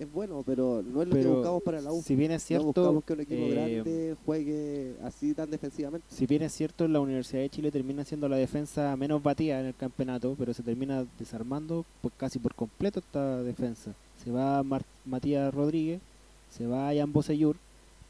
es 0.01 0.13
bueno, 0.13 0.43
pero 0.45 0.83
no 0.83 1.03
es 1.03 1.09
lo 1.09 1.15
que 1.15 1.27
buscamos 1.27 1.63
para 1.63 1.81
la 1.81 1.93
U. 1.93 2.03
Si 2.03 2.17
bien 2.17 2.33
es 2.33 2.43
no 2.43 2.47
cierto, 2.47 2.67
buscamos 2.67 3.05
que 3.05 3.13
un 3.13 3.21
equipo 3.21 3.43
eh, 3.43 3.51
grande 3.51 4.17
juegue 4.27 4.95
así 5.05 5.33
tan 5.35 5.51
defensivamente. 5.51 6.07
si 6.11 6.27
bien 6.27 6.43
es 6.43 6.53
cierto, 6.53 6.89
la 6.89 7.01
Universidad 7.01 7.43
de 7.43 7.51
Chile 7.51 7.71
termina 7.71 8.05
siendo 8.05 8.29
la 8.29 8.37
defensa 8.37 8.97
menos 8.97 9.23
batida 9.23 9.61
en 9.61 9.67
el 9.67 9.75
campeonato, 9.75 10.35
pero 10.39 10.53
se 10.55 10.63
termina 10.63 11.07
desarmando 11.19 11.85
pues, 12.03 12.13
casi 12.17 12.39
por 12.39 12.55
completo 12.55 13.01
esta 13.01 13.43
defensa. 13.43 13.93
Se 14.25 14.31
va 14.31 14.63
Mar- 14.63 14.85
Matías 15.05 15.53
Rodríguez, 15.55 16.01
se 16.51 16.67
va 16.67 16.93
Jan 16.95 17.13
Bosellur, 17.13 17.57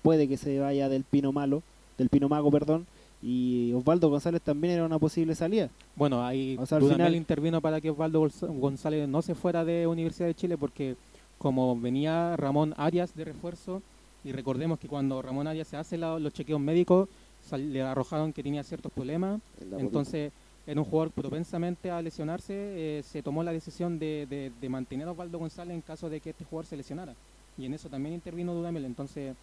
puede 0.06 0.28
que 0.28 0.36
se 0.36 0.60
vaya 0.60 0.88
del 0.88 1.02
Pino 1.02 1.32
Malo, 1.32 1.64
del 1.98 2.08
Pino 2.10 2.28
Mago, 2.28 2.48
perdón, 2.52 2.86
y 3.20 3.72
Osvaldo 3.72 4.08
González 4.08 4.40
también 4.40 4.74
era 4.74 4.84
una 4.84 5.00
posible 5.00 5.34
salida. 5.34 5.68
Bueno, 5.96 6.24
ahí 6.24 6.56
O 6.60 6.64
sea, 6.64 6.78
al 6.78 6.84
final- 6.88 7.14
intervino 7.16 7.60
para 7.60 7.80
que 7.80 7.90
Osvaldo 7.90 8.22
Gonz- 8.22 8.46
González 8.60 9.08
no 9.08 9.20
se 9.20 9.34
fuera 9.34 9.64
de 9.64 9.86
Universidad 9.88 10.28
de 10.28 10.34
Chile 10.34 10.56
porque 10.56 10.94
como 11.38 11.78
venía 11.78 12.36
Ramón 12.36 12.72
Arias 12.76 13.16
de 13.16 13.24
refuerzo 13.24 13.82
y 14.24 14.30
recordemos 14.30 14.78
que 14.78 14.86
cuando 14.86 15.20
Ramón 15.22 15.48
Arias 15.48 15.66
se 15.66 15.76
hace 15.76 15.98
la- 15.98 16.20
los 16.20 16.32
chequeos 16.32 16.60
médicos 16.60 17.08
sal- 17.42 17.72
le 17.72 17.82
arrojaron 17.82 18.32
que 18.32 18.44
tenía 18.44 18.62
ciertos 18.62 18.92
problemas, 18.92 19.40
en 19.60 19.80
entonces 19.80 20.30
era 20.66 20.80
un 20.80 20.86
jugador 20.86 21.10
propensamente 21.10 21.90
a 21.90 22.00
lesionarse, 22.00 22.52
eh, 22.54 23.02
se 23.02 23.22
tomó 23.22 23.42
la 23.42 23.52
decisión 23.52 23.98
de, 23.98 24.26
de- 24.30 24.52
de 24.60 24.68
mantener 24.68 25.08
a 25.08 25.12
Osvaldo 25.12 25.38
González 25.38 25.74
en 25.74 25.80
caso 25.80 26.08
de 26.08 26.20
que 26.20 26.30
este 26.30 26.44
jugador 26.44 26.66
se 26.66 26.76
lesionara. 26.76 27.14
Y 27.58 27.64
en 27.66 27.74
eso 27.74 27.88
también 27.88 28.14
intervino 28.14 28.52
Dudamel, 28.54 28.84
entonces 28.84 29.34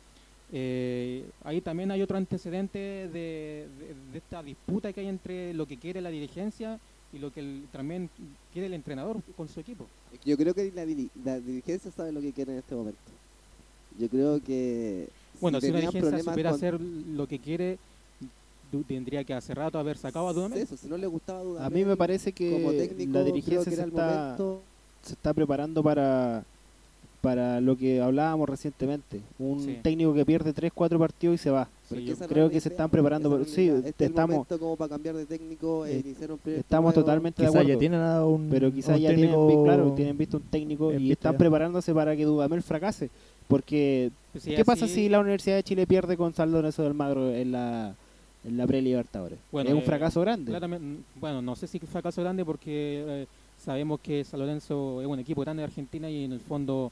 eh, 0.56 1.26
ahí 1.44 1.62
también 1.62 1.90
hay 1.90 2.02
otro 2.04 2.16
antecedente 2.16 2.78
de, 2.78 3.10
de- 3.10 3.68
de 4.12 4.18
esta 4.18 4.44
disputa 4.44 4.94
que 4.94 5.02
hay 5.02 5.08
entre 5.08 5.54
lo 5.56 5.66
que 5.66 5.78
quiere 5.78 6.00
la 6.00 6.10
dirigencia 6.12 6.80
y 7.12 7.18
lo 7.18 7.32
que 7.32 7.40
el- 7.40 7.64
también 7.72 8.08
quiere 8.54 8.68
el 8.68 8.74
entrenador 8.76 9.18
con 9.36 9.50
su 9.50 9.60
equipo. 9.60 9.88
Yo 10.24 10.38
creo 10.38 10.54
que 10.54 10.72
la, 10.76 10.86
diri- 10.86 11.10
la 11.26 11.40
dirigencia 11.40 11.90
sabe 11.92 12.12
lo 12.12 12.22
que 12.22 12.32
quiere 12.32 12.52
en 12.54 12.60
este 12.60 12.76
momento. 12.76 13.00
Yo 14.00 14.08
creo 14.10 14.40
que 14.44 15.08
Bueno, 15.42 15.60
si, 15.60 15.68
una 15.70 15.80
tenían 15.80 15.92
dirigencia 15.92 16.02
problemas 16.02 16.26
supiera 16.34 16.50
con- 16.52 16.58
hacer 16.58 16.80
lo 16.82 17.28
que 17.28 17.40
quiere, 17.40 17.78
tendría 18.88 19.24
que 19.24 19.34
hace 19.36 19.54
rato 19.54 19.78
haber 19.80 19.98
sacado 19.98 20.28
a 20.28 20.34
Dudamel. 20.34 20.60
Eso, 20.60 20.78
si 20.78 20.88
no 20.88 20.98
le 20.98 21.06
gustaba 21.08 21.40
A 21.40 21.44
Dudamel, 21.44 21.74
mí 21.74 21.86
me 21.86 21.98
parece 21.98 22.32
que 22.32 22.52
como 22.52 22.72
técnico, 22.72 23.14
la 23.14 23.24
dirigencia 23.24 23.70
que 23.72 23.76
se 23.76 23.84
está, 23.88 24.36
momento 24.36 24.62
se 25.04 25.14
está 25.14 25.34
preparando 25.34 25.84
para 25.84 26.44
para 27.24 27.62
lo 27.62 27.78
que 27.78 28.02
hablábamos 28.02 28.50
recientemente. 28.50 29.22
Un 29.40 29.62
Sí. 29.62 29.80
técnico 29.82 30.14
que 30.14 30.26
pierde 30.26 30.52
3, 30.52 30.74
4 30.76 31.00
partidos 31.00 31.36
y 31.36 31.38
se 31.38 31.50
va. 31.52 31.70
Es 31.90 32.04
yo 32.04 32.18
creo 32.28 32.48
es 32.48 32.52
que 32.52 32.60
se 32.60 32.68
están 32.68 32.90
preparando 32.90 33.30
por- 33.30 33.42
es 33.44 33.50
sí. 33.50 33.70
Este 33.70 33.88
es 33.88 33.96
el 34.02 34.06
estamos- 34.08 34.46
como 34.46 34.76
para 34.76 34.90
cambiar 34.90 35.16
de 35.16 35.26
técnico 35.26 35.86
e 35.86 35.96
Eh, 35.96 36.00
iniciar 36.04 36.34
un 36.34 36.38
proyecto 36.38 36.60
Estamos 36.66 36.94
nuevo. 36.94 37.02
totalmente 37.06 37.42
de 37.42 37.48
acuerdo. 37.48 37.70
ya 37.70 37.78
tienen 37.80 38.02
a 38.02 38.26
un 38.26 38.50
pero 38.50 38.70
quizás 38.74 38.98
un 38.98 39.02
ya 39.04 39.10
tienen, 39.16 39.30
técnico 39.32 39.64
claro, 39.64 39.92
tienen 39.94 40.18
visto 40.18 40.36
un 40.36 40.44
técnico 40.44 40.94
y 40.94 41.14
están 41.14 41.32
ya. 41.32 41.38
preparándose 41.38 41.94
para 41.94 42.14
que 42.14 42.26
Dudamel 42.26 42.62
fracase. 42.62 43.10
Porque, 43.48 44.12
Pues 44.34 44.44
¿qué 44.44 44.66
pasa 44.66 44.84
así- 44.84 44.94
si 44.96 45.10
la 45.10 45.22
Universidad 45.22 45.56
de 45.56 45.64
Chile 45.64 45.88
pierde 45.88 46.18
con 46.18 46.34
Saldo 46.34 46.58
Lorenzo 46.58 46.84
del 46.84 46.94
Magro 46.94 47.34
en 47.34 47.54
la, 47.54 47.96
en 48.44 48.58
la 48.58 48.68
pre-Libertadores? 48.68 49.40
Bueno, 49.50 49.70
es 49.70 49.74
un 49.76 49.82
eh, 49.82 49.86
fracaso 49.86 50.20
grande. 50.20 50.50
Claramente, 50.52 51.04
bueno, 51.22 51.42
no 51.42 51.56
sé 51.56 51.68
si 51.68 51.80
fue 51.80 51.88
fracaso 51.88 52.22
grande 52.22 52.44
porque 52.44 53.06
eh, 53.08 53.28
sabemos 53.64 54.02
que 54.02 54.26
San 54.26 54.42
Lorenzo 54.42 55.00
es 55.02 55.08
un 55.08 55.20
equipo 55.20 55.40
grande 55.42 55.62
de 55.62 55.66
Argentina 55.68 56.10
y 56.10 56.26
en 56.26 56.34
el 56.34 56.42
fondo 56.42 56.92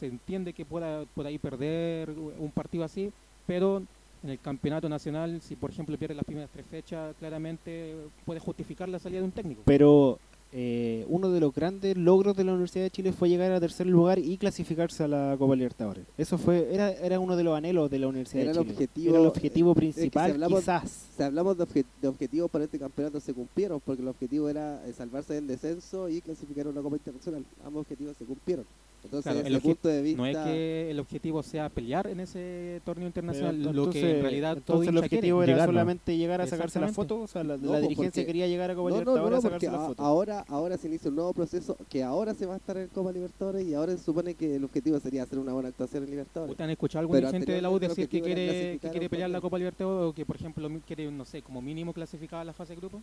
se 0.00 0.06
entiende 0.06 0.52
que 0.54 0.64
pueda 0.64 1.04
por 1.14 1.26
ahí 1.26 1.38
perder 1.38 2.10
un 2.10 2.50
partido 2.50 2.82
así, 2.84 3.12
pero 3.46 3.82
en 4.22 4.30
el 4.30 4.38
campeonato 4.40 4.88
nacional, 4.88 5.40
si 5.42 5.56
por 5.56 5.70
ejemplo 5.70 5.96
pierde 5.98 6.14
las 6.14 6.24
primeras 6.24 6.50
tres 6.50 6.66
fechas, 6.66 7.14
claramente 7.18 7.94
puede 8.24 8.40
justificar 8.40 8.88
la 8.88 8.98
salida 8.98 9.20
de 9.20 9.26
un 9.26 9.30
técnico. 9.32 9.62
Pero 9.64 10.18
eh, 10.52 11.06
uno 11.08 11.30
de 11.30 11.38
los 11.40 11.54
grandes 11.54 11.96
logros 11.96 12.36
de 12.36 12.44
la 12.44 12.52
Universidad 12.52 12.84
de 12.84 12.90
Chile 12.90 13.12
fue 13.12 13.28
llegar 13.28 13.52
a 13.52 13.60
tercer 13.60 13.86
lugar 13.86 14.18
y 14.18 14.36
clasificarse 14.36 15.04
a 15.04 15.08
la 15.08 15.36
Copa 15.38 15.54
Libertadores. 15.54 16.04
Eso 16.18 16.36
fue 16.38 16.74
era, 16.74 16.90
era 16.90 17.20
uno 17.20 17.36
de 17.36 17.44
los 17.44 17.56
anhelos 17.56 17.88
de 17.90 17.98
la 17.98 18.08
Universidad 18.08 18.42
Era 18.42 18.52
de 18.52 18.58
el 18.58 18.64
Chile. 18.64 18.74
objetivo- 18.74 19.10
era 19.10 19.20
el 19.20 19.26
objetivo 19.26 19.70
es 19.70 19.74
que 19.76 19.80
si 19.80 19.92
principal, 19.92 20.30
hablamos- 20.32 20.60
quizás. 20.60 21.06
Si 21.16 21.22
hablamos 21.22 21.56
de, 21.56 21.64
obje- 21.64 21.84
de 22.02 22.08
objetivos 22.08 22.50
para 22.50 22.64
este 22.64 22.78
campeonato 22.78 23.20
se 23.20 23.32
cumplieron, 23.32 23.80
porque 23.80 24.02
el 24.02 24.08
objetivo 24.08 24.48
era 24.48 24.84
eh, 24.86 24.92
salvarse 24.92 25.34
del 25.34 25.46
descenso 25.46 26.08
y 26.08 26.20
clasificar 26.20 26.66
a 26.66 26.70
una 26.70 26.82
Copa 26.82 26.96
Internacional. 26.96 27.44
Ambos 27.64 27.82
objetivos 27.82 28.16
se 28.16 28.24
cumplieron. 28.24 28.64
Entonces, 29.02 29.22
Claro, 29.32 29.38
desde 29.44 29.56
el 29.56 29.62
punto 29.62 29.88
de 29.88 30.02
vista, 30.02 30.18
No 30.22 30.26
es 30.26 30.36
que 30.36 30.90
el 30.90 31.00
objetivo 31.00 31.42
sea 31.42 31.68
pelear 31.70 32.06
en 32.06 32.20
ese 32.20 32.82
torneo 32.84 33.06
internacional, 33.06 33.60
lo 33.74 33.88
que 33.90 34.16
en 34.16 34.22
realidad 34.22 34.58
todo 34.64 34.82
el 34.82 34.96
objetivo 34.98 35.42
era 35.42 35.52
Llegar, 35.54 35.68
¿no? 35.68 35.72
solamente 35.72 36.16
llegar 36.16 36.40
a 36.42 36.46
sacarse 36.46 36.78
la 36.78 36.86
Exactamente. 36.88 37.14
foto. 37.14 37.22
O 37.24 37.26
sea, 37.26 37.42
la, 37.42 37.56
No, 37.56 37.62
la 37.64 37.68
pues, 37.70 37.82
dirigencia 37.82 38.22
porque- 38.22 38.26
quería 38.26 38.46
llegar 38.46 38.70
a 38.70 38.74
Copa 38.74 38.90
No, 38.90 38.96
no, 38.96 39.04
no, 39.04 39.10
Libertadores 39.12 39.30
no, 39.32 39.38
a 39.38 39.40
sacarse 39.40 39.66
porque 39.66 39.76
la 39.78 39.84
a- 39.84 39.88
foto. 39.88 40.02
ahora, 40.02 40.44
ahora 40.48 40.76
se 40.76 40.88
inicia 40.88 41.08
un 41.08 41.16
nuevo 41.16 41.32
proceso 41.32 41.76
que 41.88 42.02
ahora 42.02 42.34
se 42.34 42.44
va 42.46 42.54
a 42.54 42.56
estar 42.58 42.76
en 42.76 42.88
Copa 42.88 43.10
Libertadores 43.12 43.66
y 43.66 43.74
ahora 43.74 43.92
se 43.96 44.04
supone 44.04 44.34
que 44.34 44.56
el 44.56 44.64
objetivo 44.64 45.00
sería 45.00 45.22
hacer 45.22 45.38
una 45.38 45.52
buena 45.54 45.70
actuación 45.70 46.04
en 46.04 46.10
Libertadores. 46.10 46.50
¿Usted 46.52 46.64
han 46.64 46.70
escuchado 46.70 46.98
a 46.98 47.02
algún 47.02 47.16
dirigente 47.16 47.52
de 47.52 47.62
la 47.62 47.70
U 47.70 47.78
decir 47.78 48.08
que 48.08 48.20
quiere, 48.20 48.78
que 48.80 48.90
quiere 48.90 49.08
pelear 49.08 49.30
la. 49.30 49.40
Copa 49.40 49.56
Libertadores 49.56 50.10
o 50.10 50.14
que, 50.14 50.26
por 50.26 50.36
ejemplo, 50.36 50.68
quiere, 50.86 51.10
no 51.10 51.24
sé, 51.24 51.40
como 51.40 51.62
mínimo 51.62 51.94
clasificar 51.94 52.40
a 52.40 52.44
la 52.44 52.52
fase 52.52 52.74
de 52.74 52.80
grupo? 52.80 53.00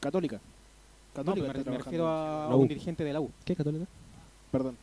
Católica. 0.00 0.36
No, 0.36 1.24
Católica 1.24 1.52
me, 1.52 1.64
me 1.70 1.78
refiero 1.78 2.06
a, 2.06 2.54
un 2.54 2.68
dirigente 2.68 3.02
de 3.04 3.12
la 3.12 3.20
U. 3.20 3.30
¿Qué 3.44 3.56
católica? 3.56 3.86
Perdón. 4.52 4.76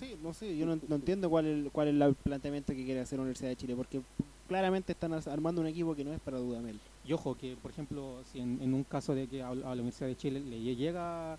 Bueno, 0.00 0.16
no 0.22 0.34
sé, 0.34 0.56
yo 0.56 0.66
no, 0.66 0.78
no 0.88 0.96
entiendo 0.96 1.28
cuál 1.30 1.46
es, 1.46 1.72
cuál 1.72 1.88
es 1.88 1.94
el 2.00 2.14
planteamiento 2.14 2.72
que 2.72 2.84
quiere 2.84 3.00
hacer 3.00 3.18
la 3.18 3.22
Universidad 3.22 3.48
de 3.50 3.56
Chile, 3.56 3.74
porque 3.76 4.00
claramente 4.48 4.92
están 4.92 5.12
armando 5.12 5.60
un 5.60 5.66
equipo 5.66 5.94
que 5.94 6.04
no 6.04 6.12
es 6.12 6.20
para 6.20 6.38
Dudamel. 6.38 6.78
Y 7.04 7.12
ojo, 7.12 7.36
que 7.36 7.56
por 7.60 7.70
ejemplo, 7.70 8.16
si 8.32 8.40
en, 8.40 8.58
en 8.62 8.74
un 8.74 8.84
caso 8.84 9.14
de 9.14 9.26
que 9.26 9.42
a, 9.42 9.48
a 9.48 9.54
la 9.54 9.72
Universidad 9.72 10.08
de 10.08 10.16
Chile 10.16 10.40
le 10.40 10.58
lle- 10.58 10.76
llega 10.76 11.38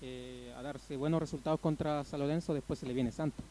eh, 0.00 0.52
a 0.56 0.62
darse 0.62 0.96
buenos 0.96 1.20
resultados 1.20 1.60
contra 1.60 2.04
San 2.04 2.20
Lorenzo, 2.20 2.54
después 2.54 2.78
se 2.78 2.86
le 2.86 2.94
viene 2.94 3.10
Santo 3.12 3.42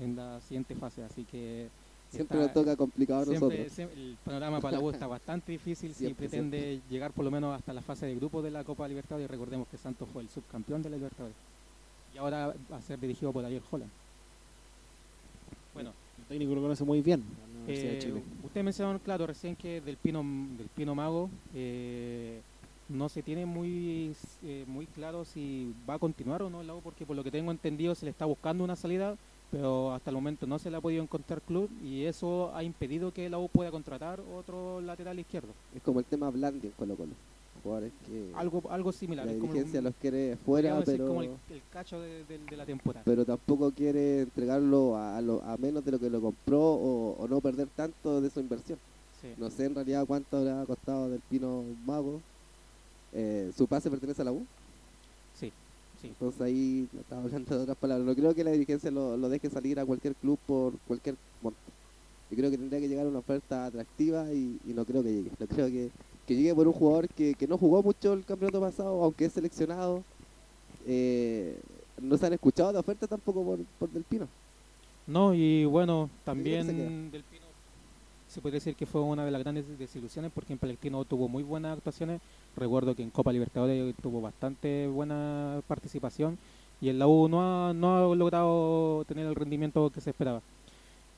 en 0.00 0.16
la 0.16 0.40
siguiente 0.42 0.74
fase. 0.74 1.02
Así 1.02 1.24
que 1.24 1.68
Siempre 2.10 2.38
está- 2.38 2.46
nos 2.46 2.64
toca 2.66 2.76
complicado 2.76 3.20
a 3.22 3.24
siempre- 3.26 3.48
nosotros. 3.48 3.72
siempre 3.72 4.00
el 4.02 4.16
panorama 4.24 4.60
para 4.60 4.76
la 4.78 4.82
U 4.84 4.90
está 4.90 5.06
bastante 5.06 5.52
difícil 5.52 5.92
si 5.92 6.04
Siempre, 6.04 6.28
pretende 6.28 6.80
llegar 6.90 7.12
por 7.12 7.24
lo 7.24 7.30
menos 7.30 7.54
hasta 7.56 7.72
la 7.72 7.82
fase 7.82 8.06
de 8.06 8.14
grupo 8.14 8.40
de 8.42 8.50
la 8.50 8.64
Copa 8.64 8.86
Libertadores. 8.88 9.24
Y 9.28 9.30
recordemos 9.30 9.66
que 9.68 9.76
Santos 9.78 10.08
fue 10.12 10.22
el 10.22 10.28
subcampeón 10.28 10.82
de 10.82 10.90
la 10.90 10.96
Libertadores. 10.96 11.36
Y 12.14 12.18
ahora 12.18 12.54
va 12.70 12.76
a 12.76 12.82
ser 12.82 12.98
dirigido 12.98 13.32
por 13.32 13.44
Ariel 13.44 13.62
Holland. 13.70 13.90
Bueno, 15.74 15.92
El 16.18 16.24
técnico 16.24 16.54
lo 16.54 16.62
conoce 16.62 16.84
muy 16.84 17.00
bien, 17.02 17.20
la 17.20 17.60
Universidad 17.60 17.90
de 17.90 17.98
eh, 17.98 18.00
Chile. 18.00 18.22
usted 18.42 18.64
mencionó, 18.64 18.98
claro, 18.98 19.26
recién 19.26 19.54
que 19.54 19.80
del 19.80 19.96
Pino, 19.96 20.24
del 20.56 20.68
Pino 20.74 20.94
Mago, 20.94 21.30
eh, 21.54 22.40
no 22.88 23.08
se 23.08 23.22
tiene 23.22 23.44
muy 23.46 24.14
eh, 24.42 24.64
muy 24.66 24.86
claro 24.86 25.24
si 25.24 25.74
va 25.88 25.94
a 25.94 25.98
continuar 25.98 26.42
o 26.42 26.50
no 26.50 26.60
el 26.60 26.66
la 26.66 26.74
U, 26.74 26.80
porque 26.80 27.04
por 27.06 27.16
lo 27.16 27.22
que 27.22 27.30
tengo 27.30 27.50
entendido 27.50 27.94
se 27.94 28.06
le 28.06 28.10
está 28.10 28.24
buscando 28.24 28.64
una 28.64 28.76
salida, 28.76 29.16
pero 29.50 29.92
hasta 29.92 30.10
el 30.10 30.16
momento 30.16 30.46
no 30.46 30.58
se 30.58 30.70
le 30.70 30.76
ha 30.76 30.80
podido 30.80 31.02
encontrar 31.02 31.42
club 31.42 31.70
y 31.84 32.04
eso 32.04 32.50
ha 32.54 32.64
impedido 32.64 33.12
que 33.12 33.28
la 33.28 33.38
U 33.38 33.48
pueda 33.48 33.70
contratar 33.70 34.20
otro 34.34 34.80
lateral 34.80 35.18
izquierdo. 35.18 35.52
Es 35.74 35.82
como 35.82 36.00
el 36.00 36.06
tema 36.06 36.30
Blandi 36.30 36.68
en 36.68 36.72
Colo 36.72 36.96
Colo. 36.96 37.12
Jugadores 37.62 37.92
que 38.06 38.32
Algo 38.34 38.62
algo 38.70 38.92
similar. 38.92 39.26
la 39.26 39.32
como- 39.34 39.46
dirigencia 39.52 39.80
los 39.82 39.94
quiere 39.96 40.36
fuera, 40.36 40.82
pero, 40.84 41.06
como 41.08 41.22
el, 41.22 41.30
el 41.50 41.62
cacho 41.70 42.00
de, 42.00 42.24
de- 42.24 42.38
de 42.38 42.56
la 42.56 42.64
temporada. 42.66 43.02
pero 43.04 43.24
tampoco 43.24 43.70
quiere 43.72 44.20
entregarlo 44.22 44.96
a, 44.96 45.16
a 45.18 45.20
lo- 45.22 45.42
a 45.42 45.56
menos 45.56 45.84
de 45.84 45.92
lo 45.92 45.98
que 45.98 46.10
lo 46.10 46.20
compró 46.20 46.60
o, 46.60 47.12
o 47.16 47.28
no 47.28 47.40
perder 47.40 47.68
tanto 47.74 48.20
de 48.20 48.30
su 48.30 48.40
inversión. 48.40 48.78
Sí. 49.20 49.34
No 49.36 49.50
sé 49.50 49.64
en 49.64 49.74
realidad 49.74 50.06
cuánto 50.06 50.36
habrá 50.36 50.64
costado 50.64 51.10
del 51.10 51.20
Pino 51.28 51.64
Mago. 51.84 52.22
Eh, 53.12 53.50
¿Su 53.56 53.66
pase 53.66 53.90
pertenece 53.90 54.22
a 54.22 54.26
la 54.26 54.32
U? 54.32 54.46
Sí, 55.32 55.50
sí. 56.00 56.08
Entonces 56.08 56.40
ahí 56.40 56.88
estaba 56.92 57.22
hablando 57.22 57.56
de 57.56 57.62
otras 57.62 57.76
palabras. 57.78 58.06
No 58.06 58.14
creo 58.14 58.34
que 58.34 58.44
la 58.44 58.50
dirigencia 58.52 58.90
lo, 58.90 59.16
lo 59.16 59.28
deje 59.28 59.50
salir 59.50 59.80
a 59.80 59.86
cualquier 59.86 60.14
club 60.16 60.38
por 60.46 60.78
cualquier 60.86 61.16
monto. 61.40 61.58
Yo 62.30 62.36
creo 62.36 62.50
que 62.50 62.58
tendría 62.58 62.78
que 62.80 62.88
llegar 62.88 63.06
una 63.06 63.20
oferta 63.20 63.64
atractiva 63.66 64.32
y, 64.32 64.58
y 64.62 64.74
no 64.74 64.84
creo 64.84 65.02
que 65.02 65.12
llegue. 65.12 65.32
No 65.38 65.46
creo 65.46 65.66
que, 65.68 65.90
que 66.28 66.36
llegue 66.36 66.54
por 66.54 66.66
un 66.66 66.74
jugador 66.74 67.08
que, 67.08 67.34
que 67.34 67.48
no 67.48 67.56
jugó 67.56 67.82
mucho 67.82 68.12
el 68.12 68.22
campeonato 68.22 68.60
pasado, 68.60 69.02
aunque 69.02 69.24
es 69.24 69.32
seleccionado. 69.32 70.04
Eh, 70.86 71.58
no 72.02 72.18
se 72.18 72.26
han 72.26 72.34
escuchado 72.34 72.70
de 72.70 72.78
oferta 72.78 73.06
tampoco 73.06 73.42
por, 73.42 73.58
por 73.78 73.88
Del 73.88 74.04
Pino. 74.04 74.28
No, 75.06 75.32
y 75.32 75.64
bueno, 75.64 76.10
también. 76.26 77.10
Del 77.10 77.22
Pino 77.24 77.48
se 78.28 78.42
puede 78.42 78.56
decir 78.56 78.74
que 78.74 78.84
fue 78.84 79.00
una 79.00 79.24
de 79.24 79.30
las 79.30 79.42
grandes 79.42 79.64
desilusiones 79.78 80.30
porque 80.34 80.52
en 80.52 80.58
Palestino 80.58 81.02
tuvo 81.06 81.28
muy 81.28 81.42
buenas 81.42 81.78
actuaciones. 81.78 82.20
Recuerdo 82.56 82.94
que 82.94 83.02
en 83.02 83.08
Copa 83.08 83.32
Libertadores 83.32 83.94
tuvo 84.02 84.20
bastante 84.20 84.86
buena 84.86 85.62
participación 85.66 86.36
y 86.82 86.90
en 86.90 86.98
la 86.98 87.06
U 87.06 87.26
no 87.28 87.40
ha, 87.40 87.72
no 87.72 88.12
ha 88.12 88.14
logrado 88.14 89.02
tener 89.08 89.24
el 89.24 89.34
rendimiento 89.34 89.88
que 89.88 90.02
se 90.02 90.10
esperaba. 90.10 90.42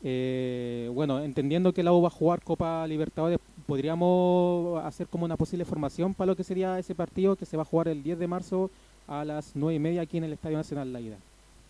Eh, 0.03 0.89
bueno, 0.95 1.20
entendiendo 1.20 1.74
que 1.74 1.82
la 1.82 1.93
U 1.93 2.01
va 2.01 2.09
a 2.09 2.12
jugar 2.12 2.43
Copa 2.43 2.87
Libertadores, 2.87 3.39
podríamos 3.71 4.85
hacer 4.85 5.07
como 5.07 5.25
una 5.25 5.37
posible 5.37 5.65
formación 5.65 6.13
para 6.13 6.27
lo 6.33 6.37
que 6.37 6.43
sería 6.43 6.77
ese 6.81 6.93
partido 6.93 7.37
que 7.37 7.47
se 7.47 7.57
va 7.57 7.63
a 7.63 7.67
jugar 7.67 7.87
el 7.87 8.03
10 8.03 8.19
de 8.19 8.27
marzo 8.27 8.69
a 9.07 9.25
las 9.25 9.53
9 9.55 9.77
y 9.77 9.79
media 9.79 10.03
aquí 10.03 10.19
en 10.19 10.25
el 10.25 10.33
Estadio 10.33 10.57
Nacional 10.57 10.93
La 10.93 11.01
Ida. 11.01 11.17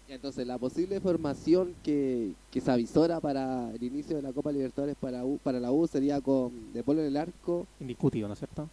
Entonces 0.08 0.46
la 0.46 0.56
posible 0.56 0.98
formación 0.98 1.74
que, 1.84 2.32
que 2.50 2.60
se 2.62 2.70
avisora 2.70 3.20
para 3.20 3.70
el 3.74 3.82
inicio 3.82 4.16
de 4.16 4.22
la 4.22 4.32
Copa 4.32 4.50
Libertadores 4.50 4.96
para, 4.98 5.24
U- 5.26 5.38
para 5.44 5.60
la 5.60 5.70
U 5.72 5.86
sería 5.86 6.22
con 6.22 6.72
De 6.72 6.82
Polo 6.82 7.02
en 7.02 7.08
el 7.08 7.16
arco. 7.18 7.66
Indiscutido, 7.80 8.26
¿no 8.28 8.32
es 8.32 8.38
cierto? 8.40 8.66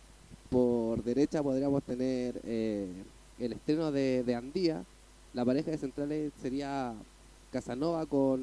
Por 0.50 1.04
derecha 1.04 1.44
podríamos 1.44 1.84
tener 1.84 2.40
eh, 2.46 2.88
el 3.40 3.52
estreno 3.52 3.92
de, 3.92 4.24
de 4.24 4.36
Andía. 4.36 4.84
La 5.34 5.44
pareja 5.44 5.70
de 5.72 5.78
centrales 5.78 6.32
sería 6.42 6.94
Casanova 7.52 8.06
con 8.06 8.40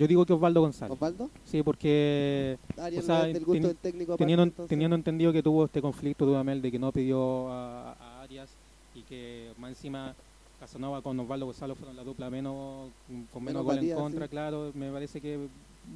Yo 0.00 0.08
digo 0.08 0.24
que 0.24 0.32
Osvaldo 0.32 0.62
González. 0.62 0.92
Osvaldo. 0.94 1.28
Sí, 1.44 1.62
porque 1.62 2.56
Ariel 2.78 3.02
O 3.02 3.06
sea, 3.06 3.24
del 3.24 3.44
gusto 3.44 3.66
del 3.68 3.76
técnico. 3.76 4.12
aparte, 4.14 4.22
teniendo, 4.24 4.42
entonces. 4.44 4.68
teniendo 4.70 4.96
entendido 4.96 5.30
que 5.32 5.42
tuvo 5.42 5.66
este 5.66 5.82
conflicto 5.82 6.24
Dudamel 6.24 6.62
de 6.62 6.70
que 6.72 6.78
no 6.78 6.90
pidió 6.90 7.48
a, 7.52 7.92
a 7.92 8.22
Arias 8.22 8.48
y 8.94 9.02
que 9.02 9.52
más 9.58 9.68
encima 9.70 10.14
Casanova 10.58 11.02
con 11.02 11.20
Osvaldo 11.20 11.44
Gonzalo 11.46 11.74
fueron 11.74 11.96
la 11.96 12.02
dupla 12.04 12.30
menos 12.30 12.88
con 13.30 13.44
menos 13.44 13.62
Menos 13.62 13.64
gol 13.64 13.78
en 13.78 13.94
contra, 13.94 14.24
sí. 14.24 14.30
claro, 14.30 14.72
me 14.74 14.90
parece 14.90 15.20
que 15.20 15.38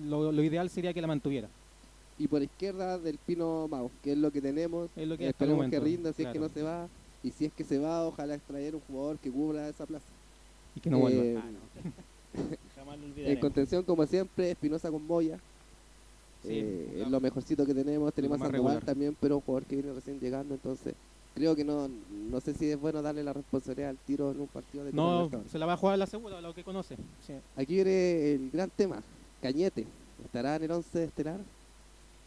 lo, 0.06 0.30
lo 0.32 0.42
ideal 0.42 0.68
sería 0.68 0.92
que 0.92 1.00
la 1.00 1.06
mantuviera. 1.06 1.48
Y 2.18 2.28
por 2.28 2.42
izquierda 2.42 2.98
del 2.98 3.16
Pino 3.18 3.66
Mago, 3.68 3.90
que 4.02 4.12
es 4.12 4.18
lo 4.18 4.30
que 4.30 4.40
tenemos. 4.42 4.88
Es 4.96 5.08
lo 5.08 5.16
que 5.16 5.24
el 5.24 5.30
Esperemos 5.30 5.68
que 5.70 5.80
rinda 5.80 6.12
si 6.12 6.24
es 6.24 6.28
que 6.28 6.38
no 6.38 6.48
se 6.50 6.62
va. 6.62 6.88
Y 7.22 7.30
si 7.30 7.46
es 7.46 7.52
que 7.54 7.64
se 7.64 7.78
va, 7.78 8.06
ojalá 8.06 8.34
extraer 8.34 8.74
un 8.74 8.82
jugador 8.82 9.18
que 9.18 9.30
cubra 9.30 9.66
esa 9.68 9.86
plaza. 9.86 10.04
Y 10.76 10.80
que 10.80 10.90
no 10.90 10.98
vuelva. 10.98 11.24
Eh, 11.24 11.38
Ah, 11.38 11.50
no. 11.50 12.40
Jamás 12.94 13.16
lo 13.16 13.24
En 13.24 13.40
contención, 13.40 13.82
como 13.84 14.06
siempre, 14.06 14.50
Espinosa 14.50 14.90
con 14.90 15.06
Boya. 15.06 15.38
Sí, 16.42 16.50
Eh, 16.50 17.02
es 17.02 17.10
lo 17.10 17.20
mejorcito 17.20 17.64
que 17.64 17.74
tenemos. 17.74 18.12
Tenemos 18.12 18.40
a 18.40 18.44
Sandoval 18.44 18.82
también, 18.82 19.16
pero 19.20 19.36
un 19.36 19.42
jugador 19.42 19.66
que 19.66 19.76
viene 19.76 19.92
recién 19.92 20.20
llegando. 20.20 20.54
Entonces, 20.54 20.94
creo 21.34 21.56
que 21.56 21.64
no 21.64 21.88
no 22.30 22.40
sé 22.40 22.54
si 22.54 22.70
es 22.70 22.80
bueno 22.80 23.02
darle 23.02 23.24
la 23.24 23.32
responsabilidad 23.32 23.90
al 23.90 23.96
tiro 23.98 24.30
en 24.30 24.40
un 24.40 24.46
partido 24.48 24.84
de 24.84 24.92
No, 24.92 25.30
se 25.50 25.58
la 25.58 25.66
va 25.66 25.74
a 25.74 25.76
jugar 25.76 25.98
la 25.98 26.06
segunda, 26.06 26.40
lo 26.40 26.54
que 26.54 26.62
conoce. 26.62 26.96
Sí. 27.26 27.34
Aquí 27.56 27.74
viene 27.74 28.32
el 28.32 28.50
gran 28.50 28.70
tema. 28.70 29.02
Cañete. 29.42 29.86
¿Estará 30.24 30.56
en 30.56 30.64
el 30.64 30.70
11 30.70 31.04
estelar? 31.04 31.40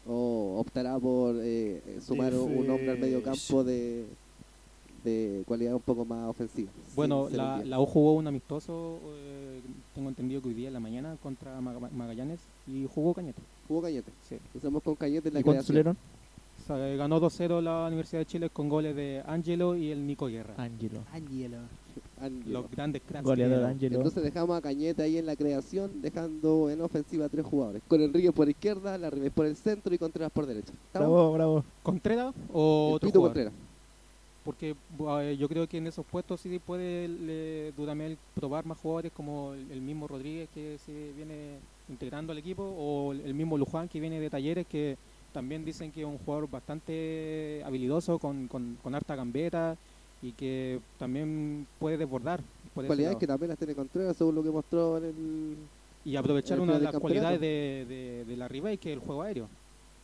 ¿O 0.06 0.56
optará 0.58 0.98
por 0.98 1.36
eh, 1.36 1.82
eh, 1.86 2.00
sumar 2.04 2.34
un 2.34 2.56
un 2.56 2.70
hombre 2.70 2.90
al 2.90 2.98
medio 2.98 3.22
campo 3.22 3.62
de, 3.62 4.06
de 5.04 5.42
cualidad 5.46 5.74
un 5.74 5.80
poco 5.80 6.04
más 6.04 6.28
ofensiva? 6.28 6.70
Bueno, 6.96 7.28
la, 7.30 7.64
la 7.64 7.80
U 7.80 7.86
jugó 7.86 8.14
un 8.14 8.26
amistoso, 8.26 8.98
eh, 9.14 9.60
tengo 9.94 10.08
entendido 10.08 10.40
que 10.42 10.48
hoy 10.48 10.54
día 10.54 10.68
en 10.68 10.74
la 10.74 10.80
mañana 10.80 11.16
contra 11.22 11.60
Maga- 11.60 11.90
Magallanes 11.90 12.40
y 12.66 12.86
jugó 12.92 13.14
Cañete. 13.14 13.40
Jugó 13.68 13.82
Cañete. 13.82 14.10
Sí. 14.28 14.36
Empezamos 14.54 14.82
con 14.82 14.94
Cañete 14.96 15.28
en 15.28 15.34
la 15.34 15.40
¿Y 15.40 15.44
creación. 15.44 15.88
O 15.88 16.66
sea, 16.66 16.76
ganó 16.96 17.20
2-0 17.20 17.62
la 17.62 17.86
Universidad 17.86 18.20
de 18.20 18.26
Chile 18.26 18.50
con 18.50 18.68
goles 18.68 18.94
de 18.94 19.22
Angelo 19.26 19.76
y 19.76 19.90
el 19.90 20.06
Nico 20.06 20.26
Guerra. 20.26 20.54
Ángelo. 20.58 21.00
Ángelo. 21.12 21.58
Ángelo. 22.20 22.60
Los 22.62 22.70
grandes 22.70 23.00
cracks. 23.06 23.24
Goleador 23.24 23.64
Ángelo. 23.64 23.96
Entonces 23.96 24.22
dejamos 24.24 24.58
a 24.58 24.60
Cañete 24.60 25.02
ahí 25.04 25.16
en 25.18 25.24
la 25.26 25.36
creación, 25.36 26.02
dejando 26.02 26.68
en 26.68 26.80
ofensiva 26.80 27.26
a 27.26 27.28
tres 27.28 27.46
jugadores. 27.46 27.80
Con 27.86 28.00
Enrique 28.02 28.32
por 28.32 28.48
izquierda, 28.48 28.98
la 28.98 29.08
Ribes 29.08 29.30
por 29.32 29.46
el 29.46 29.56
centro 29.56 29.94
y 29.94 29.98
Contreras 29.98 30.30
por 30.32 30.46
derecha. 30.46 30.72
¿Estamos? 30.72 31.08
Bravo, 31.08 31.32
bravo. 31.32 31.64
¿Contreras 31.82 32.34
o 32.52 32.88
El 32.90 32.94
otro 32.96 33.08
Pito 33.08 33.18
jugador? 33.20 33.34
Contreras. 33.36 33.52
Porque 34.48 34.74
eh, 35.20 35.36
yo 35.38 35.46
creo 35.46 35.66
que 35.68 35.76
en 35.76 35.86
esos 35.88 36.06
puestos 36.06 36.40
sí 36.40 36.58
puede 36.58 37.06
le- 37.06 37.72
Dudamel 37.72 38.16
probar 38.34 38.64
más 38.64 38.78
jugadores 38.78 39.12
como 39.12 39.52
el, 39.52 39.70
el 39.70 39.82
mismo 39.82 40.08
Rodríguez 40.08 40.48
que 40.54 40.78
se 40.86 41.12
viene 41.12 41.58
integrando 41.90 42.32
al 42.32 42.38
equipo 42.38 42.62
o 42.62 43.12
el, 43.12 43.20
el 43.20 43.34
mismo 43.34 43.58
Luján 43.58 43.88
que 43.88 44.00
viene 44.00 44.18
de 44.18 44.30
Talleres 44.30 44.66
que 44.66 44.96
también 45.34 45.66
dicen 45.66 45.92
que 45.92 46.00
es 46.00 46.06
un 46.06 46.16
jugador 46.16 46.48
bastante 46.50 47.62
habilidoso 47.66 48.18
con, 48.18 48.48
con, 48.48 48.78
con 48.82 48.94
harta 48.94 49.14
gambeta 49.16 49.76
y 50.22 50.32
que 50.32 50.80
también 50.98 51.66
puede 51.78 51.98
desbordar 51.98 52.40
Cualidades 52.88 53.16
que 53.18 53.26
también 53.26 53.48
las 53.50 53.58
tiene 53.58 53.74
Contreras, 53.74 54.16
según 54.16 54.34
lo 54.34 54.42
que 54.42 54.50
mostró 54.50 54.96
en 54.96 55.04
el... 55.04 55.56
y 56.06 56.16
aprovechar 56.16 56.58
una 56.58 56.72
de 56.78 56.84
las 56.84 56.92
cualidades 57.02 57.40
de, 57.40 57.84
de, 57.86 58.24
de 58.24 58.36
la 58.38 58.48
Ribey 58.48 58.78
que 58.78 58.92
es 58.92 58.98
el 58.98 59.04
juego 59.04 59.20
aéreo. 59.22 59.46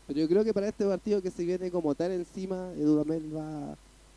Pero 0.07 0.21
yo 0.21 0.29
creo 0.29 0.45
que 0.45 0.53
para 0.53 0.69
este 0.69 0.85
partido 0.85 1.23
que 1.23 1.31
se 1.31 1.45
viene 1.47 1.71
como 1.71 1.95
tal 1.95 2.13
encima, 2.13 2.73
Dudamel 2.75 3.35
va 3.35 3.75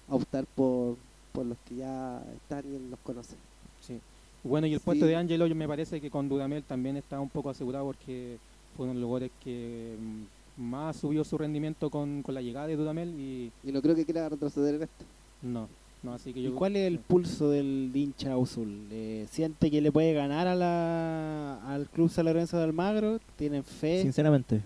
a 0.09 0.15
optar 0.15 0.45
por, 0.55 0.95
por 1.31 1.45
los 1.45 1.57
que 1.67 1.75
ya 1.75 2.21
están 2.35 2.63
y 2.71 2.75
él 2.75 2.89
los 2.89 2.99
conoce. 3.01 3.35
Sí. 3.81 3.99
Bueno, 4.43 4.67
y 4.67 4.73
el 4.73 4.79
Sí. 4.79 4.85
puesto 4.85 5.05
de 5.05 5.15
Angelo 5.15 5.47
yo 5.47 5.55
me 5.55 5.67
parece 5.67 5.99
que 5.99 6.09
con 6.09 6.29
Dudamel 6.29 6.63
también 6.63 6.95
está 6.97 7.19
un 7.19 7.29
poco 7.29 7.49
asegurado 7.49 7.85
porque 7.85 8.38
fue 8.75 8.85
uno 8.85 8.93
de 8.95 8.99
los 9.01 9.07
jugadores 9.07 9.31
que 9.43 9.95
mm, 9.99 10.61
más 10.61 10.95
subió 10.97 11.23
su 11.23 11.38
rendimiento 11.38 11.89
con, 11.89 12.21
con 12.23 12.34
la 12.35 12.41
llegada 12.41 12.67
de 12.67 12.75
Dudamel 12.75 13.09
y 13.19 13.51
Y 13.63 13.71
no 13.71 13.81
creo 13.81 13.95
que 13.95 14.05
quiera 14.05 14.29
retroceder 14.29 14.75
en 14.75 14.84
esto. 14.84 15.05
no, 15.41 15.67
no 16.03 16.13
así 16.13 16.31
que 16.34 16.39
¿Y 16.39 16.43
yo 16.43 16.55
cuál 16.55 16.75
es 16.75 16.88
el 16.88 16.99
pulso 16.99 17.49
del 17.49 17.91
hincha 17.93 18.35
azul? 18.35 18.88
Eh, 18.91 19.27
¿Siente 19.29 19.69
que 19.69 19.81
le 19.81 19.91
puede 19.91 20.13
ganar 20.13 20.47
a 20.47 20.55
la, 20.55 21.59
al 21.73 21.88
Club 21.89 22.09
San 22.09 22.25
Lorenzo 22.25 22.57
de 22.57 22.63
Almagro? 22.63 23.19
¿Tienen 23.35 23.63
fe? 23.63 24.01
Sinceramente. 24.03 24.61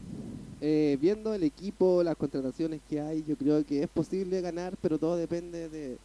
Eh, 0.61 0.97
viendo 1.01 1.33
el 1.33 1.43
equipo, 1.43 2.03
las 2.03 2.15
contrataciones 2.15 2.79
que 2.87 3.01
hay, 3.01 3.23
yo 3.27 3.35
creo 3.35 3.65
que 3.65 3.81
es 3.81 3.89
posible 3.89 4.41
ganar, 4.41 4.75
pero 4.81 4.99
todo 4.99 5.15
depende 5.15 5.67
de... 5.69 5.97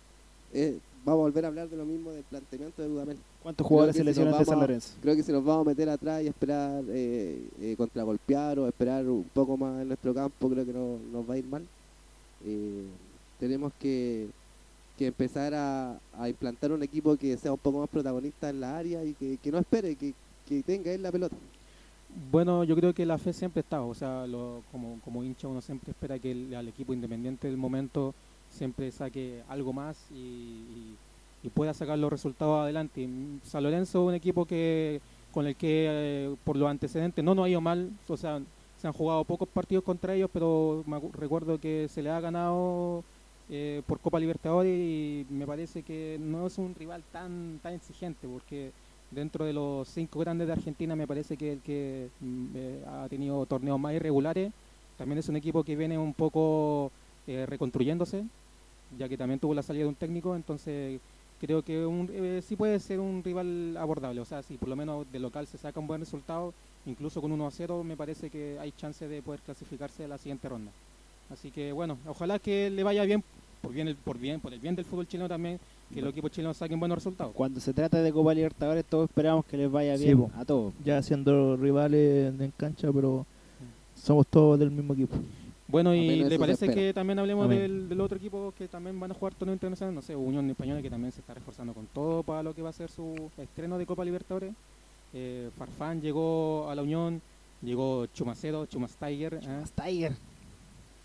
eh, 0.54 0.78
vamos 1.04 1.20
a 1.20 1.22
volver 1.24 1.44
a 1.44 1.48
hablar 1.48 1.68
de 1.68 1.76
lo 1.76 1.84
mismo 1.84 2.10
del 2.10 2.24
planteamiento 2.24 2.80
de 2.82 2.88
Dudamel. 2.88 3.18
¿Cuántos 3.42 3.66
jugadores 3.66 3.94
se 3.94 4.02
lesionan 4.02 4.38
de 4.38 4.44
San 4.44 4.58
Lorenzo? 4.58 4.94
Creo 5.02 5.14
que 5.14 5.22
si 5.22 5.30
nos 5.30 5.44
vamos 5.44 5.66
a 5.66 5.70
meter 5.70 5.88
atrás 5.88 6.22
y 6.22 6.26
esperar 6.26 6.82
eh, 6.88 7.38
eh, 7.60 7.74
contragolpear 7.76 8.58
o 8.58 8.66
esperar 8.66 9.06
un 9.06 9.24
poco 9.32 9.56
más 9.56 9.82
en 9.82 9.88
nuestro 9.88 10.12
campo, 10.14 10.48
creo 10.48 10.64
que 10.64 10.72
no 10.72 10.98
nos 11.12 11.28
va 11.28 11.34
a 11.34 11.38
ir 11.38 11.44
mal. 11.46 11.62
Eh, 12.44 12.86
tenemos 13.38 13.72
que, 13.78 14.26
que 14.98 15.08
empezar 15.08 15.54
a, 15.54 15.98
a 16.18 16.28
implantar 16.28 16.72
un 16.72 16.82
equipo 16.82 17.16
que 17.16 17.36
sea 17.36 17.52
un 17.52 17.58
poco 17.58 17.80
más 17.80 17.88
protagonista 17.88 18.48
en 18.48 18.60
la 18.60 18.76
área 18.76 19.04
y 19.04 19.12
que, 19.12 19.36
que 19.36 19.52
no 19.52 19.58
espere, 19.58 19.94
que, 19.94 20.12
que 20.48 20.62
tenga 20.62 20.90
él 20.90 21.02
la 21.02 21.12
pelota. 21.12 21.36
Bueno, 22.18 22.64
yo 22.64 22.74
creo 22.76 22.94
que 22.94 23.04
la 23.04 23.18
fe 23.18 23.32
siempre 23.34 23.60
está, 23.60 23.82
o 23.82 23.94
sea, 23.94 24.26
lo- 24.26 24.62
como, 24.72 24.98
como 25.02 25.22
hincha 25.22 25.48
uno 25.48 25.60
siempre 25.60 25.90
espera 25.90 26.18
que 26.18 26.30
el, 26.32 26.54
al 26.54 26.66
equipo 26.68 26.94
independiente 26.94 27.46
del 27.46 27.58
momento 27.58 28.14
siempre 28.48 28.90
saque 28.90 29.42
algo 29.48 29.72
más 29.72 30.10
y, 30.10 30.98
pueda 31.54 31.72
sacar 31.72 31.96
los 31.96 32.10
resultados 32.10 32.60
adelante. 32.60 33.02
Y 33.02 33.40
San 33.44 33.62
Lorenzo 33.62 34.02
es 34.02 34.08
un 34.08 34.14
equipo 34.14 34.46
que 34.46 35.00
con 35.30 35.46
el 35.46 35.54
que 35.54 35.86
eh, 35.88 36.36
por 36.42 36.56
los 36.56 36.68
antecedentes 36.68 37.24
no 37.24 37.36
nos 37.36 37.44
ha 37.46 37.48
ido 37.48 37.60
mal, 37.60 37.92
o 38.08 38.16
sea, 38.16 38.40
se 38.76 38.86
han 38.88 38.92
jugado 38.92 39.22
pocos 39.24 39.48
partidos 39.48 39.84
contra 39.84 40.14
ellos, 40.14 40.28
pero 40.32 40.84
recuerdo 41.12 41.60
que 41.60 41.86
se 41.88 42.02
le 42.02 42.10
ha 42.10 42.18
ganado 42.20 43.04
eh, 43.48 43.82
por 43.86 44.00
Copa 44.00 44.18
Libertadores 44.18 44.76
y 44.76 45.24
me 45.30 45.46
parece 45.46 45.84
que 45.84 46.18
no 46.20 46.48
es 46.48 46.58
un 46.58 46.74
rival 46.74 47.04
tan, 47.12 47.60
tan 47.62 47.74
exigente 47.74 48.26
porque 48.26 48.72
dentro 49.10 49.44
de 49.44 49.52
los 49.52 49.88
cinco 49.88 50.20
grandes 50.20 50.46
de 50.46 50.52
Argentina 50.52 50.96
me 50.96 51.06
parece 51.06 51.36
que 51.36 51.52
el 51.52 51.60
que 51.60 52.08
mm, 52.20 52.46
eh, 52.54 52.84
ha 52.86 53.08
tenido 53.08 53.44
torneos 53.46 53.78
más 53.78 53.94
irregulares 53.94 54.52
también 54.96 55.18
es 55.18 55.28
un 55.28 55.36
equipo 55.36 55.62
que 55.62 55.76
viene 55.76 55.98
un 55.98 56.14
poco 56.14 56.90
eh, 57.26 57.44
reconstruyéndose, 57.46 58.24
ya 58.98 59.08
que 59.08 59.16
también 59.16 59.40
tuvo 59.40 59.54
la 59.54 59.62
salida 59.62 59.84
de 59.84 59.88
un 59.88 59.94
técnico, 59.94 60.34
entonces 60.34 61.00
creo 61.40 61.62
que 61.62 61.86
eh, 62.12 62.42
sí 62.42 62.56
puede 62.56 62.80
ser 62.80 63.00
un 63.00 63.22
rival 63.22 63.76
abordable. 63.76 64.20
O 64.20 64.24
sea, 64.24 64.42
si 64.42 64.56
por 64.56 64.68
lo 64.68 64.76
menos 64.76 65.10
de 65.12 65.18
local 65.18 65.46
se 65.46 65.58
saca 65.58 65.80
un 65.80 65.86
buen 65.86 66.00
resultado, 66.00 66.54
incluso 66.86 67.20
con 67.20 67.32
1 67.32 67.46
a 67.46 67.50
0, 67.50 67.84
me 67.84 67.96
parece 67.96 68.30
que 68.30 68.58
hay 68.58 68.72
chance 68.72 69.06
de 69.06 69.22
poder 69.22 69.40
clasificarse 69.40 70.04
a 70.04 70.08
la 70.08 70.18
siguiente 70.18 70.48
ronda. 70.48 70.70
Así 71.30 71.50
que 71.50 71.72
bueno, 71.72 71.98
ojalá 72.06 72.38
que 72.38 72.70
le 72.70 72.82
vaya 72.82 73.04
bien, 73.04 73.22
por 73.60 73.72
bien, 73.72 73.88
el, 73.88 73.96
por 73.96 74.18
bien, 74.18 74.40
por 74.40 74.54
el 74.54 74.60
bien 74.60 74.76
del 74.76 74.84
fútbol 74.84 75.08
chileno 75.08 75.28
también, 75.28 75.60
que 75.92 76.00
los 76.02 76.10
equipos 76.10 76.30
chilenos 76.30 76.56
saquen 76.56 76.78
buenos 76.78 76.96
resultados. 76.96 77.32
Cuando 77.34 77.60
se 77.60 77.72
trata 77.72 78.02
de 78.02 78.12
Copa 78.12 78.34
Libertadores, 78.34 78.84
todos 78.84 79.08
esperamos 79.08 79.44
que 79.44 79.56
les 79.56 79.70
vaya 79.70 79.96
Sí, 79.96 80.04
bien 80.04 80.18
po. 80.18 80.30
a 80.36 80.44
todos. 80.44 80.74
Ya 80.84 81.02
siendo 81.02 81.56
rivales 81.56 82.32
en 82.40 82.52
cancha, 82.56 82.92
pero 82.92 83.24
somos 83.94 84.26
todos 84.26 84.58
del 84.58 84.70
mismo 84.70 84.94
equipo. 84.94 85.16
Bueno, 85.68 85.94
y 85.94 86.22
le 86.24 86.38
parece 86.38 86.68
que 86.72 86.92
también 86.94 87.18
hablemos 87.18 87.48
del, 87.48 87.88
del 87.88 88.00
otro 88.00 88.16
equipo 88.18 88.52
que 88.56 88.68
también 88.68 88.98
van 89.00 89.10
a 89.10 89.14
jugar 89.14 89.34
torneo 89.34 89.52
internacional, 89.54 89.94
no 89.94 90.00
sé, 90.02 90.14
Unión 90.14 90.48
Española, 90.48 90.80
que 90.80 90.90
también 90.90 91.10
se 91.10 91.20
está 91.20 91.34
reforzando 91.34 91.74
con 91.74 91.86
todo 91.86 92.22
para 92.22 92.42
lo 92.42 92.54
que 92.54 92.62
va 92.62 92.70
a 92.70 92.72
ser 92.72 92.88
su 92.90 93.14
estreno 93.36 93.76
de 93.76 93.84
Copa 93.86 94.04
Libertadores. 94.04 94.54
Eh, 95.12 95.50
Farfán 95.58 96.00
llegó 96.00 96.68
a 96.70 96.74
la 96.74 96.82
Unión, 96.82 97.20
llegó 97.62 98.06
Chumacero, 98.06 98.66
Chumas 98.66 98.94
Tiger, 98.96 99.34
¿eh? 99.42 99.62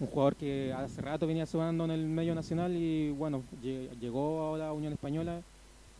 Un 0.02 0.07
jugador 0.07 0.36
que 0.36 0.73
hace 0.73 0.99
rato 1.02 1.28
venía 1.28 1.45
sonando 1.45 1.86
en 1.86 1.91
el 1.91 2.06
medio 2.06 2.34
nacional 2.34 2.76
y 2.76 3.11
bueno, 3.11 3.44
lle- 3.64 3.88
llegó 3.99 4.56
a 4.56 4.57
la 4.57 4.73
Unión 4.73 4.91
Española. 4.94 5.41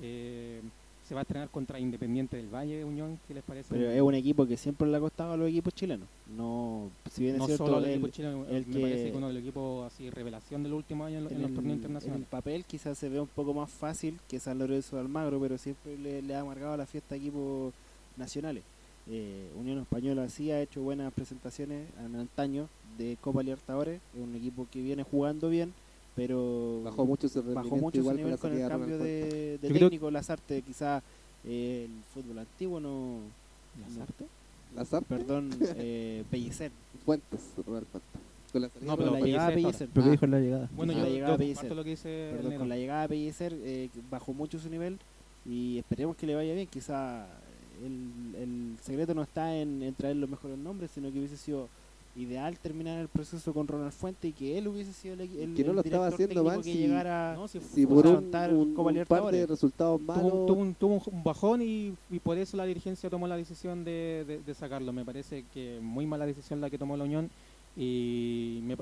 eh, 0.04 0.60
se 1.08 1.14
va 1.14 1.22
a 1.22 1.24
estrenar 1.24 1.50
contra 1.50 1.78
Independiente 1.80 2.38
del 2.38 2.48
Valle, 2.48 2.84
Unión, 2.86 3.20
¿qué 3.28 3.34
les 3.34 3.44
parece? 3.44 3.68
Pero 3.70 3.92
es 3.92 4.02
un 4.02 4.16
equipo 4.16 4.46
que 4.48 4.56
siempre 4.56 4.88
le 4.88 4.96
ha 4.96 5.00
costado 5.00 5.34
a 5.34 5.38
los 5.38 5.50
equipos 5.50 5.74
chilenos. 5.76 6.08
No, 6.38 6.90
si 7.12 7.24
bien 7.24 7.36
es 7.36 7.40
no 7.40 7.46
cierto, 7.48 7.66
solo 7.66 7.78
al 7.78 7.84
el- 7.86 7.92
equipo 7.92 8.08
chileno, 8.08 8.46
el 8.50 8.66
me 8.66 8.74
que- 8.74 8.82
parece 8.82 9.12
que 9.12 9.18
uno 9.18 9.28
de 9.28 9.34
los 9.34 9.42
equipos 9.44 9.86
así 9.92 10.10
revelación 10.10 10.64
del 10.64 10.74
último 10.74 11.04
año 11.06 11.18
en, 11.20 11.26
en 11.28 11.32
en, 11.34 11.42
los 11.42 11.50
el, 11.50 11.56
torneos 11.56 11.66
en 11.66 11.70
el 11.72 11.76
internacionales. 11.80 12.28
papel 12.30 12.66
quizás 12.66 12.98
se 12.98 13.10
ve 13.10 13.20
un 13.20 13.28
poco 13.28 13.54
más 13.54 13.70
fácil 13.70 14.20
que 14.30 14.40
San 14.40 14.58
Lorenzo 14.58 14.96
de 14.96 15.02
Almagro, 15.02 15.40
pero 15.40 15.58
siempre 15.58 15.98
le, 15.98 16.22
le 16.22 16.34
ha 16.36 16.40
amargado 16.40 16.78
la 16.78 16.86
fiesta 16.86 17.14
a 17.14 17.18
equipos 17.18 17.74
nacionales. 18.16 18.64
Eh, 19.10 19.50
Unión 19.60 19.80
Española 19.80 20.30
sí 20.30 20.50
ha 20.52 20.62
hecho 20.62 20.82
buenas 20.82 21.12
presentaciones 21.14 21.88
en 22.06 22.16
antaño 22.16 22.70
de 22.98 23.18
Copa 23.22 23.42
Libertadores, 23.44 24.00
es 24.16 24.22
un 24.24 24.36
equipo 24.36 24.68
que 24.72 24.82
viene 24.82 25.04
jugando 25.04 25.50
bien, 25.50 25.74
pero 26.16 26.82
Bajó 26.84 27.06
mucho 27.06 27.28
su 27.30 27.40
rendimiento 27.42 27.70
bajó 27.70 27.76
mucho 27.82 27.96
su 27.96 28.02
igual 28.02 28.18
nivel 28.18 28.38
con 28.38 28.54
la 28.58 28.64
el 28.64 28.70
cambio 28.70 28.98
de, 28.98 29.58
de 29.58 29.60
Yo 29.64 29.70
creo- 29.76 29.90
técnico, 29.90 30.12
Lazarte 30.12 30.62
quizás 30.62 31.02
eh, 31.46 31.86
el 31.90 32.04
fútbol 32.14 32.40
antiguo 32.40 32.80
no... 32.80 33.20
¿Lazarte? 33.88 34.26
Lazarte, 34.76 35.06
Perdón, 35.08 35.50
eh, 35.78 36.24
Pellicer. 36.30 36.72
Fuentes, 37.06 37.40
Ronald 37.66 37.88
Fuentes. 37.88 38.12
Con 38.52 38.62
la 38.62 38.70
No, 38.82 38.98
pero 38.98 39.12
la 39.12 39.20
llegada 39.22 39.48
de 39.50 39.54
Pellicer 39.56 39.88
que 39.90 40.00
Ah. 40.02 40.10
dijo 40.10 40.26
en 40.26 40.32
la 40.32 40.40
llegada. 40.40 40.70
Bueno, 40.76 40.92
yo, 40.94 41.06
llegaba 41.08 41.34
yo 41.34 41.38
Pellicer. 41.38 41.56
comparto 41.62 41.76
lo 41.76 41.84
que 41.86 41.90
dice 41.92 42.26
el 42.30 42.36
Perdón, 42.36 42.50
negro. 42.50 42.60
con 42.60 42.70
la 42.70 42.76
llegada 42.78 43.02
de 43.04 43.08
Pellicer 43.10 43.54
eh, 43.64 43.90
bajó 44.10 44.34
mucho 44.34 44.60
su 44.60 44.70
nivel 44.70 45.00
y 45.46 45.78
esperemos 45.78 46.16
que 46.18 46.28
le 46.28 46.36
vaya 46.36 46.54
bien. 46.54 46.68
Quizá 46.68 47.26
el, 47.84 48.36
el 48.36 48.76
secreto 48.82 49.14
no 49.14 49.24
está 49.24 49.56
en, 49.56 49.82
en 49.82 49.94
traer 49.96 50.18
los 50.18 50.30
mejores 50.30 50.58
nombres, 50.58 50.92
sino 50.94 51.10
que 51.12 51.18
hubiese 51.20 51.38
sido 51.38 51.70
ideal 52.16 52.60
terminar 52.60 53.00
el 53.00 53.08
proceso 53.08 53.54
con 53.54 53.68
Ronald 53.68 53.94
Fuente 53.94 54.28
y 54.28 54.34
que 54.34 54.58
él 54.58 54.68
hubiese 54.68 54.92
sido 54.92 55.14
el, 55.14 55.22
el, 55.22 55.54
Que 55.56 55.64
no 55.64 55.70
el 55.70 55.76
lo 55.78 55.82
estaba 55.82 56.08
haciendo 56.08 56.44
mal, 56.44 56.58
que 56.58 56.64
si- 56.74 56.78
llegara 56.80 57.36
No, 57.36 57.48
si 57.48 57.60
por 57.86 58.06
un, 58.06 58.16
un- 58.16 58.76
un 58.78 59.06
par 59.06 59.24
de 59.32 59.46
resultados 59.48 60.02
malos, 60.02 60.24
tuvo, 60.32 60.46
tuvo 60.46 60.62
un, 60.62 60.76
tuvo 60.76 61.02
un 61.10 61.24
bajón 61.24 61.62
y, 61.62 61.94
y 62.10 62.20
por 62.20 62.38
eso 62.38 62.58
la 62.58 62.66
dirigencia 62.66 63.10
tomó 63.10 63.28
la 63.28 63.38
decisión 63.38 63.84
de, 63.86 64.26
de- 64.28 64.40
de 64.46 64.54
sacarlo. 64.54 64.92
Me 64.92 65.06
parece 65.06 65.46
que 65.54 65.80
muy 65.82 66.06
mala 66.06 66.26
decisión 66.26 66.60
la 66.60 66.70
que 66.70 66.78
tomó 66.78 66.98
la 66.98 67.06
Unión 67.06 67.30
y 67.78 68.60
me, 68.64 68.76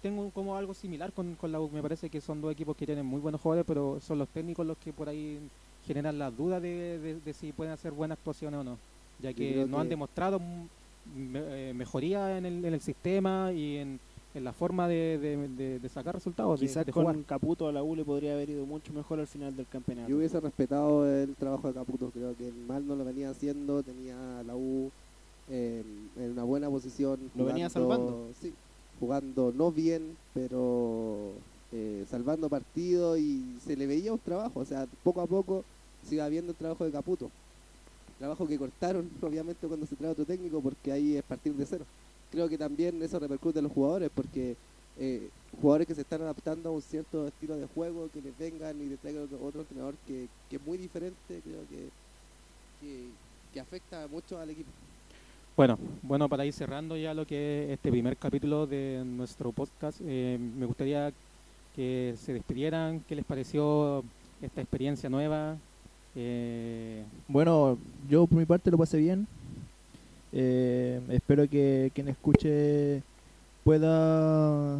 tengo 0.00 0.30
como 0.30 0.56
algo 0.56 0.72
similar 0.72 1.12
con, 1.12 1.34
con 1.34 1.52
la 1.52 1.60
U. 1.60 1.68
Me 1.70 1.82
parece 1.82 2.08
que 2.08 2.20
son 2.22 2.40
dos 2.40 2.50
equipos 2.50 2.74
que 2.76 2.86
tienen 2.86 3.04
muy 3.04 3.20
buenos 3.20 3.40
jugadores, 3.40 3.66
pero 3.66 4.00
son 4.00 4.18
los 4.18 4.28
técnicos 4.28 4.66
los 4.66 4.78
que 4.78 4.92
por 4.92 5.08
ahí 5.10 5.38
generan 5.86 6.18
las 6.18 6.34
dudas 6.36 6.62
de, 6.62 6.98
de- 6.98 7.20
de 7.20 7.32
si 7.34 7.52
pueden 7.52 7.72
hacer 7.74 7.92
buenas 7.92 8.16
actuaciones 8.16 8.60
o 8.60 8.64
no, 8.64 8.78
ya 9.22 9.34
que 9.34 9.66
no 9.66 9.78
han 9.80 9.88
demostrado 9.90 10.40
me- 11.14 11.70
eh, 11.70 11.74
mejoría 11.74 12.36
en 12.38 12.46
el, 12.46 12.64
en 12.64 12.74
el 12.74 12.80
sistema 12.80 13.52
y 13.52 13.76
en, 13.78 14.00
en 14.34 14.44
la 14.44 14.52
forma 14.52 14.86
de, 14.88 15.18
de- 15.18 15.48
de- 15.48 15.78
de 15.80 15.88
sacar 15.88 16.14
resultados, 16.14 16.60
Quizás 16.60 16.86
de 16.86 16.92
con 16.92 17.02
jugar. 17.04 17.16
Caputo 17.26 17.66
a 17.68 17.72
la 17.72 17.82
U 17.82 17.96
le 17.96 18.04
podría 18.04 18.34
haber 18.34 18.50
ido 18.50 18.64
mucho 18.66 18.92
mejor 18.92 19.18
al 19.20 19.26
final 19.26 19.56
del 19.56 19.66
campeonato. 19.66 20.08
yo 20.08 20.16
hubiese 20.18 20.38
respetado 20.40 21.04
el 21.10 21.34
trabajo 21.34 21.68
de 21.68 21.74
Caputo. 21.74 22.10
Creo 22.10 22.36
que 22.36 22.52
mal 22.68 22.86
no 22.86 22.94
lo 22.96 23.04
venía 23.04 23.30
haciendo, 23.30 23.82
tenía 23.82 24.40
a 24.40 24.42
la 24.44 24.54
U 24.56 24.90
eh, 25.50 25.82
en 26.16 26.30
una 26.30 26.44
buena 26.44 26.68
posición. 26.70 27.18
Lo 27.34 27.44
venía 27.44 27.68
jugando- 27.68 27.88
salvando. 28.08 28.28
Sí, 28.40 28.52
jugando 29.00 29.52
no 29.56 29.72
bien, 29.72 30.16
pero 30.34 31.32
eh, 31.72 32.04
salvando 32.08 32.48
partidos 32.48 33.18
y 33.18 33.56
se 33.64 33.76
le 33.76 33.86
veía 33.86 34.12
un 34.12 34.18
trabajo. 34.20 34.60
O 34.60 34.64
sea, 34.64 34.86
poco 35.02 35.20
a 35.22 35.26
poco 35.26 35.64
se 36.04 36.14
iba 36.16 36.28
viendo 36.28 36.52
el 36.52 36.56
trabajo 36.58 36.84
de 36.84 36.92
Caputo. 36.92 37.30
Trabajo 38.20 38.46
que 38.46 38.58
cortaron, 38.58 39.10
obviamente, 39.22 39.66
cuando 39.66 39.86
se 39.86 39.96
trae 39.96 40.10
otro 40.10 40.26
técnico, 40.26 40.60
porque 40.60 40.92
ahí 40.92 41.16
es 41.16 41.22
partir 41.24 41.54
de 41.54 41.64
cero. 41.64 41.86
Creo 42.30 42.48
que 42.48 42.58
también 42.58 43.02
eso 43.02 43.18
repercute 43.18 43.58
en 43.58 43.64
los 43.64 43.72
jugadores, 43.72 44.10
porque 44.14 44.54
eh, 44.98 45.30
jugadores 45.60 45.86
que 45.86 45.94
se 45.94 46.02
están 46.02 46.20
adaptando 46.20 46.68
a 46.68 46.72
un 46.72 46.82
cierto 46.82 47.26
estilo 47.26 47.56
de 47.56 47.66
juego, 47.66 48.10
que 48.12 48.20
les 48.20 48.36
vengan 48.38 48.80
y 48.80 48.90
les 48.90 48.98
traigan 48.98 49.26
otro, 49.42 49.62
entrenador 49.62 49.94
que, 50.06 50.28
que 50.50 50.56
es 50.56 50.66
muy 50.66 50.76
diferente, 50.76 51.16
creo 51.26 51.66
que, 51.70 51.88
que, 52.80 53.06
que 53.52 53.60
afecta 53.60 54.06
mucho 54.06 54.38
al 54.38 54.50
equipo. 54.50 54.70
Bueno, 55.56 55.78
bueno, 56.02 56.28
para 56.28 56.46
ir 56.46 56.52
cerrando 56.52 56.96
ya 56.96 57.12
lo 57.14 57.26
que 57.26 57.64
es 57.64 57.70
este 57.70 57.90
primer 57.90 58.16
capítulo 58.16 58.66
de 58.66 59.02
nuestro 59.04 59.50
podcast, 59.52 60.00
eh, 60.04 60.38
me 60.38 60.66
gustaría 60.66 61.12
que 61.74 62.14
se 62.16 62.32
despidieran, 62.32 63.00
qué 63.08 63.14
les 63.14 63.24
pareció 63.24 64.04
esta 64.40 64.60
experiencia 64.60 65.08
nueva. 65.08 65.56
Eh, 66.16 67.04
Bueno, 67.28 67.78
yo 68.08 68.26
por 68.26 68.38
mi 68.38 68.44
parte 68.46 68.70
lo 68.70 68.78
pasé 68.78 68.98
bien. 68.98 69.26
Eh, 70.32 71.00
espero 71.10 71.48
que 71.48 71.90
quien 71.94 72.08
escuche 72.08 73.02
pueda 73.64 74.78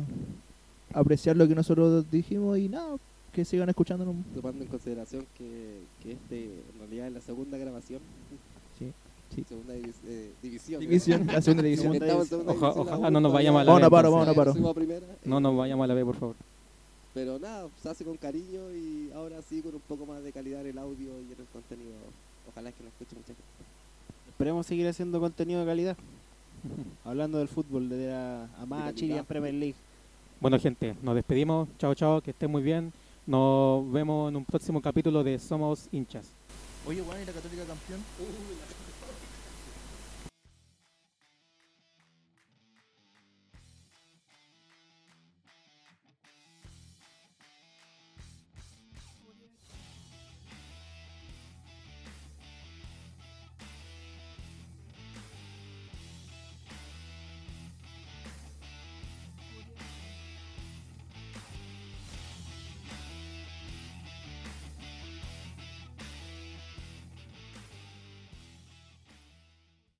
apreciar 0.93 1.37
lo 1.37 1.47
que 1.49 1.55
nosotros 1.55 2.09
dijimos 2.11 2.59
y 2.59 2.69
nada, 2.69 2.97
que 3.33 3.45
sigan 3.45 3.69
escuchándonos. 3.69 4.15
tomando 4.35 4.63
en 4.65 4.69
consideración 4.71 5.27
que, 5.37 5.81
que 6.03 6.13
este 6.13 6.45
en 6.45 6.79
realidad 6.81 7.07
es 7.09 7.13
la 7.15 7.21
segunda 7.21 7.59
grabación. 7.59 8.01
Sí, 8.79 8.93
sí. 9.35 9.45
Segunda 9.49 9.75
divis- 9.75 10.01
eh, 10.07 10.31
división. 10.43 10.81
División, 10.81 11.27
la 11.33 11.41
segunda 11.43 11.63
división. 11.65 11.93
Segunda 11.93 12.15
Oja- 12.17 12.25
división, 12.25 12.89
ojalá 12.89 13.11
no 13.11 13.21
nos 13.21 13.33
vayamos 13.33 13.61
a 13.61 13.65
la 13.65 13.73
Vamos 13.73 13.83
a 13.83 13.87
vez, 13.87 13.91
paro, 13.91 14.11
vamos 14.13 14.29
a 14.29 14.35
paro. 14.35 14.55
No 15.25 15.41
nos 15.41 15.57
vayamos 15.57 15.85
a 15.85 15.87
la 15.89 15.95
B, 15.95 16.05
por 16.05 16.17
favor. 16.17 16.37
Pero 17.13 17.39
nada, 17.39 17.69
se 17.83 17.89
hace 17.89 18.05
con 18.05 18.17
cariño 18.17 18.71
y 18.73 19.11
ahora 19.13 19.43
sí 19.43 19.63
con 19.63 19.75
un 19.75 19.81
poco 19.81 20.07
más 20.07 20.23
de 20.23 20.33
calidad 20.33 20.61
en 20.61 20.69
el 20.69 20.79
audio 20.79 21.21
y 21.21 21.33
en 21.33 21.41
el 21.41 21.47
contenido. 21.53 21.91
Ojalá 22.49 22.71
que 22.71 22.85
nos 22.85 22.93
escuche 22.93 23.17
mucha 23.17 23.27
gente. 23.29 23.43
Esperemos 24.29 24.67
seguir 24.67 24.87
haciendo 24.87 25.19
contenido 25.21 25.61
de 25.61 25.67
calidad. 25.67 25.97
Hablando 27.05 27.39
del 27.39 27.49
fútbol, 27.49 27.89
de 27.89 28.09
la 28.09 28.45
amada 28.59 28.85
calidad. 28.85 28.95
Chilean 28.95 29.25
Premier 29.25 29.55
League. 29.55 29.77
Bueno, 30.41 30.59
gente, 30.59 30.97
nos 31.03 31.15
despedimos. 31.15 31.69
Chao, 31.79 31.95
chao, 31.95 32.21
que 32.21 32.31
estén 32.31 32.51
muy 32.51 32.63
bien. 32.63 32.93
Nos 33.27 33.91
vemos 33.93 34.31
en 34.31 34.37
un 34.37 34.45
próximo 34.45 34.81
capítulo 34.81 35.23
de 35.23 35.39
Somos 35.39 35.89
Hinchas. 35.93 36.33
Oye, 36.87 37.03
bueno, 37.03 37.23
¿y 37.23 37.27
la 37.27 37.33
Católica 37.33 37.65
campeón? 37.65 38.01